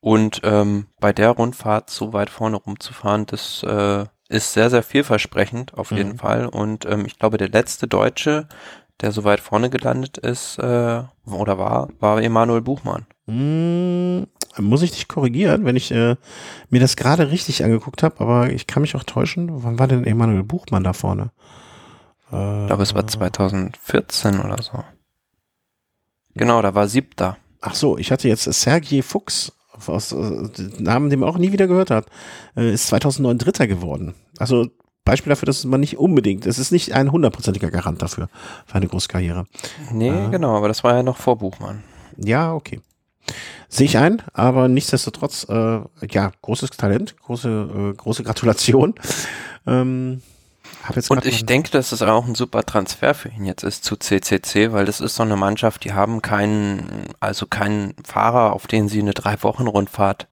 Und 0.00 0.40
ähm, 0.44 0.86
bei 1.00 1.12
der 1.12 1.30
Rundfahrt 1.30 1.88
so 1.88 2.12
weit 2.12 2.28
vorne 2.28 2.56
rumzufahren, 2.56 3.26
das 3.26 3.62
äh, 3.62 4.04
ist 4.28 4.52
sehr, 4.52 4.70
sehr 4.70 4.82
vielversprechend 4.82 5.74
auf 5.74 5.92
jeden 5.92 6.12
mhm. 6.12 6.18
Fall. 6.18 6.46
Und 6.46 6.84
ähm, 6.86 7.04
ich 7.06 7.18
glaube, 7.18 7.38
der 7.38 7.48
letzte 7.48 7.86
Deutsche, 7.86 8.48
der 9.00 9.12
so 9.12 9.24
weit 9.24 9.40
vorne 9.40 9.70
gelandet 9.70 10.18
ist 10.18 10.58
äh, 10.58 11.02
oder 11.26 11.58
war, 11.58 11.88
war 12.00 12.22
Emanuel 12.22 12.62
Buchmann. 12.62 13.06
Mm, 13.26 14.24
muss 14.58 14.82
ich 14.82 14.92
dich 14.92 15.08
korrigieren, 15.08 15.64
wenn 15.64 15.76
ich 15.76 15.90
äh, 15.90 16.16
mir 16.68 16.80
das 16.80 16.96
gerade 16.96 17.30
richtig 17.30 17.64
angeguckt 17.64 18.02
habe, 18.02 18.20
aber 18.20 18.50
ich 18.50 18.66
kann 18.66 18.82
mich 18.82 18.94
auch 18.94 19.04
täuschen. 19.04 19.64
Wann 19.64 19.78
war 19.78 19.88
denn 19.88 20.04
Emanuel 20.04 20.42
Buchmann 20.42 20.84
da 20.84 20.92
vorne? 20.92 21.30
Äh, 22.32 22.62
ich 22.62 22.66
glaube, 22.66 22.82
es 22.82 22.94
war 22.94 23.06
2014 23.06 24.40
oder 24.40 24.62
so. 24.62 24.84
Genau, 26.34 26.62
da 26.62 26.74
war 26.74 26.88
siebter. 26.88 27.36
Ach 27.60 27.74
so, 27.74 27.98
ich 27.98 28.10
hatte 28.10 28.28
jetzt 28.28 28.44
Sergei 28.44 29.02
Fuchs, 29.02 29.52
aus 29.86 30.12
äh, 30.12 30.48
Namen, 30.78 31.10
den 31.10 31.20
man 31.20 31.28
auch 31.28 31.38
nie 31.38 31.52
wieder 31.52 31.66
gehört 31.66 31.90
hat, 31.90 32.06
äh, 32.56 32.72
ist 32.72 32.88
2009 32.88 33.38
Dritter 33.38 33.66
geworden. 33.66 34.14
Also 34.38 34.68
Beispiel 35.04 35.30
dafür, 35.30 35.46
dass 35.46 35.64
man 35.64 35.80
nicht 35.80 35.98
unbedingt, 35.98 36.46
es 36.46 36.58
ist 36.58 36.70
nicht 36.70 36.92
ein 36.92 37.10
hundertprozentiger 37.10 37.70
Garant 37.70 38.02
dafür, 38.02 38.28
für 38.66 38.74
eine 38.74 38.86
Großkarriere. 38.86 39.46
Nee, 39.92 40.10
äh, 40.10 40.30
genau, 40.30 40.56
aber 40.56 40.68
das 40.68 40.84
war 40.84 40.94
ja 40.94 41.02
noch 41.02 41.16
vor 41.16 41.38
Buchmann. 41.38 41.82
Ja, 42.16 42.54
okay. 42.54 42.80
Sehe 43.68 43.86
ich 43.86 43.98
ein, 43.98 44.22
aber 44.34 44.68
nichtsdestotrotz, 44.68 45.46
äh, 45.48 45.80
ja, 46.10 46.32
großes 46.42 46.70
Talent, 46.70 47.16
große, 47.18 47.92
äh, 47.92 47.96
große 47.96 48.22
Gratulation. 48.22 48.94
Ähm, 49.66 50.22
und 51.08 51.26
ich 51.26 51.46
denke, 51.46 51.70
dass 51.70 51.92
es 51.92 52.02
auch 52.02 52.26
ein 52.26 52.34
super 52.34 52.64
Transfer 52.64 53.14
für 53.14 53.28
ihn 53.28 53.44
jetzt 53.44 53.62
ist 53.62 53.84
zu 53.84 53.96
CCC, 53.96 54.72
weil 54.72 54.84
das 54.84 55.00
ist 55.00 55.14
so 55.14 55.22
eine 55.22 55.36
Mannschaft, 55.36 55.84
die 55.84 55.92
haben 55.92 56.22
keinen, 56.22 57.04
also 57.20 57.46
keinen 57.46 57.94
Fahrer, 58.04 58.52
auf 58.52 58.66
den 58.66 58.88
sie 58.88 59.00
eine 59.00 59.14
Drei-Wochen-Rundfahrt 59.14 60.28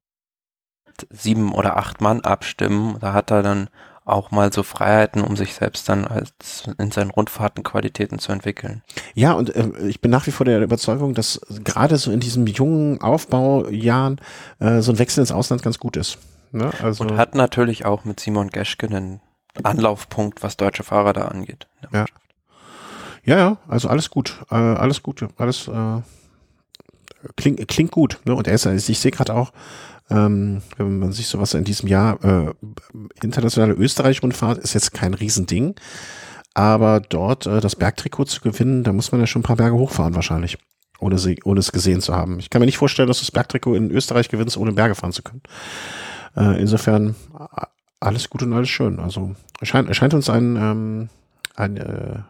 sieben 1.09 1.53
oder 1.53 1.77
acht 1.77 2.01
Mann 2.01 2.21
abstimmen. 2.23 2.99
Da 3.01 3.13
hat 3.13 3.31
er 3.31 3.43
dann 3.43 3.71
auch 4.11 4.31
mal 4.31 4.53
so 4.53 4.63
Freiheiten, 4.63 5.23
um 5.23 5.37
sich 5.37 5.55
selbst 5.55 5.89
dann 5.89 6.07
als 6.07 6.65
in 6.79 6.91
seinen 6.91 7.11
Rundfahrten 7.11 7.63
Qualitäten 7.63 8.19
zu 8.19 8.33
entwickeln. 8.33 8.83
Ja, 9.15 9.33
und 9.33 9.55
äh, 9.55 9.69
ich 9.89 10.01
bin 10.01 10.11
nach 10.11 10.27
wie 10.27 10.31
vor 10.31 10.47
der 10.47 10.61
Überzeugung, 10.61 11.15
dass 11.15 11.41
gerade 11.65 11.97
so 11.97 12.11
in 12.11 12.21
diesen 12.21 12.47
jungen 12.47 13.01
Aufbaujahren 13.01 14.21
äh, 14.59 14.81
so 14.81 14.93
ein 14.93 14.99
Wechsel 14.99 15.21
ins 15.21 15.33
Ausland 15.33 15.63
ganz 15.63 15.79
gut 15.79 15.97
ist. 15.97 16.19
Ne? 16.53 16.71
Also 16.83 17.05
und 17.05 17.17
hat 17.17 17.35
natürlich 17.35 17.85
auch 17.85 18.05
mit 18.05 18.21
Simon 18.21 18.51
Geschke 18.51 18.87
einen 18.87 19.21
Anlaufpunkt, 19.63 20.43
was 20.43 20.57
deutsche 20.57 20.83
Fahrer 20.83 21.13
da 21.13 21.29
angeht. 21.29 21.67
Ja. 21.93 22.07
ja, 23.25 23.39
ja, 23.39 23.57
also 23.69 23.89
alles 23.89 24.11
gut, 24.11 24.45
äh, 24.51 24.55
alles 24.55 25.03
gut, 25.03 25.27
alles 25.37 25.69
äh, 25.69 26.01
klingt, 27.37 27.67
klingt 27.69 27.93
gut. 27.93 28.21
Ne? 28.25 28.35
Und 28.35 28.47
er 28.47 28.55
ist, 28.55 28.67
ich 28.67 28.99
sehe 28.99 29.11
gerade 29.11 29.35
auch, 29.35 29.53
ähm, 30.11 30.63
wenn 30.77 30.99
man 30.99 31.13
sich 31.13 31.29
sowas 31.29 31.55
in 31.55 31.65
diesem 31.65 31.89
Jahr, 31.89 32.23
äh, 32.25 32.53
internationale 33.23 33.75
Österreich-Rundfahrt 33.75 34.59
ist 34.59 34.75
jetzt 34.75 34.93
kein 34.93 35.15
Riesending, 35.15 35.75
aber 36.55 37.01
dort 37.01 37.47
äh, 37.47 37.61
das 37.61 37.77
Bergtrikot 37.77 38.25
zu 38.25 38.41
gewinnen, 38.41 38.83
da 38.85 38.93
muss 38.93 39.13
man 39.13 39.21
ja 39.21 39.27
schon 39.27 39.41
ein 39.41 39.45
paar 39.45 39.57
Berge 39.57 39.77
hochfahren 39.77 40.15
wahrscheinlich, 40.15 40.59
ohne, 40.99 41.19
sie, 41.19 41.39
ohne 41.45 41.61
es 41.61 41.73
gesehen 41.73 42.01
zu 42.01 42.15
haben. 42.15 42.39
Ich 42.41 42.51
kann 42.51 42.61
mir 42.61 42.67
nicht 42.67 42.79
vorstellen, 42.79 43.09
dass 43.09 43.19
du 43.19 43.25
das 43.25 43.33
Bergtrikot 43.33 43.75
in 43.75 43.91
Österreich 43.91 44.29
gewinnst, 44.29 44.57
ohne 44.57 44.73
Berge 44.73 44.95
fahren 44.95 45.13
zu 45.13 45.23
können. 45.23 45.43
Äh, 46.37 46.61
insofern 46.61 47.15
alles 48.01 48.31
gut 48.31 48.43
und 48.43 48.53
alles 48.53 48.69
schön. 48.69 48.99
Also 48.99 49.35
erscheint, 49.61 49.89
erscheint 49.89 50.15
uns 50.15 50.29
ein, 50.31 50.57
ähm, 50.57 51.09
ein 51.55 51.77
äh, 51.77 52.21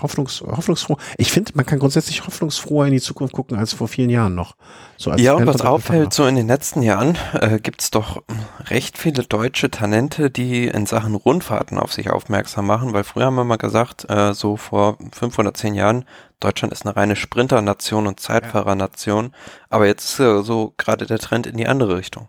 hoffnungs, 0.00 0.40
hoffnungsfroh. 0.40 0.96
Ich 1.18 1.30
finde, 1.30 1.52
man 1.54 1.66
kann 1.66 1.78
grundsätzlich 1.78 2.26
hoffnungsfroher 2.26 2.86
in 2.86 2.92
die 2.92 3.00
Zukunft 3.00 3.34
gucken 3.34 3.58
als 3.58 3.72
vor 3.72 3.88
vielen 3.88 4.10
Jahren 4.10 4.34
noch. 4.34 4.56
So 4.96 5.12
ja, 5.14 5.34
und 5.34 5.46
was 5.46 5.60
auffällt, 5.60 6.12
so 6.12 6.26
in 6.26 6.36
den 6.36 6.46
letzten 6.46 6.82
Jahren 6.82 7.18
äh, 7.34 7.58
gibt 7.58 7.82
es 7.82 7.90
doch 7.90 8.22
recht 8.66 8.98
viele 8.98 9.24
deutsche 9.24 9.70
Talente, 9.70 10.30
die 10.30 10.66
in 10.66 10.86
Sachen 10.86 11.14
Rundfahrten 11.14 11.78
auf 11.78 11.92
sich 11.92 12.10
aufmerksam 12.10 12.66
machen, 12.66 12.92
weil 12.92 13.04
früher 13.04 13.26
haben 13.26 13.34
wir 13.34 13.44
mal 13.44 13.56
gesagt, 13.56 14.08
äh, 14.08 14.32
so 14.34 14.56
vor 14.56 14.98
fünf 15.12 15.38
oder 15.38 15.54
zehn 15.54 15.74
Jahren, 15.74 16.04
Deutschland 16.40 16.72
ist 16.72 16.86
eine 16.86 16.96
reine 16.96 17.16
Sprinter-Nation 17.16 18.06
und 18.06 18.20
Zeitfahrer-Nation, 18.20 19.32
aber 19.68 19.86
jetzt 19.86 20.04
ist 20.04 20.20
äh, 20.20 20.42
so 20.42 20.74
gerade 20.76 21.06
der 21.06 21.18
Trend 21.18 21.46
in 21.46 21.56
die 21.56 21.66
andere 21.66 21.96
Richtung. 21.96 22.28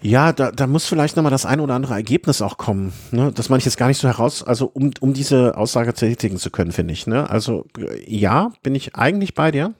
Ja, 0.00 0.32
da, 0.32 0.52
da 0.52 0.66
muss 0.66 0.86
vielleicht 0.86 1.16
nochmal 1.16 1.30
das 1.30 1.44
ein 1.44 1.60
oder 1.60 1.74
andere 1.74 1.94
Ergebnis 1.94 2.40
auch 2.40 2.56
kommen. 2.56 2.92
Ne? 3.10 3.32
Das 3.32 3.48
meine 3.48 3.58
ich 3.58 3.64
jetzt 3.64 3.78
gar 3.78 3.88
nicht 3.88 3.98
so 3.98 4.06
heraus, 4.06 4.44
also 4.44 4.70
um, 4.72 4.92
um 5.00 5.12
diese 5.12 5.56
Aussage 5.56 5.92
tätigen 5.92 6.38
zu 6.38 6.50
können, 6.50 6.72
finde 6.72 6.92
ich. 6.92 7.06
Ne? 7.06 7.28
Also 7.28 7.66
ja, 8.06 8.52
bin 8.62 8.74
ich 8.74 8.94
eigentlich 8.94 9.34
bei 9.34 9.50
dir. 9.50 9.74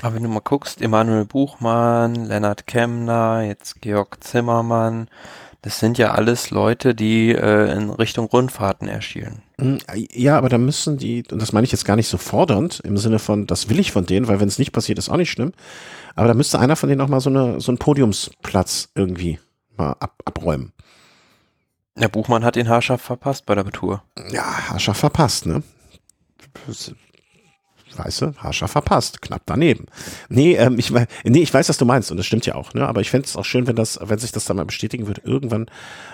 Aber 0.00 0.14
wenn 0.14 0.22
du 0.22 0.28
mal 0.28 0.40
guckst, 0.40 0.80
Emanuel 0.80 1.24
Buchmann, 1.24 2.14
Lennart 2.14 2.66
Kemner, 2.66 3.42
jetzt 3.42 3.80
Georg 3.82 4.22
Zimmermann, 4.22 5.08
das 5.62 5.78
sind 5.78 5.98
ja 5.98 6.12
alles 6.12 6.50
Leute, 6.50 6.94
die 6.94 7.30
äh, 7.30 7.72
in 7.72 7.90
Richtung 7.90 8.26
Rundfahrten 8.26 8.88
erschielen. 8.88 9.42
Hm, 9.62 9.78
ja, 10.12 10.36
aber 10.36 10.48
da 10.48 10.58
müssen 10.58 10.98
die, 10.98 11.22
und 11.30 11.40
das 11.40 11.52
meine 11.52 11.64
ich 11.64 11.72
jetzt 11.72 11.84
gar 11.84 11.96
nicht 11.96 12.08
so 12.08 12.18
fordernd, 12.18 12.80
im 12.80 12.96
Sinne 12.96 13.18
von, 13.18 13.46
das 13.46 13.68
will 13.68 13.78
ich 13.78 13.92
von 13.92 14.06
denen, 14.06 14.28
weil 14.28 14.40
wenn 14.40 14.48
es 14.48 14.58
nicht 14.58 14.72
passiert, 14.72 14.98
ist 14.98 15.08
auch 15.08 15.16
nicht 15.16 15.30
schlimm. 15.30 15.52
Aber 16.14 16.28
da 16.28 16.34
müsste 16.34 16.58
einer 16.58 16.76
von 16.76 16.88
denen 16.88 17.00
auch 17.00 17.08
mal 17.08 17.20
so, 17.20 17.30
eine, 17.30 17.60
so 17.60 17.70
einen 17.70 17.78
Podiumsplatz 17.78 18.90
irgendwie 18.94 19.38
mal 19.76 19.92
ab, 20.00 20.20
abräumen. 20.24 20.72
Der 21.96 22.08
Buchmann 22.08 22.44
hat 22.44 22.56
den 22.56 22.68
haarscharf 22.68 23.02
verpasst 23.02 23.46
bei 23.46 23.54
der 23.54 23.64
Tour. 23.66 24.02
Ja, 24.30 24.70
haarscharf 24.70 24.96
verpasst, 24.96 25.46
ne? 25.46 25.62
Weißt 27.96 28.22
du, 28.22 28.34
haarscharf 28.36 28.70
verpasst, 28.70 29.22
knapp 29.22 29.42
daneben. 29.46 29.86
Nee, 30.28 30.54
ähm, 30.56 30.78
ich, 30.78 30.90
nee, 31.24 31.42
ich 31.42 31.52
weiß, 31.52 31.68
was 31.68 31.78
du 31.78 31.84
meinst 31.84 32.10
und 32.10 32.16
das 32.16 32.26
stimmt 32.26 32.46
ja 32.46 32.54
auch, 32.54 32.74
ne? 32.74 32.86
aber 32.86 33.00
ich 33.00 33.10
fände 33.10 33.26
es 33.26 33.36
auch 33.36 33.44
schön, 33.44 33.66
wenn 33.66 33.76
das, 33.76 33.98
wenn 34.02 34.18
sich 34.18 34.32
das 34.32 34.44
dann 34.44 34.56
mal 34.56 34.64
bestätigen 34.64 35.06
würde, 35.06 35.22
irgendwann, 35.24 35.66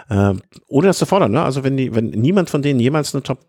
äh, 0.08 0.34
ohne 0.68 0.86
das 0.86 0.98
zu 0.98 1.06
fordern, 1.06 1.32
ne? 1.32 1.42
also 1.42 1.64
wenn 1.64 1.76
die, 1.76 1.94
wenn 1.94 2.10
niemand 2.10 2.50
von 2.50 2.62
denen 2.62 2.80
jemals 2.80 3.14
eine 3.14 3.22
Top, 3.22 3.40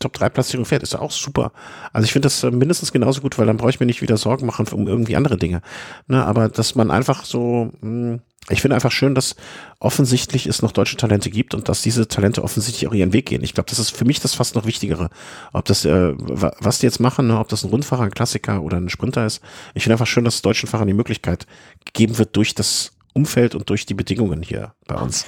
Top 0.00 0.12
3 0.12 0.28
Platzierung 0.28 0.64
fährt, 0.64 0.82
ist 0.82 0.92
ja 0.92 1.00
auch 1.00 1.10
super. 1.10 1.52
Also 1.92 2.04
ich 2.04 2.12
finde 2.12 2.26
das 2.26 2.42
äh, 2.42 2.50
mindestens 2.50 2.92
genauso 2.92 3.20
gut, 3.20 3.38
weil 3.38 3.46
dann 3.46 3.56
brauche 3.56 3.70
ich 3.70 3.80
mir 3.80 3.86
nicht 3.86 4.02
wieder 4.02 4.16
Sorgen 4.16 4.46
machen 4.46 4.66
um 4.72 4.88
irgendwie 4.88 5.16
andere 5.16 5.36
Dinge. 5.36 5.62
Ne? 6.08 6.24
Aber 6.24 6.48
dass 6.48 6.74
man 6.74 6.90
einfach 6.90 7.24
so, 7.24 7.70
mh, 7.80 7.82
hm, 7.82 8.20
ich 8.48 8.62
finde 8.62 8.76
einfach 8.76 8.92
schön, 8.92 9.14
dass 9.14 9.34
offensichtlich 9.80 10.46
es 10.46 10.62
noch 10.62 10.72
deutsche 10.72 10.96
Talente 10.96 11.30
gibt 11.30 11.54
und 11.54 11.68
dass 11.68 11.82
diese 11.82 12.06
Talente 12.06 12.44
offensichtlich 12.44 12.88
auch 12.88 12.94
ihren 12.94 13.12
Weg 13.12 13.26
gehen. 13.26 13.42
Ich 13.42 13.54
glaube, 13.54 13.68
das 13.68 13.78
ist 13.78 13.90
für 13.90 14.04
mich 14.04 14.20
das 14.20 14.34
fast 14.34 14.54
noch 14.54 14.66
Wichtigere. 14.66 15.10
Ob 15.52 15.64
das, 15.64 15.84
äh, 15.84 16.14
was 16.16 16.78
die 16.78 16.86
jetzt 16.86 17.00
machen, 17.00 17.26
ne, 17.26 17.38
ob 17.38 17.48
das 17.48 17.64
ein 17.64 17.70
Rundfahrer, 17.70 18.04
ein 18.04 18.12
Klassiker 18.12 18.62
oder 18.62 18.76
ein 18.76 18.88
Sprinter 18.88 19.26
ist. 19.26 19.40
Ich 19.74 19.82
finde 19.82 19.94
einfach 19.94 20.06
schön, 20.06 20.24
dass 20.24 20.42
deutschen 20.42 20.68
Fahrern 20.68 20.86
die 20.86 20.94
Möglichkeit 20.94 21.46
gegeben 21.84 22.18
wird 22.18 22.36
durch 22.36 22.54
das 22.54 22.92
Umfeld 23.14 23.54
und 23.54 23.68
durch 23.68 23.84
die 23.84 23.94
Bedingungen 23.94 24.42
hier 24.42 24.74
bei 24.86 24.94
uns. 24.96 25.26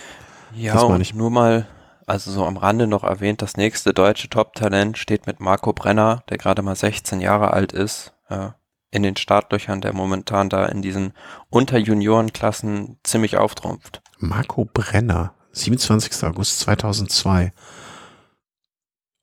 Ja, 0.54 0.74
das 0.74 0.82
und 0.84 1.14
nur 1.14 1.30
mal, 1.30 1.66
also 2.06 2.30
so 2.30 2.44
am 2.44 2.56
Rande 2.56 2.86
noch 2.86 3.02
erwähnt, 3.02 3.42
das 3.42 3.56
nächste 3.56 3.92
deutsche 3.92 4.28
Top-Talent 4.28 4.96
steht 4.96 5.26
mit 5.26 5.40
Marco 5.40 5.72
Brenner, 5.72 6.22
der 6.28 6.38
gerade 6.38 6.62
mal 6.62 6.76
16 6.76 7.20
Jahre 7.20 7.52
alt 7.52 7.72
ist. 7.72 8.12
Ja, 8.30 8.54
in 8.91 9.03
den 9.03 9.16
Startlöchern, 9.16 9.80
der 9.80 9.93
momentan 9.93 10.49
da 10.49 10.66
in 10.66 10.82
diesen 10.82 11.12
Unterjuniorenklassen 11.51 12.99
ziemlich 13.03 13.36
auftrumpft. 13.36 14.03
Marco 14.18 14.64
Brenner, 14.64 15.34
27. 15.53 16.24
August 16.24 16.61
2002. 16.61 17.53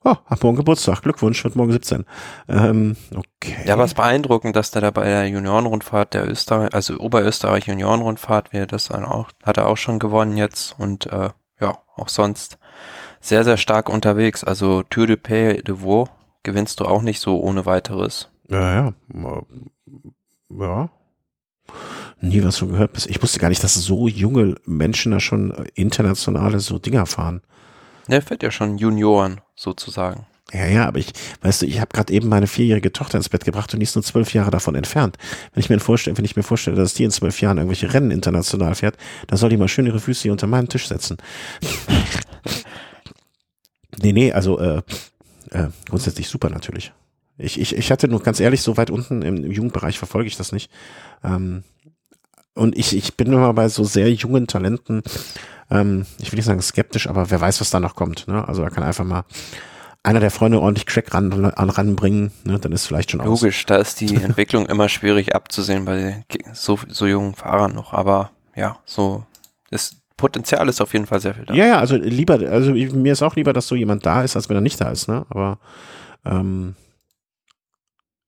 Oh, 0.07 0.15
hat 0.27 0.43
morgen 0.43 0.57
Geburtstag. 0.57 1.01
Glückwunsch, 1.01 1.43
wird 1.43 1.55
morgen 1.55 1.71
17. 1.71 2.05
Ähm, 2.47 2.95
okay. 3.15 3.55
Ja, 3.65 3.73
aber 3.73 3.85
es 3.85 3.95
beeindruckend, 3.95 4.55
dass 4.55 4.69
der 4.69 4.83
da 4.83 4.91
bei 4.91 5.05
der 5.05 5.27
Juniorenrundfahrt 5.27 6.13
der 6.13 6.29
Österreich, 6.29 6.75
also 6.75 6.99
Oberösterreich 6.99 7.65
Juniorenrundfahrt, 7.65 8.53
wir 8.53 8.67
das 8.67 8.89
dann 8.89 9.03
auch, 9.03 9.29
hat 9.43 9.57
er 9.57 9.67
auch 9.67 9.77
schon 9.77 9.97
gewonnen 9.97 10.37
jetzt 10.37 10.75
und 10.77 11.07
äh, 11.07 11.31
ja, 11.59 11.79
auch 11.95 12.09
sonst 12.09 12.59
sehr, 13.19 13.43
sehr 13.43 13.57
stark 13.57 13.89
unterwegs. 13.89 14.43
Also 14.43 14.83
Tour 14.83 15.07
de 15.07 15.15
Pays 15.15 15.63
de 15.63 15.81
Vaux 15.81 16.11
gewinnst 16.43 16.79
du 16.81 16.85
auch 16.85 17.01
nicht 17.01 17.19
so 17.19 17.39
ohne 17.39 17.65
weiteres. 17.65 18.29
Ja, 18.49 18.93
ja. 19.13 19.43
Ja. 20.49 20.89
Nie 22.21 22.43
was 22.43 22.57
von 22.57 22.69
gehört. 22.69 23.05
Ich 23.07 23.21
wusste 23.21 23.39
gar 23.39 23.49
nicht, 23.49 23.63
dass 23.63 23.73
so 23.73 24.07
junge 24.07 24.55
Menschen 24.65 25.11
da 25.11 25.19
schon 25.19 25.51
internationale 25.73 26.59
so 26.59 26.79
Dinger 26.79 27.05
fahren. 27.05 27.41
Der 28.07 28.21
fährt 28.21 28.43
ja 28.43 28.51
schon 28.51 28.77
Junioren 28.77 29.41
sozusagen. 29.55 30.25
Ja, 30.53 30.67
ja, 30.67 30.87
aber 30.87 30.99
ich, 30.99 31.11
weißt 31.41 31.63
du, 31.63 31.65
ich 31.65 31.79
habe 31.79 31.91
gerade 31.91 32.13
eben 32.13 32.29
meine 32.29 32.45
vierjährige 32.45 32.93
Tochter 32.93 33.17
ins 33.17 33.29
Bett 33.29 33.45
gebracht 33.45 33.73
und 33.73 33.79
die 33.79 33.83
ist 33.83 33.95
nur 33.95 34.03
zwölf 34.03 34.33
Jahre 34.33 34.51
davon 34.51 34.75
entfernt. 34.75 35.17
Wenn 35.53 35.61
ich 35.61 35.69
mir 35.69 35.79
vorstelle, 35.79 36.17
wenn 36.17 36.25
ich 36.25 36.35
mir 36.35 36.43
vorstelle, 36.43 36.77
dass 36.77 36.93
die 36.93 37.03
in 37.03 37.11
zwölf 37.11 37.41
Jahren 37.41 37.57
irgendwelche 37.57 37.93
Rennen 37.93 38.11
international 38.11 38.75
fährt, 38.75 38.95
dann 39.27 39.39
soll 39.39 39.49
die 39.49 39.57
mal 39.57 39.67
schön 39.67 39.87
ihre 39.87 39.99
Füße 39.99 40.23
hier 40.23 40.31
unter 40.31 40.45
meinen 40.45 40.69
Tisch 40.69 40.87
setzen. 40.87 41.17
nee, 44.01 44.13
nee, 44.13 44.31
also 44.31 44.59
äh, 44.59 44.83
äh, 45.49 45.69
grundsätzlich 45.89 46.29
super 46.29 46.51
natürlich. 46.51 46.93
Ich, 47.37 47.59
ich, 47.59 47.75
ich 47.75 47.91
hatte 47.91 48.07
nur 48.07 48.21
ganz 48.23 48.39
ehrlich, 48.39 48.61
so 48.61 48.77
weit 48.77 48.89
unten 48.89 49.21
im 49.21 49.51
Jugendbereich 49.51 49.97
verfolge 49.97 50.27
ich 50.27 50.37
das 50.37 50.51
nicht. 50.51 50.71
Ähm, 51.23 51.63
und 52.53 52.77
ich, 52.77 52.95
ich 52.95 53.15
bin 53.15 53.27
immer 53.27 53.53
bei 53.53 53.67
so 53.67 53.83
sehr 53.83 54.11
jungen 54.13 54.47
Talenten, 54.47 55.03
ähm, 55.69 56.05
ich 56.19 56.31
will 56.31 56.37
nicht 56.37 56.45
sagen 56.45 56.61
skeptisch, 56.61 57.07
aber 57.07 57.29
wer 57.29 57.41
weiß, 57.41 57.59
was 57.59 57.69
da 57.69 57.79
noch 57.79 57.95
kommt. 57.95 58.27
Ne? 58.27 58.47
Also 58.47 58.61
da 58.61 58.69
kann 58.69 58.83
einfach 58.83 59.03
mal 59.03 59.25
einer 60.03 60.19
der 60.19 60.31
Freunde 60.31 60.61
ordentlich 60.61 60.85
Crack 60.85 61.13
ran, 61.13 61.33
ran, 61.33 61.69
ranbringen, 61.69 62.31
ne? 62.43 62.59
dann 62.59 62.71
ist 62.71 62.85
vielleicht 62.85 63.11
schon 63.11 63.21
Logisch, 63.21 63.61
aus. 63.61 63.65
da 63.65 63.77
ist 63.77 63.99
die 63.99 64.15
Entwicklung 64.23 64.67
immer 64.67 64.87
schwierig 64.87 65.35
abzusehen 65.35 65.85
bei 65.85 66.23
so, 66.53 66.79
so 66.87 67.07
jungen 67.07 67.33
Fahrern 67.33 67.73
noch, 67.73 67.93
aber 67.93 68.31
ja, 68.55 68.77
so 68.85 69.25
ist 69.71 69.97
Potenzial 70.15 70.69
ist 70.69 70.79
auf 70.79 70.93
jeden 70.93 71.07
Fall 71.07 71.19
sehr 71.19 71.33
viel 71.33 71.45
da. 71.45 71.53
Ja, 71.53 71.65
ja, 71.65 71.79
also 71.79 71.97
lieber, 71.97 72.35
also 72.35 72.71
mir 72.71 73.11
ist 73.11 73.21
auch 73.21 73.35
lieber, 73.35 73.51
dass 73.51 73.67
so 73.67 73.75
jemand 73.75 74.05
da 74.05 74.23
ist, 74.23 74.37
als 74.37 74.47
wenn 74.47 74.55
er 74.55 74.61
nicht 74.61 74.79
da 74.79 74.89
ist, 74.89 75.09
ne? 75.09 75.25
Aber 75.29 75.57
ähm, 76.23 76.75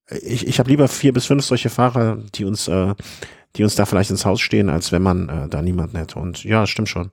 ich, 0.10 0.47
ich 0.47 0.60
habe 0.60 0.70
lieber 0.70 0.88
vier 0.88 1.14
bis 1.14 1.26
fünf 1.26 1.45
solche 1.45 1.70
Fahrer, 1.70 2.18
die 2.36 2.45
uns, 2.45 2.68
äh, 2.68 2.95
die 3.55 3.64
uns 3.64 3.76
da 3.76 3.86
vielleicht 3.86 4.10
ins 4.10 4.26
Haus 4.26 4.41
stehen, 4.41 4.70
als 4.70 4.91
wenn 4.91 5.01
man 5.01 5.30
äh, 5.30 5.47
da 5.49 5.62
niemanden 5.62 5.97
hätte. 5.97 6.20
Und 6.20 6.43
ja, 6.43 6.66
stimmt 6.66 6.89
schon. 6.89 7.12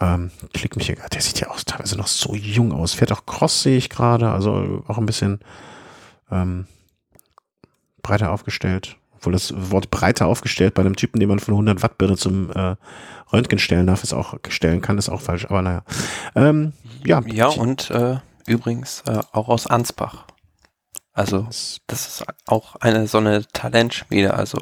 Ähm, 0.00 0.30
klick 0.54 0.76
mich 0.76 0.86
hier, 0.86 0.96
der 1.12 1.20
sieht 1.20 1.40
ja 1.40 1.50
auch 1.50 1.60
teilweise 1.60 1.96
noch 1.96 2.06
so 2.06 2.34
jung 2.34 2.72
aus. 2.72 2.94
Fährt 2.94 3.12
auch 3.12 3.26
Cross, 3.26 3.62
sehe 3.62 3.76
ich 3.76 3.90
gerade, 3.90 4.30
also 4.30 4.84
auch 4.86 4.98
ein 4.98 5.06
bisschen 5.06 5.40
ähm, 6.30 6.66
breiter 8.02 8.30
aufgestellt. 8.30 8.96
Obwohl 9.16 9.32
das 9.32 9.52
Wort 9.56 9.90
breiter 9.90 10.26
aufgestellt 10.26 10.74
bei 10.74 10.82
einem 10.82 10.94
Typen, 10.94 11.18
den 11.18 11.28
man 11.28 11.40
von 11.40 11.54
100 11.54 11.82
Watt 11.82 11.98
Birne 11.98 12.16
zum 12.16 12.52
äh, 12.52 12.76
Röntgen 13.32 13.58
stellen 13.58 13.88
darf, 13.88 14.04
ist 14.04 14.12
auch 14.12 14.34
stellen 14.48 14.80
kann, 14.80 14.96
ist 14.96 15.08
auch 15.08 15.20
falsch. 15.20 15.46
Aber 15.46 15.62
naja. 15.62 15.82
Ähm, 16.36 16.72
ja. 17.04 17.20
Ja, 17.26 17.48
und 17.48 17.90
äh, 17.90 18.18
übrigens 18.46 19.02
äh, 19.08 19.18
auch 19.32 19.48
aus 19.48 19.66
Ansbach. 19.66 20.27
Also 21.18 21.48
das 21.88 22.06
ist 22.06 22.24
auch 22.46 22.76
eine 22.76 23.08
so 23.08 23.18
eine 23.18 23.44
Talentschmiede. 23.44 24.34
Also 24.34 24.58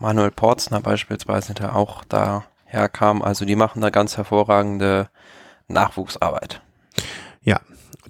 Manuel 0.00 0.32
Porzner 0.32 0.80
beispielsweise, 0.80 1.54
der 1.54 1.76
auch 1.76 2.02
da 2.04 2.44
herkam. 2.64 3.22
Also 3.22 3.44
die 3.44 3.54
machen 3.54 3.80
da 3.80 3.90
ganz 3.90 4.16
hervorragende 4.16 5.08
Nachwuchsarbeit. 5.68 6.62
Ja, 7.42 7.60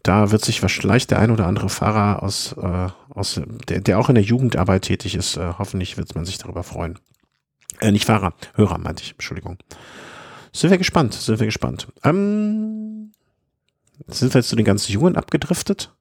da 0.02 0.30
wird 0.30 0.42
sich 0.42 0.62
vielleicht 0.62 1.10
der 1.10 1.18
ein 1.18 1.30
oder 1.30 1.46
andere 1.46 1.68
Fahrer 1.68 2.22
aus, 2.22 2.54
äh, 2.54 2.88
aus 3.10 3.38
der, 3.68 3.80
der 3.80 3.98
auch 3.98 4.08
in 4.08 4.14
der 4.14 4.24
Jugendarbeit 4.24 4.82
tätig 4.82 5.14
ist, 5.14 5.36
äh, 5.36 5.52
hoffentlich 5.58 5.98
wird 5.98 6.14
man 6.14 6.24
sich 6.24 6.38
darüber 6.38 6.62
freuen. 6.62 6.98
Äh, 7.80 7.92
nicht 7.92 8.06
Fahrer, 8.06 8.32
Hörer 8.54 8.78
meinte 8.78 9.02
ich, 9.02 9.12
Entschuldigung. 9.12 9.58
Sind 10.54 10.70
wir 10.70 10.78
gespannt, 10.78 11.12
sind 11.12 11.38
wir 11.38 11.46
gespannt. 11.46 11.88
Ähm, 12.02 13.12
sind 14.06 14.32
wir 14.32 14.38
jetzt 14.38 14.48
zu 14.48 14.56
den 14.56 14.64
ganz 14.64 14.88
Jungen 14.88 15.16
abgedriftet? 15.16 15.92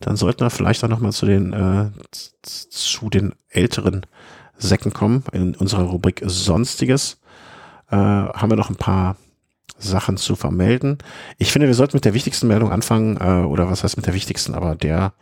Dann 0.00 0.16
sollten 0.16 0.40
wir 0.40 0.50
vielleicht 0.50 0.84
auch 0.84 0.88
nochmal 0.88 1.12
zu 1.12 1.26
den, 1.26 1.52
äh, 1.52 1.90
zu 2.42 3.10
den 3.10 3.34
älteren 3.48 4.06
Säcken 4.56 4.92
kommen 4.92 5.24
in 5.32 5.54
unserer 5.54 5.84
Rubrik 5.84 6.22
Sonstiges 6.26 7.18
äh, 7.90 7.96
haben 7.96 8.50
wir 8.50 8.56
noch 8.56 8.70
ein 8.70 8.76
paar 8.76 9.16
Sachen 9.78 10.16
zu 10.16 10.34
vermelden. 10.36 10.98
Ich 11.38 11.52
finde, 11.52 11.68
wir 11.68 11.74
sollten 11.74 11.96
mit 11.96 12.04
der 12.04 12.14
wichtigsten 12.14 12.48
Meldung 12.48 12.70
anfangen, 12.72 13.16
äh, 13.16 13.44
oder 13.46 13.70
was 13.70 13.84
heißt 13.84 13.96
mit 13.96 14.06
der 14.06 14.14
wichtigsten, 14.14 14.54
aber 14.54 14.74
der, 14.74 15.12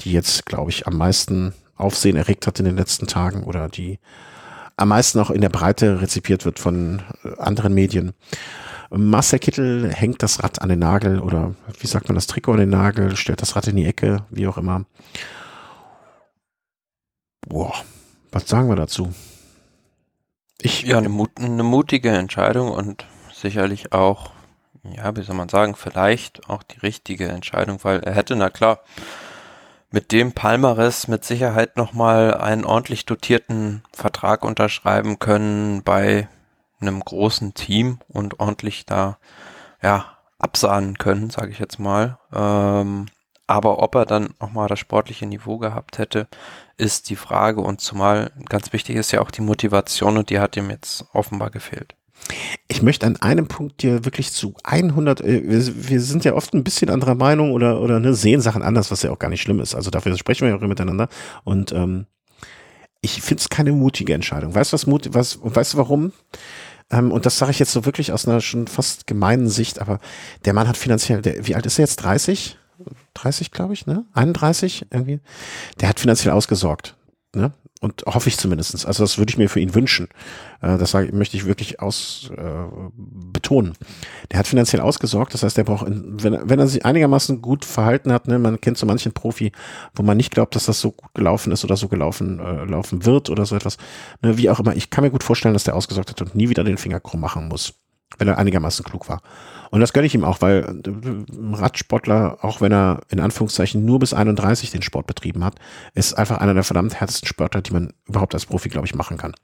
die 0.00 0.12
jetzt, 0.12 0.46
glaube 0.46 0.70
ich, 0.70 0.86
am 0.86 0.96
meisten 0.96 1.52
Aufsehen 1.76 2.16
erregt 2.16 2.46
hat 2.46 2.58
in 2.58 2.64
den 2.64 2.76
letzten 2.76 3.06
Tagen 3.06 3.44
oder 3.44 3.68
die 3.68 3.98
am 4.76 4.88
meisten 4.88 5.18
auch 5.18 5.30
in 5.30 5.40
der 5.40 5.48
Breite 5.48 6.00
rezipiert 6.00 6.44
wird 6.44 6.58
von 6.58 7.02
äh, 7.24 7.38
anderen 7.38 7.74
Medien. 7.74 8.12
Marcel 8.90 9.38
Kittel 9.38 9.92
hängt 9.92 10.22
das 10.22 10.42
Rad 10.42 10.62
an 10.62 10.70
den 10.70 10.78
Nagel 10.78 11.20
oder 11.20 11.54
wie 11.78 11.86
sagt 11.86 12.08
man 12.08 12.14
das 12.14 12.26
Trikot 12.26 12.52
an 12.52 12.58
den 12.58 12.70
Nagel, 12.70 13.16
stellt 13.16 13.42
das 13.42 13.54
Rad 13.54 13.66
in 13.68 13.76
die 13.76 13.86
Ecke, 13.86 14.24
wie 14.30 14.46
auch 14.46 14.56
immer. 14.56 14.84
Boah, 17.46 17.74
was 18.32 18.48
sagen 18.48 18.68
wir 18.68 18.76
dazu? 18.76 19.12
Ich, 20.60 20.82
ja, 20.82 20.98
eine, 20.98 21.08
mut, 21.08 21.30
eine 21.36 21.62
mutige 21.62 22.10
Entscheidung 22.10 22.70
und 22.70 23.06
sicherlich 23.32 23.92
auch, 23.92 24.32
ja, 24.82 25.14
wie 25.16 25.22
soll 25.22 25.36
man 25.36 25.48
sagen, 25.48 25.76
vielleicht 25.76 26.48
auch 26.48 26.62
die 26.62 26.80
richtige 26.80 27.28
Entscheidung, 27.28 27.78
weil 27.82 28.00
er 28.00 28.14
hätte, 28.14 28.36
na 28.36 28.50
klar, 28.50 28.80
mit 29.90 30.12
dem 30.12 30.32
Palmares 30.32 31.08
mit 31.08 31.24
Sicherheit 31.24 31.76
nochmal 31.76 32.34
einen 32.34 32.64
ordentlich 32.64 33.06
dotierten 33.06 33.82
Vertrag 33.92 34.44
unterschreiben 34.44 35.18
können 35.18 35.82
bei 35.82 36.28
einem 36.80 37.00
großen 37.00 37.54
Team 37.54 37.98
und 38.08 38.40
ordentlich 38.40 38.86
da, 38.86 39.18
ja, 39.82 40.18
absahnen 40.38 40.98
können, 40.98 41.30
sage 41.30 41.50
ich 41.50 41.58
jetzt 41.58 41.78
mal. 41.78 42.18
Ähm, 42.32 43.06
aber 43.46 43.82
ob 43.82 43.94
er 43.94 44.04
dann 44.04 44.34
nochmal 44.40 44.68
das 44.68 44.78
sportliche 44.78 45.26
Niveau 45.26 45.58
gehabt 45.58 45.98
hätte, 45.98 46.28
ist 46.76 47.08
die 47.08 47.16
Frage. 47.16 47.60
Und 47.60 47.80
zumal 47.80 48.30
ganz 48.48 48.72
wichtig 48.72 48.96
ist 48.96 49.10
ja 49.10 49.20
auch 49.20 49.30
die 49.30 49.40
Motivation 49.40 50.18
und 50.18 50.30
die 50.30 50.38
hat 50.38 50.56
ihm 50.56 50.70
jetzt 50.70 51.06
offenbar 51.12 51.50
gefehlt. 51.50 51.94
Ich 52.66 52.82
möchte 52.82 53.06
an 53.06 53.16
einem 53.16 53.48
Punkt 53.48 53.82
dir 53.82 54.04
wirklich 54.04 54.32
zu 54.32 54.54
100, 54.64 55.20
äh, 55.22 55.42
wir, 55.44 55.88
wir, 55.88 56.00
sind 56.00 56.24
ja 56.24 56.34
oft 56.34 56.52
ein 56.52 56.64
bisschen 56.64 56.90
anderer 56.90 57.14
Meinung 57.14 57.52
oder, 57.52 57.80
oder 57.80 58.00
ne, 58.00 58.12
sehen 58.12 58.40
Sachen 58.40 58.62
anders, 58.62 58.90
was 58.90 59.02
ja 59.02 59.10
auch 59.10 59.18
gar 59.18 59.30
nicht 59.30 59.42
schlimm 59.42 59.60
ist. 59.60 59.74
Also 59.74 59.90
dafür 59.90 60.16
sprechen 60.18 60.42
wir 60.42 60.50
ja 60.50 60.56
auch 60.56 60.60
miteinander. 60.60 61.08
Und 61.44 61.72
ähm, 61.72 62.06
ich 63.00 63.22
finde 63.22 63.40
es 63.40 63.48
keine 63.48 63.72
mutige 63.72 64.12
Entscheidung. 64.12 64.54
Weißt 64.54 64.72
du, 64.72 64.74
was, 64.74 65.14
was, 65.14 65.38
weißt 65.42 65.74
du 65.74 65.78
warum? 65.78 66.12
Ähm, 66.90 67.12
und 67.12 67.26
das 67.26 67.38
sage 67.38 67.50
ich 67.50 67.58
jetzt 67.58 67.72
so 67.72 67.84
wirklich 67.84 68.12
aus 68.12 68.26
einer 68.26 68.40
schon 68.40 68.66
fast 68.66 69.06
gemeinen 69.06 69.48
Sicht, 69.48 69.80
aber 69.80 70.00
der 70.44 70.54
Mann 70.54 70.68
hat 70.68 70.76
finanziell, 70.76 71.22
der, 71.22 71.46
wie 71.46 71.54
alt 71.54 71.66
ist 71.66 71.78
er 71.78 71.84
jetzt? 71.84 71.96
30? 71.96 72.58
30, 73.14 73.50
glaube 73.50 73.74
ich, 73.74 73.86
ne? 73.86 74.04
31 74.14 74.86
irgendwie. 74.90 75.20
Der 75.80 75.88
hat 75.88 76.00
finanziell 76.00 76.32
ausgesorgt. 76.32 76.96
Ne? 77.34 77.52
Und 77.80 78.02
hoffe 78.06 78.28
ich 78.28 78.36
zumindestens. 78.36 78.84
Also 78.84 79.04
das 79.04 79.18
würde 79.18 79.30
ich 79.30 79.38
mir 79.38 79.48
für 79.48 79.60
ihn 79.60 79.74
wünschen. 79.74 80.08
Äh, 80.60 80.78
das 80.78 80.94
möchte 80.94 81.36
ich 81.36 81.46
wirklich 81.46 81.80
aus 81.80 82.30
äh, 82.36 82.90
betonen. 82.96 83.74
Der 84.32 84.40
hat 84.40 84.48
finanziell 84.48 84.82
ausgesorgt, 84.82 85.32
das 85.34 85.44
heißt, 85.44 85.56
der 85.56 85.64
braucht, 85.64 85.86
wenn, 85.88 86.48
wenn 86.48 86.58
er 86.58 86.66
sich 86.66 86.84
einigermaßen 86.84 87.40
gut 87.40 87.64
verhalten 87.64 88.12
hat, 88.12 88.26
ne, 88.26 88.38
man 88.38 88.60
kennt 88.60 88.78
so 88.78 88.86
manchen 88.86 89.12
Profi, 89.12 89.52
wo 89.94 90.02
man 90.02 90.16
nicht 90.16 90.32
glaubt, 90.32 90.56
dass 90.56 90.66
das 90.66 90.80
so 90.80 90.90
gut 90.90 91.14
gelaufen 91.14 91.52
ist 91.52 91.64
oder 91.64 91.76
so 91.76 91.88
gelaufen 91.88 92.40
äh, 92.40 92.64
laufen 92.64 93.04
wird 93.04 93.30
oder 93.30 93.46
so 93.46 93.54
etwas. 93.54 93.76
Ne, 94.22 94.36
wie 94.36 94.50
auch 94.50 94.58
immer, 94.58 94.74
ich 94.74 94.90
kann 94.90 95.04
mir 95.04 95.10
gut 95.10 95.22
vorstellen, 95.22 95.54
dass 95.54 95.64
der 95.64 95.76
ausgesorgt 95.76 96.10
hat 96.10 96.20
und 96.20 96.34
nie 96.34 96.48
wieder 96.48 96.64
den 96.64 96.78
Finger 96.78 96.98
krumm 96.98 97.20
machen 97.20 97.48
muss 97.48 97.74
wenn 98.16 98.28
er 98.28 98.38
einigermaßen 98.38 98.84
klug 98.84 99.08
war. 99.08 99.22
Und 99.70 99.80
das 99.80 99.92
gönne 99.92 100.06
ich 100.06 100.14
ihm 100.14 100.24
auch, 100.24 100.40
weil 100.40 100.64
ein 100.66 101.54
Radsportler, 101.54 102.38
auch 102.42 102.60
wenn 102.60 102.72
er 102.72 103.00
in 103.08 103.20
Anführungszeichen 103.20 103.84
nur 103.84 103.98
bis 103.98 104.14
31 104.14 104.70
den 104.70 104.82
Sport 104.82 105.06
betrieben 105.06 105.44
hat, 105.44 105.56
ist 105.94 106.14
einfach 106.14 106.38
einer 106.38 106.54
der 106.54 106.64
verdammt 106.64 106.98
härtesten 107.00 107.28
Sportler, 107.28 107.60
die 107.60 107.72
man 107.72 107.92
überhaupt 108.06 108.34
als 108.34 108.46
Profi, 108.46 108.68
glaube 108.68 108.86
ich, 108.86 108.94
machen 108.94 109.18
kann. 109.18 109.34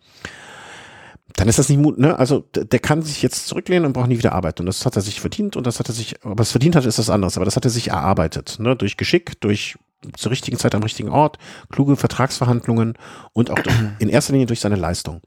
Dann 1.37 1.49
ist 1.49 1.59
das 1.59 1.69
nicht 1.69 1.81
Mut, 1.81 1.99
ne? 1.99 2.19
Also 2.19 2.49
der 2.55 2.79
kann 2.79 3.03
sich 3.03 3.21
jetzt 3.23 3.49
zurücklehnen 3.49 3.87
und 3.87 3.93
braucht 3.93 4.09
nie 4.09 4.19
wieder 4.19 4.33
arbeiten. 4.33 4.63
Und 4.63 4.67
das 4.67 4.87
hat 4.87 4.97
er 4.97 5.03
sich 5.03 5.21
verdient 5.21 5.57
und 5.57 5.67
das 5.67 5.81
hat 5.81 5.89
er 5.89 5.95
sich, 5.95 6.25
aber 6.25 6.43
es 6.43 6.53
verdient 6.53 6.77
hat, 6.77 6.85
ist 6.85 6.99
das 6.99 7.11
anderes, 7.11 7.37
aber 7.37 7.45
das 7.45 7.57
hat 7.57 7.65
er 7.65 7.71
sich 7.71 7.89
erarbeitet, 7.89 8.59
ne? 8.61 8.77
Durch 8.77 8.97
Geschick, 8.97 9.41
durch 9.41 9.77
zur 10.17 10.31
richtigen 10.31 10.59
Zeit 10.59 10.75
am 10.75 10.83
richtigen 10.83 11.09
Ort, 11.09 11.39
kluge 11.71 11.97
Vertragsverhandlungen 11.97 12.95
und 13.33 13.51
auch 13.51 13.59
in 13.99 14.09
erster 14.09 14.33
Linie 14.33 14.47
durch 14.47 14.61
seine 14.61 14.77
Leistung. 14.77 15.23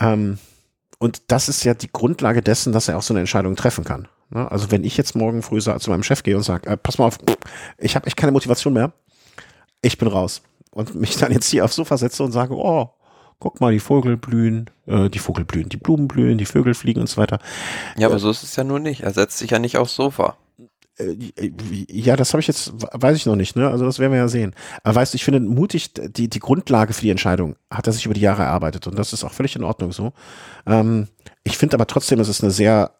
Ähm, 0.00 0.38
und 1.04 1.20
das 1.26 1.50
ist 1.50 1.64
ja 1.64 1.74
die 1.74 1.92
Grundlage 1.92 2.40
dessen, 2.40 2.72
dass 2.72 2.88
er 2.88 2.96
auch 2.96 3.02
so 3.02 3.12
eine 3.12 3.20
Entscheidung 3.20 3.56
treffen 3.56 3.84
kann. 3.84 4.08
Ne? 4.30 4.50
Also 4.50 4.70
wenn 4.70 4.84
ich 4.84 4.96
jetzt 4.96 5.14
morgen 5.14 5.42
früh 5.42 5.60
zu 5.60 5.90
meinem 5.90 6.02
Chef 6.02 6.22
gehe 6.22 6.34
und 6.34 6.42
sage, 6.42 6.66
äh, 6.66 6.78
pass 6.78 6.96
mal 6.96 7.04
auf, 7.04 7.18
ich 7.76 7.94
habe 7.94 8.06
echt 8.06 8.16
keine 8.16 8.32
Motivation 8.32 8.72
mehr, 8.72 8.90
ich 9.82 9.98
bin 9.98 10.08
raus. 10.08 10.40
Und 10.70 10.94
mich 10.94 11.18
dann 11.18 11.30
jetzt 11.30 11.50
hier 11.50 11.66
aufs 11.66 11.76
Sofa 11.76 11.98
setze 11.98 12.22
und 12.22 12.32
sage, 12.32 12.54
oh, 12.56 12.88
guck 13.38 13.60
mal, 13.60 13.70
die 13.70 13.80
Vogel 13.80 14.16
blühen, 14.16 14.70
äh, 14.86 15.10
die 15.10 15.18
Vogel 15.18 15.44
blühen, 15.44 15.68
die 15.68 15.76
Blumen 15.76 16.08
blühen, 16.08 16.38
die 16.38 16.46
Vögel 16.46 16.72
fliegen 16.72 17.02
und 17.02 17.10
so 17.10 17.18
weiter. 17.18 17.38
Ja, 17.98 18.06
aber 18.06 18.16
äh, 18.16 18.20
so 18.20 18.30
ist 18.30 18.42
es 18.42 18.56
ja 18.56 18.64
nur 18.64 18.78
nicht. 18.78 19.02
Er 19.02 19.12
setzt 19.12 19.36
sich 19.36 19.50
ja 19.50 19.58
nicht 19.58 19.76
aufs 19.76 19.94
Sofa. 19.94 20.38
Äh, 20.98 21.16
ja, 21.88 22.16
das 22.16 22.32
habe 22.32 22.40
ich 22.40 22.46
jetzt, 22.46 22.72
weiß 22.92 23.16
ich 23.16 23.26
noch 23.26 23.36
nicht, 23.36 23.56
ne? 23.56 23.68
Also 23.68 23.84
das 23.84 23.98
werden 23.98 24.12
wir 24.12 24.18
ja 24.18 24.28
sehen. 24.28 24.54
Aber 24.82 24.96
weißt 24.96 25.14
du, 25.14 25.16
ich 25.16 25.24
finde 25.24 25.40
mutig, 25.40 25.92
die, 25.94 26.28
die 26.28 26.40
Grundlage 26.40 26.92
für 26.92 27.02
die 27.02 27.10
Entscheidung 27.10 27.56
hat 27.70 27.86
er 27.86 27.92
sich 27.92 28.04
über 28.04 28.14
die 28.14 28.20
Jahre 28.20 28.42
erarbeitet 28.42 28.86
und 28.86 28.98
das 28.98 29.12
ist 29.12 29.24
auch 29.24 29.32
völlig 29.32 29.56
in 29.56 29.64
Ordnung 29.64 29.92
so. 29.92 30.12
Ähm, 30.66 31.08
ich 31.42 31.58
finde 31.58 31.74
aber 31.74 31.86
trotzdem, 31.86 32.20
es 32.20 32.28
ist 32.28 32.42
eine 32.42 32.52
sehr 32.52 32.92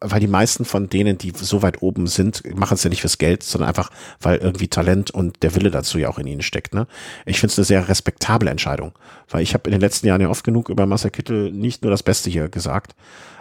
weil 0.00 0.20
die 0.20 0.26
meisten 0.26 0.64
von 0.64 0.88
denen, 0.88 1.18
die 1.18 1.32
so 1.34 1.62
weit 1.62 1.82
oben 1.82 2.06
sind, 2.06 2.42
machen 2.56 2.74
es 2.74 2.84
ja 2.84 2.90
nicht 2.90 3.00
fürs 3.00 3.18
Geld, 3.18 3.42
sondern 3.42 3.68
einfach, 3.68 3.90
weil 4.20 4.38
irgendwie 4.38 4.68
Talent 4.68 5.10
und 5.10 5.42
der 5.42 5.54
Wille 5.54 5.70
dazu 5.70 5.98
ja 5.98 6.08
auch 6.08 6.18
in 6.18 6.26
ihnen 6.26 6.42
steckt. 6.42 6.74
Ne? 6.74 6.86
Ich 7.26 7.40
finde 7.40 7.52
es 7.52 7.58
eine 7.58 7.64
sehr 7.64 7.88
respektable 7.88 8.50
Entscheidung, 8.50 8.92
weil 9.28 9.42
ich 9.42 9.54
habe 9.54 9.68
in 9.68 9.72
den 9.72 9.80
letzten 9.80 10.06
Jahren 10.06 10.20
ja 10.20 10.28
oft 10.28 10.44
genug 10.44 10.68
über 10.68 10.86
Marcel 10.86 11.10
Kittel 11.10 11.52
nicht 11.52 11.82
nur 11.82 11.90
das 11.90 12.02
Beste 12.02 12.30
hier 12.30 12.48
gesagt, 12.48 12.94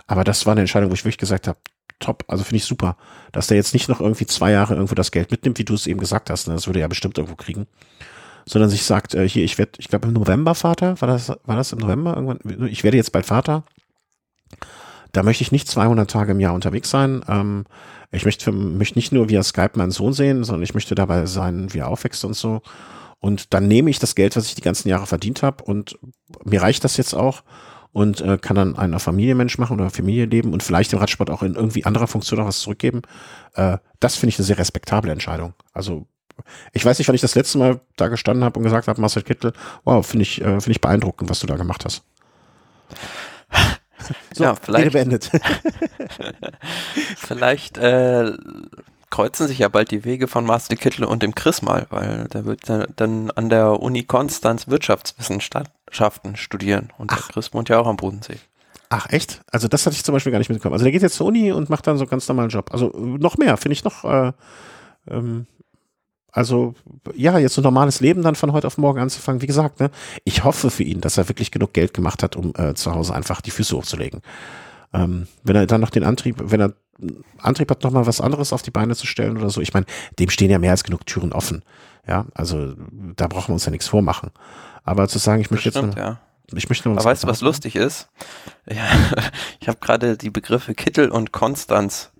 aber 0.07 0.23
das 0.23 0.45
war 0.45 0.53
eine 0.53 0.61
Entscheidung, 0.61 0.89
wo 0.89 0.93
ich 0.93 1.03
wirklich 1.03 1.17
gesagt 1.17 1.47
habe, 1.47 1.59
top, 1.99 2.23
also 2.27 2.43
finde 2.43 2.57
ich 2.57 2.65
super, 2.65 2.97
dass 3.31 3.47
der 3.47 3.57
jetzt 3.57 3.73
nicht 3.73 3.89
noch 3.89 4.01
irgendwie 4.01 4.25
zwei 4.25 4.51
Jahre 4.51 4.75
irgendwo 4.75 4.95
das 4.95 5.11
Geld 5.11 5.31
mitnimmt, 5.31 5.59
wie 5.59 5.65
du 5.65 5.73
es 5.73 5.87
eben 5.87 5.99
gesagt 5.99 6.29
hast, 6.29 6.47
ne? 6.47 6.53
das 6.53 6.67
würde 6.67 6.79
er 6.79 6.83
ja 6.83 6.87
bestimmt 6.87 7.17
irgendwo 7.17 7.35
kriegen, 7.35 7.67
sondern 8.45 8.69
sich 8.69 8.83
sagt, 8.83 9.15
äh, 9.15 9.27
hier, 9.27 9.43
ich 9.43 9.57
werde, 9.57 9.73
ich 9.77 9.87
glaube 9.87 10.07
im 10.07 10.13
November 10.13 10.55
Vater, 10.55 10.99
war 11.01 11.07
das, 11.07 11.29
war 11.29 11.55
das 11.55 11.71
im 11.71 11.79
November 11.79 12.15
irgendwann, 12.15 12.67
ich 12.67 12.83
werde 12.83 12.97
jetzt 12.97 13.11
bald 13.11 13.25
Vater, 13.25 13.63
da 15.11 15.23
möchte 15.23 15.41
ich 15.41 15.51
nicht 15.51 15.67
200 15.67 16.09
Tage 16.09 16.31
im 16.31 16.39
Jahr 16.39 16.53
unterwegs 16.53 16.89
sein. 16.89 17.23
Ähm, 17.27 17.65
ich 18.11 18.25
möchte, 18.25 18.43
für, 18.43 18.51
möchte 18.51 18.97
nicht 18.97 19.11
nur 19.11 19.29
via 19.29 19.43
Skype 19.43 19.71
meinen 19.75 19.91
Sohn 19.91 20.13
sehen, 20.13 20.43
sondern 20.43 20.63
ich 20.63 20.73
möchte 20.73 20.95
dabei 20.95 21.25
sein, 21.25 21.73
wie 21.73 21.79
er 21.79 21.87
aufwächst 21.87 22.23
und 22.23 22.35
so. 22.35 22.61
Und 23.19 23.53
dann 23.53 23.67
nehme 23.67 23.89
ich 23.89 23.99
das 23.99 24.15
Geld, 24.15 24.35
was 24.35 24.45
ich 24.45 24.55
die 24.55 24.61
ganzen 24.61 24.89
Jahre 24.89 25.07
verdient 25.07 25.41
habe 25.41 25.63
und 25.63 25.97
mir 26.45 26.61
reicht 26.61 26.83
das 26.83 26.97
jetzt 26.97 27.15
auch 27.15 27.41
und 27.97 28.21
äh, 28.21 28.37
kann 28.37 28.55
dann 28.55 28.77
einer 28.77 28.99
Familienmensch 28.99 29.57
machen 29.57 29.79
oder 29.79 29.89
Familie 29.89 30.25
leben 30.25 30.53
und 30.53 30.61
vielleicht 30.61 30.91
dem 30.91 30.99
Radsport 30.99 31.31
auch 31.31 31.41
in 31.41 31.55
irgendwie 31.55 31.83
anderer 31.83 32.05
Funktion 32.05 32.39
auch 32.39 32.45
was 32.45 32.59
zurückgeben. 32.59 33.01
Äh, 33.55 33.79
das 33.99 34.15
finde 34.15 34.29
ich 34.29 34.37
eine 34.37 34.45
sehr 34.45 34.59
respektable 34.59 35.11
Entscheidung. 35.11 35.55
Also 35.73 36.05
ich 36.73 36.85
weiß 36.85 36.99
nicht, 36.99 37.07
wann 37.07 37.15
ich 37.15 37.21
das 37.21 37.33
letzte 37.33 37.57
Mal 37.57 37.79
da 37.95 38.07
gestanden 38.07 38.43
habe 38.43 38.59
und 38.59 38.63
gesagt 38.63 38.87
habe, 38.87 39.01
Marcel 39.01 39.23
Kittel, 39.23 39.51
wow, 39.83 40.05
finde 40.05 40.21
ich, 40.21 40.39
äh, 40.41 40.61
finde 40.61 40.71
ich 40.71 40.81
beeindruckend, 40.81 41.27
was 41.27 41.39
du 41.39 41.47
da 41.47 41.57
gemacht 41.57 41.85
hast. 41.85 42.03
So, 44.31 44.43
ja, 44.43 44.53
vielleicht, 44.55 44.93
beendet. 44.93 45.31
vielleicht 47.17 47.79
äh, 47.79 48.31
kreuzen 49.09 49.47
sich 49.47 49.57
ja 49.57 49.69
bald 49.69 49.89
die 49.89 50.05
Wege 50.05 50.27
von 50.27 50.45
Marcel 50.45 50.77
Kittel 50.77 51.03
und 51.03 51.23
dem 51.23 51.33
Chris 51.33 51.63
mal, 51.63 51.87
weil 51.89 52.27
der 52.27 52.45
wird 52.45 52.61
dann 52.69 53.31
an 53.31 53.49
der 53.49 53.81
Uni 53.81 54.03
Konstanz 54.03 54.67
Wirtschaftswissenschaften 54.67 55.76
studieren 55.91 56.89
und 56.97 57.11
Ach. 57.11 57.17
der 57.17 57.33
Chris 57.33 57.53
wohnt 57.53 57.69
ja 57.69 57.79
auch 57.79 57.87
am 57.87 57.97
Bodensee. 57.97 58.37
Ach 58.89 59.09
echt? 59.09 59.41
Also 59.51 59.67
das 59.67 59.85
hatte 59.85 59.95
ich 59.95 60.03
zum 60.03 60.13
Beispiel 60.13 60.31
gar 60.31 60.39
nicht 60.39 60.49
mitbekommen. 60.49 60.73
Also 60.73 60.83
der 60.83 60.91
geht 60.91 61.01
jetzt 61.01 61.15
zur 61.15 61.27
Uni 61.27 61.51
und 61.51 61.69
macht 61.69 61.87
dann 61.87 61.97
so 61.97 62.03
einen 62.03 62.09
ganz 62.09 62.27
normalen 62.27 62.49
Job. 62.49 62.69
Also 62.71 62.87
noch 62.95 63.37
mehr, 63.37 63.57
finde 63.57 63.73
ich 63.73 63.83
noch 63.83 64.05
äh, 64.05 64.31
ähm, 65.09 65.45
also 66.37 66.75
ja, 67.15 67.39
jetzt 67.39 67.55
so 67.55 67.61
ein 67.61 67.63
normales 67.63 67.99
Leben 67.99 68.21
dann 68.21 68.35
von 68.35 68.51
heute 68.53 68.67
auf 68.67 68.77
morgen 68.77 68.99
anzufangen. 68.99 69.41
Wie 69.41 69.47
gesagt, 69.47 69.79
ne, 69.79 69.89
ich 70.23 70.43
hoffe 70.43 70.69
für 70.69 70.83
ihn, 70.83 71.01
dass 71.01 71.17
er 71.17 71.27
wirklich 71.29 71.49
genug 71.49 71.73
Geld 71.73 71.95
gemacht 71.95 72.21
hat, 72.21 72.35
um 72.35 72.53
äh, 72.55 72.75
zu 72.75 72.93
Hause 72.93 73.15
einfach 73.15 73.41
die 73.41 73.49
Füße 73.49 73.75
hochzulegen. 73.75 74.21
Ähm, 74.93 75.27
wenn 75.43 75.55
er 75.55 75.65
dann 75.65 75.81
noch 75.81 75.89
den 75.89 76.03
Antrieb, 76.03 76.35
wenn 76.39 76.61
er 76.61 76.73
Antrieb 77.39 77.71
hat, 77.71 77.83
noch 77.83 77.91
mal 77.91 78.05
was 78.05 78.21
anderes 78.21 78.53
auf 78.53 78.61
die 78.61 78.69
Beine 78.69 78.95
zu 78.95 79.07
stellen 79.07 79.37
oder 79.37 79.49
so, 79.49 79.61
ich 79.61 79.73
meine, 79.73 79.87
dem 80.19 80.29
stehen 80.29 80.51
ja 80.51 80.59
mehr 80.59 80.71
als 80.71 80.83
genug 80.83 81.05
Türen 81.07 81.33
offen. 81.33 81.63
Ja, 82.07 82.25
also 82.35 82.73
da 83.15 83.27
brauchen 83.27 83.49
wir 83.49 83.53
uns 83.53 83.65
ja 83.65 83.71
nichts 83.71 83.87
vormachen. 83.87 84.29
Aber 84.87 85.09
zu 85.09 85.19
sagen, 85.19 85.41
ich 85.41 85.51
möchte 85.51 85.69
stimmt, 85.69 85.95
jetzt, 85.95 85.97
ja. 85.97 86.21
ich 86.53 86.69
möchte 86.69 86.89
Aber 86.89 87.03
weißt 87.03 87.23
du, 87.23 87.27
was 87.27 87.41
lustig 87.41 87.75
ist? 87.75 88.07
Ja, 88.65 88.87
ich 89.59 89.67
habe 89.67 89.79
gerade 89.79 90.15
die 90.15 90.29
Begriffe 90.29 90.73
Kittel 90.75 91.11
und 91.11 91.33
Konstanz 91.33 92.11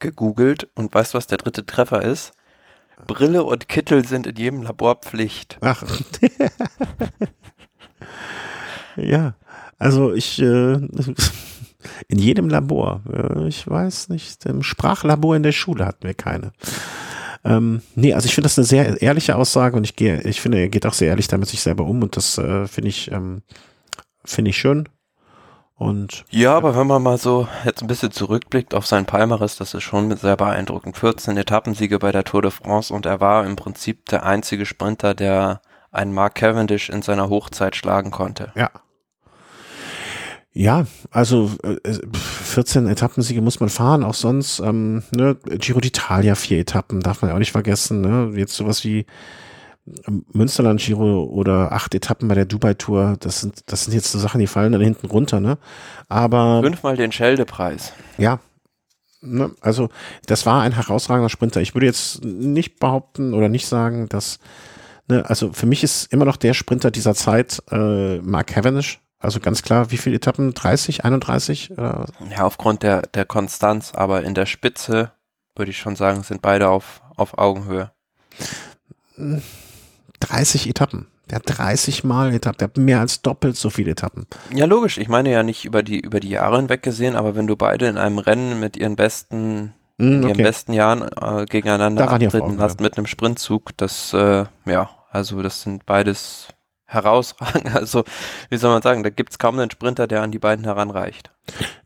gegoogelt 0.00 0.68
und 0.74 0.92
weißt 0.92 1.14
du, 1.14 1.18
was 1.18 1.28
der 1.28 1.38
dritte 1.38 1.64
Treffer 1.64 2.02
ist? 2.02 2.32
Brille 3.06 3.44
und 3.44 3.68
Kittel 3.68 4.04
sind 4.04 4.26
in 4.26 4.34
jedem 4.34 4.62
Labor 4.62 4.96
Pflicht. 4.96 5.58
Ach. 5.60 5.84
ja, 8.96 9.34
also 9.78 10.12
ich 10.12 10.42
äh, 10.42 10.44
in 12.08 12.18
jedem 12.18 12.48
Labor. 12.48 13.02
Äh, 13.08 13.46
ich 13.46 13.68
weiß 13.68 14.08
nicht, 14.08 14.44
im 14.46 14.64
Sprachlabor 14.64 15.36
in 15.36 15.44
der 15.44 15.52
Schule 15.52 15.86
hatten 15.86 16.02
wir 16.02 16.14
keine. 16.14 16.50
Ähm, 17.46 17.82
nee, 17.94 18.12
also 18.12 18.26
ich 18.26 18.34
finde 18.34 18.46
das 18.46 18.58
eine 18.58 18.64
sehr 18.64 19.00
ehrliche 19.00 19.36
Aussage 19.36 19.76
und 19.76 19.84
ich 19.84 19.94
gehe, 19.94 20.20
ich 20.22 20.40
finde, 20.40 20.58
er 20.58 20.68
geht 20.68 20.84
auch 20.84 20.94
sehr 20.94 21.08
ehrlich 21.08 21.28
damit 21.28 21.48
sich 21.48 21.60
selber 21.60 21.84
um 21.84 22.02
und 22.02 22.16
das 22.16 22.38
äh, 22.38 22.66
finde 22.66 22.88
ich, 22.88 23.10
ähm, 23.12 23.42
finde 24.24 24.50
ich 24.50 24.58
schön. 24.58 24.88
Und 25.78 26.24
ja, 26.30 26.56
aber 26.56 26.74
wenn 26.74 26.86
man 26.86 27.02
mal 27.02 27.18
so 27.18 27.46
jetzt 27.64 27.82
ein 27.82 27.86
bisschen 27.86 28.10
zurückblickt 28.10 28.74
auf 28.74 28.86
sein 28.86 29.04
Palmares, 29.04 29.56
das 29.56 29.74
ist 29.74 29.82
schon 29.82 30.16
sehr 30.16 30.36
beeindruckend. 30.36 30.96
14 30.96 31.36
Etappensiege 31.36 31.98
bei 31.98 32.12
der 32.12 32.24
Tour 32.24 32.42
de 32.42 32.50
France 32.50 32.92
und 32.92 33.06
er 33.06 33.20
war 33.20 33.44
im 33.44 33.56
Prinzip 33.56 34.06
der 34.06 34.24
einzige 34.24 34.64
Sprinter, 34.64 35.14
der 35.14 35.60
einen 35.92 36.14
Mark 36.14 36.34
Cavendish 36.34 36.88
in 36.88 37.02
seiner 37.02 37.28
Hochzeit 37.28 37.76
schlagen 37.76 38.10
konnte. 38.10 38.52
Ja. 38.56 38.70
Ja, 40.56 40.86
also 41.10 41.50
äh, 41.64 41.92
14 42.14 42.86
Etappensiege 42.86 43.42
muss 43.42 43.60
man 43.60 43.68
fahren, 43.68 44.02
auch 44.02 44.14
sonst. 44.14 44.58
Ähm, 44.60 45.02
ne, 45.14 45.34
Giro 45.34 45.80
d'Italia, 45.80 46.34
vier 46.34 46.60
Etappen, 46.60 47.00
darf 47.00 47.20
man 47.20 47.28
ja 47.28 47.34
auch 47.34 47.38
nicht 47.38 47.52
vergessen. 47.52 48.00
Ne? 48.00 48.32
Jetzt 48.38 48.54
sowas 48.54 48.82
wie 48.82 49.04
Münsterland 50.32 50.80
Giro 50.80 51.24
oder 51.24 51.72
acht 51.72 51.94
Etappen 51.94 52.26
bei 52.28 52.34
der 52.34 52.46
Dubai 52.46 52.72
Tour, 52.72 53.18
das 53.20 53.42
sind, 53.42 53.64
das 53.66 53.84
sind 53.84 53.92
jetzt 53.92 54.10
so 54.10 54.18
Sachen, 54.18 54.40
die 54.40 54.46
fallen 54.46 54.72
dann 54.72 54.80
hinten 54.80 55.08
runter, 55.08 55.40
ne? 55.40 55.58
Aber. 56.08 56.62
Fünfmal 56.62 56.96
den 56.96 57.12
Schelde-Preis. 57.12 57.92
Ja. 58.16 58.40
Ne? 59.20 59.50
Also, 59.60 59.90
das 60.24 60.46
war 60.46 60.62
ein 60.62 60.72
herausragender 60.72 61.28
Sprinter. 61.28 61.60
Ich 61.60 61.74
würde 61.74 61.86
jetzt 61.86 62.24
nicht 62.24 62.80
behaupten 62.80 63.34
oder 63.34 63.50
nicht 63.50 63.66
sagen, 63.66 64.08
dass, 64.08 64.38
ne, 65.06 65.22
also 65.28 65.52
für 65.52 65.66
mich 65.66 65.84
ist 65.84 66.10
immer 66.14 66.24
noch 66.24 66.38
der 66.38 66.54
Sprinter 66.54 66.90
dieser 66.90 67.14
Zeit 67.14 67.62
äh, 67.70 68.20
Mark 68.22 68.46
Cavendish. 68.46 69.02
Also 69.18 69.40
ganz 69.40 69.62
klar, 69.62 69.90
wie 69.90 69.96
viele 69.96 70.16
Etappen? 70.16 70.52
30, 70.54 71.04
31? 71.04 71.72
Oder? 71.72 72.06
Ja, 72.30 72.44
aufgrund 72.44 72.82
der, 72.82 73.02
der 73.02 73.24
Konstanz, 73.24 73.92
aber 73.94 74.22
in 74.24 74.34
der 74.34 74.46
Spitze 74.46 75.12
würde 75.54 75.70
ich 75.70 75.78
schon 75.78 75.96
sagen, 75.96 76.22
sind 76.22 76.42
beide 76.42 76.68
auf, 76.68 77.00
auf 77.16 77.38
Augenhöhe. 77.38 77.90
Hm. 79.14 79.42
30 80.20 80.68
Etappen. 80.68 81.06
Der 81.30 81.36
hat 81.36 81.42
30 81.46 82.04
Mal 82.04 82.32
Etappen, 82.32 82.58
der 82.58 82.68
hat 82.68 82.76
mehr 82.76 83.00
als 83.00 83.20
doppelt 83.22 83.56
so 83.56 83.68
viele 83.70 83.92
Etappen. 83.92 84.26
Ja, 84.54 84.66
logisch. 84.66 84.96
Ich 84.98 85.08
meine 85.08 85.30
ja 85.30 85.42
nicht 85.42 85.64
über 85.64 85.82
die, 85.82 85.98
über 85.98 86.20
die 86.20 86.30
Jahre 86.30 86.58
hinweg 86.58 86.82
gesehen, 86.82 87.16
aber 87.16 87.34
wenn 87.34 87.46
du 87.46 87.56
beide 87.56 87.88
in 87.88 87.98
einem 87.98 88.18
Rennen 88.18 88.60
mit 88.60 88.76
ihren 88.76 88.94
besten, 88.94 89.74
mm, 89.98 90.18
okay. 90.18 90.28
ihren 90.28 90.36
besten 90.36 90.72
Jahren 90.72 91.02
äh, 91.02 91.46
gegeneinander 91.46 92.10
antreten 92.10 92.60
hast 92.60 92.80
mit 92.80 92.96
einem 92.96 93.06
Sprintzug, 93.06 93.76
das, 93.76 94.12
äh, 94.12 94.44
ja, 94.66 94.90
also 95.10 95.42
das 95.42 95.62
sind 95.62 95.84
beides 95.84 96.48
herausragend. 96.86 97.66
Also, 97.74 98.04
wie 98.48 98.56
soll 98.56 98.72
man 98.72 98.82
sagen, 98.82 99.02
da 99.02 99.10
gibt's 99.10 99.38
kaum 99.38 99.58
einen 99.58 99.70
Sprinter, 99.70 100.06
der 100.06 100.22
an 100.22 100.30
die 100.30 100.38
beiden 100.38 100.64
heranreicht. 100.64 101.30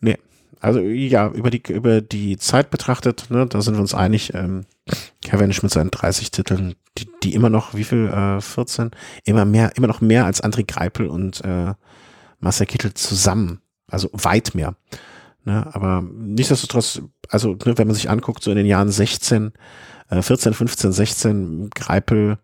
Nee, 0.01 0.19
also 0.61 0.81
ja, 0.81 1.29
über 1.29 1.51
die, 1.51 1.63
über 1.69 2.03
die 2.03 2.37
Zeit 2.37 2.71
betrachtet, 2.71 3.27
ne, 3.31 3.47
da 3.47 3.63
sind 3.63 3.75
wir 3.75 3.81
uns 3.81 3.95
einig, 3.95 4.35
ähm, 4.35 4.67
Cavendish 5.25 5.63
mit 5.63 5.73
seinen 5.73 5.91
30 5.91 6.31
Titeln, 6.31 6.75
die, 6.99 7.09
die 7.23 7.35
immer 7.35 7.49
noch, 7.49 7.75
wie 7.75 7.85
viel, 7.85 8.09
äh, 8.09 8.41
14, 8.41 8.91
immer 9.25 9.47
mehr, 9.47 9.73
immer 9.77 9.87
noch 9.87 10.03
mehr 10.03 10.27
als 10.27 10.43
André 10.43 10.67
Greipel 10.67 11.07
und 11.07 11.43
äh, 11.45 11.73
Marcel 12.41 12.67
Kittel 12.67 12.93
zusammen. 12.95 13.63
Also 13.91 14.11
weit 14.13 14.55
mehr. 14.55 14.77
Ne, 15.45 15.67
aber 15.73 16.03
nichtsdestotrotz, 16.03 17.01
also 17.31 17.57
ne, 17.65 17.79
wenn 17.79 17.87
man 17.87 17.97
sich 17.97 18.11
anguckt, 18.11 18.43
so 18.43 18.51
in 18.51 18.59
den 18.59 18.67
Jahren 18.67 18.91
16, 18.91 19.53
äh, 20.11 20.21
14, 20.21 20.53
15, 20.53 20.93
16, 20.93 21.71
Greipel, 21.71 22.39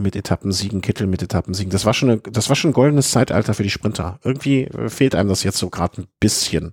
mit 0.00 0.16
Etappensiegen, 0.16 0.80
Kittel 0.80 1.06
mit 1.06 1.22
Etappensiegen. 1.22 1.70
Das 1.70 1.84
war 1.84 1.94
schon, 1.94 2.10
eine, 2.10 2.18
das 2.18 2.48
war 2.48 2.56
schon 2.56 2.70
ein 2.70 2.74
goldenes 2.74 3.10
Zeitalter 3.10 3.54
für 3.54 3.62
die 3.62 3.70
Sprinter. 3.70 4.18
Irgendwie 4.24 4.64
äh, 4.64 4.88
fehlt 4.88 5.14
einem 5.14 5.28
das 5.28 5.44
jetzt 5.44 5.58
so 5.58 5.70
gerade 5.70 6.02
ein 6.02 6.08
bisschen, 6.18 6.72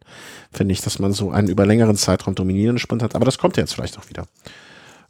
finde 0.52 0.74
ich, 0.74 0.82
dass 0.82 1.00
man 1.00 1.14
so 1.14 1.32
einen 1.32 1.50
über 1.50 1.66
längeren 1.66 1.96
Zeitraum 1.96 2.36
dominierenden 2.36 2.80
Sprint 2.80 3.04
hat. 3.04 3.16
Aber 3.16 3.26
das 3.26 3.38
kommt 3.38 3.58
ja 3.58 3.64
jetzt 3.64 3.74
vielleicht 3.74 3.98
auch 3.98 4.10
wieder. 4.10 4.28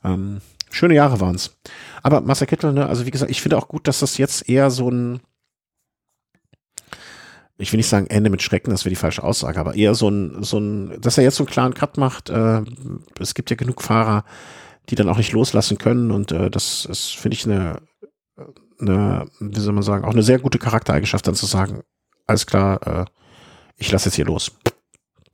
Ähm, 0.03 0.41
schöne 0.69 0.95
Jahre 0.95 1.19
waren's. 1.19 1.57
Aber 2.03 2.21
Marcel 2.21 2.47
Kittel, 2.47 2.73
ne, 2.73 2.87
also 2.87 3.05
wie 3.05 3.11
gesagt, 3.11 3.31
ich 3.31 3.41
finde 3.41 3.57
auch 3.57 3.67
gut, 3.67 3.87
dass 3.87 3.99
das 3.99 4.17
jetzt 4.17 4.49
eher 4.49 4.69
so 4.69 4.89
ein, 4.89 5.19
ich 7.57 7.71
will 7.71 7.77
nicht 7.77 7.89
sagen 7.89 8.07
Ende 8.07 8.29
mit 8.29 8.41
Schrecken, 8.41 8.71
das 8.71 8.85
wäre 8.85 8.91
die 8.91 8.95
falsche 8.95 9.23
Aussage, 9.23 9.59
aber 9.59 9.75
eher 9.75 9.95
so 9.95 10.09
ein, 10.09 10.43
so 10.43 10.59
ein, 10.59 11.01
dass 11.01 11.17
er 11.17 11.23
jetzt 11.23 11.35
so 11.35 11.43
einen 11.43 11.51
klaren 11.51 11.73
Cut 11.73 11.97
macht. 11.97 12.29
Äh, 12.29 12.61
es 13.19 13.33
gibt 13.33 13.49
ja 13.49 13.55
genug 13.55 13.81
Fahrer, 13.81 14.23
die 14.89 14.95
dann 14.95 15.09
auch 15.09 15.17
nicht 15.17 15.33
loslassen 15.33 15.77
können 15.77 16.11
und 16.11 16.31
äh, 16.31 16.49
das 16.49 16.85
ist, 16.85 17.15
finde 17.15 17.35
ich, 17.35 17.45
eine 17.45 17.81
eine, 18.79 19.27
wie 19.39 19.59
soll 19.59 19.73
man 19.73 19.83
sagen, 19.83 20.05
auch 20.05 20.11
eine 20.11 20.23
sehr 20.23 20.39
gute 20.39 20.59
Charaktereigenschaft, 20.59 21.27
dann 21.27 21.35
zu 21.35 21.45
sagen, 21.45 21.83
alles 22.25 22.45
klar, 22.45 22.85
äh, 22.85 23.05
ich 23.77 23.91
lasse 23.91 24.09
jetzt 24.09 24.15
hier 24.15 24.25
los. 24.25 24.51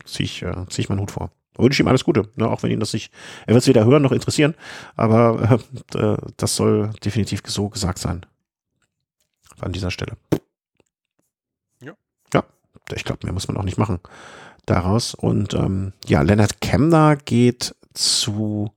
Zieh 0.05 0.23
ich, 0.23 0.41
äh, 0.43 0.65
zieh 0.69 0.81
ich 0.81 0.89
meinen 0.89 1.01
Hut 1.01 1.11
vor. 1.11 1.31
Wünsche 1.57 1.83
ihm 1.83 1.87
alles 1.87 2.03
Gute, 2.03 2.29
ne, 2.35 2.49
auch 2.49 2.63
wenn 2.63 2.71
ihn 2.71 2.79
das 2.79 2.93
nicht, 2.93 3.13
er 3.45 3.53
wird 3.53 3.63
es 3.63 3.67
weder 3.67 3.85
hören 3.85 4.01
noch 4.01 4.11
interessieren, 4.11 4.55
aber 4.95 5.59
äh, 5.95 6.17
das 6.37 6.55
soll 6.55 6.91
definitiv 7.05 7.41
so 7.45 7.69
gesagt 7.69 7.99
sein. 7.99 8.25
An 9.59 9.71
dieser 9.71 9.91
Stelle. 9.91 10.17
Ja. 11.79 11.93
Ja, 12.33 12.43
ich 12.95 13.05
glaube, 13.05 13.19
mehr 13.23 13.33
muss 13.33 13.47
man 13.47 13.55
auch 13.55 13.63
nicht 13.63 13.77
machen 13.77 13.99
daraus. 14.65 15.13
Und 15.13 15.53
ähm, 15.53 15.93
ja, 16.05 16.21
Leonard 16.21 16.59
Kemner 16.59 17.15
geht 17.15 17.75
zu 17.93 18.73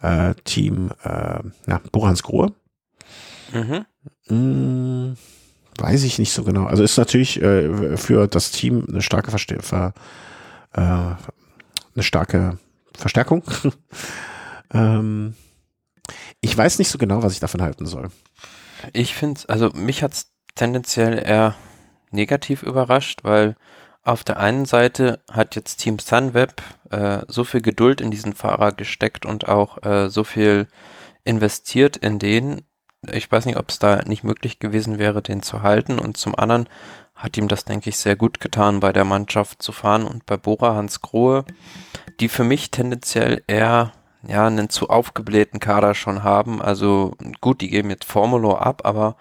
äh, 0.00 0.34
Team 0.44 0.90
äh, 1.04 1.40
ja, 1.66 1.80
Borans 1.92 2.22
Grohe. 2.22 2.52
Mhm. 3.56 3.86
Hm, 4.28 5.16
weiß 5.78 6.02
ich 6.04 6.18
nicht 6.18 6.32
so 6.32 6.44
genau. 6.44 6.64
Also 6.64 6.82
ist 6.82 6.98
natürlich 6.98 7.40
äh, 7.40 7.96
für 7.96 8.26
das 8.26 8.50
Team 8.50 8.86
eine 8.88 9.02
starke 9.02 9.30
Verste 9.30 9.62
Ver, 9.62 9.94
äh, 10.72 10.80
eine 10.80 11.16
starke 12.00 12.58
Verstärkung. 12.94 13.42
ähm, 14.72 15.34
ich 16.40 16.56
weiß 16.56 16.78
nicht 16.78 16.90
so 16.90 16.98
genau, 16.98 17.22
was 17.22 17.32
ich 17.32 17.40
davon 17.40 17.62
halten 17.62 17.86
soll. 17.86 18.08
Ich 18.92 19.14
finde 19.14 19.40
also 19.48 19.70
mich 19.70 20.02
hat 20.02 20.12
es 20.12 20.32
tendenziell 20.54 21.18
eher 21.18 21.54
negativ 22.10 22.62
überrascht, 22.62 23.24
weil 23.24 23.56
auf 24.02 24.22
der 24.22 24.38
einen 24.38 24.66
Seite 24.66 25.20
hat 25.30 25.56
jetzt 25.56 25.78
Team 25.78 25.98
Sunweb 25.98 26.62
äh, 26.90 27.22
so 27.26 27.42
viel 27.42 27.60
Geduld 27.60 28.00
in 28.00 28.10
diesen 28.10 28.34
Fahrer 28.34 28.72
gesteckt 28.72 29.26
und 29.26 29.48
auch 29.48 29.82
äh, 29.82 30.08
so 30.08 30.24
viel 30.24 30.68
investiert 31.24 31.96
in 31.96 32.18
den. 32.18 32.62
Ich 33.12 33.30
weiß 33.30 33.46
nicht, 33.46 33.56
ob 33.56 33.70
es 33.70 33.78
da 33.78 34.02
nicht 34.06 34.24
möglich 34.24 34.58
gewesen 34.58 34.98
wäre, 34.98 35.22
den 35.22 35.42
zu 35.42 35.62
halten. 35.62 35.98
Und 35.98 36.16
zum 36.16 36.34
anderen 36.34 36.68
hat 37.14 37.36
ihm 37.36 37.48
das, 37.48 37.64
denke 37.64 37.90
ich, 37.90 37.98
sehr 37.98 38.16
gut 38.16 38.40
getan, 38.40 38.80
bei 38.80 38.92
der 38.92 39.04
Mannschaft 39.04 39.62
zu 39.62 39.72
fahren 39.72 40.04
und 40.06 40.26
bei 40.26 40.36
Bora 40.36 40.74
Hans 40.74 41.00
Grohe, 41.00 41.44
die 42.20 42.28
für 42.28 42.44
mich 42.44 42.70
tendenziell 42.70 43.42
eher 43.46 43.92
ja, 44.26 44.46
einen 44.46 44.68
zu 44.68 44.88
aufgeblähten 44.90 45.60
Kader 45.60 45.94
schon 45.94 46.22
haben. 46.22 46.60
Also 46.60 47.14
gut, 47.40 47.60
die 47.60 47.68
geben 47.68 47.90
jetzt 47.90 48.04
Formulo 48.04 48.56
ab, 48.56 48.82
aber 48.84 49.16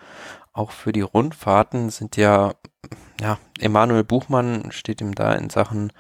auch 0.52 0.72
für 0.72 0.92
die 0.92 1.02
Rundfahrten 1.02 1.90
sind 1.90 2.18
ja 2.18 2.54
ja, 3.22 3.38
Emanuel 3.60 4.04
Buchmann 4.04 4.72
steht 4.72 5.02
ihm 5.02 5.16
da 5.16 5.34
in 5.34 5.50
Sachen 5.50 5.92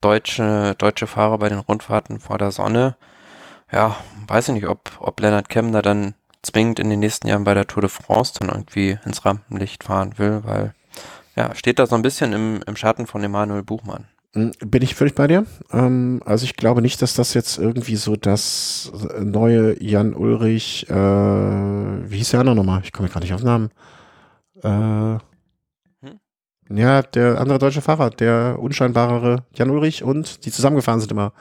deutsche, 0.00 0.74
deutsche 0.78 1.06
Fahrer 1.06 1.38
bei 1.38 1.48
den 1.48 1.58
Rundfahrten 1.58 2.20
vor 2.20 2.38
der 2.38 2.50
Sonne. 2.50 2.96
Ja, 3.72 3.96
weiß 4.26 4.48
ich 4.48 4.54
nicht, 4.54 4.68
ob, 4.68 4.90
ob 5.00 5.20
Leonard 5.20 5.48
Kemner 5.48 5.82
dann 5.82 6.14
zwingend 6.42 6.78
in 6.78 6.90
den 6.90 7.00
nächsten 7.00 7.28
Jahren 7.28 7.44
bei 7.44 7.54
der 7.54 7.66
Tour 7.66 7.82
de 7.82 7.90
France 7.90 8.34
dann 8.38 8.48
irgendwie 8.48 8.98
ins 9.04 9.24
Rampenlicht 9.24 9.84
fahren 9.84 10.14
will, 10.16 10.40
weil 10.44 10.74
ja, 11.36 11.54
steht 11.54 11.78
da 11.78 11.86
so 11.86 11.94
ein 11.94 12.02
bisschen 12.02 12.32
im, 12.32 12.60
im 12.66 12.76
Schatten 12.76 13.06
von 13.06 13.22
Emanuel 13.22 13.62
Buchmann. 13.62 14.06
Hm, 14.32 14.52
bin 14.60 14.82
ich 14.82 14.94
völlig 14.94 15.14
bei 15.14 15.26
dir. 15.26 15.46
Ähm, 15.72 16.22
also 16.24 16.44
ich 16.44 16.56
glaube 16.56 16.82
nicht, 16.82 17.00
dass 17.02 17.14
das 17.14 17.34
jetzt 17.34 17.58
irgendwie 17.58 17.96
so 17.96 18.16
das 18.16 18.92
neue 19.18 19.82
Jan 19.82 20.14
Ulrich, 20.14 20.88
äh, 20.88 20.94
wie 20.94 22.18
hieß 22.18 22.30
der 22.30 22.40
andere 22.40 22.56
nochmal? 22.56 22.80
Ich 22.84 22.92
komme 22.92 23.08
gerade 23.08 23.24
nicht 23.24 23.34
auf 23.34 23.42
Namen. 23.42 23.70
Äh, 24.62 25.18
ja, 26.68 27.02
der 27.02 27.40
andere 27.40 27.58
deutsche 27.58 27.80
Fahrer, 27.80 28.10
der 28.10 28.58
unscheinbarere 28.58 29.44
Jan 29.54 29.70
Ulrich 29.70 30.02
und 30.02 30.44
die 30.44 30.50
zusammengefahren 30.50 31.00
sind 31.00 31.12
immer. 31.12 31.32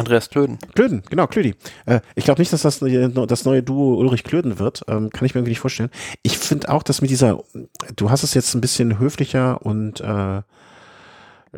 Andreas 0.00 0.30
Klöden. 0.30 0.58
Klöden, 0.74 1.02
genau, 1.08 1.26
Klödi. 1.26 1.54
Äh, 1.86 2.00
ich 2.14 2.24
glaube 2.24 2.40
nicht, 2.40 2.52
dass 2.52 2.62
das 2.62 2.80
das 2.80 3.44
neue 3.44 3.62
Duo 3.62 3.94
Ulrich 3.98 4.24
Klöden 4.24 4.58
wird. 4.58 4.82
Ähm, 4.88 5.10
kann 5.10 5.26
ich 5.26 5.34
mir 5.34 5.40
irgendwie 5.40 5.52
nicht 5.52 5.60
vorstellen. 5.60 5.90
Ich 6.22 6.38
finde 6.38 6.70
auch, 6.70 6.82
dass 6.82 7.00
mit 7.00 7.10
dieser, 7.10 7.42
du 7.96 8.10
hast 8.10 8.22
es 8.22 8.34
jetzt 8.34 8.54
ein 8.54 8.60
bisschen 8.60 8.98
höflicher 8.98 9.64
und 9.64 10.00
äh, 10.00 10.42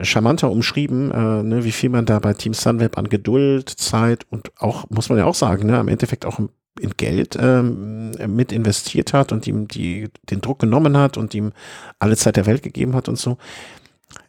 charmanter 0.00 0.50
umschrieben, 0.50 1.10
äh, 1.10 1.42
ne, 1.42 1.64
wie 1.64 1.72
viel 1.72 1.90
man 1.90 2.06
da 2.06 2.18
bei 2.18 2.34
Team 2.34 2.54
Sunweb 2.54 2.98
an 2.98 3.08
Geduld, 3.08 3.68
Zeit 3.68 4.26
und 4.30 4.50
auch, 4.58 4.88
muss 4.90 5.08
man 5.08 5.18
ja 5.18 5.24
auch 5.24 5.34
sagen, 5.34 5.66
ne, 5.66 5.78
am 5.78 5.88
Endeffekt 5.88 6.24
auch 6.24 6.40
in 6.80 6.96
Geld 6.96 7.36
ähm, 7.38 8.12
mit 8.26 8.50
investiert 8.50 9.12
hat 9.12 9.32
und 9.32 9.46
ihm 9.46 9.68
die, 9.68 10.08
den 10.30 10.40
Druck 10.40 10.58
genommen 10.58 10.96
hat 10.96 11.18
und 11.18 11.34
ihm 11.34 11.52
alle 11.98 12.16
Zeit 12.16 12.36
der 12.36 12.46
Welt 12.46 12.62
gegeben 12.62 12.94
hat 12.94 13.08
und 13.08 13.18
so. 13.18 13.36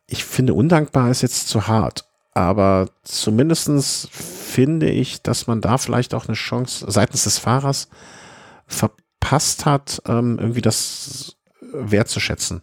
Ich 0.08 0.26
finde, 0.26 0.54
undankbar 0.54 1.10
ist 1.10 1.22
jetzt 1.22 1.48
zu 1.48 1.68
hart. 1.68 2.06
Aber 2.34 2.90
zumindestens 3.04 4.08
finde 4.12 4.90
ich, 4.90 5.22
dass 5.22 5.48
man 5.48 5.62
da 5.62 5.78
vielleicht 5.78 6.14
auch 6.14 6.28
eine 6.28 6.36
Chance 6.36 6.86
seitens 6.90 7.26
des 7.26 7.38
Fahrers 7.38 7.90
verpasst 8.66 9.66
hat, 9.66 10.02
ähm, 10.08 10.40
irgendwie 10.40 10.62
das 10.62 11.38
wertzuschätzen. 11.62 12.62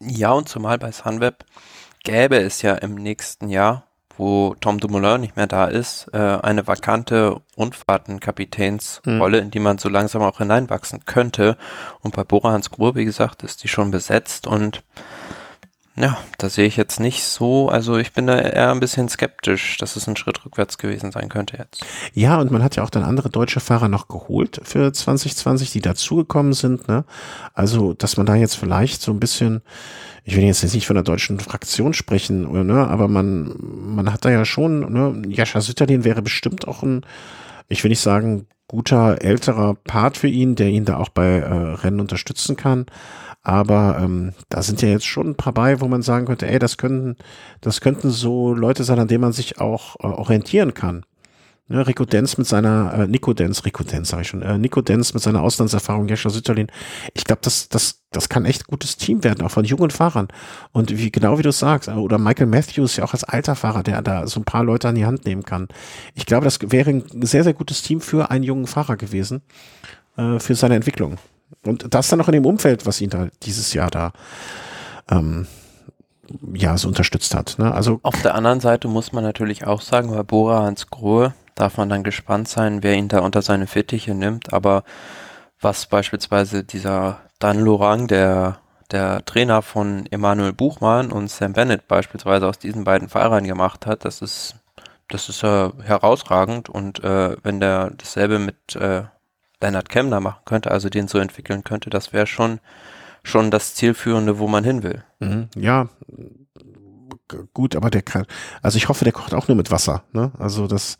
Ja, 0.00 0.32
und 0.32 0.48
zumal 0.48 0.78
bei 0.78 0.92
Sunweb 0.92 1.44
gäbe 2.04 2.36
es 2.36 2.60
ja 2.60 2.74
im 2.74 2.94
nächsten 2.94 3.48
Jahr 3.48 3.86
wo 4.16 4.54
Tom 4.60 4.80
Dumoulin 4.80 5.20
nicht 5.20 5.36
mehr 5.36 5.46
da 5.46 5.66
ist, 5.66 6.08
äh, 6.12 6.18
eine 6.18 6.66
vakante 6.66 7.40
Rundfahrtenkapitänsrolle, 7.56 9.38
mhm. 9.38 9.44
in 9.44 9.50
die 9.50 9.58
man 9.58 9.78
so 9.78 9.88
langsam 9.88 10.22
auch 10.22 10.38
hineinwachsen 10.38 11.04
könnte. 11.04 11.56
Und 12.00 12.16
bei 12.16 12.24
Bora 12.24 12.52
Hans 12.52 12.70
Grohe, 12.70 12.94
wie 12.94 13.04
gesagt, 13.04 13.42
ist 13.42 13.62
die 13.62 13.68
schon 13.68 13.90
besetzt 13.90 14.46
und 14.46 14.82
ja, 15.98 16.18
da 16.36 16.50
sehe 16.50 16.66
ich 16.66 16.76
jetzt 16.76 17.00
nicht 17.00 17.24
so, 17.24 17.70
also 17.70 17.96
ich 17.96 18.12
bin 18.12 18.26
da 18.26 18.38
eher 18.38 18.70
ein 18.70 18.80
bisschen 18.80 19.08
skeptisch, 19.08 19.78
dass 19.78 19.96
es 19.96 20.06
ein 20.06 20.16
Schritt 20.16 20.44
rückwärts 20.44 20.76
gewesen 20.76 21.10
sein 21.10 21.30
könnte 21.30 21.56
jetzt. 21.56 21.86
Ja, 22.12 22.38
und 22.38 22.50
man 22.50 22.62
hat 22.62 22.76
ja 22.76 22.82
auch 22.82 22.90
dann 22.90 23.02
andere 23.02 23.30
deutsche 23.30 23.60
Fahrer 23.60 23.88
noch 23.88 24.06
geholt 24.06 24.60
für 24.62 24.92
2020, 24.92 25.70
die 25.70 25.80
dazugekommen 25.80 26.52
sind, 26.52 26.86
ne? 26.86 27.04
Also, 27.54 27.94
dass 27.94 28.18
man 28.18 28.26
da 28.26 28.34
jetzt 28.34 28.56
vielleicht 28.56 29.00
so 29.00 29.10
ein 29.10 29.20
bisschen, 29.20 29.62
ich 30.24 30.36
will 30.36 30.44
jetzt 30.44 30.62
nicht 30.62 30.86
von 30.86 30.96
der 30.96 31.02
deutschen 31.02 31.40
Fraktion 31.40 31.94
sprechen, 31.94 32.66
ne? 32.66 32.86
aber 32.86 33.08
man, 33.08 33.54
man 33.58 34.12
hat 34.12 34.26
da 34.26 34.30
ja 34.30 34.44
schon, 34.44 34.92
ne? 34.92 35.22
Jascha 35.28 35.62
Sütterlin 35.62 36.04
wäre 36.04 36.20
bestimmt 36.20 36.68
auch 36.68 36.82
ein, 36.82 37.06
ich 37.68 37.82
will 37.82 37.88
nicht 37.88 38.00
sagen, 38.00 38.46
guter 38.68 39.22
älterer 39.22 39.74
Part 39.74 40.16
für 40.16 40.28
ihn, 40.28 40.56
der 40.56 40.68
ihn 40.68 40.84
da 40.84 40.96
auch 40.96 41.08
bei 41.08 41.38
äh, 41.38 41.52
Rennen 41.52 42.00
unterstützen 42.00 42.56
kann. 42.56 42.86
Aber 43.46 44.00
ähm, 44.02 44.32
da 44.48 44.60
sind 44.60 44.82
ja 44.82 44.88
jetzt 44.88 45.06
schon 45.06 45.28
ein 45.28 45.34
paar 45.36 45.52
bei, 45.54 45.80
wo 45.80 45.86
man 45.86 46.02
sagen 46.02 46.26
könnte, 46.26 46.48
ey, 46.48 46.58
das 46.58 46.78
könnten, 46.78 47.14
das 47.60 47.80
könnten 47.80 48.10
so 48.10 48.52
Leute 48.52 48.82
sein, 48.82 48.98
an 48.98 49.06
denen 49.06 49.20
man 49.20 49.32
sich 49.32 49.60
auch 49.60 49.94
äh, 50.00 50.08
orientieren 50.08 50.74
kann. 50.74 51.04
Ne, 51.68 51.86
Rico 51.86 52.04
Denz 52.04 52.38
mit 52.38 52.48
seiner, 52.48 52.92
äh, 52.94 53.06
Nico 53.06 53.34
Denz, 53.34 53.64
Rico 53.64 53.84
Denz 53.84 54.08
sag 54.08 54.22
ich 54.22 54.28
schon, 54.28 54.42
äh, 54.42 54.58
Nico 54.58 54.80
Denz 54.80 55.14
mit 55.14 55.22
seiner 55.22 55.42
Auslandserfahrung, 55.42 56.08
Jascha 56.08 56.28
Sütterlin. 56.28 56.66
Ich 57.14 57.22
glaube, 57.22 57.38
das, 57.44 57.68
das, 57.68 58.02
das 58.10 58.28
kann 58.28 58.46
echt 58.46 58.66
gutes 58.66 58.96
Team 58.96 59.22
werden, 59.22 59.46
auch 59.46 59.52
von 59.52 59.64
jungen 59.64 59.90
Fahrern. 59.90 60.26
Und 60.72 60.98
wie, 60.98 61.12
genau 61.12 61.38
wie 61.38 61.42
du 61.42 61.52
sagst, 61.52 61.88
äh, 61.88 61.92
oder 61.92 62.18
Michael 62.18 62.48
Matthews 62.48 62.96
ja 62.96 63.04
auch 63.04 63.12
als 63.12 63.22
alter 63.22 63.54
Fahrer, 63.54 63.84
der 63.84 64.02
da 64.02 64.26
so 64.26 64.40
ein 64.40 64.44
paar 64.44 64.64
Leute 64.64 64.88
an 64.88 64.96
die 64.96 65.06
Hand 65.06 65.24
nehmen 65.24 65.44
kann. 65.44 65.68
Ich 66.16 66.26
glaube, 66.26 66.46
das 66.46 66.58
wäre 66.62 66.90
ein 66.90 67.04
sehr, 67.22 67.44
sehr 67.44 67.54
gutes 67.54 67.82
Team 67.82 68.00
für 68.00 68.28
einen 68.28 68.42
jungen 68.42 68.66
Fahrer 68.66 68.96
gewesen, 68.96 69.42
äh, 70.16 70.40
für 70.40 70.56
seine 70.56 70.74
Entwicklung. 70.74 71.18
Und 71.66 71.94
das 71.94 72.08
dann 72.08 72.18
noch 72.18 72.28
in 72.28 72.32
dem 72.32 72.46
Umfeld, 72.46 72.86
was 72.86 73.00
ihn 73.00 73.10
da 73.10 73.28
dieses 73.42 73.72
Jahr 73.72 73.90
da 73.90 74.12
ähm, 75.10 75.46
ja 76.54 76.76
so 76.76 76.88
unterstützt 76.88 77.34
hat. 77.34 77.56
Ne? 77.58 77.72
Also 77.72 78.00
auf 78.02 78.20
der 78.22 78.34
anderen 78.34 78.60
Seite 78.60 78.88
muss 78.88 79.12
man 79.12 79.24
natürlich 79.24 79.66
auch 79.66 79.80
sagen, 79.80 80.10
bei 80.10 80.22
Bora 80.22 80.62
Hans 80.62 80.88
Grohe 80.88 81.34
darf 81.54 81.76
man 81.76 81.88
dann 81.88 82.02
gespannt 82.02 82.48
sein, 82.48 82.82
wer 82.82 82.94
ihn 82.94 83.08
da 83.08 83.20
unter 83.20 83.42
seine 83.42 83.66
Fittiche 83.66 84.14
nimmt. 84.14 84.52
Aber 84.52 84.84
was 85.60 85.86
beispielsweise 85.86 86.64
dieser 86.64 87.18
Dan 87.38 87.60
Lorang, 87.60 88.06
der 88.06 88.58
der 88.92 89.24
Trainer 89.24 89.62
von 89.62 90.06
Emanuel 90.12 90.52
Buchmann 90.52 91.10
und 91.10 91.28
Sam 91.28 91.54
Bennett 91.54 91.88
beispielsweise 91.88 92.46
aus 92.46 92.58
diesen 92.58 92.84
beiden 92.84 93.08
Fahrern 93.08 93.44
gemacht 93.44 93.84
hat, 93.84 94.04
das 94.04 94.22
ist 94.22 94.54
das 95.08 95.28
ist 95.28 95.42
äh, 95.42 95.70
herausragend 95.82 96.68
und 96.68 97.02
äh, 97.04 97.36
wenn 97.42 97.60
der 97.60 97.90
dasselbe 97.90 98.38
mit 98.38 98.76
äh, 98.76 99.04
Leonard 99.60 99.88
Kemner 99.88 100.20
machen 100.20 100.42
könnte, 100.44 100.70
also 100.70 100.88
den 100.88 101.08
so 101.08 101.18
entwickeln 101.18 101.64
könnte, 101.64 101.90
das 101.90 102.12
wäre 102.12 102.26
schon, 102.26 102.60
schon 103.22 103.50
das 103.50 103.74
Zielführende, 103.74 104.38
wo 104.38 104.48
man 104.48 104.64
hin 104.64 104.82
will. 104.82 105.04
Mhm, 105.20 105.48
ja, 105.56 105.88
gut, 107.54 107.76
aber 107.76 107.90
der 107.90 108.02
kann, 108.02 108.26
also 108.62 108.76
ich 108.76 108.88
hoffe, 108.88 109.04
der 109.04 109.12
kocht 109.12 109.34
auch 109.34 109.48
nur 109.48 109.56
mit 109.56 109.70
Wasser, 109.70 110.04
ne? 110.12 110.32
Also 110.38 110.66
das, 110.66 110.98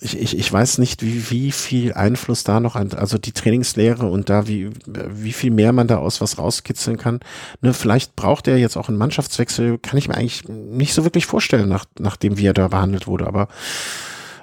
ich, 0.00 0.18
ich, 0.18 0.38
ich 0.38 0.52
weiß 0.52 0.78
nicht, 0.78 1.02
wie, 1.02 1.30
wie 1.30 1.52
viel 1.52 1.92
Einfluss 1.92 2.44
da 2.44 2.60
noch 2.60 2.76
an, 2.76 2.92
also 2.92 3.18
die 3.18 3.32
Trainingslehre 3.32 4.06
und 4.06 4.28
da 4.30 4.46
wie, 4.46 4.70
wie 4.86 5.32
viel 5.32 5.50
mehr 5.50 5.72
man 5.72 5.86
da 5.88 5.98
aus 5.98 6.20
was 6.20 6.38
rauskitzeln 6.38 6.96
kann. 6.96 7.20
Ne, 7.60 7.74
vielleicht 7.74 8.16
braucht 8.16 8.48
er 8.48 8.58
jetzt 8.58 8.76
auch 8.76 8.88
einen 8.88 8.98
Mannschaftswechsel, 8.98 9.78
kann 9.78 9.98
ich 9.98 10.08
mir 10.08 10.14
eigentlich 10.14 10.48
nicht 10.48 10.94
so 10.94 11.04
wirklich 11.04 11.26
vorstellen, 11.26 11.68
nach, 11.68 11.84
nachdem 11.98 12.38
wie 12.38 12.46
er 12.46 12.54
da 12.54 12.68
behandelt 12.68 13.06
wurde, 13.06 13.26
aber 13.26 13.48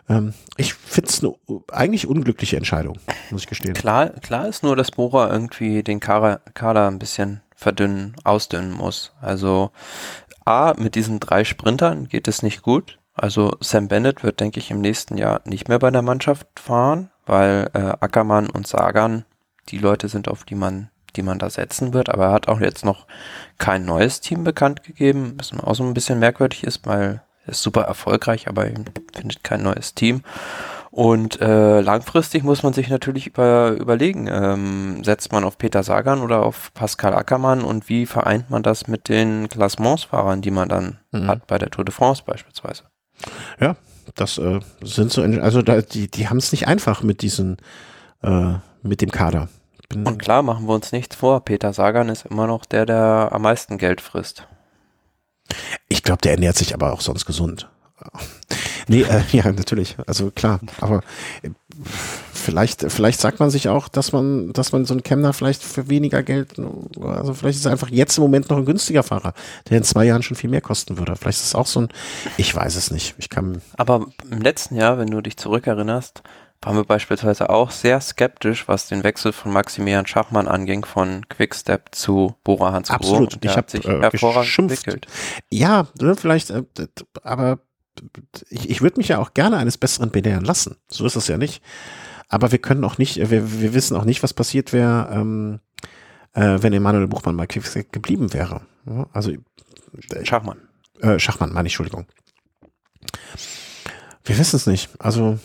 ähm, 0.10 0.34
ich 0.58 0.74
finde 0.74 1.10
es 1.10 1.24
eine 1.24 1.34
eigentlich 1.72 2.08
unglückliche 2.08 2.58
Entscheidung, 2.58 3.00
muss 3.32 3.44
ich 3.44 3.48
gestehen. 3.48 3.74
Klar, 3.74 4.10
klar 4.10 4.48
ist 4.48 4.64
nur, 4.64 4.76
dass 4.76 4.92
Bora 4.92 5.32
irgendwie 5.32 5.84
den 5.84 6.00
Kader, 6.00 6.42
Kader 6.54 6.88
ein 6.88 7.00
bisschen 7.00 7.42
verdünnen, 7.56 8.16
ausdünnen 8.24 8.72
muss. 8.72 9.14
Also 9.22 9.72
A, 10.46 10.74
mit 10.78 10.96
diesen 10.96 11.20
drei 11.20 11.44
Sprintern 11.44 12.08
geht 12.10 12.28
es 12.28 12.44
nicht 12.44 12.62
gut. 12.62 13.00
Also 13.16 13.56
Sam 13.60 13.88
Bennett 13.88 14.24
wird, 14.24 14.40
denke 14.40 14.60
ich, 14.60 14.72
im 14.72 14.82
nächsten 14.82 15.18
Jahr 15.18 15.42
nicht 15.46 15.70
mehr 15.70 15.80
bei 15.80 15.92
der 15.92 16.02
Mannschaft 16.02 16.48
fahren, 16.60 17.12
weil 17.26 17.70
äh, 17.74 17.80
Ackermann 17.80 18.50
und 18.50 18.68
Sagan 18.68 19.26
die 19.70 19.78
Leute 19.78 20.10
sind, 20.10 20.28
auf 20.28 20.44
die 20.44 20.56
man, 20.56 20.90
die 21.16 21.22
man 21.22 21.40
da 21.40 21.50
setzen 21.50 21.94
wird. 21.94 22.10
Aber 22.10 22.26
er 22.26 22.32
hat 22.34 22.48
auch 22.48 22.60
jetzt 22.60 22.84
noch 22.84 23.06
kein 23.60 23.86
neues 23.86 24.20
Team 24.20 24.44
bekannt 24.44 24.84
gegeben, 24.84 25.36
was 25.38 25.54
auch 25.54 25.76
so 25.76 25.84
ein 25.84 25.94
bisschen 25.94 26.20
merkwürdig 26.20 26.64
ist, 26.64 26.86
weil 26.86 27.22
ist 27.46 27.62
super 27.62 27.82
erfolgreich, 27.82 28.48
aber 28.48 28.66
findet 29.14 29.44
kein 29.44 29.64
neues 29.64 29.94
Team. 29.94 30.24
Und 30.94 31.42
äh, 31.42 31.82
langfristig 31.82 32.44
muss 32.44 32.62
man 32.62 32.74
sich 32.74 32.88
natürlich 32.88 33.26
über, 33.26 33.72
überlegen, 33.72 34.28
ähm, 34.32 35.04
setzt 35.04 35.32
man 35.32 35.44
auf 35.44 35.58
Peter 35.58 35.82
Sagan 35.82 36.22
oder 36.22 36.46
auf 36.46 36.72
Pascal 36.76 37.16
Ackermann 37.16 37.64
und 37.64 37.90
wie 37.90 38.06
vereint 38.06 38.52
man 38.52 38.62
das 38.62 38.88
mit 38.88 39.10
den 39.10 39.50
Klassementsfahrern, 39.50 40.44
die 40.44 40.52
man 40.52 40.70
dann 40.70 41.00
mhm. 41.12 41.28
hat 41.28 41.48
bei 41.48 41.58
der 41.58 41.72
Tour 41.72 41.84
de 41.84 41.92
France 41.92 42.22
beispielsweise. 42.24 42.84
Ja, 43.60 43.76
das 44.14 44.38
äh, 44.38 44.60
sind 44.84 45.12
so, 45.12 45.24
also 45.24 45.64
da, 45.64 45.82
die, 45.82 46.12
die 46.12 46.30
haben 46.30 46.38
es 46.38 46.52
nicht 46.52 46.68
einfach 46.68 47.02
mit 47.02 47.24
diesen, 47.24 47.58
äh, 48.22 48.54
mit 48.84 49.02
dem 49.02 49.10
Kader. 49.10 49.50
und 49.96 50.20
klar, 50.20 50.44
machen 50.44 50.68
wir 50.68 50.76
uns 50.76 50.92
nichts 50.92 51.16
vor, 51.16 51.44
Peter 51.44 51.74
Sagan 51.74 52.10
ist 52.10 52.28
immer 52.28 52.46
noch 52.46 52.66
der, 52.66 52.86
der 52.86 53.30
am 53.32 53.42
meisten 53.42 53.80
Geld 53.80 54.00
frisst. 54.00 54.48
Ich 55.90 56.04
glaube, 56.04 56.22
der 56.22 56.34
ernährt 56.34 56.58
sich 56.58 56.74
aber 56.74 56.94
auch 56.94 57.02
sonst 57.02 57.26
gesund. 57.26 57.70
Nee, 58.88 59.04
äh, 59.04 59.22
ja, 59.32 59.52
natürlich. 59.52 59.96
Also 60.08 60.32
klar. 60.32 60.60
Aber 60.82 61.02
äh, 61.42 61.50
vielleicht, 62.34 62.92
vielleicht 62.92 63.20
sagt 63.20 63.40
man 63.40 63.50
sich 63.50 63.70
auch, 63.70 63.88
dass 63.88 64.12
man, 64.12 64.54
dass 64.54 64.72
man 64.72 64.86
so 64.86 64.94
einen 64.94 65.04
Kemner 65.04 65.34
vielleicht 65.34 65.64
für 65.64 65.90
weniger 65.90 66.24
Geld, 66.24 66.60
also 67.02 67.34
vielleicht 67.34 67.60
ist 67.60 67.66
er 67.66 67.72
einfach 67.72 67.90
jetzt 67.90 68.18
im 68.18 68.24
Moment 68.24 68.50
noch 68.50 68.58
ein 68.58 68.66
günstiger 68.66 69.04
Fahrer, 69.04 69.34
der 69.70 69.78
in 69.78 69.84
zwei 69.84 70.06
Jahren 70.06 70.24
schon 70.24 70.38
viel 70.38 70.50
mehr 70.50 70.62
kosten 70.62 70.98
würde. 70.98 71.16
Vielleicht 71.16 71.40
ist 71.40 71.48
es 71.48 71.56
auch 71.56 71.68
so 71.68 71.82
ein, 71.82 71.90
ich 72.38 72.54
weiß 72.54 72.76
es 72.76 72.92
nicht. 72.92 73.16
Ich 73.18 73.30
kann. 73.30 73.62
Aber 73.78 74.08
im 74.30 74.42
letzten 74.42 74.76
Jahr, 74.76 74.98
wenn 74.98 75.10
du 75.10 75.22
dich 75.22 75.38
zurückerinnerst, 75.38 76.24
waren 76.66 76.76
wir 76.76 76.84
beispielsweise 76.84 77.50
auch 77.50 77.72
sehr 77.72 78.00
skeptisch, 78.02 78.68
was 78.68 78.88
den 78.88 79.04
Wechsel 79.04 79.34
von 79.34 79.52
Maximilian 79.52 80.06
Schachmann 80.06 80.48
anging, 80.48 80.86
von 80.86 81.28
Quickstep 81.30 81.90
zu 81.94 82.36
Bora 82.44 82.72
Hans 82.72 82.90
Absolut. 82.90 83.38
Ich 83.44 83.58
habe 83.58 83.70
sich 83.70 83.86
äh, 83.86 84.00
hervorragend 84.00 84.46
geschimpft. 84.46 84.78
entwickelt. 84.78 85.08
Ja, 85.50 85.88
ne, 86.00 86.16
vielleicht, 86.16 86.50
äh, 86.52 86.64
aber 87.24 87.60
ich, 88.50 88.70
ich 88.70 88.82
würde 88.82 88.98
mich 88.98 89.10
ja 89.10 89.20
auch 89.20 89.34
gerne 89.34 89.58
eines 89.58 89.78
Besseren 89.78 90.12
belehren 90.12 90.46
lassen. 90.46 90.78
So 90.88 91.06
ist 91.06 91.16
es 91.16 91.28
ja 91.28 91.38
nicht. 91.38 91.62
Aber 92.30 92.52
wir 92.52 92.60
können 92.60 92.84
auch 92.84 92.98
nicht, 92.98 93.18
wir, 93.18 93.62
wir 93.62 93.74
wissen 93.74 93.96
auch 93.96 94.06
nicht, 94.06 94.24
was 94.24 94.34
passiert 94.34 94.74
wäre, 94.74 95.10
ähm, 95.12 95.60
äh, 96.34 96.58
wenn 96.62 96.74
Emanuel 96.74 97.08
Buchmann 97.08 97.36
mal 97.36 97.48
Quickstep 97.48 97.92
geblieben 97.92 98.34
wäre. 98.34 98.62
Ja, 98.88 99.08
also 99.14 99.32
äh, 99.32 100.26
Schachmann. 100.26 100.58
äh, 101.02 101.20
Schachmann, 101.20 101.54
meine 101.54 101.68
ich, 101.68 101.74
Entschuldigung. 101.74 102.08
Wir 104.26 104.38
wissen 104.38 104.56
es 104.56 104.66
nicht. 104.66 104.90
Also 105.00 105.38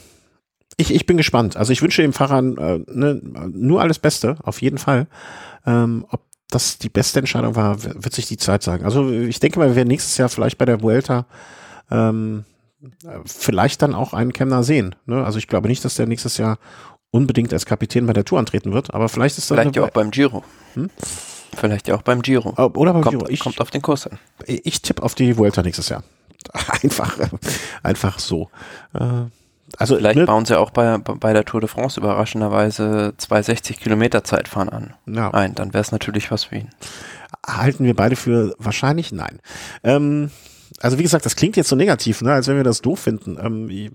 ich, 0.79 0.95
ich 0.95 1.07
bin 1.07 1.17
gespannt. 1.17 1.57
Also 1.57 1.73
ich 1.73 1.83
wünsche 1.83 2.03
dem 2.03 2.13
Fahrer 2.13 2.39
äh, 2.39 2.85
ne, 2.87 3.21
nur 3.53 3.83
alles 3.83 3.99
Beste, 3.99 4.37
auf 4.43 4.63
jeden 4.63 4.79
Fall. 4.79 5.09
Ähm, 5.67 6.07
ob 6.09 6.23
das 6.51 6.79
die 6.79 6.89
beste 6.89 7.19
Entscheidung 7.19 7.57
war, 7.57 7.83
wird 7.83 8.15
sich 8.15 8.27
die 8.27 8.39
Zeit 8.39 8.63
sagen. 8.63 8.85
Also 8.85 9.11
ich 9.11 9.41
denke 9.41 9.59
mal, 9.59 9.69
wir 9.69 9.77
werden 9.77 9.89
nächstes 9.89 10.17
Jahr 10.17 10.29
vielleicht 10.29 10.57
bei 10.57 10.65
der 10.65 10.81
Vuelta 10.81 11.27
ähm, 11.91 12.45
äh, 13.05 13.19
vielleicht 13.27 13.83
dann 13.83 13.95
auch 13.95 14.15
einen 14.15 14.33
Kemner 14.33 14.63
sehen. 14.63 14.95
Ne? 15.05 15.25
Also 15.25 15.39
ich 15.39 15.49
glaube 15.49 15.69
nicht, 15.69 15.85
dass 15.85 15.97
der 15.97 16.07
nächstes 16.07 16.39
Jahr 16.39 16.59
unbedingt 17.11 17.53
als 17.53 17.67
Kapitän 17.67 18.07
bei 18.07 18.13
der 18.13 18.25
Tour 18.25 18.39
antreten 18.39 18.73
wird, 18.73 18.95
aber 18.95 19.09
vielleicht 19.09 19.37
ist 19.37 19.49
Vielleicht 19.49 19.75
ja 19.75 19.83
auch 19.83 19.91
beim 19.91 20.13
Giro. 20.13 20.45
Hm? 20.75 20.91
Vielleicht 21.57 21.89
ja 21.89 21.97
auch 21.97 22.03
beim 22.03 22.23
Giro. 22.23 22.51
Oder 22.51 22.93
beim 22.93 23.03
kommt, 23.03 23.19
Giro. 23.19 23.29
Ich, 23.29 23.41
kommt 23.41 23.61
auf 23.61 23.71
den 23.71 23.83
Kurs 23.83 24.07
an. 24.07 24.19
ich 24.47 24.81
tippe 24.83 25.03
auf 25.03 25.17
die 25.17 25.37
Vuelta 25.37 25.63
nächstes 25.63 25.89
Jahr. 25.89 26.05
Einfach, 26.83 27.19
einfach 27.83 28.21
so. 28.21 28.49
Äh, 28.95 29.25
also 29.77 29.97
Vielleicht 29.97 30.19
ne, 30.19 30.25
bauen 30.27 30.45
sie 30.47 30.59
auch 30.59 30.71
bei, 30.71 30.99
bei 30.99 31.33
der 31.33 31.45
Tour 31.45 31.61
de 31.61 31.69
France 31.69 32.01
überraschenderweise 32.01 33.15
260 33.17 33.79
Kilometer 33.81 34.25
Zeitfahren 34.25 34.69
an. 34.69 34.95
ja, 35.07 35.31
Ein, 35.33 35.55
dann 35.55 35.73
wäre 35.75 35.83
es 35.83 35.93
natürlich 35.93 36.31
was 36.31 36.45
für 36.45 36.57
ihn. 36.57 36.71
halten 37.47 37.85
wir 37.85 37.95
beide 37.95 38.17
für 38.17 38.55
wahrscheinlich 38.59 39.13
nein. 39.13 39.41
Ähm, 39.85 40.31
also 40.81 40.99
wie 40.99 41.03
gesagt, 41.03 41.27
das 41.27 41.37
klingt 41.37 41.57
jetzt 41.57 41.69
so 41.69 41.77
negativ, 41.77 42.23
ne, 42.23 42.33
als 42.33 42.49
wenn 42.49 42.57
wir 42.57 42.65
das 42.65 42.81
doof 42.83 43.01
finden. 43.01 43.37
Ähm, 43.41 43.91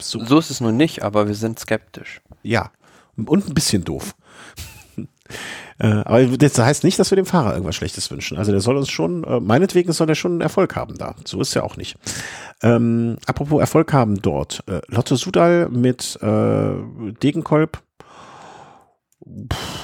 so, 0.00 0.24
So 0.24 0.38
ist 0.38 0.50
es 0.50 0.60
nun 0.60 0.76
nicht, 0.76 1.02
aber 1.02 1.26
wir 1.28 1.34
sind 1.34 1.58
skeptisch. 1.58 2.20
ja, 2.42 2.70
und 3.16 3.48
ein 3.48 3.54
bisschen 3.54 3.84
doof. 3.84 4.14
Äh, 5.82 6.02
aber 6.04 6.24
das 6.38 6.58
heißt 6.58 6.84
nicht, 6.84 6.98
dass 6.98 7.10
wir 7.10 7.16
dem 7.16 7.26
Fahrer 7.26 7.52
irgendwas 7.52 7.74
Schlechtes 7.76 8.10
wünschen. 8.10 8.38
Also 8.38 8.52
der 8.52 8.60
soll 8.60 8.76
uns 8.76 8.88
schon, 8.88 9.24
äh, 9.24 9.40
meinetwegen 9.40 9.92
soll 9.92 10.08
er 10.08 10.14
schon 10.14 10.40
Erfolg 10.40 10.76
haben 10.76 10.96
da. 10.96 11.14
So 11.24 11.40
ist 11.40 11.54
ja 11.54 11.62
auch 11.62 11.76
nicht. 11.76 11.96
Ähm, 12.62 13.16
apropos 13.26 13.60
Erfolg 13.60 13.92
haben 13.92 14.22
dort. 14.22 14.62
Äh, 14.68 14.80
Lotte 14.86 15.16
Sudal 15.16 15.68
mit 15.68 16.18
äh, 16.22 16.72
Degenkolb 17.22 17.82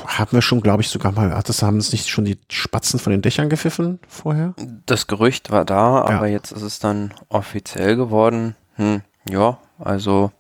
haben 0.06 0.32
wir 0.32 0.42
schon, 0.42 0.60
glaube 0.60 0.82
ich, 0.82 0.88
sogar 0.88 1.12
mal, 1.12 1.34
hat 1.34 1.48
das, 1.48 1.62
haben 1.62 1.76
es 1.78 1.92
nicht 1.92 2.08
schon 2.08 2.24
die 2.24 2.38
Spatzen 2.50 2.98
von 2.98 3.12
den 3.12 3.22
Dächern 3.22 3.48
gepfiffen 3.48 4.00
vorher? 4.08 4.54
Das 4.86 5.06
Gerücht 5.06 5.50
war 5.52 5.64
da, 5.64 5.98
Ja. 6.08 6.16
aber 6.16 6.26
jetzt 6.26 6.50
ist 6.50 6.62
es 6.62 6.78
dann 6.80 7.14
offiziell 7.28 7.94
geworden. 7.96 8.56
Hm, 8.74 9.02
ja, 9.28 9.58
also 9.78 10.32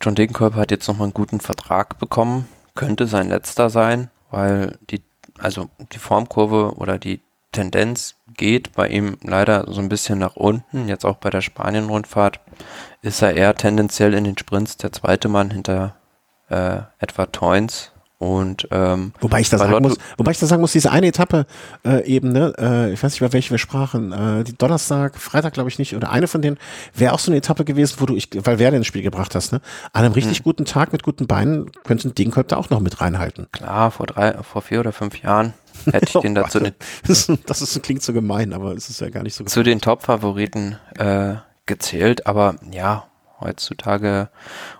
John 0.00 0.14
Degenkolb 0.14 0.54
hat 0.54 0.70
jetzt 0.70 0.88
nochmal 0.88 1.06
einen 1.06 1.14
guten 1.14 1.40
Vertrag 1.40 1.98
bekommen. 1.98 2.48
Könnte 2.74 3.06
sein 3.06 3.28
letzter 3.28 3.68
sein, 3.68 4.10
weil 4.32 4.78
die, 4.90 5.02
also 5.38 5.68
die 5.92 5.98
Formkurve 5.98 6.74
oder 6.76 6.98
die 6.98 7.20
Tendenz 7.52 8.16
geht 8.34 8.72
bei 8.72 8.88
ihm 8.88 9.18
leider 9.22 9.70
so 9.70 9.80
ein 9.80 9.90
bisschen 9.90 10.18
nach 10.18 10.36
unten. 10.36 10.88
Jetzt 10.88 11.04
auch 11.04 11.16
bei 11.16 11.30
der 11.30 11.42
Spanien-Rundfahrt 11.42 12.40
ist 13.02 13.22
er 13.22 13.34
eher 13.34 13.54
tendenziell 13.54 14.14
in 14.14 14.24
den 14.24 14.38
Sprints 14.38 14.78
der 14.78 14.90
zweite 14.90 15.28
Mann 15.28 15.50
hinter 15.50 15.94
äh, 16.48 16.80
Edward 16.98 17.34
Toyns. 17.34 17.92
Und 18.22 18.68
ähm, 18.70 19.12
Wobei 19.20 19.40
ich 19.40 19.48
da 19.50 19.56
Bei 19.56 19.64
sagen 19.64 19.72
Lotto- 19.72 19.88
muss, 19.88 19.98
wobei 20.16 20.30
ich 20.30 20.38
da 20.38 20.46
sagen 20.46 20.60
muss, 20.60 20.70
diese 20.70 20.92
eine 20.92 21.08
Etappe 21.08 21.44
äh, 21.84 22.04
eben, 22.06 22.28
ne, 22.30 22.52
äh, 22.56 22.92
ich 22.92 23.02
weiß 23.02 23.10
nicht, 23.14 23.20
über 23.20 23.32
welche 23.32 23.50
wir 23.50 23.58
sprachen, 23.58 24.12
äh, 24.12 24.44
die 24.44 24.56
Donnerstag, 24.56 25.18
Freitag 25.18 25.54
glaube 25.54 25.68
ich 25.70 25.80
nicht, 25.80 25.96
oder 25.96 26.12
eine 26.12 26.28
von 26.28 26.40
denen 26.40 26.56
wäre 26.94 27.14
auch 27.14 27.18
so 27.18 27.32
eine 27.32 27.38
Etappe 27.38 27.64
gewesen, 27.64 27.96
wo 27.98 28.06
du, 28.06 28.14
ich, 28.14 28.28
weil 28.32 28.60
wer 28.60 28.72
ins 28.72 28.86
Spiel 28.86 29.02
gebracht 29.02 29.34
hast, 29.34 29.50
ne, 29.50 29.60
an 29.92 30.04
einem 30.04 30.14
richtig 30.14 30.44
guten 30.44 30.64
Tag 30.64 30.92
mit 30.92 31.02
guten 31.02 31.26
Beinen 31.26 31.72
könnte 31.82 32.06
ein 32.08 32.14
Degenkolb 32.14 32.46
da 32.46 32.58
auch 32.58 32.70
noch 32.70 32.78
mit 32.78 33.00
reinhalten. 33.00 33.48
klar, 33.50 33.90
vor 33.90 34.06
drei, 34.06 34.34
vor 34.44 34.62
vier 34.62 34.78
oder 34.78 34.92
fünf 34.92 35.20
Jahren 35.20 35.52
hätte 35.90 36.06
ich 36.06 36.12
den 36.22 36.36
dazu 36.36 36.60
Warte. 36.60 36.74
das, 37.08 37.28
ist, 37.28 37.40
das 37.46 37.60
ist, 37.60 37.82
klingt 37.82 38.04
so 38.04 38.12
gemein, 38.12 38.52
aber 38.52 38.76
es 38.76 38.88
ist 38.88 39.00
ja 39.00 39.10
gar 39.10 39.24
nicht 39.24 39.34
so 39.34 39.42
zu 39.42 39.64
den 39.64 39.80
Top-Favoriten 39.80 40.76
äh, 40.96 41.34
gezählt, 41.66 42.24
aber 42.28 42.54
ja, 42.70 43.02
heutzutage, 43.42 44.30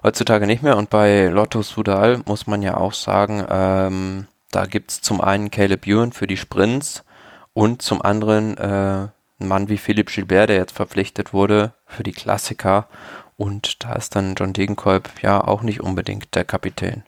heutzutage 0.03 0.47
nicht 0.47 0.63
mehr. 0.63 0.77
Und 0.77 0.91
bei 0.91 1.29
Lotto 1.29 1.63
Sudal 1.63 2.21
muss 2.27 2.47
man 2.47 2.63
ja 2.63 2.77
auch 2.77 2.95
sagen, 2.95 3.45
ähm, 3.49 4.27
da 4.51 4.67
gibt's 4.67 5.01
zum 5.01 5.21
einen 5.21 5.51
Caleb 5.51 5.87
Ewan 5.87 6.13
für 6.13 6.27
die 6.27 6.37
Sprints 6.37 7.05
und 7.53 7.83
zum 7.83 8.03
anderen 8.03 8.57
äh, 8.57 9.09
ein 9.41 9.49
Mann 9.49 9.69
wie 9.69 9.79
Philipp 9.79 10.11
Gilbert, 10.11 10.49
der 10.49 10.57
jetzt 10.57 10.77
verpflichtet 10.77 11.33
wurde 11.33 11.75
für 11.87 12.03
die 12.03 12.13
Klassiker. 12.13 12.89
Und 13.37 13.83
da 13.83 13.95
ist 13.95 14.15
dann 14.15 14.35
John 14.37 14.53
Degenkolb 14.53 15.11
ja 15.23 15.43
auch 15.43 15.63
nicht 15.63 15.81
unbedingt 15.81 16.35
der 16.35 16.45
Kapitän. 16.45 17.03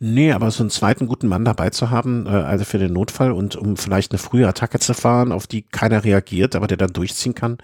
Nee, 0.00 0.32
aber 0.32 0.50
so 0.50 0.62
einen 0.62 0.70
zweiten 0.70 1.06
guten 1.06 1.28
Mann 1.28 1.44
dabei 1.44 1.70
zu 1.70 1.90
haben, 1.90 2.26
äh, 2.26 2.30
also 2.30 2.64
für 2.64 2.78
den 2.78 2.92
Notfall 2.92 3.32
und 3.32 3.56
um 3.56 3.76
vielleicht 3.76 4.12
eine 4.12 4.18
frühe 4.18 4.46
Attacke 4.46 4.78
zu 4.78 4.92
fahren, 4.94 5.32
auf 5.32 5.46
die 5.46 5.62
keiner 5.62 6.04
reagiert, 6.04 6.56
aber 6.56 6.66
der 6.66 6.76
dann 6.76 6.92
durchziehen 6.92 7.34
kann, 7.34 7.58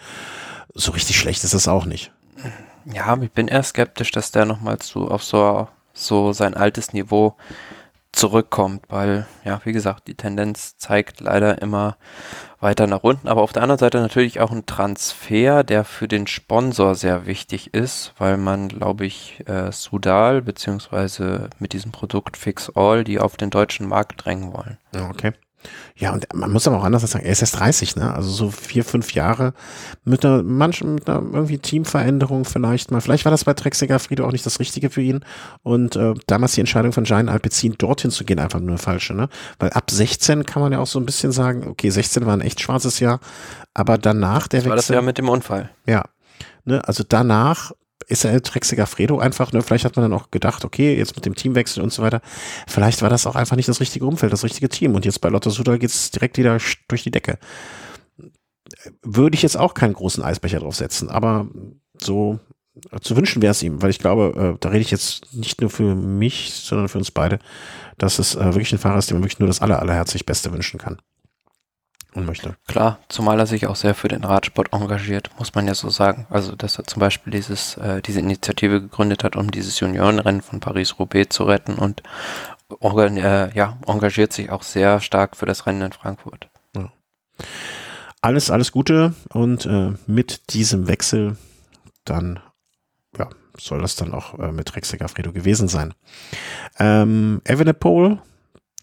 so 0.75 0.93
richtig 0.93 1.19
schlecht 1.19 1.45
ist 1.45 1.55
es 1.55 1.69
auch 1.69 1.85
nicht. 1.85 2.13
Ja, 2.85 3.17
ich 3.21 3.33
bin 3.33 3.49
eher 3.49 3.63
skeptisch, 3.63 4.11
dass 4.11 4.33
der 4.33 4.45
nochmal 4.45 4.79
zu 4.79 5.11
auf 5.11 5.23
so, 5.23 5.69
so 5.93 6.33
sein 6.33 6.55
altes 6.55 6.93
Niveau 6.93 7.37
zurückkommt, 8.13 8.83
weil, 8.89 9.27
ja, 9.45 9.61
wie 9.65 9.73
gesagt, 9.73 10.09
die 10.09 10.17
Tendenz 10.17 10.77
zeigt 10.77 11.21
leider 11.21 11.63
immer 11.63 11.97
weiter 12.59 12.87
nach 12.87 13.03
unten, 13.03 13.29
aber 13.29 13.43
auf 13.43 13.53
der 13.53 13.63
anderen 13.63 13.79
Seite 13.79 14.01
natürlich 14.01 14.41
auch 14.41 14.51
ein 14.51 14.67
Transfer, 14.67 15.63
der 15.63 15.85
für 15.85 16.09
den 16.09 16.27
Sponsor 16.27 16.95
sehr 16.95 17.27
wichtig 17.27 17.73
ist, 17.73 18.13
weil 18.19 18.37
man, 18.37 18.69
glaube 18.69 19.07
ich, 19.07 19.45
äh, 19.47 19.71
Sudal 19.71 20.43
beziehungsweise 20.43 21.51
mit 21.59 21.73
diesem 21.73 21.93
Produkt 21.93 22.37
Fix 22.37 22.71
All, 22.75 23.05
die 23.05 23.21
auf 23.21 23.37
den 23.37 23.51
deutschen 23.51 23.89
Markt 23.89 24.25
drängen 24.25 24.53
wollen. 24.53 24.79
Okay. 25.11 25.33
Ja, 25.97 26.13
und 26.13 26.27
man 26.35 26.51
muss 26.51 26.67
aber 26.67 26.79
auch 26.79 26.85
anders 26.85 27.03
sagen, 27.03 27.25
er 27.25 27.33
ist 27.33 27.43
erst 27.43 27.59
30, 27.59 27.97
ne? 27.97 28.15
Also 28.15 28.31
so 28.31 28.51
vier, 28.51 28.85
fünf 28.85 29.13
Jahre 29.13 29.53
mit 30.05 30.25
einer, 30.25 30.43
manchen, 30.43 30.95
mit 30.95 31.09
einer 31.09 31.21
irgendwie 31.21 31.59
Teamveränderung 31.59 32.45
vielleicht 32.45 32.91
mal. 32.91 33.01
Vielleicht 33.01 33.25
war 33.27 33.31
das 33.31 33.45
bei 33.45 33.53
Trek 33.55 33.75
Segafredo 33.75 34.27
auch 34.27 34.33
nicht 34.33 34.47
das 34.47 34.59
Richtige 34.61 34.89
für 34.89 35.03
ihn. 35.03 35.21
Und 35.63 35.97
äh, 35.97 36.15
damals 36.27 36.53
die 36.53 36.61
Entscheidung 36.61 36.93
von 36.93 37.05
Giant 37.05 37.29
Alpecin, 37.29 37.75
dorthin 37.77 38.11
zu 38.11 38.25
gehen, 38.25 38.39
einfach 38.39 38.61
nur 38.61 38.71
eine 38.71 38.79
falsche, 38.79 39.13
ne? 39.15 39.29
Weil 39.59 39.71
ab 39.71 39.91
16 39.91 40.47
kann 40.47 40.63
man 40.63 40.73
ja 40.73 40.79
auch 40.79 40.87
so 40.87 40.99
ein 40.99 41.07
bisschen 41.07 41.33
sagen, 41.33 41.67
okay, 41.69 41.91
16 41.91 42.25
war 42.25 42.33
ein 42.35 42.41
echt 42.41 42.61
schwarzes 42.61 43.01
Jahr, 43.01 43.21
aber 43.75 43.99
danach 43.99 44.49
der 44.49 44.61
Das 44.61 44.69
war 44.69 44.77
das 44.77 44.85
Wechsel. 44.87 44.95
ja 44.97 45.03
mit 45.03 45.19
dem 45.19 45.29
Unfall. 45.29 45.71
Ja. 45.87 46.05
Ne, 46.65 46.87
also 46.87 47.05
danach 47.09 47.73
ist 48.11 48.25
er 48.25 48.43
Trek 48.43 48.65
Segafredo 48.65 49.19
einfach, 49.19 49.53
ne, 49.53 49.63
vielleicht 49.63 49.85
hat 49.85 49.97
man 49.97 50.11
dann 50.11 50.19
auch 50.19 50.31
gedacht, 50.31 50.65
okay, 50.65 50.97
jetzt 50.97 51.15
mit 51.17 51.25
dem 51.25 51.35
Teamwechsel 51.35 51.83
und 51.83 51.93
so 51.93 52.03
weiter, 52.03 52.21
vielleicht 52.67 53.03
war 53.03 53.09
das 53.11 53.27
auch 53.27 53.37
einfach 53.37 53.57
nicht 53.57 53.69
das 53.69 53.81
richtige 53.81 54.05
Umfeld, 54.05 54.33
das 54.33 54.45
richtige 54.45 54.69
Team. 54.69 54.95
Und 54.95 55.05
jetzt 55.05 55.21
bei 55.21 55.29
Lotto 55.29 55.51
Sudal 55.51 55.79
geht's 55.79 56.11
direkt 56.11 56.37
wieder 56.37 56.59
durch 56.89 57.03
die 57.03 57.11
Decke. 57.11 57.39
Würde 59.03 59.35
ich 59.35 59.43
jetzt 59.43 59.57
auch 59.57 59.75
keinen 59.75 59.95
großen 59.95 60.23
Eisbecher 60.23 60.61
draufsetzen, 60.61 61.09
aber 61.09 61.49
so 62.01 62.41
zu 63.01 63.17
wünschen 63.17 63.43
wäre 63.43 63.51
es 63.51 63.63
ihm, 63.63 63.83
weil 63.83 63.91
ich 63.91 63.99
glaube, 63.99 64.55
äh, 64.55 64.59
da 64.61 64.71
rede 64.71 64.81
ich 64.81 64.91
jetzt 64.91 65.35
nicht 65.35 65.61
nur 65.61 65.71
für 65.71 65.95
mich, 65.95 66.53
sondern 66.55 66.89
für 66.89 66.99
uns 66.99 67.11
beide, 67.11 67.39
dass 67.99 68.19
es 68.19 68.35
äh, 68.35 68.45
wirklich 68.45 68.73
ein 68.73 68.79
Fahrer 68.79 68.99
ist, 68.99 69.11
dem 69.11 69.17
man 69.17 69.25
wirklich 69.25 69.39
nur 69.39 69.49
das 69.49 69.61
aller, 69.61 69.81
allerherzlich 69.81 70.25
Beste 70.25 70.53
wünschen 70.53 70.79
kann. 70.79 70.99
Und 72.15 72.27
möchte. 72.27 72.57
Klar, 72.67 72.99
zumal 73.09 73.39
er 73.39 73.47
sich 73.47 73.67
auch 73.69 73.77
sehr 73.77 73.95
für 73.95 74.09
den 74.09 74.25
Radsport 74.25 74.73
engagiert, 74.73 75.31
muss 75.39 75.55
man 75.55 75.69
ja 75.69 75.75
so 75.75 75.91
sagen. 75.91 76.27
Also, 76.29 76.57
dass 76.57 76.77
er 76.77 76.85
zum 76.85 76.99
Beispiel 76.99 77.33
dieses, 77.33 77.77
äh, 77.77 78.03
diese 78.03 78.19
Initiative 78.19 78.81
gegründet 78.81 79.23
hat, 79.23 79.37
um 79.37 79.51
dieses 79.51 79.79
Juniorenrennen 79.79 80.43
von 80.43 80.59
Paris-Roubaix 80.59 81.35
zu 81.35 81.45
retten 81.45 81.75
und 81.75 82.03
äh, 83.17 83.55
ja, 83.57 83.79
engagiert 83.87 84.33
sich 84.33 84.51
auch 84.51 84.63
sehr 84.63 85.01
stark 85.01 85.37
für 85.37 85.47
das 85.47 85.67
Rennen 85.67 85.83
in 85.83 85.93
Frankfurt. 85.93 86.49
alles, 88.21 88.51
alles 88.51 88.73
Gute 88.73 89.15
und 89.33 89.67
äh, 89.67 89.93
mit 90.07 90.53
diesem 90.53 90.89
Wechsel 90.89 91.37
dann, 92.05 92.41
ja, 93.17 93.29
soll 93.57 93.81
das 93.81 93.97
dann 93.97 94.13
auch 94.13 94.39
äh, 94.39 94.53
mit 94.53 94.75
Rex 94.77 94.91
Segafredo 94.91 95.33
gewesen 95.33 95.69
sein. 95.69 95.95
Ähm, 96.79 97.41
Evenepoel, 97.45 98.19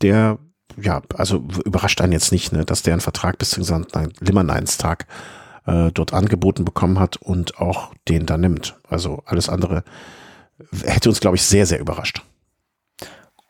der 0.01 0.39
ja, 0.77 1.01
also 1.15 1.43
überrascht 1.65 2.01
einen 2.01 2.13
jetzt 2.13 2.31
nicht, 2.31 2.53
ne, 2.53 2.65
dass 2.65 2.83
der 2.83 2.93
einen 2.93 3.01
Vertrag 3.01 3.37
bis 3.37 3.51
zum 3.51 3.85
Limmerneinstag 4.19 5.07
äh, 5.65 5.91
dort 5.91 6.13
angeboten 6.13 6.65
bekommen 6.65 6.99
hat 6.99 7.17
und 7.17 7.59
auch 7.59 7.93
den 8.07 8.25
da 8.25 8.37
nimmt. 8.37 8.75
Also 8.87 9.23
alles 9.25 9.49
andere 9.49 9.83
hätte 10.83 11.09
uns, 11.09 11.19
glaube 11.19 11.35
ich, 11.35 11.43
sehr, 11.43 11.65
sehr 11.65 11.79
überrascht. 11.79 12.23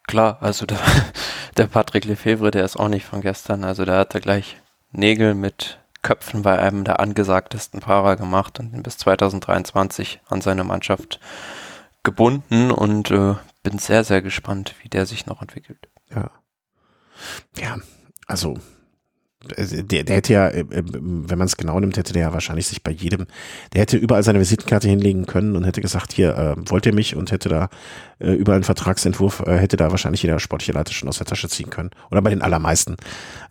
Klar, 0.08 0.38
also 0.42 0.66
der, 0.66 0.80
der 1.58 1.68
Patrick 1.68 2.06
Lefebvre, 2.06 2.52
der 2.52 2.66
ist 2.66 2.78
auch 2.78 2.90
nicht 2.90 3.06
von 3.06 3.22
gestern. 3.22 3.64
Also 3.64 3.86
der 3.86 3.98
hat 3.98 4.16
da 4.16 4.20
gleich 4.20 4.58
Nägel 4.92 5.36
mit 5.36 5.80
Köpfen 6.02 6.42
bei 6.42 6.58
einem 6.60 6.84
der 6.84 7.00
angesagtesten 7.00 7.82
Fahrer 7.82 8.16
gemacht 8.16 8.60
und 8.60 8.82
bis 8.84 8.98
2023 8.98 10.22
an 10.28 10.42
seine 10.42 10.64
Mannschaft 10.64 11.20
gebunden 12.04 12.72
und 12.72 13.12
äh, 13.12 13.36
bin 13.64 13.80
sehr, 13.80 14.06
sehr 14.06 14.22
gespannt, 14.22 14.76
wie 14.82 14.90
der 14.90 15.06
sich 15.06 15.26
noch 15.26 15.42
entwickelt. 15.42 15.90
Ja. 16.10 16.32
Ja, 17.58 17.78
also 18.28 18.58
äh, 19.56 19.84
der, 19.84 20.04
der 20.04 20.16
hätte 20.16 20.34
ja, 20.34 20.48
äh, 20.48 20.62
äh, 20.62 20.84
wenn 20.84 21.38
man 21.38 21.46
es 21.48 21.58
genau 21.58 21.80
nimmt, 21.80 21.98
hätte 21.98 22.14
der 22.14 22.24
ja 22.24 22.34
wahrscheinlich 22.34 22.68
sich 22.68 22.84
bei 22.84 22.92
jedem, 22.92 23.28
der 23.74 23.82
hätte 23.82 23.98
überall 23.98 24.24
seine 24.24 24.40
Visitenkarte 24.40 24.88
hinlegen 24.88 25.26
können 25.26 25.56
und 25.56 25.64
hätte 25.64 25.82
gesagt, 25.82 26.14
hier, 26.14 26.36
äh, 26.38 26.56
wollt 26.70 26.86
ihr 26.86 26.94
mich 26.94 27.16
und 27.16 27.32
hätte 27.32 27.50
da 27.50 27.70
äh, 28.20 28.32
überall 28.32 28.58
einen 28.58 28.64
Vertragsentwurf, 28.64 29.42
äh, 29.46 29.58
hätte 29.58 29.78
da 29.78 29.92
wahrscheinlich 29.92 30.24
jeder 30.24 30.40
sportliche 30.40 30.74
Leiter 30.74 30.94
schon 30.94 31.10
aus 31.10 31.18
der 31.18 31.28
Tasche 31.28 31.50
ziehen 31.50 31.70
können. 31.70 31.92
Oder 32.12 32.22
bei 32.22 32.30
den 32.30 32.42
allermeisten. 32.42 32.98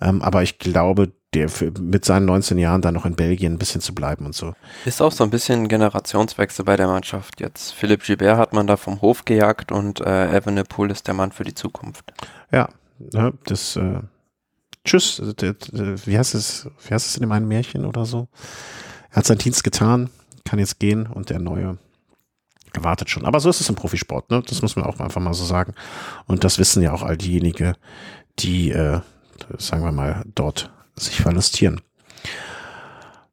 Ähm, 0.00 0.22
aber 0.22 0.42
ich 0.42 0.58
glaube, 0.58 1.12
der 1.34 1.48
für, 1.48 1.70
mit 1.78 2.04
seinen 2.04 2.26
19 2.26 2.58
Jahren 2.58 2.82
da 2.82 2.92
noch 2.92 3.04
in 3.04 3.14
Belgien 3.14 3.54
ein 3.54 3.58
bisschen 3.58 3.80
zu 3.80 3.94
bleiben 3.94 4.26
und 4.26 4.34
so. 4.34 4.54
Ist 4.84 5.02
auch 5.02 5.12
so 5.12 5.24
ein 5.24 5.30
bisschen 5.30 5.68
Generationswechsel 5.68 6.64
bei 6.64 6.76
der 6.76 6.86
Mannschaft. 6.86 7.40
Jetzt 7.40 7.72
Philipp 7.72 8.04
Gilbert 8.04 8.38
hat 8.38 8.52
man 8.52 8.66
da 8.66 8.76
vom 8.76 9.02
Hof 9.02 9.24
gejagt 9.24 9.70
und 9.70 10.00
äh, 10.00 10.36
Evenepoel 10.36 10.90
ist 10.90 11.06
der 11.06 11.14
Mann 11.14 11.32
für 11.32 11.44
die 11.44 11.54
Zukunft. 11.54 12.12
Ja, 12.50 12.68
ne, 12.98 13.32
das 13.44 13.76
äh, 13.76 14.00
Tschüss, 14.84 15.18
äh, 15.18 15.54
wie 16.06 16.18
heißt 16.18 16.34
es, 16.34 16.68
wie 16.86 16.94
heißt 16.94 17.06
es 17.06 17.16
in 17.16 17.22
dem 17.22 17.32
einen 17.32 17.48
Märchen 17.48 17.84
oder 17.84 18.04
so? 18.04 18.28
Er 19.10 19.16
hat 19.16 19.26
seinen 19.26 19.38
Dienst 19.38 19.64
getan, 19.64 20.10
kann 20.44 20.58
jetzt 20.58 20.78
gehen 20.78 21.06
und 21.06 21.30
der 21.30 21.38
neue 21.38 21.78
wartet 22.78 23.10
schon. 23.10 23.24
Aber 23.24 23.40
so 23.40 23.48
ist 23.48 23.60
es 23.60 23.68
im 23.68 23.74
Profisport, 23.74 24.30
ne? 24.30 24.42
Das 24.46 24.62
muss 24.62 24.76
man 24.76 24.84
auch 24.84 25.00
einfach 25.00 25.20
mal 25.20 25.34
so 25.34 25.44
sagen. 25.44 25.74
Und 26.26 26.44
das 26.44 26.58
wissen 26.58 26.82
ja 26.82 26.92
auch 26.92 27.02
all 27.02 27.16
diejenigen, 27.16 27.74
die, 28.38 28.70
äh, 28.70 29.00
sagen 29.58 29.82
wir 29.82 29.92
mal, 29.92 30.24
dort 30.34 30.70
sich 30.94 31.16
verlustieren. 31.16 31.80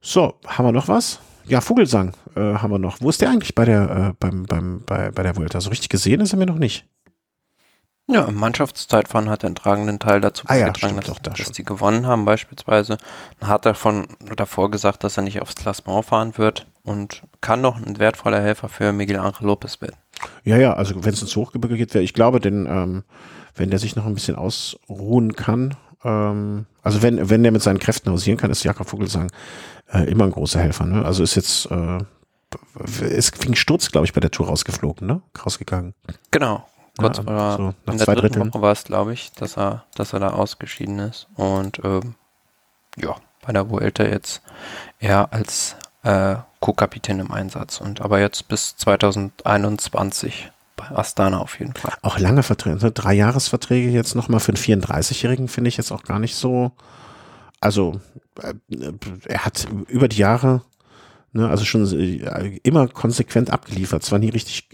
So, 0.02 0.35
haben 0.48 0.65
wir 0.65 0.72
noch 0.72 0.88
was? 0.88 1.19
Ja, 1.45 1.61
Vogelsang 1.61 2.14
äh, 2.35 2.40
haben 2.40 2.72
wir 2.72 2.80
noch. 2.80 3.02
Wo 3.02 3.10
ist 3.10 3.22
der 3.22 3.30
eigentlich 3.30 3.56
bei 3.56 3.65
der, 3.65 3.90
äh, 3.90 4.14
beim, 4.19 4.44
beim, 4.44 4.81
bei, 4.85 5.11
bei 5.11 5.23
der 5.23 5.35
Vuelta? 5.35 5.60
So 5.61 5.69
richtig 5.69 5.90
gesehen 5.90 6.22
ist 6.22 6.34
er 6.34 6.40
mir 6.40 6.45
noch 6.45 6.60
nicht. 6.60 6.85
Ja, 8.08 8.26
im 8.26 8.36
Mannschaftszeitfahren 8.36 9.30
hat 9.30 9.44
er 9.44 9.48
einen 9.48 9.56
tragenden 9.56 9.98
Teil 9.98 10.20
dazu 10.20 10.44
ah, 10.48 10.54
beigetragen, 10.54 10.96
ja, 10.96 11.02
dass, 11.02 11.22
da 11.22 11.32
dass 11.32 11.52
die 11.52 11.64
gewonnen 11.64 12.06
haben 12.06 12.26
beispielsweise. 12.26 12.98
Hat 13.42 13.66
er 13.66 13.76
von 13.76 14.08
davor 14.36 14.70
gesagt, 14.72 15.04
dass 15.04 15.16
er 15.16 15.24
nicht 15.24 15.42
aufs 15.42 15.56
Klassement 15.56 16.06
fahren 16.06 16.38
wird 16.38 16.68
und 16.84 17.24
kann 17.40 17.62
noch 17.62 17.78
ein 17.78 18.00
wertvoller 18.00 18.42
Helfer 18.42 18.68
für 18.68 18.92
Miguel 18.92 19.20
Angel 19.20 19.48
Lopez 19.48 19.80
werden. 19.80 19.96
Ja, 20.44 20.58
ja, 20.58 20.74
also 20.74 21.04
wenn 21.06 21.14
es 21.14 21.22
ins 21.22 21.36
Hochgebirge 21.36 21.78
geht, 21.78 21.94
wäre 21.94 22.04
ich 22.04 22.14
glaube, 22.14 22.42
denn 22.42 22.66
ähm, 22.66 23.04
wenn 23.56 23.70
der 23.70 23.80
sich 23.80 23.96
noch 23.96 24.06
ein 24.06 24.14
bisschen 24.14 24.36
ausruhen 24.36 25.36
kann, 25.36 25.76
ähm, 26.04 26.66
also 26.82 27.02
wenn, 27.02 27.30
wenn 27.30 27.44
der 27.44 27.54
mit 27.54 27.62
seinen 27.62 27.80
Kräften 27.80 28.12
hausieren 28.12 28.38
kann, 28.38 28.52
ist 28.52 28.64
Jakob 28.64 28.90
Vogelsang 28.90 29.32
äh, 29.94 30.10
immer 30.10 30.26
ein 30.26 30.32
großer 30.32 30.60
Helfer. 30.60 30.86
Ne? 30.86 31.06
Also 31.06 31.24
ist 31.24 31.36
jetzt 31.36 31.72
äh, 31.72 32.00
ist 33.02 33.44
wegen 33.44 33.56
Sturz, 33.56 33.92
glaube 33.92 34.06
ich, 34.06 34.14
bei 34.14 34.20
der 34.20 34.30
Tour 34.30 34.48
rausgeflogen, 34.48 35.08
ne? 35.08 35.22
Rausgegangen. 35.44 35.94
Genau, 36.32 36.68
Kurz 36.98 37.18
ja, 37.18 37.24
vor 37.24 37.57
so 37.57 37.74
nach 37.86 37.94
in 37.94 37.98
der 37.98 38.06
dritten 38.06 38.22
Dritteln. 38.22 38.53
Woche 38.53 38.61
war 38.61 38.72
es, 38.72 38.84
glaube 38.84 39.14
ich, 39.14 39.32
dass 39.34 39.57
er, 39.57 39.84
dass 39.95 40.14
er 40.14 40.20
da 40.20 40.30
ausgeschieden 40.30 40.99
ist. 40.99 41.28
Und 41.36 41.82
ähm, 41.84 42.15
ja, 42.98 43.15
bei 43.45 43.52
der 43.52 43.70
Vuelta 43.70 44.03
jetzt 44.03 44.41
eher 44.99 45.34
als 45.34 45.76
äh, 46.03 46.36
Co-Kapitän 46.60 47.20
im 47.20 47.32
Einsatz. 47.32 47.82
Und 47.82 48.02
aber 48.02 48.20
jetzt 48.20 48.48
bis 48.48 48.78
2021 48.78 50.52
bei 50.76 50.90
Astana 50.95 51.40
auf 51.40 51.60
jeden 51.60 51.74
Fall. 51.74 51.94
Auch 52.02 52.20
lange 52.20 52.44
Verträge, 52.44 52.78
ne? 52.84 52.91
drei 52.91 53.14
Jahresverträge 53.14 53.90
jetzt 53.90 54.15
nochmal 54.15 54.40
für 54.40 54.53
einen 54.53 54.82
34-Jährigen 54.82 55.48
finde 55.48 55.70
ich 55.70 55.78
jetzt 55.78 55.91
auch 55.91 56.03
gar 56.03 56.20
nicht 56.20 56.36
so. 56.36 56.72
Also 57.60 57.99
äh, 58.41 58.53
er 59.26 59.45
hat 59.45 59.68
über 59.88 60.07
die 60.07 60.18
Jahre 60.18 60.61
Ne, 61.36 61.50
also 61.50 61.66
schon 61.66 61.92
äh, 62.00 62.60
immer 62.62 62.88
konsequent 62.88 63.50
abgeliefert. 63.50 64.04
Zwar 64.04 64.20
nie 64.20 64.30
richtig, 64.30 64.70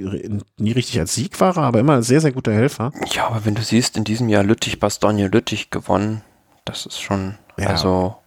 nie 0.58 0.72
richtig 0.74 1.00
als 1.00 1.16
Siegfahrer, 1.16 1.62
aber 1.62 1.80
immer 1.80 1.96
ein 1.96 2.04
sehr, 2.04 2.20
sehr 2.20 2.34
guter 2.34 2.52
Helfer. 2.52 2.92
Ja, 3.14 3.28
aber 3.28 3.46
wenn 3.46 3.56
du 3.56 3.62
siehst, 3.62 3.96
in 3.96 4.04
diesem 4.04 4.28
Jahr 4.28 4.44
Lüttich, 4.44 4.78
Bastogne, 4.78 5.30
Lüttich 5.30 5.70
gewonnen, 5.70 6.22
das 6.66 6.86
ist 6.86 7.00
schon, 7.00 7.36
ja. 7.58 7.68
also 7.68 8.18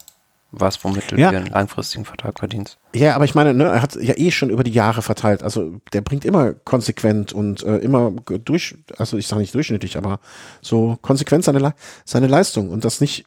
was, 0.51 0.83
womit 0.83 1.11
du 1.11 1.17
ja. 1.17 1.31
dir 1.31 1.39
einen 1.39 1.47
langfristigen 1.47 2.07
Vertrag 2.07 2.39
verdienst. 2.39 2.79
Ja, 2.95 3.15
aber 3.17 3.27
ich 3.27 3.35
meine, 3.35 3.53
ne, 3.53 3.65
er 3.65 3.83
hat 3.83 3.97
ja 3.97 4.15
eh 4.17 4.31
schon 4.31 4.49
über 4.49 4.65
die 4.65 4.73
Jahre 4.73 5.03
verteilt. 5.03 5.43
Also 5.43 5.81
der 5.93 6.01
bringt 6.03 6.25
immer 6.25 6.53
konsequent 6.53 7.33
und 7.33 7.63
äh, 7.65 7.79
immer 7.79 8.11
durch, 8.11 8.77
also 8.99 9.17
ich 9.17 9.27
sage 9.27 9.41
nicht 9.43 9.55
durchschnittlich, 9.55 9.97
aber 9.97 10.21
so 10.61 10.99
konsequent 11.03 11.45
seine, 11.45 11.75
seine 12.05 12.27
Leistung 12.29 12.71
und 12.71 12.85
das 12.85 13.01
nicht 13.01 13.25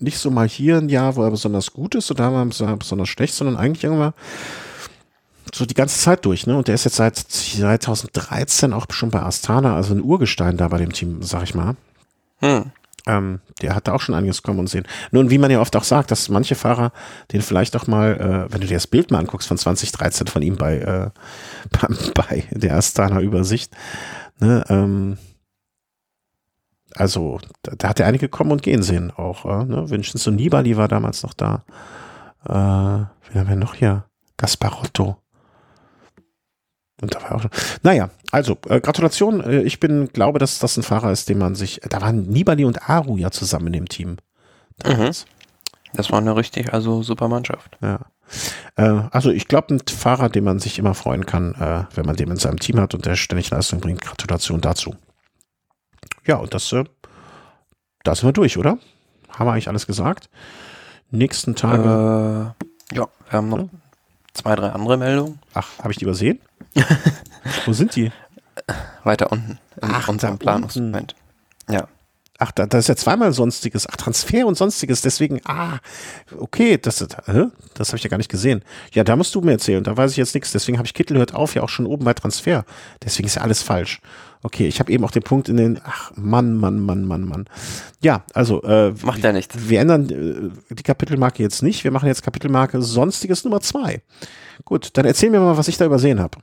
nicht 0.00 0.18
so 0.18 0.30
mal 0.30 0.48
hier 0.48 0.78
ein 0.78 0.88
Jahr, 0.88 1.16
wo 1.16 1.22
er 1.22 1.30
besonders 1.30 1.72
gut 1.72 1.94
ist 1.94 2.10
oder 2.10 2.24
da 2.24 2.32
war 2.32 2.46
er 2.68 2.76
besonders 2.76 3.08
schlecht, 3.08 3.34
sondern 3.34 3.56
eigentlich 3.56 3.84
irgendwann 3.84 4.14
so 5.54 5.66
die 5.66 5.74
ganze 5.74 5.98
Zeit 5.98 6.24
durch, 6.24 6.46
ne? 6.46 6.56
Und 6.56 6.68
der 6.68 6.74
ist 6.74 6.84
jetzt 6.84 6.96
seit 6.96 7.16
2013 7.16 8.72
auch 8.72 8.86
schon 8.90 9.10
bei 9.10 9.20
Astana, 9.20 9.74
also 9.74 9.94
ein 9.94 10.02
Urgestein 10.02 10.56
da 10.56 10.68
bei 10.68 10.78
dem 10.78 10.92
Team, 10.92 11.22
sag 11.22 11.42
ich 11.42 11.54
mal. 11.54 11.76
Hm. 12.40 12.70
Ähm, 13.06 13.40
der 13.62 13.74
hat 13.74 13.88
da 13.88 13.92
auch 13.92 14.00
schon 14.00 14.14
einiges 14.14 14.42
kommen 14.42 14.58
und 14.58 14.68
sehen. 14.68 14.86
Nun, 15.10 15.30
wie 15.30 15.38
man 15.38 15.50
ja 15.50 15.60
oft 15.60 15.74
auch 15.74 15.84
sagt, 15.84 16.10
dass 16.10 16.28
manche 16.28 16.54
Fahrer 16.54 16.92
den 17.32 17.42
vielleicht 17.42 17.74
auch 17.76 17.86
mal, 17.86 18.12
äh, 18.48 18.52
wenn 18.52 18.60
du 18.60 18.66
dir 18.66 18.74
das 18.74 18.86
Bild 18.86 19.10
mal 19.10 19.18
anguckst 19.18 19.48
von 19.48 19.58
2013 19.58 20.26
von 20.26 20.42
ihm 20.42 20.56
bei, 20.56 20.78
äh, 20.78 21.10
bei, 21.70 21.88
bei 22.14 22.44
der 22.50 22.76
Astana 22.76 23.20
Übersicht, 23.20 23.72
ne, 24.38 24.64
ähm, 24.68 25.18
also 26.94 27.38
da, 27.62 27.72
da, 27.76 27.88
hat 27.88 28.00
er 28.00 28.06
einige 28.06 28.28
kommen 28.28 28.52
und 28.52 28.62
gehen 28.62 28.82
sehen 28.82 29.10
auch. 29.10 29.44
Äh, 29.44 29.64
ne? 29.64 29.90
Vincenzo 29.90 30.30
Nibali 30.30 30.76
war 30.76 30.88
damals 30.88 31.22
noch 31.22 31.34
da. 31.34 31.64
Äh, 32.44 32.52
wen 32.52 33.40
haben 33.40 33.48
wir 33.48 33.56
noch 33.56 33.74
hier? 33.74 34.04
Gasparotto. 34.36 35.16
Und 37.00 37.14
da 37.14 37.22
war 37.22 37.32
auch 37.36 37.42
schon. 37.42 37.50
Naja, 37.82 38.10
also 38.30 38.56
äh, 38.68 38.80
Gratulation. 38.80 39.40
Äh, 39.42 39.62
ich 39.62 39.80
bin, 39.80 40.08
glaube, 40.08 40.38
dass 40.38 40.58
das 40.58 40.76
ein 40.76 40.82
Fahrer 40.82 41.12
ist, 41.12 41.28
den 41.28 41.38
man 41.38 41.54
sich. 41.54 41.80
Da 41.88 42.00
waren 42.00 42.28
Nibali 42.28 42.64
und 42.64 42.88
Aru 42.88 43.16
ja 43.16 43.30
zusammen 43.30 43.68
in 43.68 43.72
dem 43.74 43.88
Team. 43.88 44.16
Mhm. 44.84 45.10
Das 45.94 46.10
war 46.10 46.18
eine 46.18 46.36
richtig, 46.36 46.72
also 46.72 47.02
super 47.02 47.28
Mannschaft. 47.28 47.76
Ja. 47.82 48.00
Äh, 48.76 49.02
also 49.10 49.30
ich 49.30 49.48
glaube, 49.48 49.74
ein 49.74 49.80
Fahrer, 49.88 50.28
den 50.28 50.44
man 50.44 50.58
sich 50.58 50.78
immer 50.78 50.94
freuen 50.94 51.26
kann, 51.26 51.54
äh, 51.54 51.84
wenn 51.94 52.06
man 52.06 52.16
den 52.16 52.30
in 52.30 52.36
seinem 52.36 52.58
Team 52.58 52.80
hat 52.80 52.94
und 52.94 53.06
der 53.06 53.16
ständig 53.16 53.50
Leistung 53.50 53.80
bringt. 53.80 54.02
Gratulation 54.02 54.60
dazu. 54.60 54.94
Ja, 56.30 56.36
und 56.36 56.54
das, 56.54 56.70
äh, 56.70 56.84
da 58.04 58.14
sind 58.14 58.28
wir 58.28 58.32
durch, 58.32 58.56
oder? 58.56 58.78
Haben 59.30 59.46
wir 59.48 59.52
eigentlich 59.52 59.66
alles 59.66 59.88
gesagt? 59.88 60.30
Nächsten 61.10 61.56
Tage. 61.56 62.54
Äh, 62.92 62.94
ja, 62.94 63.08
wir 63.28 63.32
haben 63.32 63.48
noch 63.48 63.58
ja. 63.58 63.68
zwei, 64.32 64.54
drei 64.54 64.68
andere 64.68 64.96
Meldungen. 64.96 65.40
Ach, 65.54 65.66
habe 65.78 65.90
ich 65.90 65.98
die 65.98 66.04
übersehen? 66.04 66.38
Wo 67.66 67.72
sind 67.72 67.96
die? 67.96 68.12
Weiter 69.02 69.32
unten 69.32 69.58
in 69.82 69.90
Ach, 69.90 70.06
unserem 70.06 70.38
Planungsmoment. 70.38 71.16
Ja. 71.68 71.88
Ach, 72.38 72.52
da, 72.52 72.66
da 72.66 72.78
ist 72.78 72.88
ja 72.88 72.94
zweimal 72.94 73.32
Sonstiges. 73.32 73.88
Ach, 73.90 73.96
Transfer 73.96 74.46
und 74.46 74.56
Sonstiges. 74.56 75.02
Deswegen, 75.02 75.40
ah, 75.46 75.78
okay, 76.38 76.78
das, 76.78 76.98
das 77.74 77.88
habe 77.88 77.96
ich 77.96 78.04
ja 78.04 78.08
gar 78.08 78.18
nicht 78.18 78.30
gesehen. 78.30 78.62
Ja, 78.92 79.02
da 79.02 79.16
musst 79.16 79.34
du 79.34 79.40
mir 79.40 79.52
erzählen. 79.52 79.82
Da 79.82 79.96
weiß 79.96 80.12
ich 80.12 80.16
jetzt 80.16 80.34
nichts. 80.36 80.52
Deswegen 80.52 80.78
habe 80.78 80.86
ich 80.86 80.94
Kittel 80.94 81.18
hört 81.18 81.34
auf 81.34 81.56
ja 81.56 81.62
auch 81.62 81.68
schon 81.68 81.86
oben 81.86 82.04
bei 82.04 82.14
Transfer. 82.14 82.64
Deswegen 83.02 83.26
ist 83.26 83.34
ja 83.34 83.42
alles 83.42 83.64
falsch. 83.64 84.00
Okay, 84.42 84.66
ich 84.66 84.80
habe 84.80 84.90
eben 84.90 85.04
auch 85.04 85.10
den 85.10 85.22
Punkt 85.22 85.50
in 85.50 85.58
den, 85.58 85.80
ach 85.84 86.12
Mann, 86.16 86.56
Mann, 86.56 86.80
Mann, 86.80 87.04
Mann, 87.04 87.26
Mann. 87.26 87.44
Ja, 88.02 88.24
also 88.32 88.62
äh, 88.62 88.94
macht 89.02 89.22
ja 89.22 89.32
nichts. 89.32 89.68
Wir 89.68 89.80
ändern 89.80 90.08
äh, 90.70 90.74
die 90.74 90.82
Kapitelmarke 90.82 91.42
jetzt 91.42 91.62
nicht. 91.62 91.84
Wir 91.84 91.90
machen 91.90 92.06
jetzt 92.06 92.22
Kapitelmarke 92.22 92.80
Sonstiges 92.80 93.44
Nummer 93.44 93.60
zwei. 93.60 94.02
Gut, 94.64 94.96
dann 94.96 95.04
erzähl 95.04 95.30
mir 95.30 95.40
mal, 95.40 95.58
was 95.58 95.68
ich 95.68 95.76
da 95.76 95.84
übersehen 95.84 96.20
habe. 96.20 96.38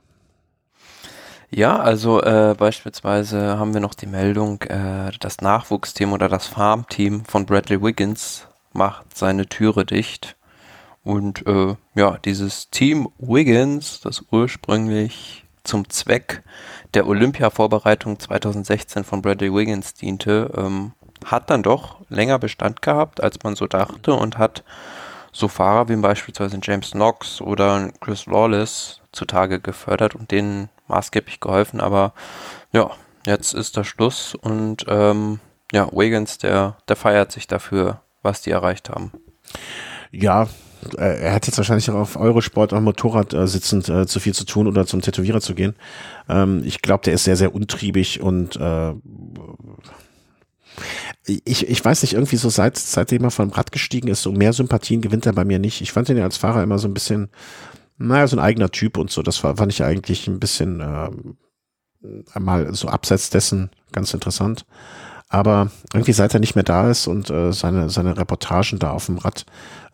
Ja, 1.50 1.78
also 1.78 2.22
äh, 2.22 2.54
beispielsweise 2.56 3.58
haben 3.58 3.72
wir 3.72 3.80
noch 3.80 3.94
die 3.94 4.06
Meldung, 4.06 4.62
äh, 4.62 5.10
das 5.18 5.40
Nachwuchsteam 5.40 6.12
oder 6.12 6.28
das 6.28 6.46
Farmteam 6.46 7.24
von 7.24 7.46
Bradley 7.46 7.82
Wiggins 7.82 8.46
macht 8.72 9.16
seine 9.16 9.46
Türe 9.46 9.86
dicht. 9.86 10.36
Und 11.02 11.46
äh, 11.46 11.74
ja, 11.94 12.18
dieses 12.18 12.68
Team 12.70 13.08
Wiggins, 13.18 14.00
das 14.00 14.24
ursprünglich 14.30 15.46
zum 15.64 15.88
Zweck 15.88 16.42
der 16.94 17.06
Olympia-Vorbereitung 17.06 18.18
2016 18.18 19.04
von 19.04 19.22
Bradley 19.22 19.52
Wiggins 19.52 19.94
diente, 19.94 20.50
ähm, 20.56 20.92
hat 21.24 21.50
dann 21.50 21.62
doch 21.62 21.96
länger 22.08 22.38
Bestand 22.38 22.82
gehabt, 22.82 23.22
als 23.22 23.42
man 23.42 23.56
so 23.56 23.66
dachte 23.66 24.14
und 24.14 24.38
hat 24.38 24.62
so 25.32 25.48
Fahrer 25.48 25.88
wie 25.88 25.96
beispielsweise 25.96 26.58
James 26.62 26.92
Knox 26.92 27.40
oder 27.40 27.90
Chris 28.00 28.26
Lawless 28.26 29.00
zutage 29.12 29.60
gefördert 29.60 30.14
und 30.14 30.30
denen 30.30 30.68
maßgeblich 30.86 31.40
geholfen, 31.40 31.80
aber 31.80 32.12
ja, 32.72 32.90
jetzt 33.26 33.54
ist 33.54 33.76
der 33.76 33.84
Schluss 33.84 34.34
und 34.34 34.86
ähm, 34.88 35.40
ja, 35.72 35.88
Wiggins, 35.92 36.38
der, 36.38 36.76
der 36.88 36.96
feiert 36.96 37.30
sich 37.30 37.46
dafür, 37.46 38.00
was 38.22 38.40
die 38.40 38.50
erreicht 38.50 38.88
haben. 38.88 39.12
Ja, 40.10 40.48
er 40.96 41.32
hat 41.32 41.46
jetzt 41.46 41.58
wahrscheinlich 41.58 41.90
auch 41.90 41.96
auf 41.96 42.16
Eurosport 42.16 42.72
am 42.72 42.84
Motorrad 42.84 43.34
äh, 43.34 43.46
sitzend 43.46 43.88
äh, 43.88 44.06
zu 44.06 44.20
viel 44.20 44.34
zu 44.34 44.44
tun 44.44 44.66
oder 44.66 44.86
zum 44.86 45.00
Tätowierer 45.00 45.40
zu 45.40 45.54
gehen. 45.54 45.74
Ähm, 46.28 46.62
ich 46.64 46.82
glaube, 46.82 47.04
der 47.04 47.14
ist 47.14 47.24
sehr, 47.24 47.36
sehr 47.36 47.54
untriebig 47.54 48.20
und 48.20 48.56
äh, 48.56 48.94
ich, 51.26 51.68
ich 51.68 51.84
weiß 51.84 52.02
nicht, 52.02 52.14
irgendwie 52.14 52.36
so 52.36 52.48
seit, 52.48 52.78
seitdem 52.78 53.24
er 53.24 53.30
vom 53.30 53.50
Rad 53.50 53.72
gestiegen 53.72 54.08
ist, 54.08 54.22
so 54.22 54.32
mehr 54.32 54.52
Sympathien 54.52 55.00
gewinnt 55.00 55.26
er 55.26 55.32
bei 55.32 55.44
mir 55.44 55.58
nicht. 55.58 55.80
Ich 55.80 55.92
fand 55.92 56.08
ihn 56.08 56.16
ja 56.16 56.24
als 56.24 56.36
Fahrer 56.36 56.62
immer 56.62 56.78
so 56.78 56.88
ein 56.88 56.94
bisschen, 56.94 57.30
naja, 57.98 58.26
so 58.26 58.36
ein 58.36 58.42
eigener 58.42 58.70
Typ 58.70 58.96
und 58.96 59.10
so. 59.10 59.22
Das 59.22 59.42
war, 59.42 59.56
fand 59.56 59.72
ich 59.72 59.82
eigentlich 59.82 60.28
ein 60.28 60.38
bisschen 60.38 60.80
äh, 60.80 61.10
mal 62.38 62.72
so 62.74 62.88
abseits 62.88 63.30
dessen 63.30 63.70
ganz 63.92 64.14
interessant. 64.14 64.64
Aber 65.28 65.70
irgendwie 65.92 66.12
seit 66.12 66.32
er 66.32 66.40
nicht 66.40 66.54
mehr 66.54 66.64
da 66.64 66.90
ist 66.90 67.06
und 67.06 67.28
äh, 67.28 67.52
seine, 67.52 67.90
seine 67.90 68.16
Reportagen 68.16 68.78
da 68.78 68.92
auf 68.92 69.06
dem 69.06 69.18
Rad, 69.18 69.44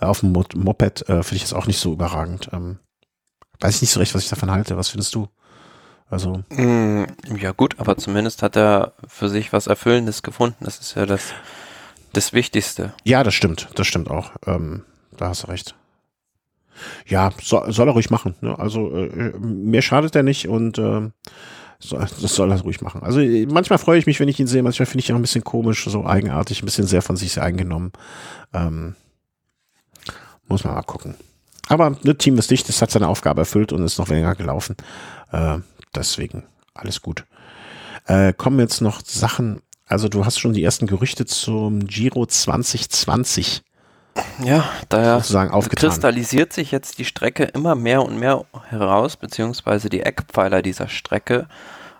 äh, 0.01 0.05
auf 0.05 0.20
dem 0.20 0.32
Moped, 0.32 1.09
äh, 1.09 1.23
finde 1.23 1.36
ich 1.36 1.43
das 1.43 1.52
auch 1.52 1.66
nicht 1.66 1.81
so 1.81 1.93
überragend. 1.93 2.51
Ähm, 2.52 2.78
weiß 3.61 3.77
ich 3.77 3.82
nicht 3.82 3.90
so 3.90 4.01
recht, 4.01 4.15
was 4.15 4.23
ich 4.23 4.31
davon 4.31 4.51
halte. 4.51 4.77
Was 4.77 4.90
findest 4.90 5.15
du? 5.15 5.28
Also. 6.09 6.44
Mm, 6.51 7.05
ja, 7.40 7.52
gut, 7.52 7.81
aber 7.81 7.97
zumindest 7.97 8.43
hat 8.43 8.56
er 8.56 8.93
für 9.09 9.28
sich 9.28 9.52
was 9.52 9.66
Erfüllendes 9.66 10.23
gefunden. 10.23 10.65
Das 10.65 10.78
ist 10.78 10.94
ja 10.94 11.06
das, 11.06 11.32
das 12.12 12.32
Wichtigste. 12.32 12.93
Ja, 13.02 13.24
das 13.24 13.35
stimmt. 13.35 13.69
Das 13.74 13.86
stimmt 13.86 14.11
auch. 14.11 14.31
Ähm, 14.47 14.85
da 15.16 15.28
hast 15.28 15.44
du 15.44 15.48
recht. 15.48 15.74
Ja, 17.06 17.31
so, 17.43 17.65
soll 17.70 17.89
er 17.89 17.94
ruhig 17.94 18.11
machen. 18.11 18.35
Ne? 18.40 18.56
Also, 18.59 18.94
äh, 18.94 19.32
mir 19.39 19.82
schadet 19.82 20.15
er 20.15 20.23
nicht 20.23 20.48
und 20.48 20.78
äh, 20.78 21.11
das 21.90 22.35
soll 22.35 22.51
er 22.51 22.61
ruhig 22.61 22.81
machen. 22.81 23.02
Also 23.02 23.20
manchmal 23.52 23.78
freue 23.78 23.98
ich 23.98 24.06
mich, 24.06 24.20
wenn 24.20 24.28
ich 24.28 24.40
ihn 24.40 24.47
sehe, 24.47 24.62
manchmal 24.62 24.86
finde 24.86 25.01
ich 25.01 25.09
ihn 25.09 25.15
auch 25.15 25.19
ein 25.19 25.23
bisschen 25.23 25.44
komisch, 25.44 25.85
so 25.85 26.06
eigenartig, 26.06 26.62
ein 26.62 26.66
bisschen 26.66 26.86
sehr 26.86 27.02
von 27.02 27.16
sich 27.16 27.40
eingenommen. 27.40 27.93
Ähm, 28.52 28.94
muss 30.47 30.65
man 30.65 30.74
mal 30.74 30.82
gucken. 30.82 31.15
Aber 31.69 31.97
das 32.02 32.19
Team 32.19 32.39
ist 32.39 32.51
dicht, 32.51 32.69
es 32.69 32.82
hat 32.82 32.90
seine 32.90 33.09
Aufgabe 33.09 33.43
erfüllt 33.43 33.73
und 33.73 33.82
ist 33.82 33.98
noch 33.98 34.09
länger 34.09 34.35
gelaufen. 34.35 34.77
Äh, 35.32 35.59
deswegen 35.94 36.44
alles 36.74 37.01
gut. 37.01 37.24
Äh, 38.06 38.32
kommen 38.35 38.61
jetzt 38.61 38.81
noch 38.81 39.01
Sachen, 39.05 39.62
also 39.86 40.09
du 40.09 40.27
hast 40.27 40.39
schon 40.39 40.52
die 40.52 40.62
ersten 40.62 40.86
Gerüchte 40.86 41.24
zum 41.24 41.86
Giro 41.86 42.27
2020. 42.27 43.62
Ja, 44.45 44.65
da 44.89 45.20
kristallisiert 45.74 46.53
sich 46.53 46.70
jetzt 46.70 46.99
die 46.99 47.05
Strecke 47.05 47.45
immer 47.45 47.74
mehr 47.74 48.03
und 48.03 48.19
mehr 48.19 48.45
heraus, 48.69 49.16
beziehungsweise 49.16 49.89
die 49.89 50.01
Eckpfeiler 50.01 50.62
dieser 50.62 50.89
Strecke. 50.89 51.49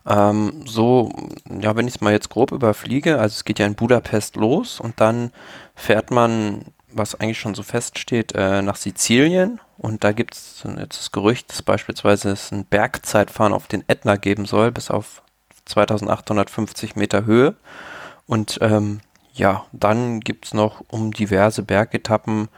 Ähm, 0.07 0.62
so, 0.66 1.11
ja, 1.61 1.74
wenn 1.77 1.89
ich 1.89 1.95
es 1.97 2.01
mal 2.01 2.12
jetzt 2.12 2.28
grob 2.28 2.53
überfliege, 2.53 3.19
also 3.19 3.35
es 3.35 3.45
geht 3.45 3.59
ja 3.59 3.66
in 3.66 3.74
Budapest 3.74 4.36
los 4.36 4.78
und 4.78 5.01
dann 5.01 5.32
fährt 5.74 6.11
man, 6.11 6.66
was 6.93 7.15
eigentlich 7.19 7.41
schon 7.41 7.55
so 7.55 7.62
feststeht, 7.62 8.32
äh, 8.35 8.62
nach 8.62 8.77
Sizilien 8.77 9.61
und 9.78 10.05
da 10.05 10.12
gibt 10.12 10.35
es 10.35 10.65
jetzt 10.78 10.99
das 10.99 11.12
Gerücht, 11.12 11.51
dass 11.51 11.62
beispielsweise 11.62 12.31
es 12.31 12.53
ein 12.53 12.65
Bergzeitfahren 12.65 13.53
auf 13.53 13.66
den 13.66 13.85
Ätna 13.89 14.16
geben 14.16 14.47
soll, 14.47 14.70
bis 14.70 14.91
auf 14.91 15.23
2850 15.65 16.97
Meter 16.97 17.24
Höhe. 17.24 17.55
Und 18.27 18.59
ähm, 18.61 19.01
ja, 19.35 19.66
dann 19.73 20.20
gibt 20.20 20.47
es 20.47 20.55
noch 20.55 20.85
um 20.89 21.12
diverse 21.12 21.62
Bergetappen 21.62 22.48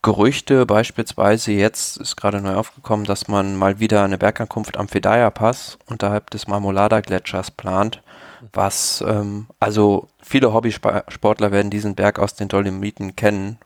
Gerüchte, 0.00 0.64
beispielsweise 0.64 1.50
jetzt 1.50 1.96
ist 1.96 2.14
gerade 2.14 2.40
neu 2.40 2.54
aufgekommen, 2.54 3.04
dass 3.04 3.26
man 3.26 3.56
mal 3.56 3.80
wieder 3.80 4.04
eine 4.04 4.16
Bergankunft 4.16 4.76
am 4.76 4.86
Fedaya 4.86 5.28
Pass 5.30 5.76
unterhalb 5.86 6.30
des 6.30 6.46
Marmolada 6.46 7.00
Gletschers 7.00 7.50
plant, 7.50 8.00
was, 8.52 9.02
ähm, 9.06 9.48
also 9.58 10.06
viele 10.22 10.52
Hobbysportler 10.52 11.50
werden 11.50 11.70
diesen 11.70 11.96
Berg 11.96 12.20
aus 12.20 12.36
den 12.36 12.46
Dolomiten 12.46 13.16
kennen, 13.16 13.58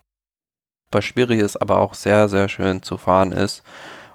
was 0.90 1.04
schwierig 1.04 1.40
ist, 1.40 1.60
aber 1.60 1.80
auch 1.80 1.92
sehr, 1.92 2.30
sehr 2.30 2.48
schön 2.48 2.82
zu 2.82 2.96
fahren 2.96 3.32
ist. 3.32 3.62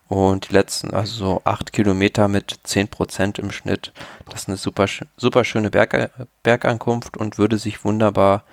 Und 0.08 0.50
die 0.50 0.54
letzten, 0.54 0.94
also 0.94 1.14
so 1.14 1.42
acht 1.44 1.74
Kilometer 1.74 2.28
mit 2.28 2.60
zehn 2.64 2.88
Prozent 2.88 3.40
im 3.40 3.52
Schnitt, 3.52 3.92
das 4.26 4.42
ist 4.42 4.48
eine 4.48 4.58
super, 4.58 4.86
super 5.18 5.44
schöne 5.44 5.70
Berg, 5.70 6.12
Bergankunft 6.44 7.18
und 7.18 7.38
würde 7.38 7.58
sich 7.58 7.84
wunderbar 7.84 8.44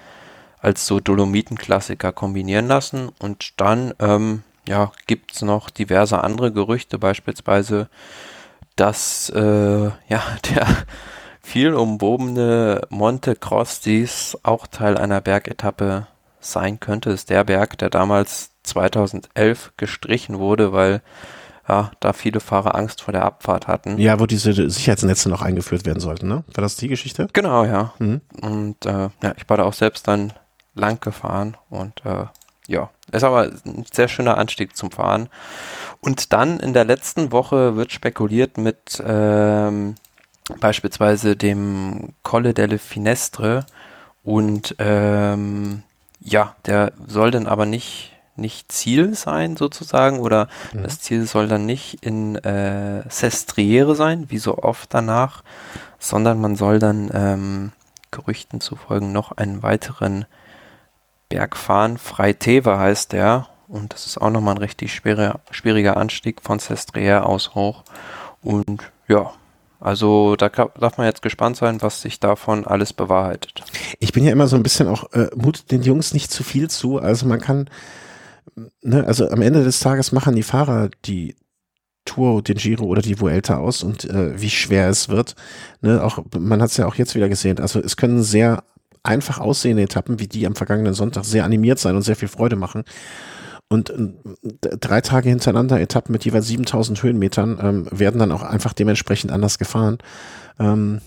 als 0.61 0.87
so 0.87 0.99
Dolomitenklassiker 0.99 2.13
kombinieren 2.13 2.67
lassen. 2.67 3.11
Und 3.21 3.61
dann, 3.61 3.95
ähm, 4.01 4.43
ja, 4.67 4.91
gibt's 5.07 5.43
noch 5.43 5.71
diverse 5.71 6.25
andere 6.25 6.53
Gerüchte, 6.53 6.99
beispielsweise, 6.99 7.89
dass, 8.75 9.31
äh, 9.31 9.85
ja, 10.09 10.23
der 10.55 10.67
viel 11.41 11.75
umwobene 11.75 12.81
Monte 12.89 13.37
Crostis 13.37 14.37
auch 14.43 14.67
Teil 14.67 14.97
einer 14.97 15.21
Bergetappe 15.21 16.07
sein 16.41 16.81
könnte. 16.81 17.11
Das 17.11 17.21
ist 17.21 17.31
der 17.31 17.45
Berg, 17.45 17.79
der 17.79 17.91
damals 17.91 18.51
2011 18.63 19.73
gestrichen 19.77 20.39
wurde, 20.39 20.73
weil 20.73 21.03
ja, 21.69 21.91
da 22.01 22.13
viele 22.13 22.41
Fahrer 22.41 22.75
Angst 22.75 23.01
vor 23.03 23.13
der 23.13 23.25
Abfahrt 23.25 23.67
hatten. 23.67 23.99
Ja, 23.99 24.21
wo 24.21 24.27
diese 24.27 24.53
Sicherheitsnetze 24.71 25.29
noch 25.29 25.43
eingeführt 25.43 25.87
werden 25.87 26.01
sollten, 26.01 26.29
ne? 26.29 26.45
War 26.55 26.63
das 26.63 26.77
die 26.77 26.89
Geschichte? 26.89 27.29
Genau, 27.33 27.65
ja. 27.65 27.95
Mhm. 27.99 28.21
Und 28.41 28.85
äh, 28.87 29.09
ja, 29.23 29.35
ich 29.37 29.49
war 29.49 29.57
da 29.57 29.65
auch 29.65 29.73
selbst 29.73 30.07
dann 30.07 30.33
lang 30.75 31.01
gefahren 31.01 31.57
und 31.71 32.05
äh, 32.05 32.27
ja, 32.67 32.91
ist 33.13 33.25
aber 33.25 33.51
ein 33.65 33.85
sehr 33.93 34.09
schöner 34.09 34.39
Anstieg 34.39 34.77
zum 34.77 34.91
Fahren. 34.91 35.29
Und 36.01 36.33
dann 36.33 36.61
in 36.61 36.73
der 36.73 36.85
letzten 36.85 37.33
Woche 37.33 37.77
wird 37.77 37.93
spekuliert 37.93 38.59
mit 38.59 39.03
ähm, 39.07 39.95
beispielsweise 40.61 41.37
dem 41.37 42.15
Colle 42.23 42.55
delle 42.55 42.79
Finestre 42.79 43.67
und 44.23 44.75
ähm, 44.79 45.83
ja, 46.21 46.57
der 46.67 46.93
soll 47.07 47.31
dann 47.31 47.47
aber 47.47 47.67
nicht 47.67 48.14
nicht 48.37 48.73
Ziel 48.73 49.15
sein 49.15 49.57
sozusagen 49.57 50.21
oder 50.21 50.49
mhm. 50.73 50.83
das 50.83 51.01
Ziel 51.01 51.27
soll 51.27 51.49
dann 51.49 51.67
nicht 51.67 52.05
in 52.05 52.37
äh, 52.37 53.09
Sestriere 53.09 53.95
sein, 53.95 54.27
wie 54.29 54.39
so 54.39 54.59
oft 54.59 54.93
danach, 54.93 55.43
sondern 55.99 56.41
man 56.41 56.57
soll 56.57 56.79
dann 56.79 57.11
ähm, 57.13 57.73
Gerüchten 58.11 58.61
zufolge 58.61 59.07
noch 59.07 59.33
einen 59.33 59.63
weiteren 59.63 60.27
Berg 61.29 61.57
fahren. 61.57 61.99
Freiteva 61.99 62.79
heißt 62.79 63.13
der 63.13 63.49
und 63.69 63.93
das 63.93 64.07
ist 64.07 64.19
auch 64.19 64.31
nochmal 64.31 64.55
ein 64.55 64.59
richtig 64.59 64.95
schwerer, 64.95 65.41
schwieriger 65.51 65.97
Anstieg 65.97 66.43
von 66.43 66.59
Sestriere 66.59 67.27
aus 67.27 67.55
hoch 67.55 67.85
und 68.43 68.83
ja, 69.09 69.33
also 69.85 70.35
da 70.37 70.49
darf 70.49 70.97
man 70.97 71.07
jetzt 71.07 71.21
gespannt 71.21 71.59
sein, 71.59 71.83
was 71.83 72.01
sich 72.01 72.19
davon 72.19 72.67
alles 72.67 72.95
bewahrheitet. 72.95 73.65
Ich 73.99 74.13
bin 74.13 74.25
ja 74.25 74.33
immer 74.33 74.47
so 74.47 74.57
ein 74.57 74.63
bisschen 74.63 74.89
auch, 74.89 75.13
äh, 75.13 75.29
mutet 75.37 75.71
den 75.71 75.83
Jungs 75.83 76.15
nicht 76.15 76.31
zu 76.31 76.43
viel 76.43 76.71
zu. 76.71 76.99
Also 76.99 77.27
man 77.27 77.39
kann 77.39 77.69
ne, 78.83 79.05
also 79.07 79.29
am 79.29 79.43
Ende 79.43 79.65
des 79.65 79.81
Tages 79.81 80.13
machen 80.13 80.35
die 80.35 80.43
Fahrer 80.43 80.91
die 81.05 81.37
Tour, 82.05 82.43
den 82.43 82.57
Giro 82.57 82.85
oder 82.85 83.03
die 83.03 83.19
Vuelta 83.21 83.57
aus 83.57 83.83
und 83.83 84.05
äh, 84.05 84.41
wie 84.41 84.51
schwer 84.51 84.89
es 84.89 85.09
wird. 85.09 85.35
Ne, 85.81 86.03
auch, 86.03 86.19
man 86.39 86.61
hat 86.61 86.71
es 86.71 86.77
ja 86.77 86.87
auch 86.87 86.97
jetzt 86.97 87.15
wieder 87.15 87.29
gesehen. 87.29 87.59
Also 87.59 87.81
es 87.81 87.97
können 87.97 88.23
sehr 88.23 88.63
einfach 89.03 89.39
aussehende 89.39 89.83
Etappen 89.83 90.19
wie 90.19 90.29
die 90.29 90.47
am 90.47 90.55
vergangenen 90.55 90.95
Sonntag 90.95 91.25
sehr 91.25 91.45
animiert 91.45 91.79
sein 91.79 91.97
und 91.97 92.03
sehr 92.03 92.17
viel 92.17 92.29
Freude 92.29 92.57
machen. 92.57 92.85
Und 93.69 93.91
äh, 93.91 94.77
drei 94.79 95.01
Tage 95.01 95.31
hintereinander 95.31 95.81
Etappen 95.81 96.13
mit 96.13 96.25
jeweils 96.25 96.47
7000 96.47 97.03
Höhenmetern 97.03 97.59
ähm, 97.61 97.89
werden 97.91 98.19
dann 98.19 98.33
auch 98.33 98.43
einfach 98.43 98.73
dementsprechend 98.73 99.33
anders 99.33 99.59
gefahren. 99.59 99.99
Ähm, 100.59 101.01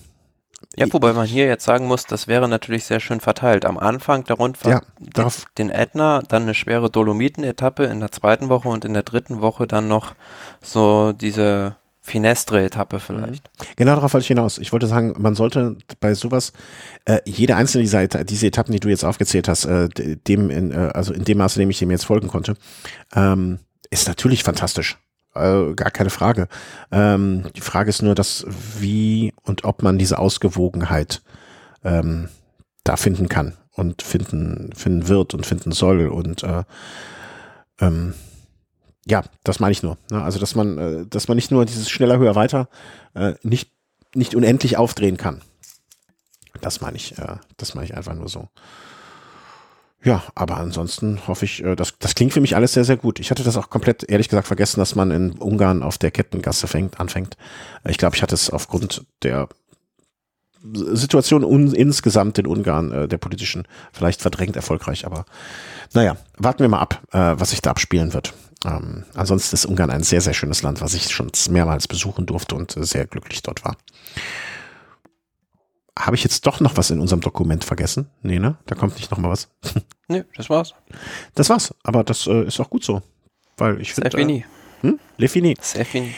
ja, 0.78 0.94
wobei 0.94 1.14
man 1.14 1.26
hier 1.26 1.48
jetzt 1.48 1.66
sagen 1.66 1.88
muss, 1.88 2.06
das 2.06 2.28
wäre 2.28 2.48
natürlich 2.48 2.86
sehr 2.86 3.00
schön 3.00 3.20
verteilt. 3.20 3.66
Am 3.66 3.78
Anfang 3.78 4.24
der 4.26 4.36
Rundfahrt 4.36 4.86
ja, 5.16 5.30
den 5.58 5.70
Ätna, 5.70 6.22
dann 6.28 6.44
eine 6.44 6.54
schwere 6.54 6.90
Dolomiten-Etappe 6.90 7.86
in 7.86 8.00
der 8.00 8.12
zweiten 8.12 8.50
Woche 8.50 8.70
und 8.70 8.86
in 8.86 8.94
der 8.94 9.04
dritten 9.04 9.42
Woche 9.42 9.66
dann 9.66 9.88
noch 9.88 10.14
so 10.62 11.14
diese 11.14 11.76
Finestre-Etappe 12.02 13.00
vielleicht. 13.00 13.50
Mhm. 13.60 13.66
Genau 13.76 13.96
darauf 13.96 14.14
wollte 14.14 14.24
ich 14.24 14.28
hinaus. 14.28 14.60
Ich 14.60 14.72
wollte 14.72 14.88
sagen, 14.88 15.16
man 15.18 15.36
sollte 15.36 15.78
bei 16.00 16.14
sowas 16.14 16.54
äh, 17.06 17.20
jede 17.26 17.56
einzelne 17.56 17.84
dieser 17.84 18.08
diese 18.08 18.48
Etappen, 18.48 18.72
die 18.72 18.80
du 18.80 18.90
jetzt 18.90 19.04
aufgezählt 19.04 19.48
hast, 19.48 19.66
äh, 19.66 19.90
dem 19.90 20.50
in, 20.50 20.72
äh, 20.72 20.92
also 20.94 21.14
in 21.14 21.24
dem 21.24 21.40
Maße, 21.40 21.60
in 21.60 21.66
dem 21.66 21.70
ich 21.72 21.80
dem 21.80 21.92
jetzt 21.92 22.06
folgen 22.06 22.28
konnte, 22.28 22.56
ähm, 23.16 23.60
ist 23.90 24.08
natürlich 24.08 24.44
fantastisch 24.44 24.98
äh, 25.40 25.74
gar 25.74 25.92
keine 25.92 26.10
Frage. 26.10 26.48
Ähm, 26.92 27.46
die 27.56 27.62
Frage 27.62 27.90
ist 27.90 28.02
nur, 28.02 28.16
dass 28.16 28.46
wie 28.80 29.34
und 29.44 29.64
ob 29.64 29.84
man 29.84 29.98
diese 29.98 30.20
Ausgewogenheit 30.20 31.22
ähm, 31.84 32.30
da 32.84 32.96
finden 32.96 33.30
kann 33.30 33.54
und 33.74 34.02
finden, 34.02 34.72
finden 34.76 35.08
wird 35.08 35.34
und 35.34 35.46
finden 35.46 35.72
soll 35.72 36.08
und 36.08 36.44
äh, 36.44 36.64
ähm, 37.80 38.14
ja, 39.06 39.24
das 39.44 39.60
meine 39.60 39.72
ich 39.72 39.84
nur. 39.84 39.98
Ne? 40.12 40.22
Also 40.22 40.40
dass 40.40 40.56
man, 40.56 40.78
äh, 40.78 41.06
dass 41.08 41.28
man 41.28 41.36
nicht 41.36 41.52
nur 41.52 41.66
dieses 41.66 41.90
schneller, 41.90 42.18
höher, 42.18 42.36
weiter 42.36 42.70
äh, 43.14 43.36
nicht 43.44 43.72
nicht 44.16 44.36
unendlich 44.36 44.78
aufdrehen 44.78 45.18
kann. 45.18 45.42
Das 46.62 46.82
meine 46.82 46.98
ich, 46.98 47.18
äh, 47.18 47.38
das 47.58 47.76
meine 47.76 47.86
ich 47.86 47.96
einfach 47.96 48.16
nur 48.16 48.30
so. 48.30 48.48
Ja, 50.04 50.24
aber 50.36 50.58
ansonsten 50.58 51.28
hoffe 51.28 51.46
ich, 51.46 51.64
äh, 51.64 51.76
das, 51.76 51.98
das 52.00 52.16
klingt 52.16 52.34
für 52.34 52.42
mich 52.42 52.56
alles 52.56 52.74
sehr, 52.74 52.86
sehr 52.86 52.98
gut. 52.98 53.20
Ich 53.20 53.32
hatte 53.32 53.44
das 53.44 53.58
auch 53.58 53.70
komplett, 53.70 54.10
ehrlich 54.10 54.30
gesagt, 54.30 54.48
vergessen, 54.48 54.80
dass 54.80 54.96
man 54.96 55.12
in 55.12 55.32
Ungarn 55.32 55.84
auf 55.84 55.98
der 55.98 56.12
Kettengasse 56.12 56.68
fängt, 56.68 57.00
anfängt. 57.00 57.36
Ich 57.88 57.98
glaube, 57.98 58.16
ich 58.16 58.22
hatte 58.22 58.36
es 58.36 58.50
aufgrund 58.50 59.06
der 59.24 59.50
Situation 60.74 61.44
un, 61.44 61.74
insgesamt 61.74 62.38
in 62.38 62.48
Ungarn, 62.48 62.92
äh, 62.92 63.08
der 63.08 63.18
politischen, 63.18 63.68
vielleicht 63.92 64.22
verdrängt 64.22 64.56
erfolgreich, 64.56 65.06
aber 65.06 65.26
naja, 65.94 66.18
warten 66.38 66.60
wir 66.60 66.70
mal 66.70 66.80
ab, 66.80 67.02
äh, 67.12 67.36
was 67.38 67.52
sich 67.52 67.62
da 67.62 67.72
abspielen 67.72 68.14
wird. 68.14 68.34
Ähm, 68.66 69.06
ansonsten 69.14 69.56
ist 69.56 69.66
Ungarn 69.66 69.92
ein 69.92 70.04
sehr, 70.04 70.22
sehr 70.22 70.34
schönes 70.34 70.64
Land, 70.64 70.82
was 70.82 70.94
ich 70.94 71.12
schon 71.12 71.32
mehrmals 71.50 71.88
besuchen 71.88 72.26
durfte 72.26 72.56
und 72.56 72.76
sehr 72.80 73.06
glücklich 73.06 73.44
dort 73.44 73.64
war. 73.64 73.78
Habe 76.06 76.16
ich 76.16 76.24
jetzt 76.24 76.46
doch 76.46 76.60
noch 76.60 76.78
was 76.78 76.92
in 76.92 77.00
unserem 77.00 77.22
Dokument 77.22 77.64
vergessen? 77.64 78.10
Nee, 78.22 78.40
ne? 78.40 78.58
Da 78.66 78.76
kommt 78.76 78.96
nicht 78.96 79.12
noch 79.12 79.18
mal 79.18 79.30
was. 79.30 79.50
nee, 80.08 80.24
das 80.36 80.50
war's. 80.50 80.74
Das 81.36 81.50
war's. 81.50 81.74
Aber 81.84 82.04
das 82.04 82.28
äh, 82.28 82.44
ist 82.44 82.60
auch 82.60 82.70
gut 82.70 82.84
so. 82.84 83.02
Weil 83.58 83.82
ich 83.82 83.94
finde. 83.94 84.18
Äh, 84.18 84.44
hm? 84.82 85.00
Le 85.18 85.28
fini. 85.28 85.56
Sehr 85.60 85.86
fini. 85.86 86.14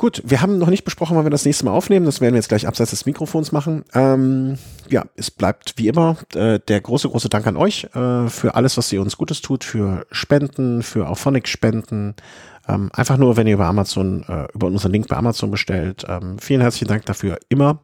Gut, 0.00 0.22
wir 0.24 0.40
haben 0.40 0.56
noch 0.56 0.70
nicht 0.70 0.84
besprochen, 0.84 1.14
wann 1.14 1.26
wir 1.26 1.30
das 1.30 1.44
nächste 1.44 1.66
Mal 1.66 1.72
aufnehmen. 1.72 2.06
Das 2.06 2.22
werden 2.22 2.32
wir 2.32 2.38
jetzt 2.38 2.48
gleich 2.48 2.66
abseits 2.66 2.88
des 2.88 3.04
Mikrofons 3.04 3.52
machen. 3.52 3.84
Ähm, 3.92 4.56
ja, 4.88 5.04
es 5.16 5.30
bleibt 5.30 5.74
wie 5.76 5.88
immer 5.88 6.16
äh, 6.34 6.58
der 6.58 6.80
große, 6.80 7.10
große 7.10 7.28
Dank 7.28 7.46
an 7.46 7.58
euch 7.58 7.84
äh, 7.94 8.28
für 8.28 8.54
alles, 8.54 8.78
was 8.78 8.90
ihr 8.94 9.02
uns 9.02 9.18
Gutes 9.18 9.42
tut, 9.42 9.62
für 9.62 10.06
Spenden, 10.10 10.82
für 10.82 11.06
Auphonic-Spenden. 11.06 12.14
Ähm, 12.66 12.90
einfach 12.94 13.18
nur, 13.18 13.36
wenn 13.36 13.46
ihr 13.46 13.52
über 13.52 13.66
Amazon, 13.66 14.24
äh, 14.26 14.46
über 14.54 14.68
unseren 14.68 14.92
Link 14.92 15.06
bei 15.08 15.16
Amazon 15.18 15.50
bestellt. 15.50 16.06
Ähm, 16.08 16.38
vielen 16.38 16.62
herzlichen 16.62 16.88
Dank 16.88 17.04
dafür. 17.04 17.38
Immer 17.50 17.82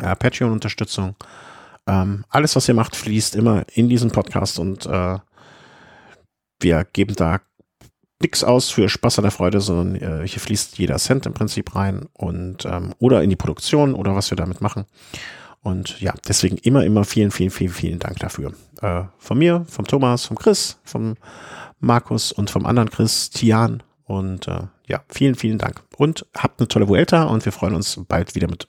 äh, 0.00 0.14
Patreon-Unterstützung. 0.16 1.16
Ähm, 1.86 2.24
alles, 2.28 2.56
was 2.56 2.68
ihr 2.68 2.74
macht, 2.74 2.96
fließt 2.96 3.36
immer 3.36 3.64
in 3.74 3.88
diesen 3.88 4.10
Podcast 4.10 4.58
und 4.58 4.86
äh, 4.86 5.18
wir 6.60 6.84
geben 6.92 7.14
da 7.16 7.40
nichts 8.20 8.42
aus 8.42 8.70
für 8.70 8.88
Spaß 8.88 9.18
an 9.18 9.24
der 9.24 9.32
Freude, 9.32 9.60
sondern 9.60 9.96
äh, 9.96 10.26
hier 10.26 10.40
fließt 10.40 10.78
jeder 10.78 10.96
Cent 10.96 11.26
im 11.26 11.34
Prinzip 11.34 11.76
rein 11.76 12.06
und 12.14 12.64
ähm, 12.64 12.94
oder 12.98 13.22
in 13.22 13.30
die 13.30 13.36
Produktion 13.36 13.94
oder 13.94 14.14
was 14.14 14.30
wir 14.30 14.36
damit 14.36 14.60
machen. 14.60 14.86
Und 15.60 16.00
ja, 16.00 16.12
deswegen 16.28 16.58
immer, 16.58 16.84
immer 16.84 17.04
vielen, 17.04 17.30
vielen, 17.30 17.50
vielen, 17.50 17.72
vielen 17.72 17.98
Dank 17.98 18.18
dafür. 18.18 18.52
Äh, 18.82 19.04
von 19.18 19.38
mir, 19.38 19.64
vom 19.68 19.86
Thomas, 19.86 20.26
vom 20.26 20.36
Chris, 20.36 20.78
vom 20.84 21.14
Markus 21.80 22.32
und 22.32 22.50
vom 22.50 22.66
anderen 22.66 22.90
Chris, 22.90 23.30
Tian. 23.30 23.82
Und 24.04 24.46
äh, 24.46 24.64
ja, 24.86 25.02
vielen, 25.08 25.34
vielen 25.34 25.56
Dank. 25.56 25.82
Und 25.96 26.26
habt 26.36 26.60
eine 26.60 26.68
tolle 26.68 26.88
Vuelta 26.88 27.24
und 27.24 27.44
wir 27.46 27.52
freuen 27.52 27.74
uns 27.74 27.98
bald 28.06 28.34
wieder 28.34 28.48
mit, 28.48 28.66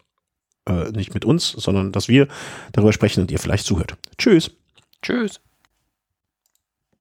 äh, 0.67 0.91
nicht 0.91 1.13
mit 1.13 1.25
uns, 1.25 1.49
sondern 1.51 1.91
dass 1.91 2.07
wir 2.07 2.27
darüber 2.71 2.93
sprechen 2.93 3.21
und 3.21 3.31
ihr 3.31 3.39
vielleicht 3.39 3.65
zuhört. 3.65 3.95
Tschüss. 4.17 4.51
Tschüss. 5.01 5.39